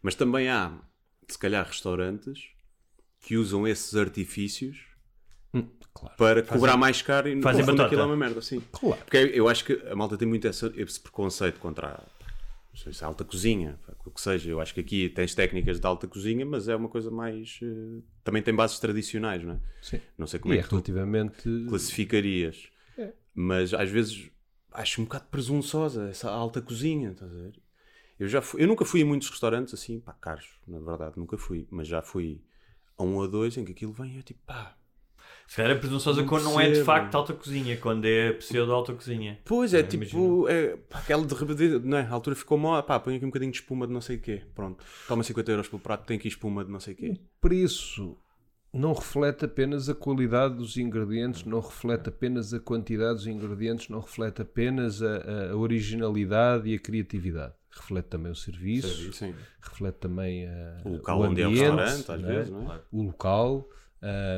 Mas 0.01 0.13
também 0.13 0.49
há, 0.49 0.79
se 1.27 1.37
calhar, 1.37 1.65
restaurantes 1.65 2.49
que 3.21 3.35
usam 3.37 3.67
esses 3.67 3.95
artifícios 3.95 4.77
claro. 5.93 6.15
para 6.17 6.43
cobrar 6.43 6.77
mais 6.77 7.01
caro 7.01 7.27
e 7.27 7.35
no 7.35 7.41
fazem 7.41 7.65
fundo 7.65 7.81
aquilo 7.81 8.01
é 8.01 8.05
uma 8.05 8.15
merda, 8.17 8.41
sim. 8.41 8.61
Claro. 8.71 9.01
Porque 9.03 9.17
eu 9.17 9.49
acho 9.49 9.65
que 9.65 9.73
a 9.89 9.95
malta 9.95 10.17
tem 10.17 10.27
muito 10.27 10.47
esse, 10.47 10.65
esse 10.75 10.99
preconceito 10.99 11.59
contra 11.59 11.87
a, 11.87 12.03
sei 12.77 12.93
se 12.93 13.03
a 13.03 13.07
alta 13.07 13.25
cozinha, 13.25 13.79
o 14.05 14.11
que 14.11 14.21
seja. 14.21 14.49
Eu 14.49 14.61
acho 14.61 14.73
que 14.73 14.79
aqui 14.79 15.09
tens 15.09 15.33
técnicas 15.33 15.79
de 15.79 15.87
alta 15.87 16.07
cozinha, 16.07 16.45
mas 16.45 16.67
é 16.67 16.75
uma 16.75 16.87
coisa 16.87 17.09
mais. 17.09 17.59
eh, 17.61 18.01
também 18.23 18.41
tem 18.41 18.53
bases 18.53 18.79
tradicionais, 18.79 19.43
não 19.43 19.55
é? 19.55 19.59
Sim. 19.81 19.99
Não 20.17 20.27
sei 20.27 20.39
como 20.39 20.53
E 20.53 20.57
é 20.57 20.59
é 20.59 20.63
que 20.63 20.69
tu 20.69 20.75
relativamente. 20.75 21.65
classificarias. 21.67 22.69
É. 22.97 23.13
Mas 23.33 23.73
às 23.73 23.89
vezes 23.89 24.29
acho 24.71 25.01
um 25.01 25.05
bocado 25.05 25.25
presunçosa 25.31 26.07
essa 26.09 26.29
alta 26.29 26.61
cozinha, 26.61 27.11
estás 27.11 27.31
a 27.31 27.35
ver? 27.35 27.53
Eu, 28.19 28.27
já 28.27 28.41
fui- 28.41 28.63
eu 28.63 28.67
nunca 28.67 28.83
fui 28.85 29.01
a 29.01 29.05
muitos 29.05 29.29
restaurantes 29.29 29.73
assim, 29.73 29.99
pá, 29.99 30.13
caros, 30.13 30.47
na 30.67 30.79
verdade, 30.79 31.13
nunca 31.17 31.37
fui, 31.37 31.67
mas 31.69 31.87
já 31.87 32.01
fui 32.01 32.41
a 32.97 33.03
um 33.03 33.15
ou 33.15 33.27
dois 33.27 33.55
em 33.57 33.63
que 33.65 33.71
aquilo 33.71 33.93
vem 33.93 34.13
e 34.13 34.17
eu 34.17 34.23
tipo, 34.23 34.39
pá. 34.45 34.75
Se 35.47 35.55
calhar 35.57 35.71
é 35.71 35.75
presunçosa 35.75 36.21
Não 36.21 36.27
quando 36.27 36.43
não 36.43 36.59
é 36.59 36.71
de 36.71 36.83
facto 36.83 37.15
alta 37.15 37.33
cozinha, 37.33 37.77
quando 37.77 38.03
é 38.05 38.33
pseudo 38.33 38.73
alta 38.73 38.93
cozinha. 38.93 39.39
Pois 39.45 39.73
é, 39.73 39.79
É, 39.79 39.83
tipo, 39.83 40.47
é, 40.49 40.75
pá, 40.75 40.99
aquela 40.99 41.25
de 41.25 41.33
repente, 41.33 41.79
não 41.85 41.97
é? 41.97 42.01
A 42.01 42.11
altura 42.11 42.35
ficou 42.35 42.57
mal, 42.57 42.81
pá, 42.83 42.99
põe 42.99 43.15
aqui 43.15 43.23
um 43.25 43.29
bocadinho 43.29 43.51
de 43.51 43.59
espuma 43.59 43.87
de 43.87 43.93
não 43.93 44.01
sei 44.01 44.17
o 44.17 44.21
quê, 44.21 44.43
pronto, 44.53 44.83
toma 45.07 45.23
50 45.23 45.51
euros 45.51 45.67
pelo 45.69 45.81
prato, 45.81 46.05
tem 46.05 46.17
aqui 46.17 46.27
espuma 46.27 46.65
de 46.65 46.71
não 46.71 46.79
sei 46.81 46.93
o 46.93 46.97
quê. 46.97 47.13
preço 47.39 48.17
não 48.73 48.93
reflete 48.93 49.45
apenas 49.45 49.87
a 49.89 49.95
qualidade 49.95 50.55
dos 50.55 50.75
ingredientes, 50.77 51.45
não 51.45 51.61
reflete 51.61 52.09
apenas 52.09 52.53
a 52.53 52.59
quantidade 52.59 53.15
dos 53.15 53.27
ingredientes, 53.27 53.87
não 53.89 54.01
reflete 54.01 54.41
apenas 54.41 55.01
a, 55.01 55.51
a 55.51 55.55
originalidade 55.55 56.69
e 56.69 56.75
a 56.75 56.79
criatividade. 56.79 57.53
Reflete 57.77 58.05
também 58.07 58.31
o 58.31 58.35
serviço, 58.35 59.13
Sim. 59.13 59.33
reflete 59.61 59.95
também 59.95 60.47
a, 60.47 60.81
O 60.83 60.89
local 60.93 61.19
o 61.19 61.23
onde 61.23 61.41
é 61.41 61.45
o 61.45 61.49
ambiente, 61.49 61.75
restaurante, 61.75 62.11
às 62.11 62.21
não 62.21 62.29
é? 62.29 62.33
vezes, 62.35 62.51
não 62.51 62.73
é? 62.73 62.81
o 62.91 63.01
local, 63.03 63.69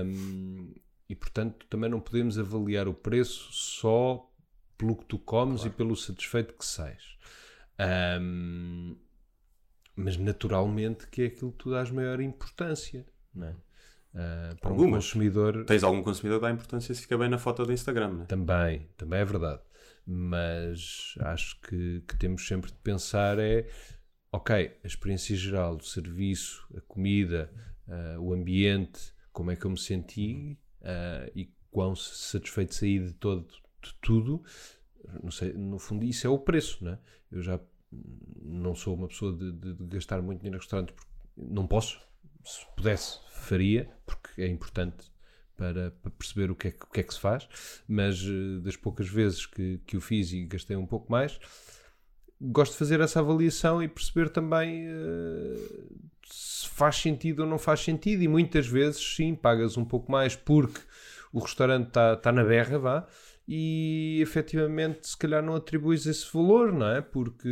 hum, 0.05 0.73
e 1.07 1.15
portanto 1.15 1.65
também 1.69 1.89
não 1.89 1.99
podemos 1.99 2.37
avaliar 2.37 2.87
o 2.87 2.93
preço 2.93 3.49
só 3.51 4.29
pelo 4.77 4.95
que 4.95 5.05
tu 5.05 5.17
comes 5.17 5.65
e 5.65 5.69
pelo 5.69 5.95
satisfeito 5.95 6.53
que 6.53 6.65
sais. 6.65 7.17
Hum, 8.21 8.95
mas 9.95 10.17
naturalmente 10.17 11.07
que 11.07 11.23
é 11.23 11.25
aquilo 11.27 11.51
que 11.51 11.57
tu 11.57 11.71
dás 11.71 11.91
maior 11.91 12.21
importância, 12.21 13.05
não 13.33 13.47
é? 13.47 13.55
Ah, 14.15 14.55
para 14.59 14.69
um 14.71 14.73
Algumas. 14.73 15.05
consumidor 15.05 15.65
Tens 15.65 15.83
algum 15.83 16.01
consumidor 16.01 16.39
que 16.39 16.45
dá 16.47 16.51
importância 16.51 16.95
se 16.95 17.01
fica 17.01 17.17
bem 17.17 17.29
na 17.29 17.37
foto 17.37 17.65
do 17.65 17.71
Instagram, 17.71 18.07
não 18.13 18.23
é? 18.23 18.25
também, 18.25 18.87
também 18.97 19.19
é 19.19 19.25
verdade. 19.25 19.61
Mas 20.11 21.13
acho 21.19 21.61
que, 21.61 22.01
que 22.07 22.17
temos 22.17 22.47
sempre 22.47 22.71
de 22.71 22.77
pensar 22.79 23.37
é 23.37 23.69
ok, 24.31 24.79
a 24.83 24.87
experiência 24.87 25.35
geral, 25.35 25.75
o 25.75 25.83
serviço, 25.83 26.67
a 26.75 26.81
comida, 26.81 27.53
ah, 27.87 28.17
o 28.19 28.33
ambiente, 28.33 29.13
como 29.31 29.51
é 29.51 29.55
que 29.55 29.65
eu 29.65 29.69
me 29.71 29.77
senti 29.79 30.57
ah, 30.81 31.29
e 31.35 31.53
quão 31.69 31.95
satisfeito 31.95 32.73
saí 32.73 32.97
de 32.99 33.13
todo 33.13 33.47
de 33.83 33.93
tudo, 34.01 34.43
não 35.23 35.29
sei, 35.31 35.53
no 35.53 35.77
fundo 35.79 36.03
isso 36.03 36.25
é 36.25 36.29
o 36.29 36.39
preço, 36.39 36.83
né? 36.83 36.97
Eu 37.31 37.41
já 37.43 37.59
não 38.41 38.73
sou 38.75 38.95
uma 38.95 39.07
pessoa 39.07 39.31
de, 39.31 39.51
de- 39.51 39.73
de 39.75 39.85
gastar 39.85 40.21
muito 40.23 40.39
dinheiro 40.39 40.57
em 40.57 40.59
restaurantes 40.59 40.95
porque 40.95 41.11
não 41.37 41.67
posso, 41.67 42.01
se 42.43 42.65
pudesse 42.75 43.19
faria, 43.29 43.89
porque 44.07 44.41
é 44.41 44.47
importante 44.47 45.11
para, 45.59 45.91
para 45.91 46.11
perceber 46.11 46.49
o 46.49 46.55
que, 46.55 46.69
é 46.69 46.71
que, 46.71 46.85
o 46.85 46.87
que 46.87 47.01
é 47.01 47.03
que 47.03 47.13
se 47.13 47.19
faz, 47.19 47.49
mas 47.85 48.23
eh, 48.23 48.61
das 48.61 48.77
poucas 48.77 49.09
vezes 49.09 49.45
que, 49.45 49.81
que 49.85 49.97
o 49.97 50.01
fiz 50.01 50.31
e 50.31 50.45
gastei 50.45 50.77
um 50.77 50.85
pouco 50.85 51.11
mais, 51.11 51.37
gosto 52.41 52.71
de 52.71 52.77
fazer 52.77 53.01
essa 53.01 53.19
avaliação 53.19 53.83
e 53.83 53.87
perceber 53.89 54.29
também 54.29 54.85
eh, 54.87 55.55
se 56.31 56.65
faz 56.69 56.95
sentido 56.95 57.41
ou 57.41 57.45
não 57.45 57.59
faz 57.59 57.81
sentido. 57.81 58.23
E 58.23 58.27
muitas 58.29 58.65
vezes, 58.67 59.01
sim, 59.15 59.35
pagas 59.35 59.75
um 59.75 59.83
pouco 59.83 60.09
mais 60.09 60.33
porque 60.33 60.79
o 61.33 61.39
restaurante 61.39 61.89
está 61.89 62.15
tá 62.15 62.31
na 62.31 62.45
berra, 62.45 62.79
vá, 62.79 63.07
e 63.45 64.19
efetivamente 64.21 65.09
se 65.09 65.17
calhar 65.17 65.43
não 65.43 65.55
atribuis 65.55 66.05
esse 66.05 66.25
valor, 66.31 66.71
não 66.71 66.87
é? 66.87 67.01
Porque 67.01 67.49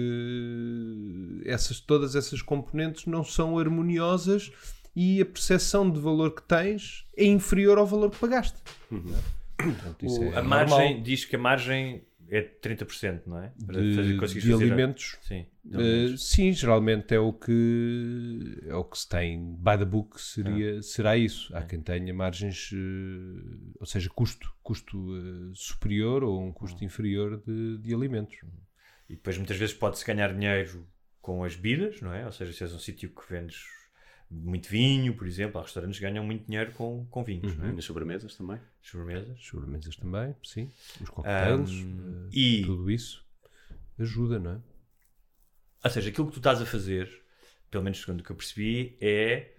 essas, 1.43 1.81
todas 1.81 2.15
essas 2.15 2.41
componentes 2.41 3.05
não 3.05 3.23
são 3.23 3.59
harmoniosas 3.59 4.51
e 4.99 5.21
a 5.21 5.25
percepção 5.25 5.89
de 5.91 5.99
valor 5.99 6.31
que 6.33 6.41
tens 6.41 7.05
é 7.15 7.25
inferior 7.25 7.77
ao 7.77 7.85
valor 7.85 8.09
que 8.09 8.17
pagaste. 8.17 8.57
é? 8.91 9.37
Portanto, 9.63 10.05
isso 10.05 10.19
O- 10.21 10.23
é 10.25 10.27
a 10.29 10.41
normal. 10.41 10.67
margem 10.67 11.03
diz 11.03 11.23
que 11.25 11.35
a 11.35 11.39
margem 11.39 12.03
é 12.29 12.41
de 12.41 12.49
30%, 12.61 13.21
não 13.27 13.39
é? 13.41 13.53
Para 13.65 13.81
de, 13.81 13.95
fazer- 13.95 14.13
de 14.13 14.19
fazer 14.19 14.53
a- 14.53 14.55
alimentos. 14.57 15.17
Sim. 15.21 15.45
de 15.63 15.77
Eh, 15.77 15.79
alimentos. 15.79 16.27
sim, 16.29 16.51
geralmente 16.51 17.13
é 17.13 17.19
o 17.19 17.31
que 17.33 18.59
é 18.65 18.75
o 18.75 18.83
que 18.83 18.97
se 18.99 19.07
tem 19.07 19.55
by 19.55 19.77
the 19.77 19.85
book 19.85 20.19
seria, 20.21 20.81
será 20.81 21.15
isso. 21.15 21.55
Há 21.55 21.61
quem 21.61 21.79
tenha 21.81 22.13
margens, 22.13 22.71
eh, 22.73 23.73
ou 23.79 23.85
seja, 23.85 24.09
custo, 24.09 24.51
custo 24.63 24.97
eh, 25.15 25.51
superior 25.53 26.23
ou 26.23 26.41
um 26.43 26.51
custo 26.51 26.83
inferior 26.83 27.41
de, 27.45 27.77
de 27.77 27.93
alimentos. 27.93 28.37
E 29.09 29.15
depois 29.15 29.37
muitas 29.37 29.57
vezes 29.57 29.73
pode-se 29.75 30.05
ganhar 30.05 30.33
dinheiro 30.33 30.85
com 31.21 31.43
as 31.43 31.55
bebidas, 31.55 32.01
não 32.01 32.13
é? 32.13 32.25
Ou 32.25 32.31
seja, 32.31 32.51
se 32.51 32.63
és 32.63 32.73
um 32.73 32.79
sítio 32.79 33.09
que 33.09 33.21
vendes 33.31 33.63
muito 34.29 34.67
vinho, 34.69 35.13
por 35.15 35.25
exemplo, 35.27 35.59
há 35.59 35.63
restaurantes 35.63 35.99
que 35.99 36.05
ganham 36.05 36.23
muito 36.25 36.45
dinheiro 36.45 36.71
com, 36.73 37.05
com 37.09 37.23
vinhos, 37.23 37.55
não 37.57 37.65
é? 37.65 37.71
Nas 37.71 37.85
sobremesas 37.85 38.35
também. 38.35 38.59
Sobremesas. 38.81 39.39
Sobremesas 39.45 39.95
também, 39.95 40.35
sim. 40.43 40.69
Os 41.01 41.09
cocktails, 41.09 41.71
Ahm, 41.71 42.27
eh, 42.27 42.29
e- 42.33 42.65
tudo 42.65 42.91
isso 42.91 43.25
ajuda, 43.99 44.37
não 44.39 44.51
é? 44.51 44.59
Ou 45.83 45.89
seja, 45.89 46.09
aquilo 46.09 46.27
que 46.27 46.33
tu 46.33 46.39
estás 46.39 46.61
a 46.61 46.65
fazer, 46.65 47.09
pelo 47.71 47.83
menos 47.83 47.99
segundo 48.01 48.19
o 48.21 48.23
que 48.23 48.31
eu 48.31 48.35
percebi, 48.35 48.97
é 48.99 49.53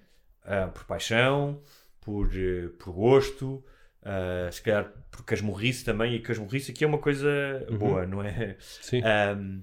ah, 0.45 0.69
por 0.69 0.85
paixão, 0.85 1.63
por, 2.01 2.29
eh, 2.37 2.69
por 2.79 2.93
gosto, 2.93 3.65
ah, 4.03 4.49
se 4.53 4.61
calhar 4.63 4.93
por 5.11 5.25
casmurrice 5.25 5.85
também, 5.85 6.15
e 6.15 6.21
casmurrice 6.21 6.71
aqui 6.73 6.85
é 6.85 6.87
uma 6.87 6.99
coisa 6.99 7.29
boa, 7.79 8.07
não 8.07 8.23
é? 8.23 8.57
Sim. 8.61 9.01
Ahm, 9.03 9.63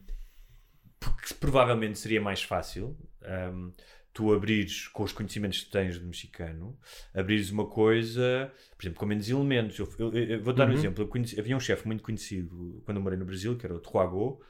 porque 0.99 1.33
provavelmente 1.35 1.99
seria 1.99 2.19
mais 2.21 2.41
fácil 2.41 2.97
ahm, 3.21 3.71
tu 4.15 4.33
abrires 4.33 4.87
com 4.87 5.03
os 5.03 5.11
conhecimentos 5.11 5.61
que 5.65 5.69
tens 5.69 5.99
do 5.99 6.07
mexicano, 6.07 6.75
abrires 7.13 7.51
uma 7.51 7.65
coisa, 7.67 8.51
por 8.77 8.83
exemplo, 8.83 8.97
com 8.99 9.05
menos 9.05 9.29
elementos. 9.29 9.77
Eu, 9.77 9.87
eu- 9.99 10.13
eu 10.13 10.41
vou 10.41 10.53
dar 10.53 10.65
um 10.67 10.71
Uhum. 10.71 10.77
exemplo. 10.77 11.03
Eu 11.03 11.07
conheci- 11.09 11.37
havia 11.39 11.55
um 11.55 11.59
chefe 11.59 11.85
muito 11.85 12.01
conhecido 12.01 12.81
quando 12.85 12.97
eu 12.97 13.03
morei 13.03 13.19
no 13.19 13.25
Brasil, 13.25 13.57
que 13.57 13.65
era 13.65 13.75
o 13.75 13.79
Tuago, 13.79 14.41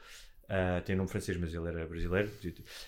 ah, 0.48 0.80
tem 0.86 0.94
nome 0.94 1.08
francês, 1.10 1.36
mas 1.36 1.52
ele 1.52 1.66
era 1.68 1.84
brasileiro, 1.84 2.30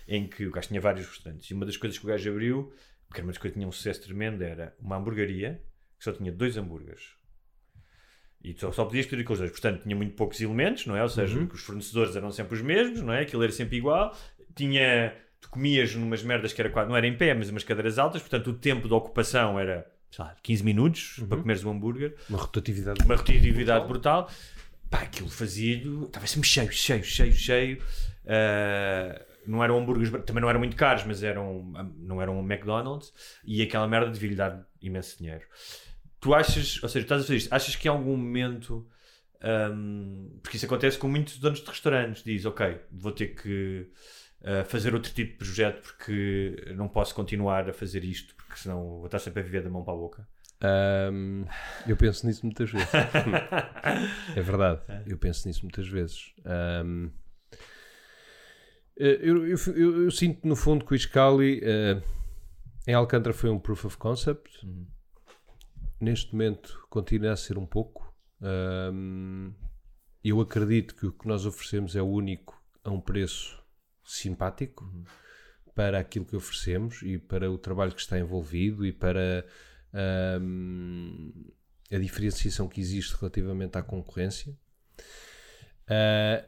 em 0.06 0.28
que 0.28 0.46
o 0.46 0.50
gajo 0.52 0.68
tinha 0.68 0.80
vários 0.80 1.06
restaurantes. 1.08 1.50
E 1.50 1.54
uma 1.54 1.66
das 1.66 1.76
coisas 1.76 1.98
que 1.98 2.04
o 2.04 2.08
gajo 2.08 2.30
abriu, 2.30 2.72
que 3.12 3.16
era 3.18 3.22
uma 3.24 3.32
das 3.32 3.38
coisas 3.38 3.54
que 3.54 3.58
tinha 3.58 3.68
um 3.68 3.72
sucesso 3.72 4.00
tremendo, 4.02 4.42
era 4.42 4.74
uma 4.80 4.96
hamburgueria 4.96 5.60
que 5.98 6.04
só 6.04 6.12
tinha 6.12 6.30
dois 6.30 6.56
hambúrgueres. 6.56 7.16
E 8.42 8.54
só, 8.56 8.70
só 8.70 8.84
podias 8.84 9.06
pedir 9.06 9.22
aqueles 9.22 9.40
dois. 9.40 9.50
Portanto, 9.50 9.82
tinha 9.82 9.96
muito 9.96 10.14
poucos 10.14 10.40
elementos, 10.40 10.86
não 10.86 10.96
é? 10.96 11.02
Ou 11.02 11.08
seja, 11.08 11.36
Uhum. 11.36 11.48
os 11.52 11.60
fornecedores 11.60 12.14
eram 12.14 12.30
sempre 12.30 12.54
os 12.54 12.62
mesmos, 12.62 13.02
não 13.02 13.12
é? 13.12 13.22
Aquilo 13.22 13.42
era 13.42 13.50
sempre 13.50 13.76
igual. 13.78 14.16
Tinha... 14.54 15.12
Tu 15.40 15.48
comias 15.50 15.94
numas 15.94 16.22
merdas 16.22 16.52
que 16.52 16.60
era 16.60 16.68
quase... 16.68 16.88
Não 16.88 16.96
era 16.96 17.06
em 17.06 17.16
pé, 17.16 17.32
mas 17.32 17.48
umas 17.48 17.62
cadeiras 17.62 17.98
altas. 17.98 18.20
Portanto, 18.20 18.50
o 18.50 18.54
tempo 18.54 18.88
de 18.88 18.94
ocupação 18.94 19.58
era, 19.58 19.88
sei 20.10 20.24
lá, 20.24 20.36
15 20.42 20.64
minutos 20.64 21.22
para 21.28 21.38
comeres 21.38 21.64
um 21.64 21.70
hambúrguer. 21.70 22.16
Uma 22.28 22.38
rotatividade. 22.38 23.04
Uma 23.04 23.14
rotatividade 23.14 23.86
brutal. 23.86 24.28
Pá, 24.90 25.02
aquilo 25.02 25.28
fazia-lhe... 25.28 26.04
Estava 26.04 26.26
sempre 26.26 26.48
cheio, 26.48 26.72
cheio, 26.72 27.04
cheio, 27.04 27.32
cheio. 27.32 27.82
Ah, 28.26 29.24
não 29.46 29.62
eram 29.62 29.78
hambúrgueres... 29.78 30.10
Também 30.24 30.40
não 30.40 30.50
eram 30.50 30.58
muito 30.58 30.74
caros, 30.74 31.04
mas 31.04 31.22
eram... 31.22 31.72
Não 31.98 32.20
eram 32.20 32.40
um 32.40 32.42
McDonald's. 32.42 33.12
E 33.44 33.62
aquela 33.62 33.86
merda 33.86 34.10
devia-lhe 34.10 34.34
dar 34.34 34.66
imenso 34.82 35.18
dinheiro. 35.18 35.44
Tu 36.20 36.34
achas... 36.34 36.82
Ou 36.82 36.88
seja, 36.88 37.04
estás 37.04 37.20
a 37.20 37.24
fazer 37.24 37.36
isto. 37.36 37.52
Achas 37.52 37.76
que 37.76 37.86
em 37.86 37.90
algum 37.92 38.16
momento... 38.16 38.88
hum, 39.72 40.40
porque 40.42 40.56
isso 40.56 40.66
acontece 40.66 40.98
com 40.98 41.06
muitos 41.06 41.38
donos 41.38 41.60
de 41.60 41.68
restaurantes. 41.68 42.24
Diz, 42.24 42.44
ok, 42.44 42.80
vou 42.90 43.12
ter 43.12 43.28
que 43.28 43.88
uh, 44.42 44.64
fazer 44.66 44.94
outro 44.94 45.12
tipo 45.12 45.32
de 45.32 45.38
projeto 45.38 45.82
porque 45.82 46.72
não 46.76 46.88
posso 46.88 47.14
continuar 47.14 47.68
a 47.68 47.72
fazer 47.72 48.04
isto 48.04 48.34
porque 48.36 48.56
senão 48.58 48.82
vou 48.98 49.06
estar 49.06 49.18
sempre 49.18 49.40
a 49.40 49.44
viver 49.44 49.62
da 49.62 49.70
mão 49.70 49.82
para 49.84 49.94
a 49.94 49.96
boca. 49.96 50.28
Ahm, 50.60 51.44
eu 51.86 51.96
penso 51.96 52.26
nisso 52.26 52.44
muitas 52.44 52.70
vezes. 52.70 52.88
é 54.36 54.40
verdade, 54.40 54.80
eu 55.06 55.16
penso 55.16 55.46
nisso 55.46 55.60
muitas 55.62 55.86
vezes. 55.86 56.32
Ahm, 56.44 57.10
eh, 58.98 59.18
eu, 59.22 59.46
eu- 59.46 59.58
eu- 59.74 60.02
eu 60.04 60.10
sinto 60.10 60.46
no 60.46 60.56
fundo 60.56 60.84
que 60.84 60.92
o 60.92 60.96
Iscali 60.96 61.60
eh, 61.62 62.02
em 62.86 62.94
Alcântara 62.94 63.32
foi 63.34 63.50
um 63.50 63.58
proof 63.58 63.84
of 63.84 63.96
concept. 63.96 64.50
Neste 66.00 66.32
momento 66.32 66.86
continua 66.90 67.32
a 67.32 67.36
ser 67.36 67.58
um 67.58 67.66
pouco. 67.66 68.12
Ahm, 68.40 69.52
eu 70.24 70.40
acredito 70.40 70.94
que 70.94 71.06
o 71.06 71.12
que 71.12 71.26
nós 71.28 71.46
oferecemos 71.46 71.94
é 71.96 72.02
o 72.02 72.06
único 72.08 72.60
a 72.84 72.90
um 72.90 73.00
preço 73.00 73.57
simpático 74.10 74.90
para 75.74 75.98
aquilo 75.98 76.24
que 76.24 76.34
oferecemos 76.34 77.02
e 77.02 77.18
para 77.18 77.50
o 77.50 77.58
trabalho 77.58 77.92
que 77.92 78.00
está 78.00 78.18
envolvido 78.18 78.84
e 78.84 78.92
para 78.92 79.46
ahm, 79.92 81.30
a 81.90 81.98
diferenciação 81.98 82.68
que 82.68 82.80
existe 82.80 83.14
relativamente 83.14 83.78
à 83.78 83.82
concorrência. 83.82 84.56
Ah, 85.86 86.44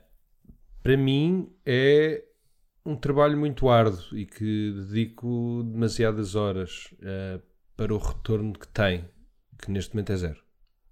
para 0.82 0.96
mim 0.96 1.52
é 1.64 2.24
um 2.84 2.96
trabalho 2.96 3.38
muito 3.38 3.68
árduo 3.68 4.18
e 4.18 4.26
que 4.26 4.72
dedico 4.88 5.62
demasiadas 5.64 6.34
horas 6.34 6.92
ah, 7.02 7.40
para 7.76 7.94
o 7.94 7.98
retorno 7.98 8.52
que 8.52 8.68
tem, 8.68 9.08
que 9.58 9.70
neste 9.70 9.94
momento 9.94 10.12
é 10.12 10.16
zero. 10.16 10.42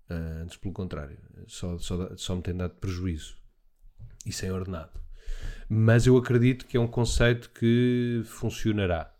Ah, 0.08 0.42
antes, 0.42 0.56
pelo 0.56 0.72
contrário, 0.72 1.18
só, 1.46 1.78
só, 1.78 2.16
só 2.16 2.36
me 2.36 2.42
tem 2.42 2.56
dado 2.56 2.74
prejuízo 2.76 3.36
e 4.24 4.32
sem 4.32 4.50
ordenado. 4.50 5.07
Mas 5.68 6.06
eu 6.06 6.16
acredito 6.16 6.66
que 6.66 6.76
é 6.76 6.80
um 6.80 6.86
conceito 6.88 7.50
que 7.50 8.22
funcionará. 8.24 9.12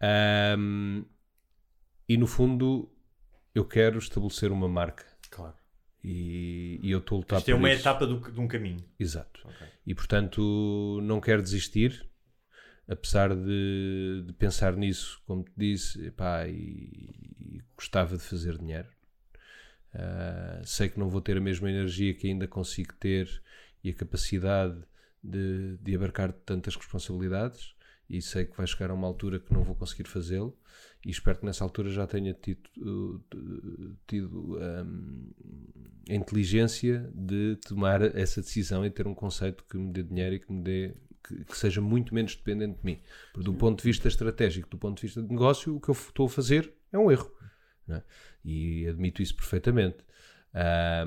Ahm, 0.00 1.04
e 2.08 2.16
no 2.16 2.26
fundo, 2.26 2.88
eu 3.54 3.64
quero 3.64 3.98
estabelecer 3.98 4.52
uma 4.52 4.68
marca. 4.68 5.04
Claro. 5.30 5.54
E, 6.02 6.78
e 6.82 6.90
eu 6.90 6.98
estou 6.98 7.16
a 7.16 7.18
lutar 7.20 7.38
Isto 7.38 7.50
é 7.50 7.54
uma 7.54 7.70
isso. 7.70 7.80
etapa 7.80 8.06
do- 8.06 8.30
de 8.30 8.40
um 8.40 8.46
caminho. 8.46 8.84
Exato. 9.00 9.40
Ok. 9.44 9.66
E 9.86 9.94
portanto, 9.94 11.00
não 11.02 11.20
quero 11.20 11.40
desistir, 11.42 12.06
apesar 12.86 13.34
de, 13.34 14.24
de 14.26 14.32
pensar 14.34 14.76
nisso, 14.76 15.22
como 15.26 15.44
te 15.44 15.52
disse, 15.56 16.06
epá, 16.06 16.46
e, 16.46 16.52
e 17.40 17.62
gostava 17.74 18.18
de 18.18 18.22
fazer 18.22 18.58
dinheiro. 18.58 18.88
Ah, 19.94 20.60
sei 20.64 20.88
que 20.88 20.98
não 20.98 21.08
vou 21.08 21.20
ter 21.20 21.36
a 21.36 21.40
mesma 21.40 21.70
energia 21.70 22.12
que 22.14 22.26
ainda 22.26 22.46
consigo 22.48 22.92
ter 22.94 23.42
e 23.82 23.90
a 23.90 23.94
capacidade 23.94 24.76
de, 25.24 25.78
de 25.78 25.96
abarcar 25.96 26.32
tantas 26.32 26.76
responsabilidades 26.76 27.74
e 28.08 28.20
sei 28.20 28.44
que 28.44 28.56
vai 28.56 28.66
chegar 28.66 28.90
a 28.90 28.94
uma 28.94 29.06
altura 29.06 29.40
que 29.40 29.52
não 29.52 29.64
vou 29.64 29.74
conseguir 29.74 30.06
fazê-lo 30.06 30.56
e 31.04 31.10
espero 31.10 31.38
que 31.38 31.46
nessa 31.46 31.64
altura 31.64 31.90
já 31.90 32.06
tenha 32.06 32.34
tido, 32.34 32.68
uh, 32.78 33.96
tido 34.06 34.58
um, 34.58 35.30
a 36.08 36.14
inteligência 36.14 37.10
de 37.14 37.56
tomar 37.66 38.02
essa 38.16 38.42
decisão 38.42 38.84
e 38.84 38.90
ter 38.90 39.06
um 39.06 39.14
conceito 39.14 39.64
que 39.64 39.76
me 39.76 39.90
dê 39.90 40.02
dinheiro 40.02 40.34
e 40.34 40.38
que 40.38 40.52
me 40.52 40.62
dê 40.62 40.94
que, 41.22 41.44
que 41.44 41.56
seja 41.56 41.80
muito 41.80 42.14
menos 42.14 42.36
dependente 42.36 42.78
de 42.78 42.84
mim. 42.84 43.00
Porque 43.32 43.44
do 43.44 43.54
ponto 43.54 43.78
de 43.78 43.84
vista 43.84 44.08
estratégico, 44.08 44.68
do 44.68 44.78
ponto 44.78 44.96
de 44.96 45.02
vista 45.02 45.22
de 45.22 45.28
negócio, 45.28 45.74
o 45.74 45.80
que 45.80 45.88
eu 45.88 45.94
estou 45.94 46.26
a 46.26 46.30
fazer 46.30 46.72
é 46.92 46.98
um 46.98 47.10
erro. 47.10 47.30
é? 47.88 48.02
E 48.44 48.86
admito 48.86 49.22
isso 49.22 49.34
perfeitamente. 49.34 49.98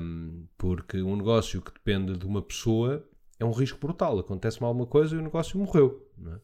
Um, 0.00 0.46
porque 0.58 1.00
um 1.00 1.16
negócio 1.16 1.62
que 1.62 1.72
depende 1.72 2.18
de 2.18 2.26
uma 2.26 2.42
pessoa 2.42 3.08
é 3.38 3.44
um 3.44 3.52
risco 3.52 3.78
brutal. 3.78 4.18
Acontece-me 4.18 4.66
alguma 4.66 4.86
coisa 4.86 5.14
e 5.14 5.18
o 5.18 5.22
negócio 5.22 5.58
morreu. 5.58 6.06
é? 6.26 6.38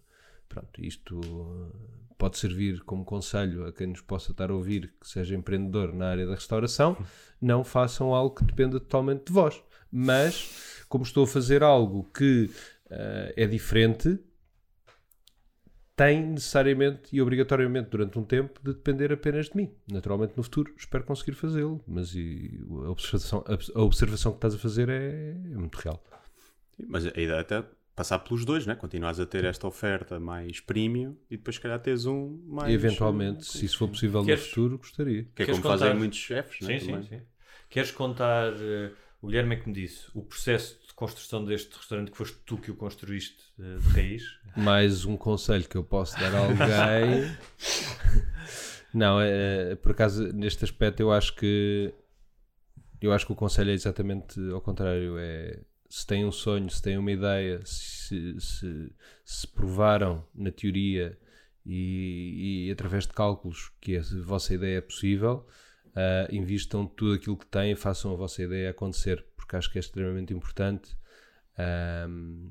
Pronto, 0.49 0.84
isto 0.84 1.18
uh, 1.18 1.72
pode 2.16 2.38
servir 2.38 2.80
como 2.84 3.05
conselho 3.05 3.66
a 3.66 3.72
quem 3.72 3.88
nos 3.88 4.01
possa 4.01 4.30
estar 4.30 4.51
a 4.51 4.55
ouvir 4.55 4.95
que 5.01 5.09
seja 5.09 5.34
empreendedor 5.34 5.92
na 5.92 6.11
área 6.11 6.26
da 6.26 6.34
restauração. 6.34 6.97
Não 7.40 7.64
façam 7.64 8.14
algo 8.14 8.34
que 8.34 8.45
dependa 8.45 8.78
totalmente 8.78 9.26
de 9.26 9.32
vós. 9.32 9.62
Mas, 9.90 10.84
como 10.88 11.05
estou 11.05 11.24
a 11.24 11.26
fazer 11.26 11.62
algo 11.62 12.05
que 12.12 12.51
uh, 12.86 13.32
é 13.36 13.47
diferente, 13.47 14.18
tem 15.97 16.26
necessariamente 16.26 17.14
e 17.14 17.22
obrigatoriamente 17.22 17.90
durante 17.90 18.18
um 18.18 18.24
tempo 18.24 18.61
de 18.62 18.72
depender 18.72 19.12
apenas 19.12 19.47
de 19.47 19.57
mim. 19.57 19.72
Naturalmente, 19.90 20.34
no 20.36 20.42
futuro, 20.42 20.72
espero 20.76 21.05
conseguir 21.05 21.32
fazê-lo, 21.34 21.80
mas 21.86 22.12
a, 22.84 22.90
observação, 22.90 23.45
a 23.74 23.82
observação 23.82 24.32
que 24.32 24.38
estás 24.38 24.55
a 24.55 24.59
fazer 24.59 24.88
é, 24.88 25.30
é 25.30 25.57
muito 25.57 25.76
real. 25.76 26.03
Mas 26.89 27.07
a 27.07 27.11
ideia 27.11 27.37
é 27.37 27.41
até 27.41 27.64
passar 27.95 28.18
pelos 28.20 28.45
dois, 28.45 28.66
né? 28.66 28.75
Continuas 28.75 29.20
a 29.20 29.27
ter 29.27 29.45
esta 29.45 29.66
oferta 29.66 30.18
mais 30.18 30.61
premium 30.61 31.16
e 31.31 31.37
depois, 31.37 31.57
se 31.57 31.62
calhar, 31.62 31.79
teres 31.81 32.07
um 32.07 32.41
mais. 32.47 32.70
E 32.70 32.75
eventualmente, 32.75 33.45
se 33.47 33.64
isso 33.64 33.79
for 33.79 33.89
possível 33.89 34.22
Queres- 34.25 34.41
no 34.43 34.47
futuro, 34.49 34.79
gostaria. 34.79 35.22
Que 35.35 35.43
é 35.43 35.47
Queres 35.47 35.51
como 35.61 35.62
fazem 35.62 35.89
contar? 35.89 35.99
muitos 35.99 36.18
chefes, 36.18 36.61
né? 36.61 36.79
Sim, 36.79 36.81
sim, 36.81 36.93
também. 36.93 37.03
sim. 37.09 37.20
Queres 37.70 37.91
contar, 37.91 38.53
eh, 38.61 38.91
o 39.22 39.27
Guilherme 39.29 39.55
é 39.57 39.59
que 39.59 39.68
me 39.68 39.75
disse, 39.75 40.07
o 40.14 40.22
processo 40.22 40.79
de 40.87 40.93
construção 40.95 41.45
deste 41.45 41.75
restaurante 41.77 42.11
que 42.11 42.16
foste 42.16 42.37
tu 42.45 42.57
que 42.59 42.70
o 42.70 42.75
construíste 42.77 43.43
eh, 43.59 43.77
de 43.79 43.89
raiz? 43.95 44.22
Mais 44.57 45.05
um 45.05 45.16
conselho 45.16 45.68
que 45.68 45.77
eu 45.77 45.83
posso 45.85 46.18
dar 46.18 46.35
a 46.35 46.39
alguém. 46.39 47.37
Não, 48.95 49.20
é, 49.20 49.75
por 49.77 49.91
acaso, 49.93 50.33
neste 50.33 50.64
aspecto, 50.64 51.01
eu 51.01 51.11
acho 51.12 51.35
que 51.35 51.93
eu 53.01 53.12
acho 53.12 53.27
que 53.27 53.33
o 53.33 53.37
conselho 53.37 53.70
é 53.70 53.75
exatamente 53.75 54.39
ao 54.51 54.61
contrário. 54.61 55.16
É 55.18 55.61
se 55.95 56.05
têm 56.09 56.24
um 56.24 56.32
sonho, 56.32 56.68
se 56.68 56.82
têm 56.82 56.99
uma 56.99 57.12
ideia, 57.12 57.61
se, 57.64 58.34
se, 58.40 58.92
se 59.24 59.47
provaram 59.47 60.26
na 60.34 60.51
teoria 60.51 61.16
e, 61.64 62.66
e 62.66 62.70
através 62.72 63.07
de 63.07 63.12
cálculos 63.12 63.70
que 63.80 63.97
a 63.97 64.03
vossa 64.24 64.53
ideia 64.53 64.78
é 64.78 64.80
possível, 64.80 65.47
ah, 65.95 66.26
invistam 66.32 66.84
tudo 66.84 67.14
aquilo 67.14 67.36
que 67.36 67.47
têm 67.47 67.70
e 67.70 67.76
façam 67.76 68.12
a 68.12 68.16
vossa 68.16 68.42
ideia 68.42 68.70
acontecer, 68.70 69.24
porque 69.36 69.55
acho 69.55 69.70
que 69.70 69.78
é 69.78 69.80
extremamente 69.80 70.34
importante 70.34 70.97
ahm, 71.57 72.49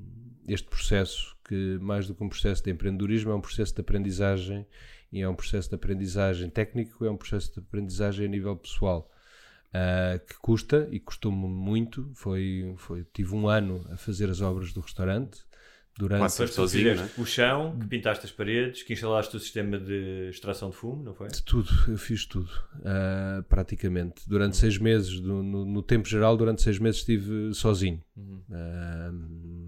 este 0.48 0.66
processo, 0.66 1.36
que 1.46 1.78
mais 1.82 2.06
do 2.06 2.14
que 2.14 2.24
um 2.24 2.30
processo 2.30 2.64
de 2.64 2.70
empreendedorismo, 2.70 3.30
é 3.30 3.34
um 3.34 3.42
processo 3.42 3.74
de 3.74 3.80
aprendizagem 3.82 4.66
e 5.12 5.20
é 5.20 5.28
um 5.28 5.34
processo 5.34 5.68
de 5.68 5.74
aprendizagem 5.74 6.48
técnico, 6.48 7.04
é 7.04 7.10
um 7.10 7.16
processo 7.18 7.52
de 7.52 7.58
aprendizagem 7.58 8.24
a 8.24 8.28
nível 8.28 8.56
pessoal. 8.56 9.13
Ah, 9.74 10.18
que 10.18 10.34
custa 10.38 10.88
e 10.90 11.00
custou-me 11.00 11.46
muito. 11.48 12.10
Foi, 12.14 12.72
foi, 12.78 13.04
tive 13.12 13.34
um 13.34 13.48
ano 13.48 13.84
a 13.90 13.96
fazer 13.96 14.30
as 14.30 14.40
obras 14.40 14.72
do 14.72 14.80
restaurante 14.80 15.40
durante 15.96 16.18
Quase 16.22 16.38
Foste 16.38 16.54
sozinho, 16.56 16.90
fizeste 16.96 17.20
o 17.20 17.24
chão, 17.24 17.78
que 17.78 17.86
pintaste 17.86 18.26
as 18.26 18.32
paredes, 18.32 18.82
que 18.82 18.92
instalaste 18.94 19.36
o 19.36 19.38
sistema 19.38 19.78
de 19.78 20.28
extração 20.28 20.70
de 20.70 20.76
fumo, 20.76 21.04
não 21.04 21.14
foi? 21.14 21.28
De 21.28 21.40
tudo, 21.42 21.70
eu 21.86 21.96
fiz 21.96 22.26
tudo, 22.26 22.50
ah, 22.84 23.44
praticamente. 23.48 24.28
Durante 24.28 24.56
seis 24.56 24.76
meses, 24.76 25.20
do- 25.20 25.42
no, 25.42 25.64
no 25.64 25.82
tempo 25.82 26.08
geral, 26.08 26.36
durante 26.36 26.62
seis 26.62 26.80
meses 26.80 26.98
estive 27.00 27.54
sozinho. 27.54 28.02
Ah, 28.50 29.12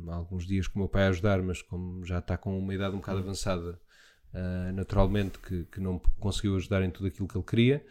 há 0.09 0.15
alguns 0.17 0.47
dias 0.47 0.67
com 0.67 0.81
o 0.81 0.83
meu 0.83 0.89
pai 0.89 1.05
a 1.05 1.09
ajudar, 1.11 1.41
mas 1.43 1.63
como 1.63 2.05
já 2.05 2.19
está 2.19 2.37
com 2.37 2.59
uma 2.59 2.75
idade 2.75 2.95
um 2.95 2.99
bocado 2.99 3.19
avançada, 3.19 3.79
ah, 4.35 4.73
naturalmente 4.75 5.39
que, 5.39 5.65
que 5.67 5.81
não 5.81 6.01
conseguiu 6.19 6.57
ajudar 6.57 6.83
em 6.83 6.91
tudo 6.91 7.07
aquilo 7.07 7.29
que 7.29 7.37
ele 7.37 7.45
queria. 7.45 7.85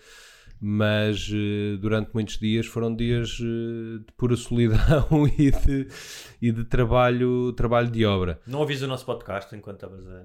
Mas 0.67 1.29
eh, 1.31 1.77
durante 1.77 2.09
muitos 2.11 2.39
dias 2.39 2.65
foram 2.65 2.95
dias 2.95 3.37
eh, 3.39 3.99
de 3.99 4.11
pura 4.17 4.33
solidão 4.35 5.07
e 5.37 5.51
de, 5.51 5.87
e 6.41 6.51
de 6.51 6.63
trabalho, 6.63 7.53
trabalho 7.53 7.87
de 7.91 8.03
obra. 8.03 8.39
Não 8.47 8.61
ouvis 8.61 8.81
o 8.81 8.87
nosso 8.87 9.05
podcast 9.05 9.55
enquanto 9.55 9.75
estavas 9.75 10.07
a. 10.07 10.23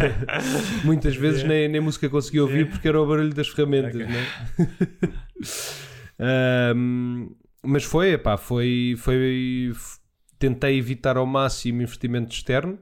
Muitas 0.82 1.14
vezes 1.16 1.42
nem, 1.44 1.68
nem 1.68 1.82
música 1.82 2.08
consegui 2.08 2.40
ouvir 2.40 2.70
porque 2.70 2.88
era 2.88 2.98
o 2.98 3.06
barulho 3.06 3.34
das 3.34 3.48
ferramentas, 3.48 3.96
Ok. 3.96 4.06
não 4.06 4.14
é? 4.16 5.26
Ahm, 6.72 7.34
mas 7.62 7.84
foi, 7.84 8.12
epá, 8.12 8.38
foi, 8.38 8.94
foi. 8.96 9.72
Tentei 10.38 10.78
evitar 10.78 11.18
ao 11.18 11.26
máximo 11.26 11.82
investimento 11.82 12.32
externo. 12.32 12.78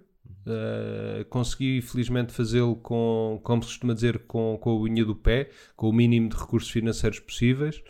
Uh, 0.46 1.24
consegui 1.30 1.80
felizmente 1.80 2.30
fazê-lo 2.32 2.76
com, 2.76 3.40
como 3.42 3.62
se 3.62 3.68
costuma 3.70 3.94
dizer, 3.94 4.18
com, 4.26 4.58
com 4.60 4.70
a 4.70 4.80
unha 4.80 5.02
do 5.04 5.16
pé, 5.16 5.48
com 5.74 5.88
o 5.88 5.92
mínimo 5.92 6.28
de 6.28 6.36
recursos 6.36 6.70
financeiros 6.70 7.18
possíveis. 7.18 7.82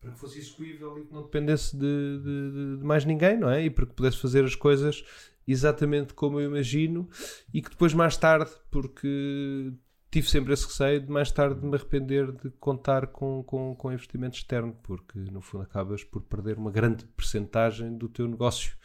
Para 0.00 0.10
que 0.12 0.18
fosse 0.18 0.38
execuível 0.38 0.98
e 0.98 1.04
que 1.06 1.12
não 1.14 1.22
dependesse 1.22 1.76
de, 1.76 2.18
de- 2.18 2.50
de- 2.52 2.76
de 2.78 2.84
mais 2.84 3.04
ninguém, 3.04 3.38
não 3.38 3.48
é? 3.48 3.64
E 3.64 3.70
para 3.70 3.86
que 3.86 3.94
pudesse 3.94 4.18
fazer 4.18 4.44
as 4.44 4.54
coisas 4.54 5.02
exatamente 5.46 6.14
como 6.14 6.40
eu 6.40 6.46
imagino 6.48 7.08
e 7.52 7.60
que 7.62 7.70
depois 7.70 7.92
mais 7.94 8.16
tarde, 8.16 8.50
porque 8.70 9.72
tive 10.14 10.30
sempre 10.30 10.52
esse 10.52 10.64
receio 10.64 11.00
de 11.00 11.10
mais 11.10 11.32
tarde 11.32 11.66
me 11.66 11.74
arrepender 11.74 12.30
de 12.30 12.48
contar 12.60 13.08
com, 13.08 13.42
com, 13.42 13.74
com 13.74 13.92
investimento 13.92 14.36
externo, 14.36 14.72
porque 14.84 15.18
no 15.18 15.40
fundo 15.40 15.64
acabas 15.64 16.04
por 16.04 16.22
perder 16.22 16.56
uma 16.56 16.70
grande 16.70 17.04
percentagem 17.04 17.98
do 17.98 18.08
teu 18.08 18.28
negócio. 18.28 18.76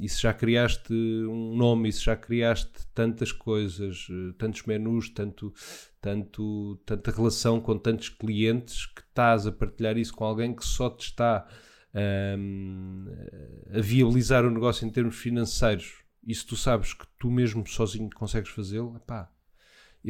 E 0.00 0.08
se 0.08 0.22
já 0.22 0.32
criaste 0.32 0.92
um 0.92 1.56
nome, 1.56 1.88
e 1.88 1.92
se 1.92 2.04
já 2.04 2.14
criaste 2.14 2.86
tantas 2.94 3.32
coisas, 3.32 4.06
eh, 4.08 4.34
tantos 4.38 4.62
menus, 4.62 5.10
tanto, 5.10 5.52
tanto, 6.00 6.80
tanta 6.86 7.10
relação 7.10 7.60
com 7.60 7.76
tantos 7.76 8.08
clientes, 8.08 8.86
que 8.86 9.00
estás 9.00 9.48
a 9.48 9.52
partilhar 9.52 9.98
isso 9.98 10.14
com 10.14 10.24
alguém 10.24 10.54
que 10.54 10.64
só 10.64 10.88
te 10.88 11.06
está 11.06 11.44
a 11.92 13.80
viabilizar 13.80 14.44
o 14.44 14.50
negócio 14.50 14.86
em 14.86 14.90
termos 14.90 15.16
financeiros, 15.16 16.04
e 16.24 16.32
se 16.32 16.46
tu 16.46 16.56
sabes 16.56 16.94
que 16.94 17.06
tu 17.18 17.30
mesmo 17.30 17.66
sozinho 17.66 18.08
consegues 18.14 18.50
fazê-lo, 18.50 19.00
pá, 19.06 19.30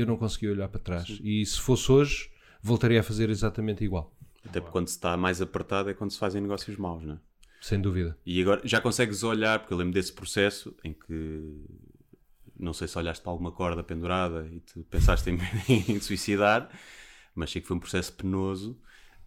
eu 0.01 0.07
não 0.07 0.17
consegui 0.17 0.49
olhar 0.49 0.69
para 0.69 0.81
trás. 0.81 1.19
E 1.23 1.45
se 1.45 1.61
fosse 1.61 1.91
hoje, 1.91 2.31
voltaria 2.63 3.01
a 3.01 3.03
fazer 3.03 3.31
exatamente 3.31 3.85
igual. 3.85 4.15
Até 4.45 4.61
porque 4.61 4.73
quando 4.73 4.89
se 4.89 4.95
está 4.95 5.17
mais 5.17 5.41
apertado 5.41 5.91
é 5.91 5.95
quando 5.95 6.11
se 6.11 6.19
fazem 6.19 6.41
negócios 6.41 6.77
maus, 6.77 7.03
não 7.05 7.15
é? 7.15 7.19
Sem 7.61 7.81
dúvida. 7.81 8.17
E 8.25 8.41
agora 8.41 8.61
já 8.65 8.81
consegues 8.81 9.23
olhar, 9.23 9.59
porque 9.59 9.75
eu 9.75 9.79
lembro 9.79 9.95
desse 9.95 10.13
processo 10.13 10.75
em 10.85 10.93
que 10.93 11.65
não 12.59 12.73
sei 12.73 12.89
se 12.89 12.97
olhaste 12.97 13.23
para 13.23 13.33
alguma 13.33 13.53
corda 13.53 13.83
pendurada 13.83 14.49
e 14.51 14.61
te 14.61 14.83
pensaste 14.85 15.31
em, 15.31 15.39
em 15.69 16.01
suicidar, 16.01 16.71
mas 17.35 17.51
sei 17.51 17.61
que 17.61 17.69
foi 17.69 17.77
um 17.77 17.81
processo 17.81 18.13
penoso. 18.13 18.79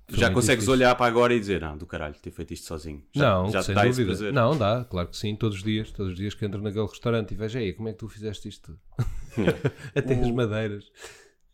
Foi 0.10 0.18
já 0.20 0.30
consegues 0.32 0.66
difícil. 0.66 0.74
olhar 0.74 0.96
para 0.96 1.06
agora 1.06 1.34
e 1.34 1.40
dizer, 1.40 1.62
não, 1.62 1.78
do 1.78 1.86
caralho, 1.86 2.16
ter 2.16 2.32
feito 2.32 2.54
isto 2.54 2.66
sozinho. 2.68 3.04
Já, 3.14 3.30
não, 3.36 3.50
já 3.52 3.62
sem 3.64 3.76
dá 3.76 3.84
dúvida. 3.86 4.06
prazer. 4.08 4.34
Não, 4.34 4.58
dá, 4.58 4.86
claro 4.90 5.08
que 5.08 5.18
sim, 5.18 5.36
todos 5.36 5.58
os 5.58 5.64
dias, 5.64 5.92
todos 5.92 6.14
os 6.14 6.18
dias 6.18 6.34
que 6.34 6.46
entro 6.46 6.62
naquele 6.62 6.86
restaurante 6.88 7.32
e 7.34 7.38
vejo, 7.38 7.58
aí, 7.60 7.74
como 7.74 7.90
é 7.90 7.94
que 7.94 8.00
tu 8.00 8.08
fizeste 8.10 8.48
isto? 8.50 8.78
Até 9.96 10.14
as 10.16 10.28
O- 10.28 10.34
madeiras. 10.34 10.86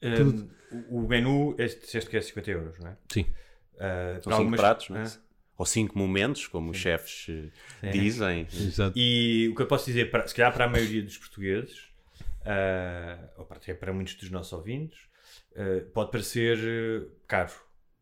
Um, 0.01 0.47
o 0.89 1.01
menu, 1.07 1.55
este 1.57 1.81
disseste 1.81 2.09
que 2.09 2.17
é 2.17 2.21
50 2.21 2.51
euros, 2.51 2.79
não 2.79 2.91
é? 2.91 2.97
Sim. 3.11 3.21
Uh, 3.21 3.77
São 3.77 3.79
para 3.79 4.21
cinco 4.21 4.33
algumas- 4.35 4.59
pratos, 4.59 4.89
não 4.89 4.97
é? 4.97 5.03
Ah. 5.03 5.11
Ou 5.57 5.65
cinco 5.65 5.97
momentos, 5.97 6.47
como 6.47 6.71
os 6.71 6.77
chefes 6.77 7.27
eh, 7.81 7.89
dizem. 7.91 8.45
E 8.93 9.47
o 9.51 9.55
que 9.55 9.61
eu 9.61 9.67
posso 9.67 9.85
dizer, 9.85 10.11
para, 10.11 10.27
se 10.27 10.35
calhar 10.35 10.53
para 10.53 10.65
a 10.65 10.69
maioria 10.69 11.01
dos 11.01 11.17
portugueses, 11.17 11.87
ah, 12.45 13.17
ou 13.37 13.45
para, 13.45 13.57
até 13.57 13.73
para 13.73 13.93
muitos 13.93 14.15
dos 14.15 14.29
nossos 14.29 14.51
ouvintes, 14.51 14.99
ah, 15.55 15.81
pode 15.93 16.11
parecer 16.11 16.57
eh, 16.61 17.07
caro. 17.27 17.51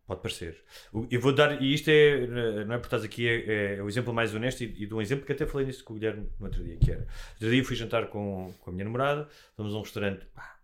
Pode 0.05 0.21
parecer. 0.21 0.61
Eu 1.09 1.21
vou 1.21 1.33
dar, 1.33 1.61
e 1.61 1.73
isto 1.73 1.89
é, 1.89 2.27
não 2.65 2.75
é 2.75 2.77
por 2.77 2.85
estás 2.85 3.03
aqui, 3.03 3.27
é, 3.27 3.75
é 3.77 3.81
o 3.81 3.87
exemplo 3.87 4.13
mais 4.13 4.35
honesto 4.35 4.61
e, 4.61 4.83
e 4.83 4.85
de 4.85 4.93
um 4.93 5.01
exemplo 5.01 5.25
que 5.25 5.31
até 5.31 5.45
falei 5.45 5.65
nisso 5.65 5.83
com 5.83 5.93
o 5.93 5.95
Guilherme 5.95 6.29
no 6.39 6.45
outro 6.45 6.61
dia, 6.61 6.77
que 6.77 6.91
era, 6.91 7.07
outro 7.33 7.49
dia 7.49 7.63
fui 7.63 7.75
jantar 7.75 8.07
com, 8.07 8.53
com 8.59 8.69
a 8.69 8.73
minha 8.73 8.83
namorada, 8.83 9.29
fomos 9.55 9.73
a 9.73 9.77
um 9.77 9.81
restaurante 9.81 10.25
pá, 10.35 10.59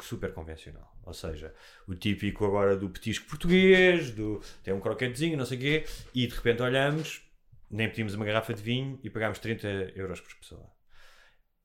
super 0.00 0.32
convencional. 0.32 0.96
Ou 1.04 1.12
seja, 1.12 1.54
o 1.86 1.94
típico 1.94 2.46
agora 2.46 2.76
do 2.76 2.88
petisco 2.88 3.28
português, 3.28 4.10
do 4.10 4.42
tem 4.64 4.72
um 4.72 4.80
croquetezinho, 4.80 5.36
não 5.36 5.44
sei 5.44 5.58
o 5.58 5.60
quê, 5.60 5.84
e 6.14 6.26
de 6.26 6.34
repente 6.34 6.62
olhamos, 6.62 7.22
nem 7.70 7.88
pedimos 7.88 8.14
uma 8.14 8.24
garrafa 8.24 8.54
de 8.54 8.62
vinho 8.62 8.98
e 9.02 9.10
pagámos 9.10 9.38
30 9.38 9.68
euros 9.94 10.20
por 10.20 10.34
pessoa. 10.34 10.70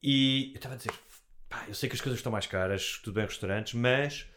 E 0.04 0.52
eu 0.52 0.56
estava 0.56 0.76
a 0.76 0.78
dizer, 0.78 0.92
pá, 1.50 1.66
eu 1.68 1.74
sei 1.74 1.88
que 1.88 1.96
as 1.96 2.02
coisas 2.02 2.20
estão 2.20 2.32
mais 2.32 2.48
caras, 2.48 3.00
tudo 3.04 3.16
bem 3.16 3.26
restaurantes, 3.26 3.74
mas 3.74 4.28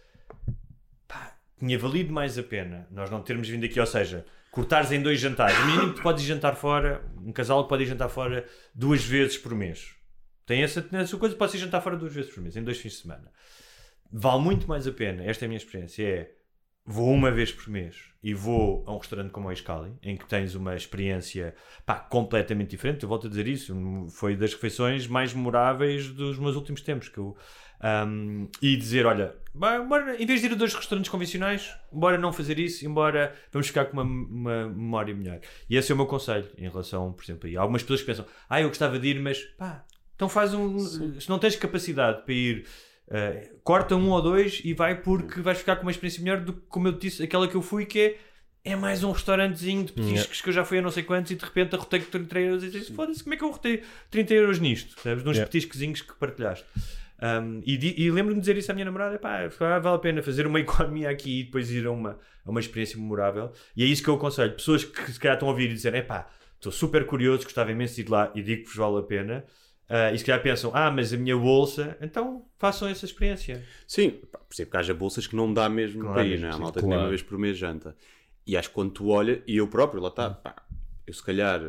tinha 1.65 1.79
valido 1.79 2.13
mais 2.13 2.39
a 2.39 2.43
pena 2.43 2.87
nós 2.91 3.11
não 3.11 3.23
termos 3.23 3.49
vindo 3.49 3.65
aqui, 3.65 3.81
ou 3.81 3.87
seja, 3.87 4.25
cortares 4.51 4.93
em 4.93 5.03
dois 5.03 5.19
jantares. 5.19 5.59
O 5.59 5.67
mínimo 5.67 5.95
que 5.95 6.03
podes 6.03 6.23
ir 6.23 6.27
jantar 6.27 6.55
fora, 6.55 7.03
um 7.17 7.33
casal 7.33 7.67
pode 7.67 7.83
ir 7.83 7.87
jantar 7.87 8.09
fora 8.09 8.47
duas 8.75 9.05
vezes 9.05 9.37
por 9.37 9.55
mês. 9.55 9.95
Tem 10.47 10.63
essa, 10.63 10.83
tem 10.83 11.01
essa 11.01 11.17
coisa, 11.17 11.35
pode 11.35 11.57
ir 11.57 11.61
jantar 11.61 11.81
fora 11.81 11.97
duas 11.97 12.15
vezes 12.15 12.33
por 12.33 12.43
mês, 12.43 12.57
em 12.57 12.63
dois 12.63 12.79
fins 12.79 12.93
de 12.93 12.99
semana. 12.99 13.33
Vale 14.13 14.43
muito 14.43 14.69
mais 14.69 14.87
a 14.87 14.93
pena, 14.93 15.25
esta 15.25 15.45
é 15.45 15.47
a 15.47 15.49
minha 15.49 15.59
experiência, 15.59 16.03
é 16.07 16.31
vou 16.87 17.11
uma 17.11 17.31
vez 17.31 17.51
por 17.51 17.69
mês 17.69 17.97
e 18.23 18.35
vou 18.35 18.85
a 18.87 18.93
um 18.93 18.99
restaurante 18.99 19.31
como 19.31 19.49
o 19.49 19.53
Escali, 19.53 19.93
em 20.03 20.17
que 20.17 20.27
tens 20.27 20.55
uma 20.55 20.75
experiência 20.75 21.55
pá, 21.85 21.97
completamente 21.97 22.71
diferente. 22.71 23.03
Eu 23.03 23.09
volto 23.09 23.27
a 23.27 23.31
dizer 23.31 23.47
isso, 23.47 23.75
foi 24.11 24.37
das 24.37 24.53
refeições 24.53 25.07
mais 25.07 25.33
memoráveis 25.33 26.09
dos 26.09 26.39
meus 26.39 26.57
últimos 26.57 26.81
tempos. 26.81 27.09
Que 27.09 27.19
eu, 27.19 27.37
um, 27.83 28.49
e 28.63 28.77
dizer: 28.77 29.05
olha, 29.05 29.35
bora, 29.55 30.17
em 30.21 30.27
vez 30.27 30.41
de 30.41 30.47
ir 30.47 30.53
a 30.53 30.55
dois 30.55 30.75
restaurantes 30.75 31.11
convencionais, 31.11 31.75
bora 31.93 32.17
não 32.17 32.33
fazer 32.33 32.59
isso, 32.59 32.87
embora 32.87 33.35
vamos 33.53 33.67
ficar 33.67 33.87
com 33.87 34.01
uma, 34.01 34.03
uma 34.03 34.69
memória 34.69 35.15
melhor. 35.15 35.41
E 35.69 35.77
esse 35.77 35.93
é 35.93 35.95
o 35.95 35.99
meu 35.99 36.07
conselho 36.07 36.49
em 36.57 36.69
relação, 36.69 37.13
por 37.13 37.23
exemplo, 37.23 37.47
aí. 37.47 37.57
Há 37.57 37.61
algumas 37.61 37.83
pessoas 37.83 38.01
que 38.01 38.07
pensam: 38.07 38.27
ah, 38.49 38.61
eu 38.61 38.69
gostava 38.69 38.99
de 38.99 39.09
ir, 39.09 39.21
mas 39.21 39.43
pá, 39.59 39.85
então 40.17 40.29
faz 40.29 40.55
um. 40.55 40.79
Se 40.79 41.29
não 41.29 41.39
tens 41.39 41.57
capacidade 41.57 42.23
para 42.23 42.35
ir. 42.35 42.67
Uh, 43.07 43.59
corta 43.63 43.95
um 43.97 44.11
ou 44.11 44.23
dois 44.23 44.61
e 44.65 44.73
vai 44.73 44.95
porque 45.01 45.41
vais 45.41 45.59
ficar 45.59 45.77
com 45.77 45.83
uma 45.83 45.91
experiência 45.91 46.23
melhor 46.23 46.41
do 46.41 46.55
que, 46.55 46.61
como 46.69 46.89
eu 46.89 46.93
disse, 46.93 47.23
aquela 47.23 47.47
que 47.47 47.55
eu 47.55 47.61
fui, 47.63 47.85
que 47.85 48.01
é, 48.65 48.73
é 48.73 48.77
mais 48.77 49.05
um 49.05 49.13
restaurantezinho 49.13 49.85
de 49.85 49.93
petiscos 49.93 50.41
que 50.41 50.49
eu 50.49 50.53
já 50.55 50.65
fui 50.65 50.79
a 50.79 50.83
não 50.83 50.91
sei 50.91 51.03
quantos 51.03 51.31
e 51.31 51.35
de 51.35 51.45
repente 51.45 51.75
arrotei 51.77 52.01
com 52.01 52.11
30 52.11 52.41
euros 52.41 52.65
e 52.65 52.71
disse, 52.71 52.93
foda-se, 52.95 53.23
como 53.23 53.35
é 53.35 53.37
que 53.37 53.45
eu 53.45 53.49
arrotei 53.49 53.83
30 54.11 54.35
euros 54.35 54.59
nisto? 54.59 54.99
Sabes? 55.03 55.23
Nos 55.23 55.37
Yeah. 55.37 55.51
petiscozinhos 55.51 56.01
que 56.01 56.15
partilhaste. 56.15 56.65
Um, 57.23 57.63
e 57.65 58.05
e 58.05 58.11
lembro-me 58.11 58.35
de 58.35 58.41
dizer 58.41 58.57
isso 58.57 58.71
à 58.71 58.75
minha 58.75 58.85
namorada: 58.87 59.19
pá, 59.19 59.47
vale 59.49 59.89
a 59.89 59.99
pena 59.99 60.23
fazer 60.23 60.47
uma 60.47 60.59
economia 60.61 61.09
aqui 61.11 61.41
e 61.41 61.45
depois 61.45 61.71
ir 61.71 61.87
a 61.87 61.91
uma, 61.91 62.19
a 62.45 62.51
uma 62.51 62.61
experiência 62.61 62.99
memorável. 62.99 63.53
E 63.77 63.83
é 63.85 63.87
isso 63.87 64.03
que 64.03 64.09
eu 64.09 64.15
aconselho. 64.15 64.53
Pessoas 64.53 64.85
que 64.85 65.13
se 65.13 65.19
calhar 65.21 65.37
estão 65.37 65.49
a 65.49 65.51
ouvir 65.53 65.71
e 65.71 65.75
dizerem: 65.75 66.03
pá, 66.03 66.27
estou 66.57 66.73
super 66.73 67.07
curioso, 67.07 67.45
gostava 67.45 67.71
imenso 67.71 67.95
de 67.95 68.01
ir 68.03 68.09
lá 68.11 68.33
e 68.35 68.43
digo 68.43 68.63
que 68.63 68.69
vos 68.69 68.77
vale 68.77 68.99
a 68.99 69.03
pena. 69.03 69.45
Ah, 69.89 70.13
e 70.13 70.19
se 70.19 70.25
calhar 70.25 70.43
pensam: 70.43 70.71
ah, 70.75 70.91
mas 70.91 71.13
a 71.13 71.17
minha 71.17 71.37
bolsa, 71.37 71.97
então 72.01 72.47
façam 72.59 72.89
essa 72.89 73.05
experiência. 73.05 73.65
Sim, 73.87 74.11
pá, 74.33 74.39
percebo 74.39 74.71
que 74.71 74.77
haja 74.77 74.95
bolsas 74.95 75.27
que 75.27 75.37
não 75.37 75.53
dá 75.53 75.69
mesmo 75.69 76.01
Claro, 76.03 76.15
para 76.15 76.25
ir, 76.25 76.41
não 76.41 76.49
é? 76.49 76.53
A 76.53 76.59
malta 76.59 76.81
que 76.81 76.87
nem 76.87 76.95
claro. 76.95 77.03
uma 77.05 77.11
vez 77.11 77.23
por 77.23 77.39
mês 77.39 77.59
janta. 77.59 77.97
E 78.47 78.57
acho 78.57 78.69
que 78.69 78.75
quando 78.75 78.93
tu 78.93 79.09
olha, 79.09 79.43
e 79.47 79.57
eu 79.57 79.69
próprio, 79.69 80.03
lá 80.03 80.09
está, 80.09 80.31
pá, 80.31 80.67
eu 81.07 81.13
se 81.15 81.23
calhar, 81.23 81.61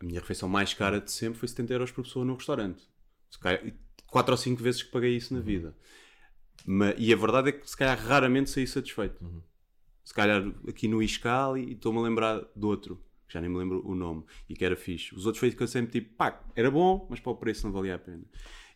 a 0.00 0.04
minha 0.04 0.20
refeição 0.20 0.48
mais 0.48 0.74
cara 0.74 1.00
de 1.00 1.10
sempre 1.10 1.38
foi 1.38 1.48
70 1.48 1.72
euros 1.72 1.90
por 1.90 2.02
pessoa 2.04 2.24
no 2.24 2.34
restaurante. 2.34 2.82
Se 3.30 3.38
calhar, 3.38 3.64
e 3.66 3.74
quatro 4.06 4.32
ou 4.32 4.36
cinco 4.38 4.62
vezes 4.62 4.82
que 4.82 4.90
paguei 4.90 5.16
isso 5.16 5.32
na 5.34 5.40
vida. 5.40 5.74
Ma- 6.66 6.94
e 6.96 7.12
a 7.12 7.16
verdade 7.16 7.50
é 7.50 7.52
que 7.52 7.68
se 7.68 7.76
calhar 7.76 7.98
raramente 7.98 8.50
saí 8.50 8.66
satisfeito. 8.66 9.24
Se 10.04 10.12
calhar 10.14 10.42
aqui 10.68 10.88
no 10.88 11.02
Iscal 11.02 11.56
e 11.56 11.72
estou-me 11.72 11.98
a 11.98 12.02
lembrar 12.02 12.40
de 12.54 12.66
outro, 12.66 13.02
que 13.30 13.34
já 13.34 13.40
nem 13.40 13.48
me 13.48 13.56
lembro 13.58 13.80
o 13.86 13.94
nome, 13.94 14.24
e 14.48 14.54
que 14.54 14.64
era 14.64 14.74
fixe. 14.76 15.14
Os 15.14 15.24
outros 15.24 15.38
foi 15.38 15.50
que 15.52 15.62
eu 15.62 15.66
sempre 15.68 15.92
tipo, 16.00 16.14
pá, 16.16 16.40
era 16.56 16.70
bom, 16.70 17.06
mas 17.08 17.20
para 17.20 17.30
o 17.32 17.36
preço 17.36 17.64
não 17.66 17.72
valia 17.72 17.94
a 17.94 17.98
pena. 17.98 18.22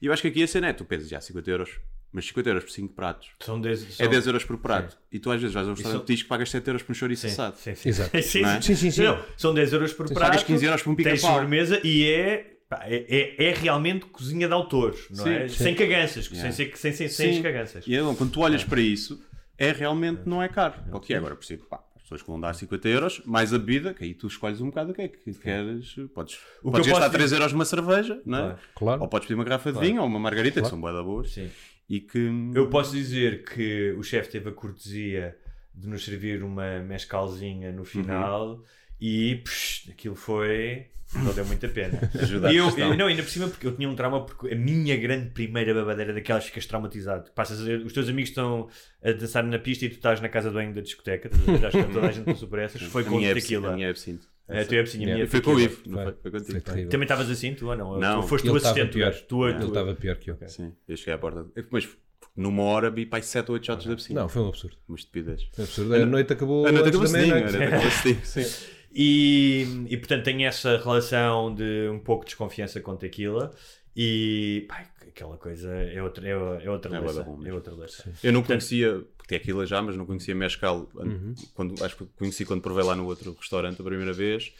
E 0.01 0.07
eu 0.07 0.13
acho 0.13 0.23
que 0.23 0.29
aqui 0.29 0.43
a 0.43 0.47
cena 0.47 0.69
é, 0.69 0.73
tu 0.73 0.85
pensas, 0.85 1.09
já 1.09 1.21
50 1.21 1.51
euros, 1.51 1.81
mas 2.13 2.27
50 2.27 2.49
euros 2.51 2.65
por 2.65 2.71
5 2.71 2.95
pratos. 2.95 3.31
São 3.41 3.61
10, 3.61 3.99
É 4.01 4.07
10 4.07 4.27
euros 4.29 4.45
por 4.45 4.57
prato. 4.59 4.97
E 5.11 5.19
tu 5.19 5.31
às 5.31 5.41
vezes 5.41 5.53
vais 5.55 5.67
a 5.67 5.71
um 5.71 5.75
restaurante 5.75 5.99
são- 5.99 6.05
de 6.07 6.15
tisco 6.15 6.29
pagas 6.29 6.51
7 6.51 6.69
euros 6.69 6.83
por 6.83 6.93
um 6.93 6.95
chouriço 6.95 7.27
assado. 7.27 7.57
Sim, 7.57 7.75
sim. 7.75 7.89
Exato. 7.89 8.17
sim, 8.23 8.41
Não 8.43 8.49
é? 8.51 8.61
Sim, 8.61 8.75
sim, 8.77 8.91
sim. 8.93 9.03
Não, 9.03 9.25
são 9.37 9.53
10 9.53 9.73
euros 9.73 9.93
por 9.93 10.07
Tu 10.07 10.15
prato. 10.15 10.29
pagas 10.31 10.43
15 10.45 10.65
euros 10.65 10.83
por 10.83 10.91
um 10.91 10.95
Tens 10.95 11.05
pica-pau. 11.21 11.35
sobremesa 11.35 11.81
e 11.85 12.05
é, 12.05 12.59
é, 12.83 13.45
é, 13.45 13.45
é 13.51 13.55
realmente 13.55 14.05
cozinha 14.07 14.47
de 14.47 14.53
autor, 14.55 14.95
não 15.11 15.25
Sim, 15.25 15.31
é? 15.31 15.49
sim. 15.49 15.65
Sem 15.65 15.75
caganças, 15.75 16.27
sem, 16.27 16.37
Yeah. 16.37 16.53
ser, 16.53 16.77
sem, 16.77 16.93
sem, 16.93 17.09
sem 17.09 17.33
Sim. 17.33 17.37
as 17.39 17.43
caganças. 17.43 17.85
E 17.87 17.95
então, 17.95 18.15
quando 18.15 18.31
tu 18.33 18.41
olhas 18.41 18.63
para 18.63 18.81
isso, 18.81 19.21
é 19.59 19.73
realmente, 19.73 20.23
não 20.27 20.41
é 20.43 20.49
caro. 20.49 20.75
O 20.93 21.01
que 21.01 21.15
é 21.15 21.17
agora, 21.17 21.35
por 21.35 21.45
exemplo, 21.45 21.67
pá, 21.67 21.83
pessoas 22.05 22.23
que 22.23 22.29
vão 22.29 22.39
dar 22.39 22.55
50 22.55 22.89
euros, 22.89 23.23
mais 23.25 23.53
a 23.53 23.59
bebida, 23.59 23.95
que 23.95 24.05
aí 24.05 24.15
tu 24.15 24.27
escolhes 24.27 24.61
um 24.61 24.67
bocado 24.67 24.93
o 24.93 24.95
que 24.95 25.03
é 25.03 25.09
que 25.09 25.33
queres. 25.35 25.95
Podes, 26.15 26.37
O 26.63 26.67
que 26.67 26.73
podes 26.73 26.87
eu 26.87 26.93
gastar 26.93 27.07
posso 27.07 27.11
3 27.13 27.33
euros 27.33 27.53
numa 27.53 27.65
cerveja, 27.65 28.21
não 28.25 28.39
é? 28.39 28.43
Claro. 28.43 28.59
Claro. 28.75 29.03
Ou 29.03 29.09
podes 29.09 29.27
pedir 29.27 29.35
uma 29.35 29.45
garrafa 29.45 29.73
de 29.73 29.81
vinho 29.81 30.03
ou 30.03 30.07
uma 30.07 30.19
margarita, 30.19 30.61
que 30.63 30.69
são 30.69 30.81
boas 30.81 30.95
da 30.95 31.03
boas. 31.03 31.33
Sim. 31.33 31.51
E 31.89 32.01
que. 32.01 32.31
Eu 32.55 32.69
posso 32.69 32.93
dizer 32.93 33.45
que 33.45 33.93
o 33.99 34.03
chefe 34.03 34.31
teve 34.31 34.51
a 34.51 34.53
cortesia 34.53 35.37
de 35.75 35.89
nos 35.89 36.05
servir 36.05 36.43
uma 36.43 36.79
mescalzinha 36.81 37.73
no 37.73 37.85
final 37.85 38.63
E 39.01 39.37
psh, 39.37 39.91
aquilo 39.91 40.15
foi. 40.15 40.87
Não 41.23 41.33
deu 41.33 41.45
muita 41.45 41.69
pena. 41.69 41.99
E 42.53 42.57
eu, 42.57 42.69
eu- 42.77 42.97
não, 42.97 43.07
ainda 43.07 43.23
por 43.23 43.29
cima, 43.31 43.49
porque 43.49 43.67
eu 43.67 43.75
tinha 43.77 43.89
um 43.89 43.95
trauma, 43.95 44.25
porque 44.25 44.53
a 44.53 44.57
minha 44.57 44.97
grande 44.97 45.31
primeira 45.31 45.73
babadeira 45.75 46.13
daquelas 46.13 46.45
ficas 46.47 46.67
traumatizado. 46.67 47.31
Passas 47.33 47.61
a, 47.61 47.73
os 47.85 47.93
teus 47.93 48.09
amigos 48.09 48.31
estão 48.31 48.69
a 49.03 49.13
dançar 49.13 49.45
na 49.45 49.59
pista 49.59 49.85
e 49.85 49.89
tu 49.89 49.95
estás 49.95 50.21
na 50.21 50.29
casa 50.29 50.49
de 50.49 50.55
banho 50.55 50.75
da 50.75 50.81
discoteca. 50.81 51.31
Já 51.61 51.69
acho 51.69 51.79
que 51.87 51.93
toda 51.93 52.09
a 52.09 52.13
gente 52.13 52.25
passou 52.25 52.49
por 52.49 52.59
essas. 52.59 52.83
Foi 52.83 53.05
com 53.05 53.21
é 53.21 53.33
tequila. 53.35 53.69
absinto, 53.69 53.69
a 53.69 53.73
minha 53.75 53.87
é 53.87 53.91
absinto. 53.91 54.29
É, 54.49 54.65
tu 54.65 54.75
é 54.75 54.81
absinto, 54.81 55.05
a 55.05 55.07
minha 55.07 55.25
é 55.25 55.27
Foi 55.27 55.41
com 55.41 55.53
o. 55.55 55.61
Ivo, 55.61 55.81
não 55.87 56.03
foi? 56.03 56.15
Foi 56.23 56.31
contigo. 56.31 56.61
Também 56.91 57.05
estavas 57.05 57.31
assim, 57.31 57.55
tu 57.55 57.67
ou 57.69 57.77
não? 57.77 57.99
Não. 57.99 58.21
Tu 58.23 58.29
foste 58.29 58.47
estava 58.47 58.59
assistente, 58.73 58.93
pior. 58.95 59.13
tu, 59.15 59.25
tu, 59.27 59.47
É. 59.47 59.53
tu- 59.53 59.59
Ele 59.61 59.67
estava 59.69 59.95
pior 59.95 60.17
que 60.17 60.31
eu. 60.31 60.39
Sim, 60.47 60.73
eu 60.89 60.97
cheguei 60.97 61.15
à 61.15 61.19
porta. 61.19 61.47
Mas 61.71 61.89
numa 62.37 62.63
hora 62.65 62.91
vi 62.91 63.07
pai 63.07 63.23
7 63.23 63.49
ou 63.51 63.55
8 63.55 63.65
shots 63.67 63.85
de 63.87 63.93
absinto. 63.93 64.15
Não, 64.15 64.29
foi 64.29 64.43
um 64.43 64.49
absurdo. 64.49 64.77
Uma 64.89 64.97
estupidez. 64.97 65.49
Foi 65.53 65.65
um 65.65 65.67
absurdo. 65.67 65.95
A 65.95 66.05
noite 66.07 66.33
acabou 66.33 66.67
A 66.67 66.73
noite 66.73 66.89
antes 66.89 67.01
acabou 67.01 67.13
da 67.13 67.19
cedinho, 67.19 67.33
a 67.35 67.39
meia-noite. 67.41 67.59
noite 67.59 67.75
acabou 67.75 67.91
cedinho, 67.91 68.21
sim. 68.27 68.74
E, 68.95 69.87
e 69.89 69.97
portanto 69.97 70.25
tenho 70.25 70.47
essa 70.47 70.77
relação 70.77 71.53
de 71.53 71.89
um 71.89 71.99
pouco 71.99 72.25
de 72.25 72.29
desconfiança 72.29 72.81
com 72.81 72.95
tequila 72.95 73.53
e 73.97 74.67
pá, 74.69 74.87
aquela 75.09 75.37
coisa 75.37 75.73
é 75.73 76.03
outra, 76.03 76.27
é, 76.29 76.31
é 76.31 76.71
outra 76.71 76.97
É 76.97 77.01
leça. 77.01 77.27
É 77.45 77.53
outra 77.53 77.75
leça. 77.75 78.13
Eu 78.23 78.33
não 78.33 78.43
conhecia, 78.43 79.05
porque 79.17 79.39
tequila 79.39 79.67
já, 79.67 79.81
mas 79.81 79.97
não 79.97 80.07
conhecia 80.07 80.35
mescal. 80.35 80.89
Uhum. 80.95 81.35
Quando, 81.55 81.85
acho 81.85 81.97
que 81.97 82.07
conheci 82.17 82.45
quando 82.45 82.63
provei 82.63 82.85
lá 82.85 82.95
no 82.95 83.07
outro 83.07 83.33
restaurante 83.33 83.81
a 83.81 83.85
primeira 83.85 84.13
vez. 84.13 84.53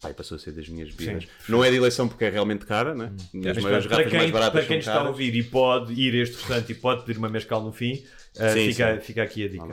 Pai, 0.00 0.12
passou 0.14 0.34
a 0.36 0.38
ser 0.40 0.50
das 0.50 0.68
minhas 0.68 0.90
bebidas. 0.90 1.28
Não 1.48 1.62
é 1.62 1.70
de 1.70 1.76
eleição 1.76 2.08
porque 2.08 2.24
é 2.24 2.28
realmente 2.30 2.66
cara, 2.66 2.92
né? 2.92 3.12
As 3.14 3.32
Uhum. 3.34 3.40
Mas, 3.44 3.58
maiores 3.62 3.86
para 3.86 4.02
quem, 4.04 4.18
mais 4.18 4.30
baratas 4.32 4.52
para 4.52 4.62
quem 4.62 4.68
são 4.68 4.78
está 4.80 4.92
a 4.92 4.96
caras. 4.96 5.08
ouvir 5.10 5.34
e 5.36 5.42
pode 5.44 5.92
ir 5.92 6.14
a 6.14 6.22
este 6.24 6.36
restaurante 6.38 6.72
e 6.72 6.74
pode 6.74 7.04
pedir 7.04 7.18
uma 7.18 7.28
mescal 7.28 7.62
no 7.62 7.70
fim, 7.72 7.92
uh, 7.94 8.52
Sim, 8.52 8.70
fica, 8.72 8.94
sim. 8.96 9.00
fica 9.00 9.22
aqui 9.22 9.44
a 9.44 9.48
dica. 9.48 9.64
A. 9.64 9.68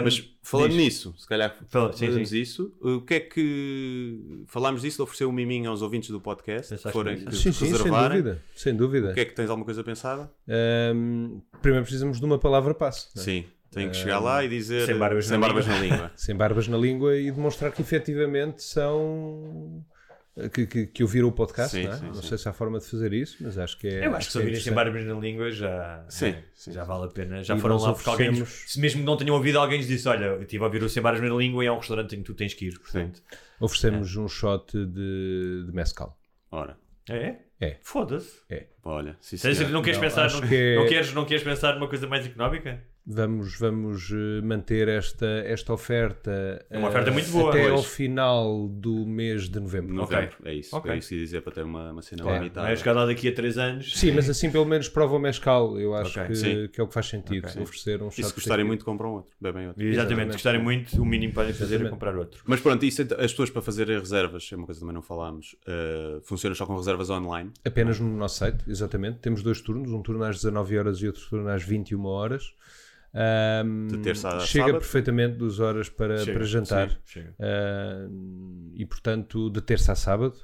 Um, 0.00 0.04
Mas 0.04 0.22
falando 0.42 0.68
diz. 0.72 0.76
nisso, 0.76 1.14
se 1.16 1.26
calhar 1.26 1.56
Fala- 1.70 1.94
sim, 1.94 2.06
fazemos 2.08 2.28
sim. 2.28 2.40
isso. 2.40 2.74
O 2.78 3.00
que 3.00 3.14
é 3.14 3.20
que 3.20 4.42
falámos 4.48 4.82
disso 4.82 4.96
de 4.98 5.02
oferecer 5.02 5.24
um 5.24 5.32
miminho 5.32 5.70
aos 5.70 5.80
ouvintes 5.80 6.10
do 6.10 6.20
podcast 6.20 6.64
que 6.68 6.74
Pensaste 6.74 6.92
forem 6.92 7.24
que 7.24 7.34
Sim, 7.34 7.50
sim, 7.52 7.74
sem 7.74 7.90
dúvida. 7.90 8.42
Sem 8.54 8.76
dúvida. 8.76 9.10
O 9.12 9.14
que 9.14 9.20
é 9.20 9.24
que 9.24 9.32
tens 9.34 9.48
alguma 9.48 9.64
coisa 9.64 9.82
pensada? 9.82 10.30
Ahm, 10.46 11.40
primeiro 11.62 11.84
precisamos 11.86 12.18
de 12.20 12.26
uma 12.26 12.38
palavra 12.38 12.74
passe. 12.74 13.08
é? 13.16 13.20
Sim, 13.20 13.44
tem 13.74 13.90
que 13.90 13.96
chegar 13.96 14.18
lá 14.20 14.44
e 14.44 14.48
dizer 14.48 14.86
Sem 14.86 14.96
barbas 14.96 15.26
sem 15.26 15.38
na 15.38 15.46
barbas 15.46 15.66
língua. 15.66 15.78
na 15.80 15.84
língua. 15.86 16.12
Sem 16.16 16.36
barbas 16.36 16.68
na 16.68 16.76
língua 16.78 17.16
e 17.16 17.30
demonstrar 17.30 17.72
que 17.72 17.82
efetivamente 17.82 18.62
são. 18.62 19.84
Que, 20.52 20.66
que, 20.66 20.86
que 20.88 21.02
ouviram 21.04 21.28
o 21.28 21.32
podcast, 21.32 21.76
Sim, 21.76 21.84
não, 21.84 21.92
é? 21.92 21.96
sim, 21.96 22.06
não 22.06 22.14
sim. 22.14 22.26
sei 22.26 22.38
se 22.38 22.48
há 22.48 22.52
forma 22.52 22.80
de 22.80 22.86
fazer 22.86 23.12
isso, 23.12 23.36
mas 23.40 23.56
acho 23.56 23.78
que 23.78 23.86
é. 23.86 24.04
Eu 24.04 24.16
acho 24.16 24.26
que 24.26 24.32
se 24.32 24.38
é 24.38 24.40
ouvirem 24.40 24.60
sem 24.60 24.72
barbas 24.72 25.04
na 25.04 25.14
língua 25.14 25.48
já, 25.52 26.04
Sim, 26.08 26.30
é, 26.30 26.42
sim, 26.52 26.72
já 26.72 26.82
sim. 26.82 26.88
vale 26.88 27.04
a 27.04 27.08
pena. 27.08 27.44
Já 27.44 27.54
E 27.54 27.60
foram 27.60 27.76
lá 27.78 27.92
porque 27.92 28.10
alguém, 28.10 28.44
se 28.44 28.80
mesmo 28.80 29.04
não 29.04 29.16
tenham 29.16 29.36
ouvido, 29.36 29.60
alguém 29.60 29.78
lhes 29.78 29.86
disse: 29.86 30.08
Olha, 30.08 30.24
eu 30.24 30.42
estive 30.42 30.60
a 30.64 30.66
ouvir 30.66 30.82
o 30.82 30.88
sem 30.88 31.00
barbas 31.00 31.22
na 31.22 31.36
língua 31.36 31.62
e 31.62 31.68
é 31.68 31.72
um 31.72 31.78
restaurante 31.78 32.16
em 32.16 32.18
que 32.18 32.24
tu 32.24 32.34
tens 32.34 32.52
que 32.52 32.66
ir. 32.66 32.76
Portanto, 32.80 33.22
Oferecemos 33.60 34.16
um 34.16 34.26
shot 34.26 34.72
de, 34.76 35.66
de 35.66 35.72
mescal. 35.72 36.18
Ora, 36.50 36.76
é? 37.08 37.36
É. 37.60 37.76
Foda-se. 37.84 38.32
olha, 38.82 39.16
sim, 39.20 39.36
Tens- 39.36 39.56
senhor. 39.56 39.70
Não 39.70 39.82
queres 39.82 39.98
Não, 39.98 40.04
pensar, 40.04 40.32
não, 40.32 40.40
que 40.48 40.52
é- 40.56 40.74
não 40.76 40.86
queres, 40.88 41.14
não 41.14 41.24
queres 41.24 41.44
pensar 41.44 41.74
numa 41.76 41.86
coisa 41.88 42.08
mais 42.08 42.26
económica? 42.26 42.82
Vamos, 43.06 43.58
vamos 43.58 44.10
eh, 44.10 44.40
manter 44.42 44.88
esta, 44.88 45.26
esta 45.26 45.74
oferta, 45.74 46.64
É 46.70 46.78
uma 46.78 46.86
eh, 46.86 46.90
oferta 46.90 47.10
muito 47.10 47.30
boa, 47.30 47.50
até 47.50 47.60
pois. 47.64 47.72
ao 47.72 47.82
final 47.82 48.66
do 48.66 49.04
mês 49.06 49.46
de 49.46 49.60
novembro. 49.60 49.92
Novembro, 49.94 50.36
é 50.42 50.54
isso. 50.54 50.74
Ok. 50.74 50.90
É 50.90 50.96
isso 50.96 51.10
que 51.10 51.16
ia 51.16 51.20
dizer 51.20 51.42
para 51.42 51.52
ter 51.52 51.64
uma, 51.64 51.92
uma 51.92 52.00
cena 52.00 52.26
É, 52.30 52.38
limitada. 52.38 52.66
Não 52.66 52.72
é 52.72 52.76
chegar 52.76 52.94
lá 52.94 53.04
daqui 53.04 53.28
a 53.28 53.34
3 53.34 53.58
anos. 53.58 53.92
Sim, 53.94 54.12
mas 54.12 54.30
assim 54.30 54.50
pelo 54.50 54.64
menos 54.64 54.88
prova 54.88 55.16
o 55.16 55.18
mescal. 55.18 55.78
Eu 55.78 55.94
acho 55.94 56.18
Ok, 56.18 56.34
que, 56.34 56.68
que 56.68 56.80
é 56.80 56.84
o 56.84 56.88
que 56.88 56.94
faz 56.94 57.06
sentido. 57.06 57.46
Oferecer 57.60 58.02
um 58.02 58.08
E 58.08 58.12
se 58.12 58.22
gostarem 58.22 58.64
muito, 58.64 58.86
compram 58.86 59.12
outro. 59.12 59.36
Bebem 59.38 59.68
outro. 59.68 59.82
Exatamente, 59.82 59.98
Exatamente. 60.00 60.26
se 60.30 60.36
gostarem 60.36 60.62
muito, 60.62 61.02
o 61.02 61.04
mínimo 61.04 61.32
que 61.32 61.34
podem 61.34 61.52
fazer 61.52 61.84
é 61.84 61.88
comprar 61.90 62.16
outro. 62.16 62.42
Mas 62.46 62.60
pronto, 62.60 62.86
isso, 62.86 63.02
as 63.02 63.08
pessoas 63.32 63.50
para 63.50 63.60
fazerem 63.60 63.98
reservas, 63.98 64.48
é 64.50 64.56
uma 64.56 64.64
coisa 64.64 64.78
que 64.78 64.82
também 64.82 64.94
não 64.94 65.02
falámos, 65.02 65.54
uh, 65.68 66.22
funciona 66.22 66.54
só 66.54 66.64
com 66.64 66.74
reservas 66.74 67.10
online. 67.10 67.50
Apenas 67.66 68.00
no 68.00 68.16
nosso 68.16 68.38
site, 68.38 68.64
exatamente. 68.66 69.18
Temos 69.18 69.42
dois 69.42 69.60
turnos, 69.60 69.92
um 69.92 70.00
turno 70.00 70.24
às 70.24 70.36
19 70.36 70.78
horas 70.78 70.98
e 71.02 71.06
outro 71.06 71.22
turno 71.28 71.48
às 71.50 71.62
21 71.62 72.02
horas. 72.06 72.54
Ahm, 73.14 73.86
De 73.88 73.98
terça 73.98 74.28
a 74.28 74.40
chega 74.40 74.64
sábado? 74.66 74.80
perfeitamente 74.80 75.36
duas 75.36 75.60
horas 75.60 75.88
para, 75.88 76.18
Chega, 76.18 76.32
para 76.32 76.44
jantar. 76.44 76.90
sim, 76.90 76.96
chega. 77.06 77.34
Ahm, 77.38 78.70
e 78.74 78.84
portanto, 78.84 79.48
de 79.50 79.60
terça 79.60 79.92
a 79.92 79.94
sábado, 79.94 80.36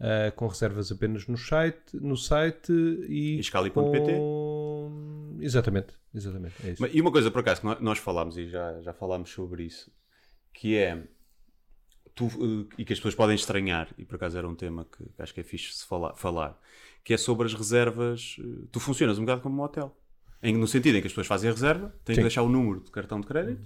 ah, 0.00 0.32
com 0.34 0.46
reservas 0.48 0.90
apenas 0.90 1.26
no 1.28 1.36
site, 1.36 1.96
no 2.00 2.16
site 2.16 2.72
e. 3.08 3.38
Escali.pt. 3.38 4.12
com- 4.14 5.38
Exatamente, 5.40 5.94
exatamente. 6.14 6.54
É 6.66 6.70
isso. 6.72 6.86
E 6.86 7.00
uma 7.00 7.12
coisa, 7.12 7.30
por 7.30 7.40
acaso, 7.40 7.60
que 7.60 7.66
nó- 7.66 7.78
nós 7.80 7.98
falámos 7.98 8.36
e 8.36 8.48
já, 8.48 8.80
já 8.82 8.92
falámos 8.92 9.30
sobre 9.30 9.62
isso, 9.64 9.90
que 10.52 10.76
é. 10.76 11.02
Tu, 12.14 12.26
uh, 12.26 12.68
e 12.76 12.84
que 12.84 12.92
as 12.92 12.98
pessoas 12.98 13.14
podem 13.14 13.36
estranhar, 13.36 13.88
e 13.96 14.04
por 14.04 14.16
acaso 14.16 14.36
era 14.36 14.46
um 14.46 14.54
tema 14.54 14.84
que, 14.84 15.04
que 15.04 15.22
acho 15.22 15.32
que 15.32 15.40
é 15.40 15.44
fixe 15.44 15.72
se 15.74 15.86
falar, 15.86 16.14
falar, 16.16 16.60
que 17.04 17.14
é 17.14 17.16
sobre 17.16 17.46
as 17.46 17.54
reservas. 17.54 18.36
uh, 18.40 18.66
Tu 18.72 18.80
funcionas 18.80 19.16
um 19.18 19.22
bocado 19.22 19.40
como 19.42 19.62
um 19.62 19.64
hotel. 19.64 19.96
Em- 20.42 20.56
no 20.56 20.66
sentido 20.66 20.96
em 20.96 21.00
que 21.00 21.06
as 21.06 21.12
pessoas 21.12 21.26
fazem 21.26 21.50
a 21.50 21.52
reserva, 21.52 21.88
têm 22.04 22.14
Sim. 22.14 22.20
que 22.20 22.24
deixar 22.24 22.42
o 22.42 22.48
número 22.48 22.80
de 22.80 22.90
cartão 22.90 23.20
de 23.20 23.26
crédito, 23.26 23.62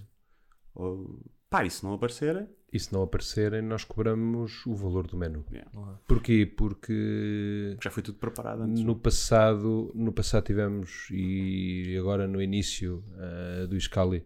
ou, 0.75 1.21
pá, 1.49 1.65
e 1.65 1.71
se 1.71 1.85
não 1.85 1.93
aparecerem, 1.95 2.49
E 2.73 2.79
se 2.81 2.93
não 2.93 3.03
aparecerem, 3.05 3.63
nós 3.63 3.85
cobramos 3.85 4.67
o 4.67 4.75
valor 4.75 5.07
do 5.07 5.17
menu. 5.17 5.45
yeah, 5.53 5.71
Porquê? 6.09 6.45
Porque 6.45 7.77
já 7.81 7.89
foi 7.91 8.03
tudo 8.03 8.19
preparado 8.19 8.63
antes. 8.63 8.83
no 8.83 8.97
passado, 8.97 9.93
no 9.95 10.13
passado 10.13 10.45
tivemos, 10.45 11.07
e 11.13 11.97
agora 11.97 12.27
no 12.27 12.43
início 12.43 13.05
ah, 13.17 13.67
do 13.69 13.77
Iscali, 13.77 14.25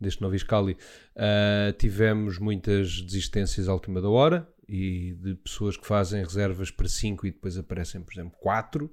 deste 0.00 0.20
novo 0.20 0.34
Iscali, 0.34 0.76
ah, 1.14 1.72
tivemos 1.78 2.40
muitas 2.40 3.00
desistências 3.02 3.68
à 3.68 3.72
última 3.72 4.00
da 4.02 4.08
hora 4.08 4.48
e 4.68 5.12
de 5.20 5.36
pessoas 5.36 5.76
que 5.76 5.86
fazem 5.86 6.24
reservas 6.24 6.72
para 6.72 6.88
5 6.88 7.26
e 7.26 7.30
depois 7.30 7.56
aparecem, 7.56 8.02
por 8.02 8.12
exemplo, 8.14 8.36
4. 8.40 8.90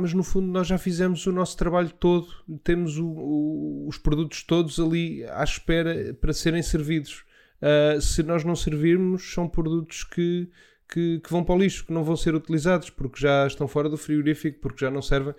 Mas 0.00 0.12
no 0.12 0.22
fundo 0.22 0.46
nós 0.48 0.66
já 0.66 0.76
fizemos 0.78 1.26
o 1.26 1.32
nosso 1.32 1.56
trabalho 1.56 1.90
todo, 1.90 2.26
temos 2.64 2.98
o- 2.98 3.06
o- 3.06 3.86
os 3.88 3.96
produtos 3.98 4.42
todos 4.42 4.78
ali 4.80 5.24
à 5.24 5.44
espera 5.44 6.14
para 6.20 6.32
serem 6.32 6.62
servidos. 6.62 7.24
Ah, 7.60 8.00
se 8.00 8.22
nós 8.22 8.42
não 8.44 8.56
servirmos, 8.56 9.32
são 9.32 9.48
produtos 9.48 10.02
que, 10.02 10.48
que, 10.92 11.20
que 11.20 11.30
vão 11.30 11.44
para 11.44 11.54
o 11.54 11.58
lixo, 11.58 11.86
que 11.86 11.92
não 11.92 12.02
vão 12.04 12.16
ser 12.16 12.34
utilizados 12.34 12.90
porque 12.90 13.20
já 13.20 13.46
estão 13.46 13.68
fora 13.68 13.88
do 13.88 13.96
frigorífico, 13.96 14.58
porque 14.60 14.84
já 14.84 14.90
não 14.90 15.00
servem, 15.00 15.34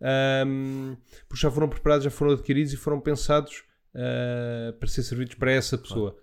Ahm, 0.00 0.96
porque 1.28 1.40
já 1.40 1.50
foram 1.50 1.68
preparados, 1.68 2.04
já 2.04 2.10
foram 2.10 2.32
adquiridos 2.32 2.72
e 2.72 2.76
foram 2.76 3.00
pensados 3.00 3.62
ah, 3.94 4.72
para 4.78 4.88
ser 4.88 5.02
servidos 5.04 5.34
para 5.36 5.52
essa 5.52 5.78
pessoa. 5.78 6.16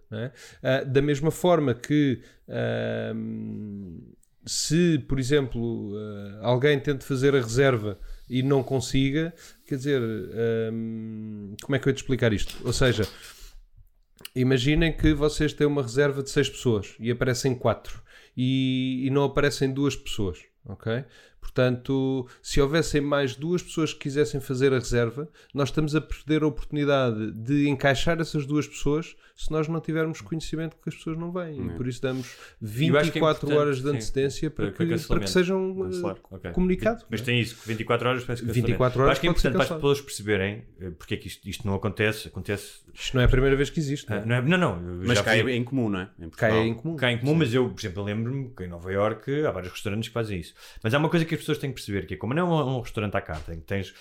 Ah, 0.62 0.84
da 0.84 1.02
mesma 1.02 1.32
forma 1.32 1.74
que 1.74 2.22
ahm, 2.48 4.00
se, 4.46 5.00
por 5.08 5.20
exemplo, 5.20 5.94
ah, 5.96 6.48
alguém 6.48 6.80
tente 6.80 7.04
fazer 7.04 7.36
a 7.36 7.42
reserva 7.42 8.00
e 8.30 8.44
não 8.44 8.64
consiga, 8.64 9.34
quer 9.68 9.76
dizer, 9.76 10.02
ahm, 10.02 11.56
como 11.62 11.76
é 11.76 11.80
que 11.80 11.88
eu 11.88 11.92
ia 11.92 11.96
te 11.96 12.02
explicar 12.02 12.34
isto? 12.34 12.56
Ou 12.64 12.74
seja, 12.74 13.08
imaginem 14.36 14.96
que 14.96 15.14
vocês 15.14 15.54
têm 15.54 15.68
uma 15.68 15.82
reserva 15.82 16.22
de 16.24 16.30
6 16.30 16.50
pessoas 16.50 16.96
e 17.00 17.12
aparecem 17.12 17.56
4 17.56 18.02
e, 18.36 19.06
e 19.06 19.10
não 19.10 19.24
aparecem 19.24 19.72
duas 19.72 19.96
pessoas, 19.96 20.40
ok? 20.66 21.06
Portanto, 21.60 22.28
se 22.42 22.60
houvessem 22.60 23.00
mais 23.00 23.34
duas 23.38 23.64
pessoas 23.64 23.94
que 23.94 24.00
quisessem 24.02 24.42
fazer 24.42 24.74
a 24.74 24.78
reserva, 24.78 25.30
nós 25.54 25.70
estamos 25.70 25.96
a 25.96 26.02
perder 26.02 26.44
a 26.44 26.48
oportunidade 26.48 27.32
de 27.32 27.70
encaixar 27.70 28.20
essas 28.20 28.46
duas 28.46 28.68
pessoas 28.68 29.16
se 29.38 29.52
nós 29.52 29.68
não 29.70 29.80
tivermos 29.80 30.20
conhecimento 30.22 30.76
que 30.82 30.90
as 30.90 30.96
pessoas 30.96 31.18
não 31.18 31.32
vêm. 31.32 31.66
E 31.68 31.70
por 31.72 31.88
isso 31.88 32.02
damos 32.02 32.28
Eu 32.62 32.98
acho 32.98 33.12
que 33.12 33.20
é 33.20 33.22
24 33.22 33.48
importante, 33.48 33.54
horas 33.58 33.78
de 33.78 33.84
sim, 33.84 33.90
antecedência 33.90 34.50
para, 34.52 34.72
para- 34.72 34.86
que, 34.86 35.08
para 35.08 35.20
que 35.22 35.30
sejam 35.30 35.78
eh, 35.80 35.84
Cancelar. 35.84 36.16
Ok. 36.30 36.52
comunicado. 36.52 37.06
Mas 37.10 37.22
não 37.22 37.24
é? 37.24 37.26
tem 37.26 37.40
isso, 37.40 37.58
24 37.66 38.10
horas 38.10 38.24
parece 38.26 38.46
que 38.46 38.52
24 38.52 39.00
Eu 39.00 39.04
horas 39.04 39.12
acho 39.14 39.22
que 39.22 39.28
é 39.28 39.30
importante 39.30 39.54
para 39.54 39.64
as 39.64 39.70
pessoas 39.70 40.02
perceberem 40.02 40.64
eh, 40.82 40.92
porque 40.92 41.14
é 41.14 41.18
que 41.18 41.28
isto, 41.28 41.48
isto 41.50 41.66
não 41.66 41.76
acontece. 41.76 42.28
Acontece. 42.28 42.82
Isto 42.94 43.16
não 43.16 43.22
é 43.22 43.26
a 43.26 43.30
primeira 43.30 43.56
vez 43.56 43.70
que 43.70 43.80
existe. 43.80 44.10
não 44.10 44.18
é? 44.18 44.20
ah, 44.20 44.26
Não, 44.26 44.36
é, 44.36 44.42
não, 44.42 44.58
não. 44.58 44.90
eu 45.02 45.08
Mas 45.08 45.20
é 45.26 45.42
fui- 45.42 45.54
em 45.54 45.64
comum, 45.64 45.90
não 45.90 46.00
é? 46.00 46.10
Em 46.20 46.30
é 46.46 46.66
em 46.68 46.74
comum. 46.74 46.96
cá 46.98 47.12
em 47.12 47.18
comum, 47.18 47.36
mas 47.36 47.54
eu, 47.54 47.70
por 47.70 47.80
exemplo, 47.80 48.04
lembro-me 48.04 48.50
que 48.56 48.64
em 48.64 48.68
Nova 48.68 48.92
Iorque 48.92 49.46
há 49.46 49.52
vários 49.52 49.72
restaurantes 49.72 50.10
que 50.10 50.14
fazem 50.14 50.40
isso. 50.40 50.54
Mas 50.84 50.94
há 50.94 50.98
uma 50.98 51.10
coisa 51.10 51.26
que 51.26 51.34
as 51.36 51.40
pessoas 51.46 51.58
têm 51.60 51.70
que 51.70 51.76
perceber, 51.76 52.06
que 52.08 52.14
é 52.16 52.18
como 52.18 52.34
não 52.34 52.42
é 52.60 52.64
um, 52.66 52.78
um 52.78 52.82
restaurante 52.82 53.16
à 53.16 53.22
carta, 53.22 53.54
em 53.54 53.60
que 53.60 53.66
tens, 53.66 53.94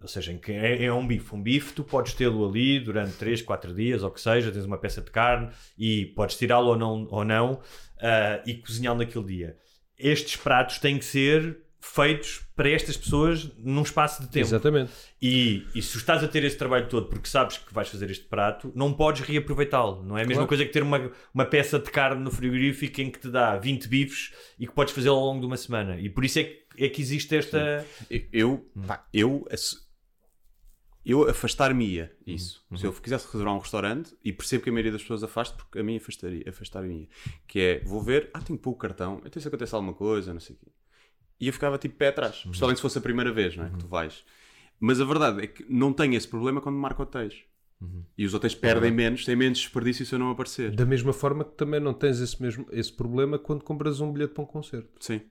ou 0.00 0.08
seja, 0.08 0.32
em 0.32 0.38
que 0.38 0.52
é, 0.52 0.84
é 0.84 0.92
um 0.92 1.06
bife. 1.06 1.34
Um 1.34 1.42
bife 1.42 1.72
tu 1.72 1.82
podes 1.84 2.14
tê-lo 2.14 2.48
ali 2.48 2.80
durante 2.80 3.12
3, 3.16 3.42
4 3.42 3.74
dias, 3.74 4.02
ou 4.02 4.08
o 4.08 4.12
que 4.12 4.20
seja, 4.20 4.50
tens 4.52 4.64
uma 4.64 4.78
peça 4.78 5.00
de 5.00 5.10
carne 5.10 5.50
e 5.78 6.06
podes 6.16 6.36
tirá-lo 6.36 6.68
ou 6.68 6.76
não, 6.76 7.06
ou 7.10 7.24
não 7.24 7.60
ah, 8.00 8.42
e 8.46 8.54
cozinhá-lo 8.54 8.98
naquele 8.98 9.24
dia. 9.24 9.56
Estes 9.98 10.36
pratos 10.36 10.78
têm 10.78 10.98
que 10.98 11.04
ser 11.04 11.58
feitos 11.82 12.42
para 12.54 12.68
estas 12.68 12.94
pessoas 12.94 13.50
num 13.56 13.80
espaço 13.82 14.20
de 14.22 14.28
tempo. 14.28 14.46
Exatamente. 14.46 14.92
E, 15.20 15.66
e 15.74 15.80
se 15.80 15.96
estás 15.96 16.22
a 16.22 16.28
ter 16.28 16.44
esse 16.44 16.56
trabalho 16.56 16.86
todo 16.88 17.06
porque 17.06 17.26
sabes 17.26 17.56
que 17.56 17.72
vais 17.72 17.88
fazer 17.88 18.10
este 18.10 18.24
prato, 18.26 18.70
não 18.74 18.92
podes 18.92 19.22
reaproveitá-lo. 19.22 20.02
Não 20.04 20.16
é 20.16 20.22
a 20.22 20.26
mesma 20.26 20.42
Claro. 20.42 20.48
coisa 20.48 20.64
que 20.66 20.72
ter 20.72 20.82
uma, 20.82 21.10
uma 21.32 21.44
peça 21.46 21.78
de 21.78 21.90
carne 21.90 22.22
no 22.22 22.30
frigorífico 22.30 23.00
em 23.00 23.10
que 23.10 23.18
te 23.18 23.28
dá 23.30 23.56
20 23.56 23.88
bifes 23.88 24.30
e 24.58 24.66
que 24.66 24.74
podes 24.74 24.92
fazer 24.92 25.08
ao 25.08 25.18
longo 25.18 25.40
de 25.40 25.46
uma 25.46 25.56
semana. 25.56 25.98
E 25.98 26.10
por 26.10 26.22
isso 26.22 26.38
é 26.38 26.44
que, 26.44 26.60
é 26.84 26.88
que 26.88 27.00
existe 27.02 27.34
esta. 27.36 27.86
Eu, 28.32 28.70
pá, 28.86 29.06
eu 29.12 29.46
eu 31.04 31.28
afastar-me-ia 31.28 32.14
isso. 32.26 32.64
Uhum. 32.70 32.76
Se 32.76 32.86
eu 32.86 32.92
quisesse 32.92 33.26
reservar 33.32 33.54
um 33.54 33.58
restaurante, 33.58 34.14
e 34.22 34.32
percebo 34.32 34.64
que 34.64 34.70
a 34.70 34.72
maioria 34.72 34.92
das 34.92 35.00
pessoas 35.00 35.22
afasta, 35.22 35.56
porque 35.56 35.78
a 35.78 35.82
mim 35.82 35.96
afastaria, 35.96 36.44
afastar-me-ia. 36.46 37.08
Que 37.46 37.58
é, 37.60 37.84
vou 37.84 38.02
ver, 38.02 38.30
ah, 38.34 38.40
tenho 38.40 38.58
que 38.58 38.62
pôr 38.62 38.72
o 38.72 38.76
cartão, 38.76 39.20
então 39.24 39.40
se 39.40 39.48
acontece 39.48 39.74
alguma 39.74 39.94
coisa, 39.94 40.32
não 40.32 40.40
sei 40.40 40.56
o 40.56 40.58
quê. 40.58 40.70
E 41.40 41.46
eu 41.46 41.52
ficava 41.52 41.78
tipo 41.78 41.96
pé 41.96 42.08
atrás, 42.08 42.36
Uhum. 42.44 42.50
principalmente 42.50 42.76
se 42.76 42.82
fosse 42.82 42.98
a 42.98 43.00
primeira 43.00 43.32
vez, 43.32 43.56
não 43.56 43.64
é? 43.64 43.70
Que 43.70 43.78
tu 43.78 43.86
vais. 43.86 44.24
Mas 44.78 45.00
a 45.00 45.04
verdade 45.04 45.42
é 45.42 45.46
que 45.46 45.64
não 45.68 45.92
tenho 45.92 46.14
esse 46.14 46.28
problema 46.28 46.60
quando 46.60 46.76
marco 46.76 47.02
hotéis. 47.02 47.44
Uhum. 47.80 48.04
E 48.16 48.26
os 48.26 48.34
hotéis 48.34 48.54
perdem 48.54 48.90
menos, 48.90 49.24
têm 49.24 49.34
menos 49.34 49.58
desperdício 49.58 50.04
se 50.04 50.14
eu 50.14 50.18
não 50.18 50.30
aparecer. 50.30 50.70
Da 50.70 50.84
mesma 50.84 51.14
forma 51.14 51.44
que 51.44 51.52
também 51.56 51.80
não 51.80 51.94
tens 51.94 52.20
esse, 52.20 52.40
mesmo, 52.42 52.66
esse 52.70 52.92
problema 52.92 53.38
quando 53.38 53.64
compras 53.64 54.00
um 54.02 54.12
bilhete 54.12 54.34
para 54.34 54.42
um 54.42 54.46
concerto. 54.46 54.90
Sim. 55.00 55.22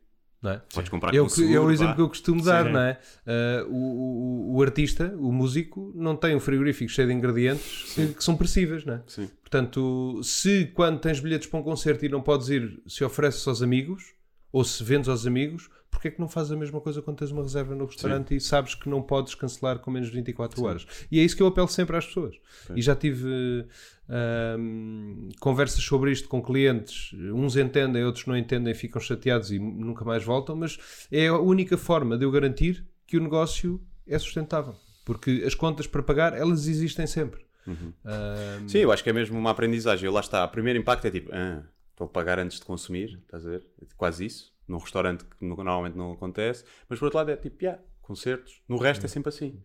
Não 0.41 0.51
é? 0.51 0.61
Podes 0.73 0.89
comprar 0.89 1.11
com 1.11 1.27
seguro, 1.27 1.53
é 1.53 1.59
o 1.59 1.69
exemplo 1.69 1.95
que 1.95 2.01
eu 2.01 2.07
costumo 2.07 2.41
dar, 2.41 2.65
Sim. 2.65 2.71
não 2.71 2.79
é? 2.79 2.97
Ah, 3.27 3.65
o, 3.67 4.53
o- 4.53 4.55
o 4.55 4.61
artista, 4.63 5.13
o 5.19 5.31
músico, 5.33 5.91
não 5.95 6.15
tem 6.15 6.33
um 6.35 6.39
frigorífico 6.39 6.89
cheio 6.89 7.09
de 7.09 7.13
ingredientes 7.13 7.93
que, 7.93 8.07
que 8.13 8.23
são 8.23 8.37
perecíveis, 8.37 8.85
não 8.85 8.93
é? 8.95 9.01
Sim. 9.05 9.29
Portanto, 9.41 10.21
se 10.23 10.67
quando 10.73 10.99
tens 10.99 11.19
bilhetes 11.19 11.47
para 11.49 11.59
um 11.59 11.63
concerto 11.63 12.05
e 12.05 12.09
não 12.09 12.21
podes 12.21 12.47
ir, 12.49 12.81
se 12.87 13.03
ofereces 13.03 13.45
aos 13.47 13.61
amigos, 13.61 14.13
ou 14.51 14.63
se 14.63 14.81
vendes 14.83 15.09
aos 15.09 15.27
amigos, 15.27 15.69
porque 15.91 16.07
é 16.07 16.11
que 16.11 16.19
não 16.19 16.27
fazes 16.29 16.51
a 16.51 16.55
mesma 16.55 16.79
coisa 16.79 17.01
quando 17.01 17.17
tens 17.17 17.31
uma 17.31 17.41
reserva 17.41 17.75
no 17.75 17.85
restaurante 17.85 18.35
e 18.35 18.39
sabes 18.39 18.75
que 18.75 18.87
não 18.87 19.01
podes 19.01 19.35
cancelar 19.35 19.79
com 19.79 19.91
menos 19.91 20.09
de 20.09 20.15
24 20.15 20.63
horas? 20.63 20.87
E 21.11 21.19
é 21.19 21.23
isso 21.23 21.35
que 21.35 21.43
eu 21.43 21.47
apelo 21.47 21.67
sempre 21.67 21.97
às 21.97 22.05
pessoas. 22.05 22.35
E 22.75 22.81
já 22.81 22.95
tive 22.95 23.65
ahm, 24.07 25.29
conversas 25.39 25.83
sobre 25.83 26.11
isto 26.11 26.27
com 26.27 26.41
clientes, 26.41 27.11
uns 27.33 27.55
entendem, 27.55 28.03
outros 28.03 28.25
não 28.25 28.35
entendem, 28.37 28.73
ficam 28.73 29.01
chateados 29.01 29.51
e 29.51 29.59
nunca 29.59 30.03
mais 30.05 30.23
voltam, 30.23 30.55
mas 30.55 30.77
é 31.11 31.27
a 31.27 31.37
única 31.37 31.77
forma 31.77 32.17
de 32.17 32.25
eu 32.25 32.31
garantir 32.31 32.85
que 33.05 33.17
o 33.17 33.21
negócio 33.21 33.81
é 34.07 34.17
sustentável. 34.17 34.75
Porque 35.05 35.43
as 35.45 35.55
contas 35.55 35.87
para 35.87 36.03
pagar, 36.03 36.37
elas 36.37 36.67
existem 36.67 37.07
sempre. 37.07 37.41
Ahm, 38.05 38.67
Sim, 38.67 38.79
eu 38.79 38.91
acho 38.91 39.03
que 39.03 39.09
é 39.09 39.13
mesmo 39.13 39.37
uma 39.37 39.51
aprendizagem. 39.51 40.09
Lá 40.09 40.19
está, 40.19 40.43
o 40.45 40.49
primeiro 40.49 40.79
impacto 40.79 41.05
é 41.05 41.11
tipo, 41.11 41.29
ah, 41.33 41.63
estou 41.91 42.05
a 42.05 42.07
pagar 42.07 42.39
antes 42.39 42.59
de 42.59 42.65
consumir, 42.65 43.19
estás 43.25 43.45
a 43.45 43.49
ver? 43.49 43.65
É 43.81 43.85
quase 43.97 44.25
isso. 44.25 44.51
Num 44.69 44.77
restaurante 44.77 45.25
que 45.25 45.43
no- 45.43 45.55
normalmente 45.55 45.97
não 45.97 46.11
acontece. 46.13 46.63
Mas 46.87 46.99
por 46.99 47.05
outro 47.05 47.17
lado 47.17 47.31
é 47.31 47.35
tipo, 47.35 47.63
yeah, 47.63 47.81
concertos. 48.01 48.61
No 48.67 48.77
resto 48.77 49.05
é 49.05 49.09
sempre 49.09 49.29
assim. 49.29 49.61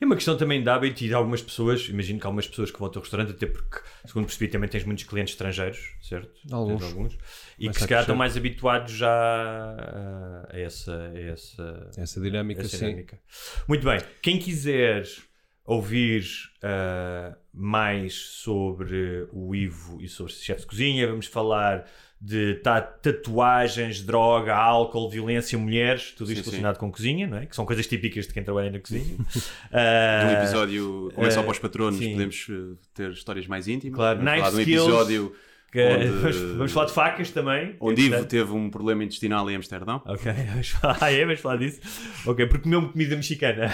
É 0.00 0.04
uma 0.04 0.16
questão 0.16 0.36
também 0.36 0.60
de 0.62 0.68
hábito 0.68 1.04
e 1.04 1.08
de 1.08 1.14
algumas 1.14 1.40
pessoas, 1.40 1.88
imagino 1.88 2.18
que 2.18 2.26
há 2.26 2.28
algumas 2.28 2.48
pessoas 2.48 2.70
que 2.72 2.78
vão 2.78 2.86
ao 2.86 2.92
teu 2.92 3.00
restaurante, 3.00 3.30
até 3.30 3.46
porque, 3.46 3.78
segundo 4.04 4.26
percebi, 4.26 4.48
também 4.50 4.68
tens 4.68 4.84
muitos 4.84 5.04
clientes 5.04 5.34
estrangeiros, 5.34 5.94
certo? 6.02 6.32
Alguns. 6.50 6.80
Tens 6.80 6.92
alguns. 6.92 7.18
E 7.58 7.68
que 7.68 7.78
se 7.80 7.86
calhar 7.86 8.02
estão 8.02 8.16
mais 8.16 8.36
habituados 8.36 8.92
já 8.92 9.08
a, 9.08 10.48
a 10.52 10.58
essa, 10.58 10.96
a 11.14 11.20
essa, 11.20 11.90
essa 11.96 12.20
dinâmica, 12.20 12.62
essa 12.62 12.76
sim. 12.76 12.86
dinâmica. 12.86 13.20
Muito 13.68 13.84
bem. 13.84 14.00
Quem 14.20 14.38
quiser 14.38 15.06
ouvir 15.64 16.24
ah, 16.62 17.36
mais 17.52 18.14
sobre 18.14 19.28
o 19.32 19.54
Ivo 19.54 20.00
e 20.00 20.08
sobre 20.08 20.32
chefe 20.32 20.62
de 20.62 20.66
cozinha, 20.66 21.06
vamos 21.06 21.26
falar 21.26 21.86
de 22.20 22.56
ta- 22.56 22.82
tatuagens, 22.82 24.02
droga, 24.02 24.54
álcool, 24.54 25.08
violência, 25.08 25.58
mulheres, 25.58 26.12
tudo 26.16 26.30
isto 26.30 26.38
Sim, 26.38 26.44
sim. 26.44 26.50
relacionado 26.50 26.78
com 26.78 26.92
cozinha, 26.92 27.26
não 27.26 27.38
é? 27.38 27.46
Que 27.46 27.56
são 27.56 27.64
coisas 27.64 27.86
típicas 27.86 28.26
de 28.26 28.34
quem 28.34 28.42
trabalha 28.44 28.70
na 28.70 28.78
cozinha. 28.78 29.16
Ah, 29.72 30.24
Num 30.26 30.32
episódio, 30.42 31.12
como 31.14 31.26
é 31.26 31.30
só 31.30 31.42
para 31.42 31.52
os 31.52 31.58
patronos, 31.58 31.98
sim. 31.98 32.12
podemos 32.12 32.46
eh, 32.50 32.76
ter 32.92 33.10
histórias 33.12 33.46
mais 33.46 33.68
íntimas. 33.68 33.96
Claro, 33.96 34.18
knife 34.20 34.50
de 34.50 34.56
um 34.56 34.60
skills. 34.60 34.82
episódio 34.84 35.32
que- 35.70 35.82
onde, 35.82 36.06
vamos, 36.56 36.72
falar 36.72 36.86
de 36.86 36.92
facas 36.92 37.30
também. 37.30 37.76
onde 37.80 38.02
Ivo 38.02 38.24
teve 38.24 38.52
um 38.52 38.70
problema 38.70 39.04
intestinal 39.04 39.48
em 39.50 39.56
Amsterdão. 39.56 40.02
Ok, 40.04 40.32
vamos 40.50 40.68
falar, 40.70 40.98
ah, 41.00 41.12
é, 41.12 41.24
vamos 41.24 41.40
falar 41.40 41.56
disso. 41.56 41.80
Ok, 42.26 42.46
porque 42.46 42.64
comeu 42.64 42.88
comida 42.90 43.16
mexicana. 43.16 43.72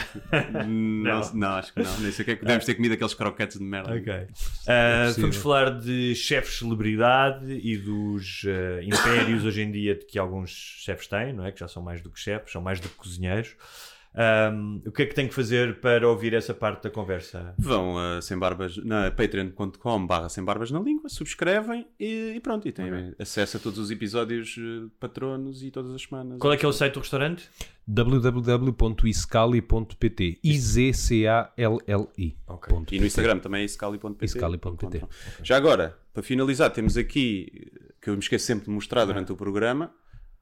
Não, 0.66 1.32
não, 1.34 1.48
acho 1.54 1.72
que 1.72 1.82
não. 1.82 2.00
Nem 2.00 2.12
sei 2.12 2.22
o 2.22 2.24
que 2.26 2.30
é 2.32 2.36
que 2.36 2.42
devemos 2.44 2.64
ter 2.64 2.74
comido 2.74 2.92
aqueles 2.92 3.14
croquetes 3.14 3.58
de 3.58 3.64
merda. 3.64 3.94
Ok. 3.94 4.12
Possível. 4.12 5.20
vamos 5.20 5.36
falar 5.36 5.70
de 5.78 6.14
chefes 6.14 6.58
celebridade 6.58 7.52
e 7.52 7.76
dos 7.76 8.44
ah, 8.46 8.82
impérios 8.82 9.44
hoje 9.44 9.62
em 9.62 9.70
dia 9.70 9.96
que 9.96 10.18
alguns 10.18 10.50
chefes 10.50 11.06
têm, 11.06 11.32
não 11.32 11.44
é? 11.44 11.52
Que 11.52 11.60
já 11.60 11.68
são 11.68 11.82
mais 11.82 12.00
do 12.02 12.10
que 12.10 12.20
chefes, 12.20 12.52
são 12.52 12.62
mais 12.62 12.80
do 12.80 12.88
que 12.88 12.94
cozinheiros. 12.96 13.56
Ahm, 14.16 14.80
o 14.86 14.90
que 14.90 15.02
é 15.02 15.06
que 15.06 15.14
tem 15.14 15.28
que 15.28 15.34
fazer 15.34 15.78
para 15.78 16.08
ouvir 16.08 16.32
essa 16.32 16.54
parte 16.54 16.84
da 16.84 16.90
conversa? 16.90 17.52
Vão 17.58 17.98
a 17.98 18.22
sem 18.22 18.38
barbas 18.38 18.78
na 18.78 19.10
patreon.com 19.10 20.06
barra 20.06 20.30
sem 20.30 20.42
barbas 20.42 20.70
na 20.70 20.80
língua, 20.80 21.10
subscrevem 21.10 21.86
e, 22.00 22.32
e 22.34 22.40
pronto, 22.40 22.66
e 22.66 22.72
têm 22.72 23.14
acesso 23.18 23.58
a 23.58 23.60
todos 23.60 23.78
os 23.78 23.90
episódios 23.90 24.56
eh, 24.58 24.86
patronos 24.98 25.62
e 25.62 25.70
todas 25.70 25.92
as 25.92 26.00
semanas. 26.00 26.38
Qual 26.38 26.50
é 26.50 26.56
que 26.56 26.64
é 26.64 26.68
o 26.68 26.72
site 26.72 26.94
do 26.94 27.00
restaurante? 27.00 27.46
www.iscali.pt 27.86 30.38
I-Z-C-A-L-L-I. 30.42 32.36
Ok. 32.46 32.74
Ponto 32.74 32.94
E 32.94 32.98
no. 32.98 33.04
Instagram 33.06 33.38
também 33.38 33.60
é 33.62 33.64
iscali.pt. 33.64 34.24
Iscali.pt. 34.24 34.86
Encontram. 34.86 35.08
Já 35.42 35.58
agora, 35.58 35.98
para 36.12 36.22
finalizar, 36.22 36.70
temos 36.70 36.96
aqui, 36.96 37.70
que 38.00 38.08
eu 38.08 38.14
me 38.14 38.20
esqueço 38.20 38.46
sempre 38.46 38.64
de 38.64 38.70
mostrar 38.70 39.04
durante 39.04 39.30
o 39.30 39.36
programa, 39.36 39.92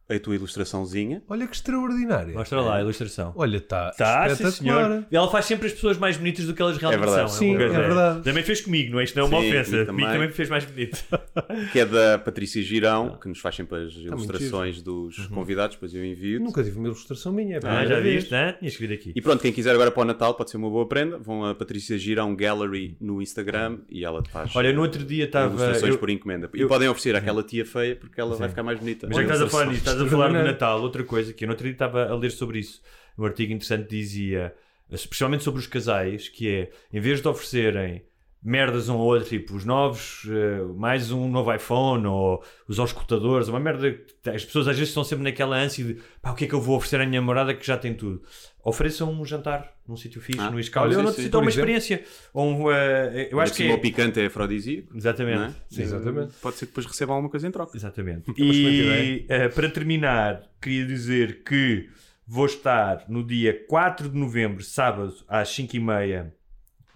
a 0.08 0.18
tua 0.18 0.34
ilustraçãozinha. 0.34 1.22
Olha 1.28 1.46
que 1.46 1.54
extraordinário. 1.54 2.34
Mostra 2.34 2.60
lá 2.60 2.76
a 2.76 2.80
ilustração. 2.82 3.32
Olha, 3.36 3.56
está 3.56 3.90
Tá, 3.92 4.26
sim, 4.28 4.32
espetacular. 4.44 4.88
senhor. 4.90 5.06
Ela 5.10 5.30
faz 5.30 5.44
sempre 5.46 5.66
as 5.66 5.72
pessoas 5.72 5.96
mais 5.96 6.16
bonitas 6.16 6.44
do 6.46 6.54
que 6.54 6.60
elas 6.60 6.76
realmente 6.76 7.00
verdade. 7.00 7.30
são. 7.30 7.38
Sim, 7.38 7.50
uma 7.50 7.58
coisa- 7.58 7.74
é 7.74 7.80
verdade. 7.80 8.22
Também 8.22 8.42
fez 8.42 8.60
comigo, 8.60 8.92
não 8.92 9.00
é? 9.00 9.04
Isto 9.04 9.16
não 9.18 9.24
é 9.24 9.28
uma 9.28 9.40
Sim, 9.40 9.48
ofensa. 9.48 9.70
comigo 9.70 9.86
também. 9.86 10.06
também 10.06 10.26
me 10.28 10.32
fez 10.34 10.48
mais 10.50 10.64
bonito. 10.64 11.04
que 11.72 11.78
é 11.80 11.86
da 11.86 12.18
Patrícia 12.18 12.62
Girão, 12.62 13.18
que 13.20 13.28
nos 13.28 13.38
faz 13.38 13.54
sempre 13.56 13.82
as 13.84 13.92
ilustrações 13.94 14.78
Uhum. 14.78 14.82
dos 14.84 15.26
convidados, 15.28 15.76
depois 15.76 15.94
eu 15.94 16.04
envio. 16.04 16.40
Nunca 16.40 16.62
tive 16.62 16.78
uma 16.78 16.86
ilustração 16.88 17.32
minha. 17.32 17.56
é 17.56 17.60
Ah, 17.64 17.86
já 17.86 17.98
viste, 18.00 18.30
né? 18.30 18.52
Tinhas 18.58 18.76
que 18.76 18.86
vir 18.86 18.94
aqui. 18.94 19.12
E 19.14 19.20
pronto, 19.22 19.40
quem 19.40 19.52
quiser 19.52 19.74
agora 19.74 19.90
para 19.90 20.02
o 20.02 20.04
Natal 20.04 20.34
pode 20.34 20.50
ser 20.50 20.56
uma 20.58 20.68
boa 20.70 20.86
prenda. 20.86 21.18
Vão 21.18 21.44
a 21.44 21.54
Patrícia 21.54 21.96
Girão 21.98 22.34
Gallery 22.36 22.96
no 23.00 23.22
Instagram 23.22 23.78
e 23.88 24.04
ela 24.04 24.22
te 24.22 24.30
faz 24.30 24.54
Olha, 24.54 24.72
no 24.72 24.82
outro 24.82 25.02
dia 25.04 25.24
estava. 25.24 25.48
ilustrações 25.48 25.92
eu- 25.94 25.98
por 25.98 26.10
encomenda. 26.10 26.50
E 26.54 26.60
eu- 26.60 26.68
podem 26.68 26.88
oferecer 26.88 27.16
àquela 27.16 27.42
tia 27.42 27.64
feia 27.64 27.96
porque 27.96 28.20
ela 28.20 28.36
vai 28.36 28.48
ficar 28.48 28.62
mais 28.62 28.78
bonita. 28.78 29.06
Mas 29.06 29.16
já 29.16 29.22
que 29.22 29.30
estás 29.32 29.42
a 29.42 29.48
falar 29.48 29.66
nisso, 29.66 29.93
estás 29.94 30.08
a 30.08 30.10
falar 30.10 30.28
do 30.28 30.36
Extraordinário. 30.36 30.52
Natal, 30.52 30.82
outra 30.82 31.04
coisa 31.04 31.32
que 31.32 31.44
eu 31.44 31.46
no 31.46 31.52
outro 31.52 31.64
dia 31.64 31.72
estava 31.72 32.06
a 32.06 32.14
ler 32.14 32.30
sobre 32.30 32.58
isso. 32.58 32.82
Um 33.16 33.24
artigo 33.24 33.52
interessante 33.52 33.88
dizia, 33.88 34.54
especialmente 34.90 35.44
sobre 35.44 35.60
os 35.60 35.66
casais, 35.66 36.28
que 36.28 36.48
é, 36.48 36.70
em 36.92 37.00
vez 37.00 37.20
de 37.20 37.28
oferecerem 37.28 38.04
merdas 38.44 38.90
um 38.90 38.94
ao 38.94 39.00
outro, 39.00 39.26
tipo 39.28 39.54
os 39.56 39.64
novos, 39.64 40.26
eh, 40.28 40.62
mais 40.76 41.10
um 41.10 41.28
novo 41.30 41.52
iPhone 41.54 42.06
ou 42.06 42.44
os 42.68 42.78
auscultadores, 42.78 43.48
uma 43.48 43.58
merda. 43.58 43.90
que 44.22 44.28
As 44.28 44.44
pessoas 44.44 44.68
às 44.68 44.76
vezes 44.76 44.90
estão 44.90 45.02
sempre 45.02 45.24
naquela 45.24 45.56
ânsia 45.56 45.82
de 45.82 45.96
pá, 46.20 46.30
o 46.32 46.34
que 46.34 46.44
é 46.44 46.48
que 46.48 46.54
eu 46.54 46.60
vou 46.60 46.76
oferecer 46.76 47.00
à 47.00 47.06
minha 47.06 47.20
namorada 47.22 47.54
que 47.54 47.66
já 47.66 47.78
tem 47.78 47.94
tudo. 47.94 48.22
Ofereçam 48.62 49.10
um 49.10 49.24
jantar 49.24 49.72
num 49.88 49.96
sítio 49.96 50.20
fixe, 50.20 50.40
Ah, 50.40 50.50
no 50.50 50.60
Iscal, 50.60 50.86
ou 50.86 50.92
sim. 50.92 51.22
sítio, 51.22 51.36
ou 51.38 51.42
uma 51.42 51.48
exemplo. 51.48 51.48
experiência. 51.48 52.04
Ou 52.34 52.46
um, 52.46 52.70
eh, 52.70 53.28
eu 53.32 53.40
acho 53.40 53.54
que 53.54 53.66
o 53.66 53.72
é. 53.72 53.76
picante 53.78 54.20
é 54.20 54.26
afrodisíaco. 54.26 54.94
Exatamente. 54.94 55.38
não 55.38 55.44
é? 55.46 55.54
Sim, 55.70 55.82
exatamente. 55.82 56.34
Pode 56.42 56.56
ser 56.56 56.66
que 56.66 56.72
depois 56.72 56.86
receba 56.86 57.12
alguma 57.14 57.30
coisa 57.30 57.48
em 57.48 57.50
troca. 57.50 57.74
Exatamente. 57.76 58.30
excelente 58.36 58.46
E 58.46 59.26
eh, 59.28 59.48
para 59.48 59.70
terminar, 59.70 60.42
queria 60.60 60.84
dizer 60.86 61.42
que 61.44 61.88
vou 62.26 62.46
estar 62.46 63.04
no 63.08 63.22
dia 63.24 63.64
4 63.68 64.08
de 64.08 64.18
novembro, 64.18 64.62
sábado, 64.62 65.14
às 65.28 65.48
5h30, 65.48 66.30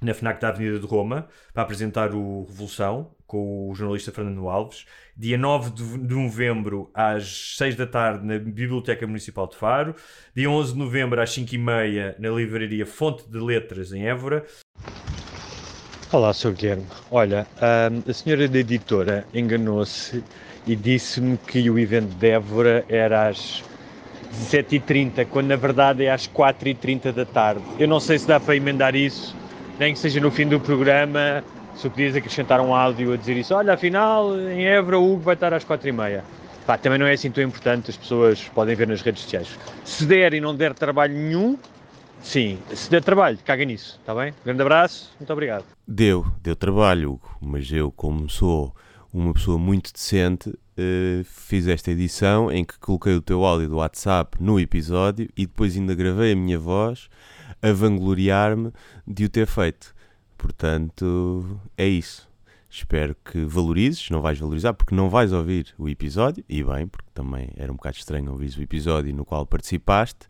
na 0.01 0.15
FNAC 0.15 0.41
da 0.41 0.49
Avenida 0.49 0.79
de 0.79 0.87
Roma, 0.87 1.29
para 1.53 1.63
apresentar 1.63 2.15
o 2.15 2.45
Revolução 2.45 3.11
com 3.27 3.69
o 3.69 3.75
jornalista 3.75 4.11
Fernando 4.11 4.49
Alves. 4.49 4.87
Dia 5.17 5.37
9 5.37 5.71
de 5.71 6.15
novembro, 6.15 6.91
às 6.95 7.57
6 7.59 7.77
da 7.77 7.87
tarde, 7.87 8.27
na 8.27 8.39
Biblioteca 8.39 9.07
Municipal 9.07 9.47
de 9.47 9.57
Faro. 9.57 9.95
Dia 10.35 10.51
11 10.51 10.73
de 10.73 10.79
novembro, 10.79 11.21
às 11.21 11.31
5h30, 11.31 12.15
na 12.19 12.31
Livraria 12.31 12.87
Fonte 12.87 13.29
de 13.29 13.39
Letras, 13.39 13.93
em 13.93 14.07
Évora. 14.07 14.47
Olá, 16.11 16.33
Sr. 16.33 16.53
Guilherme. 16.53 16.87
Olha, 17.11 17.47
ahm, 17.61 18.03
a 18.09 18.13
senhora 18.15 18.49
da 18.49 18.59
editora 18.59 19.27
enganou-se 19.35 20.25
e 20.67 20.75
disse-me 20.75 21.37
que 21.37 21.69
o 21.69 21.79
evento 21.79 22.15
de 22.15 22.31
Évora 22.31 22.83
era 22.89 23.29
às 23.29 23.63
17h30, 24.33 25.27
quando 25.27 25.49
na 25.49 25.57
verdade 25.57 26.05
é 26.05 26.11
às 26.11 26.27
4h30 26.27 27.13
da 27.13 27.27
tarde. 27.27 27.63
Eu 27.79 27.89
não 27.89 28.01
sei 28.01 28.19
se 28.19 28.27
dá 28.27 28.41
para 28.41 28.57
emendar 28.57 28.95
isso, 28.95 29.37
nem 29.79 29.93
que 29.93 29.99
seja 29.99 30.21
no 30.21 30.31
fim 30.31 30.47
do 30.47 30.59
programa, 30.59 31.43
se 31.77 31.89
podias 31.89 32.17
acrescentar 32.17 32.61
um 32.61 32.75
áudio 32.75 33.13
a 33.13 33.17
dizer 33.17 33.37
isso. 33.37 33.55
Olha, 33.55 33.75
afinal, 33.75 34.39
em 34.39 34.67
Évora 34.67 34.99
o 34.99 35.13
Hugo 35.13 35.23
vai 35.23 35.35
estar 35.35 35.55
às 35.55 35.65
4h30. 35.65 36.23
Pá, 36.67 36.77
também 36.77 36.99
não 36.99 37.07
é 37.07 37.13
assim 37.13 37.31
tão 37.31 37.43
importante, 37.43 37.91
as 37.91 37.97
pessoas 37.97 38.45
podem 38.49 38.75
ver 38.75 38.89
nas 38.89 39.01
redes 39.01 39.23
sociais. 39.23 39.49
Se 39.85 40.05
der 40.05 40.35
e 40.35 40.41
não 40.41 40.55
der 40.55 40.75
trabalho 40.75 41.15
nenhum, 41.15 41.57
sim, 42.21 42.59
se 42.75 42.91
der 42.91 43.03
trabalho, 43.03 43.39
caga 43.45 43.65
nisso, 43.65 43.99
está 44.01 44.15
bem? 44.15 44.35
Grande 44.45 44.61
abraço, 44.61 45.15
muito 45.19 45.33
obrigado. 45.33 45.65
Deu, 45.87 46.27
deu 46.43 46.55
trabalho, 46.55 47.13
Hugo, 47.13 47.39
mas 47.41 47.73
eu, 47.73 47.91
como 47.91 48.29
sou 48.29 48.75
uma 49.15 49.33
pessoa 49.33 49.59
muito 49.59 49.93
decente, 49.93 50.53
eh, 50.77 51.23
fiz 51.25 51.67
esta 51.67 51.91
edição 51.91 52.53
em 52.53 52.65
que 52.65 52.79
coloquei 52.79 53.15
o 53.15 53.23
teu 53.23 53.45
áudio 53.47 53.69
do 53.69 53.77
WhatsApp 53.77 54.37
no 54.39 54.61
episódio 54.61 55.29
e 55.35 55.47
depois 55.47 55.75
ainda 55.75 55.95
gravei 55.95 56.33
a 56.33 56.37
minha 56.37 56.59
voz 56.59 57.09
a 57.63 57.73
vangloriar-me 57.73 58.73
de 59.07 59.25
o 59.25 59.29
ter 59.29 59.47
feito. 59.47 59.95
Portanto, 60.37 61.61
é 61.77 61.87
isso. 61.87 62.29
Espero 62.71 63.17
que 63.25 63.45
valorizes, 63.45 64.11
não 64.11 64.21
vais 64.21 64.39
valorizar 64.39 64.75
porque 64.75 64.95
não 64.95 65.09
vais 65.09 65.33
ouvir 65.33 65.75
o 65.79 65.89
episódio, 65.89 66.45
e 66.49 66.63
bem, 66.63 66.87
porque 66.87 67.09
também 67.15 67.51
era 67.57 67.73
um 67.73 67.77
bocado 67.77 67.97
estranho 67.97 68.31
ouvir 68.31 68.55
o 68.59 68.63
episódio 68.63 69.15
no 69.15 69.25
qual 69.25 69.47
participaste. 69.47 70.29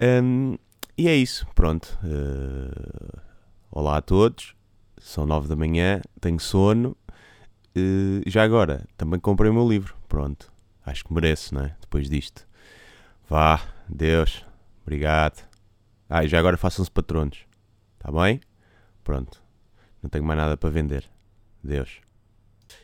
Hum, 0.00 0.56
e 0.96 1.08
é 1.08 1.14
isso, 1.14 1.46
pronto. 1.54 1.98
Eh, 2.04 3.20
olá 3.70 3.98
a 3.98 4.02
todos. 4.02 4.54
São 4.98 5.26
nove 5.26 5.48
da 5.48 5.56
manhã, 5.56 6.00
tenho 6.20 6.40
sono. 6.40 6.96
Eh, 7.74 8.22
já 8.26 8.42
agora, 8.42 8.86
também 8.96 9.20
comprei 9.20 9.50
o 9.50 9.54
meu 9.54 9.68
livro. 9.68 9.94
Pronto. 10.08 10.52
Acho 10.84 11.04
que 11.04 11.12
mereço, 11.12 11.54
não 11.54 11.62
é? 11.64 11.76
Depois 11.80 12.08
disto. 12.08 12.46
Vá, 13.28 13.60
Deus. 13.88 14.44
Obrigado. 14.82 15.51
Ah, 16.14 16.22
e 16.22 16.28
já 16.28 16.38
agora 16.38 16.58
façam-se 16.58 16.90
patronos. 16.90 17.38
Está 17.98 18.12
bem? 18.12 18.38
Pronto. 19.02 19.42
Não 20.02 20.10
tenho 20.10 20.22
mais 20.22 20.38
nada 20.38 20.58
para 20.58 20.68
vender. 20.68 21.04
Deus. 21.64 22.02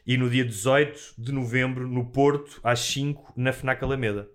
E 0.07 0.17
no 0.17 0.31
dia 0.31 0.47
18 0.47 1.13
de 1.19 1.31
novembro, 1.31 1.87
no 1.87 2.07
Porto, 2.07 2.59
às 2.65 2.81
5, 2.81 3.35
na 3.37 3.53
FNAC 3.53 3.85
Alameda. 3.85 4.31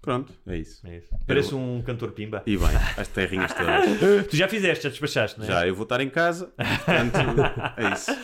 Pronto, 0.00 0.32
é 0.46 0.56
isso. 0.56 0.80
É 0.86 0.96
isso. 0.96 1.08
Parece 1.26 1.54
um 1.54 1.82
cantor 1.82 2.12
pimba. 2.12 2.42
E 2.46 2.56
bem, 2.56 2.70
as 2.96 3.06
terrinhas 3.08 3.52
todas. 3.52 4.00
tu 4.26 4.34
já 4.34 4.48
fizeste, 4.48 4.84
já 4.84 4.88
despachaste, 4.88 5.38
não 5.38 5.44
é? 5.44 5.48
Já, 5.48 5.66
eu 5.66 5.74
vou 5.74 5.82
estar 5.82 6.00
em 6.00 6.08
casa, 6.08 6.50
portanto, 6.56 7.42
é 7.76 7.92
isso. 7.92 8.18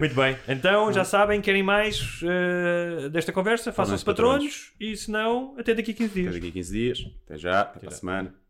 Muito 0.00 0.16
bem, 0.16 0.36
então 0.48 0.92
já 0.92 1.04
sabem, 1.04 1.40
querem 1.40 1.62
mais 1.62 2.20
uh, 2.22 3.08
desta 3.08 3.32
conversa? 3.32 3.72
Façam-se 3.72 4.04
patronos, 4.04 4.44
patronos, 4.44 4.72
e 4.80 4.96
se 4.96 5.08
não, 5.08 5.54
até 5.56 5.72
daqui 5.72 5.92
a 5.92 5.94
15 5.94 6.12
dias. 6.12 6.26
Até 6.26 6.34
daqui 6.34 6.48
a 6.48 6.52
15 6.52 6.72
dias, 6.72 7.06
até 7.24 7.38
já, 7.38 7.60
até, 7.60 7.78
até 7.78 7.86
a 7.86 7.90
semana. 7.92 8.43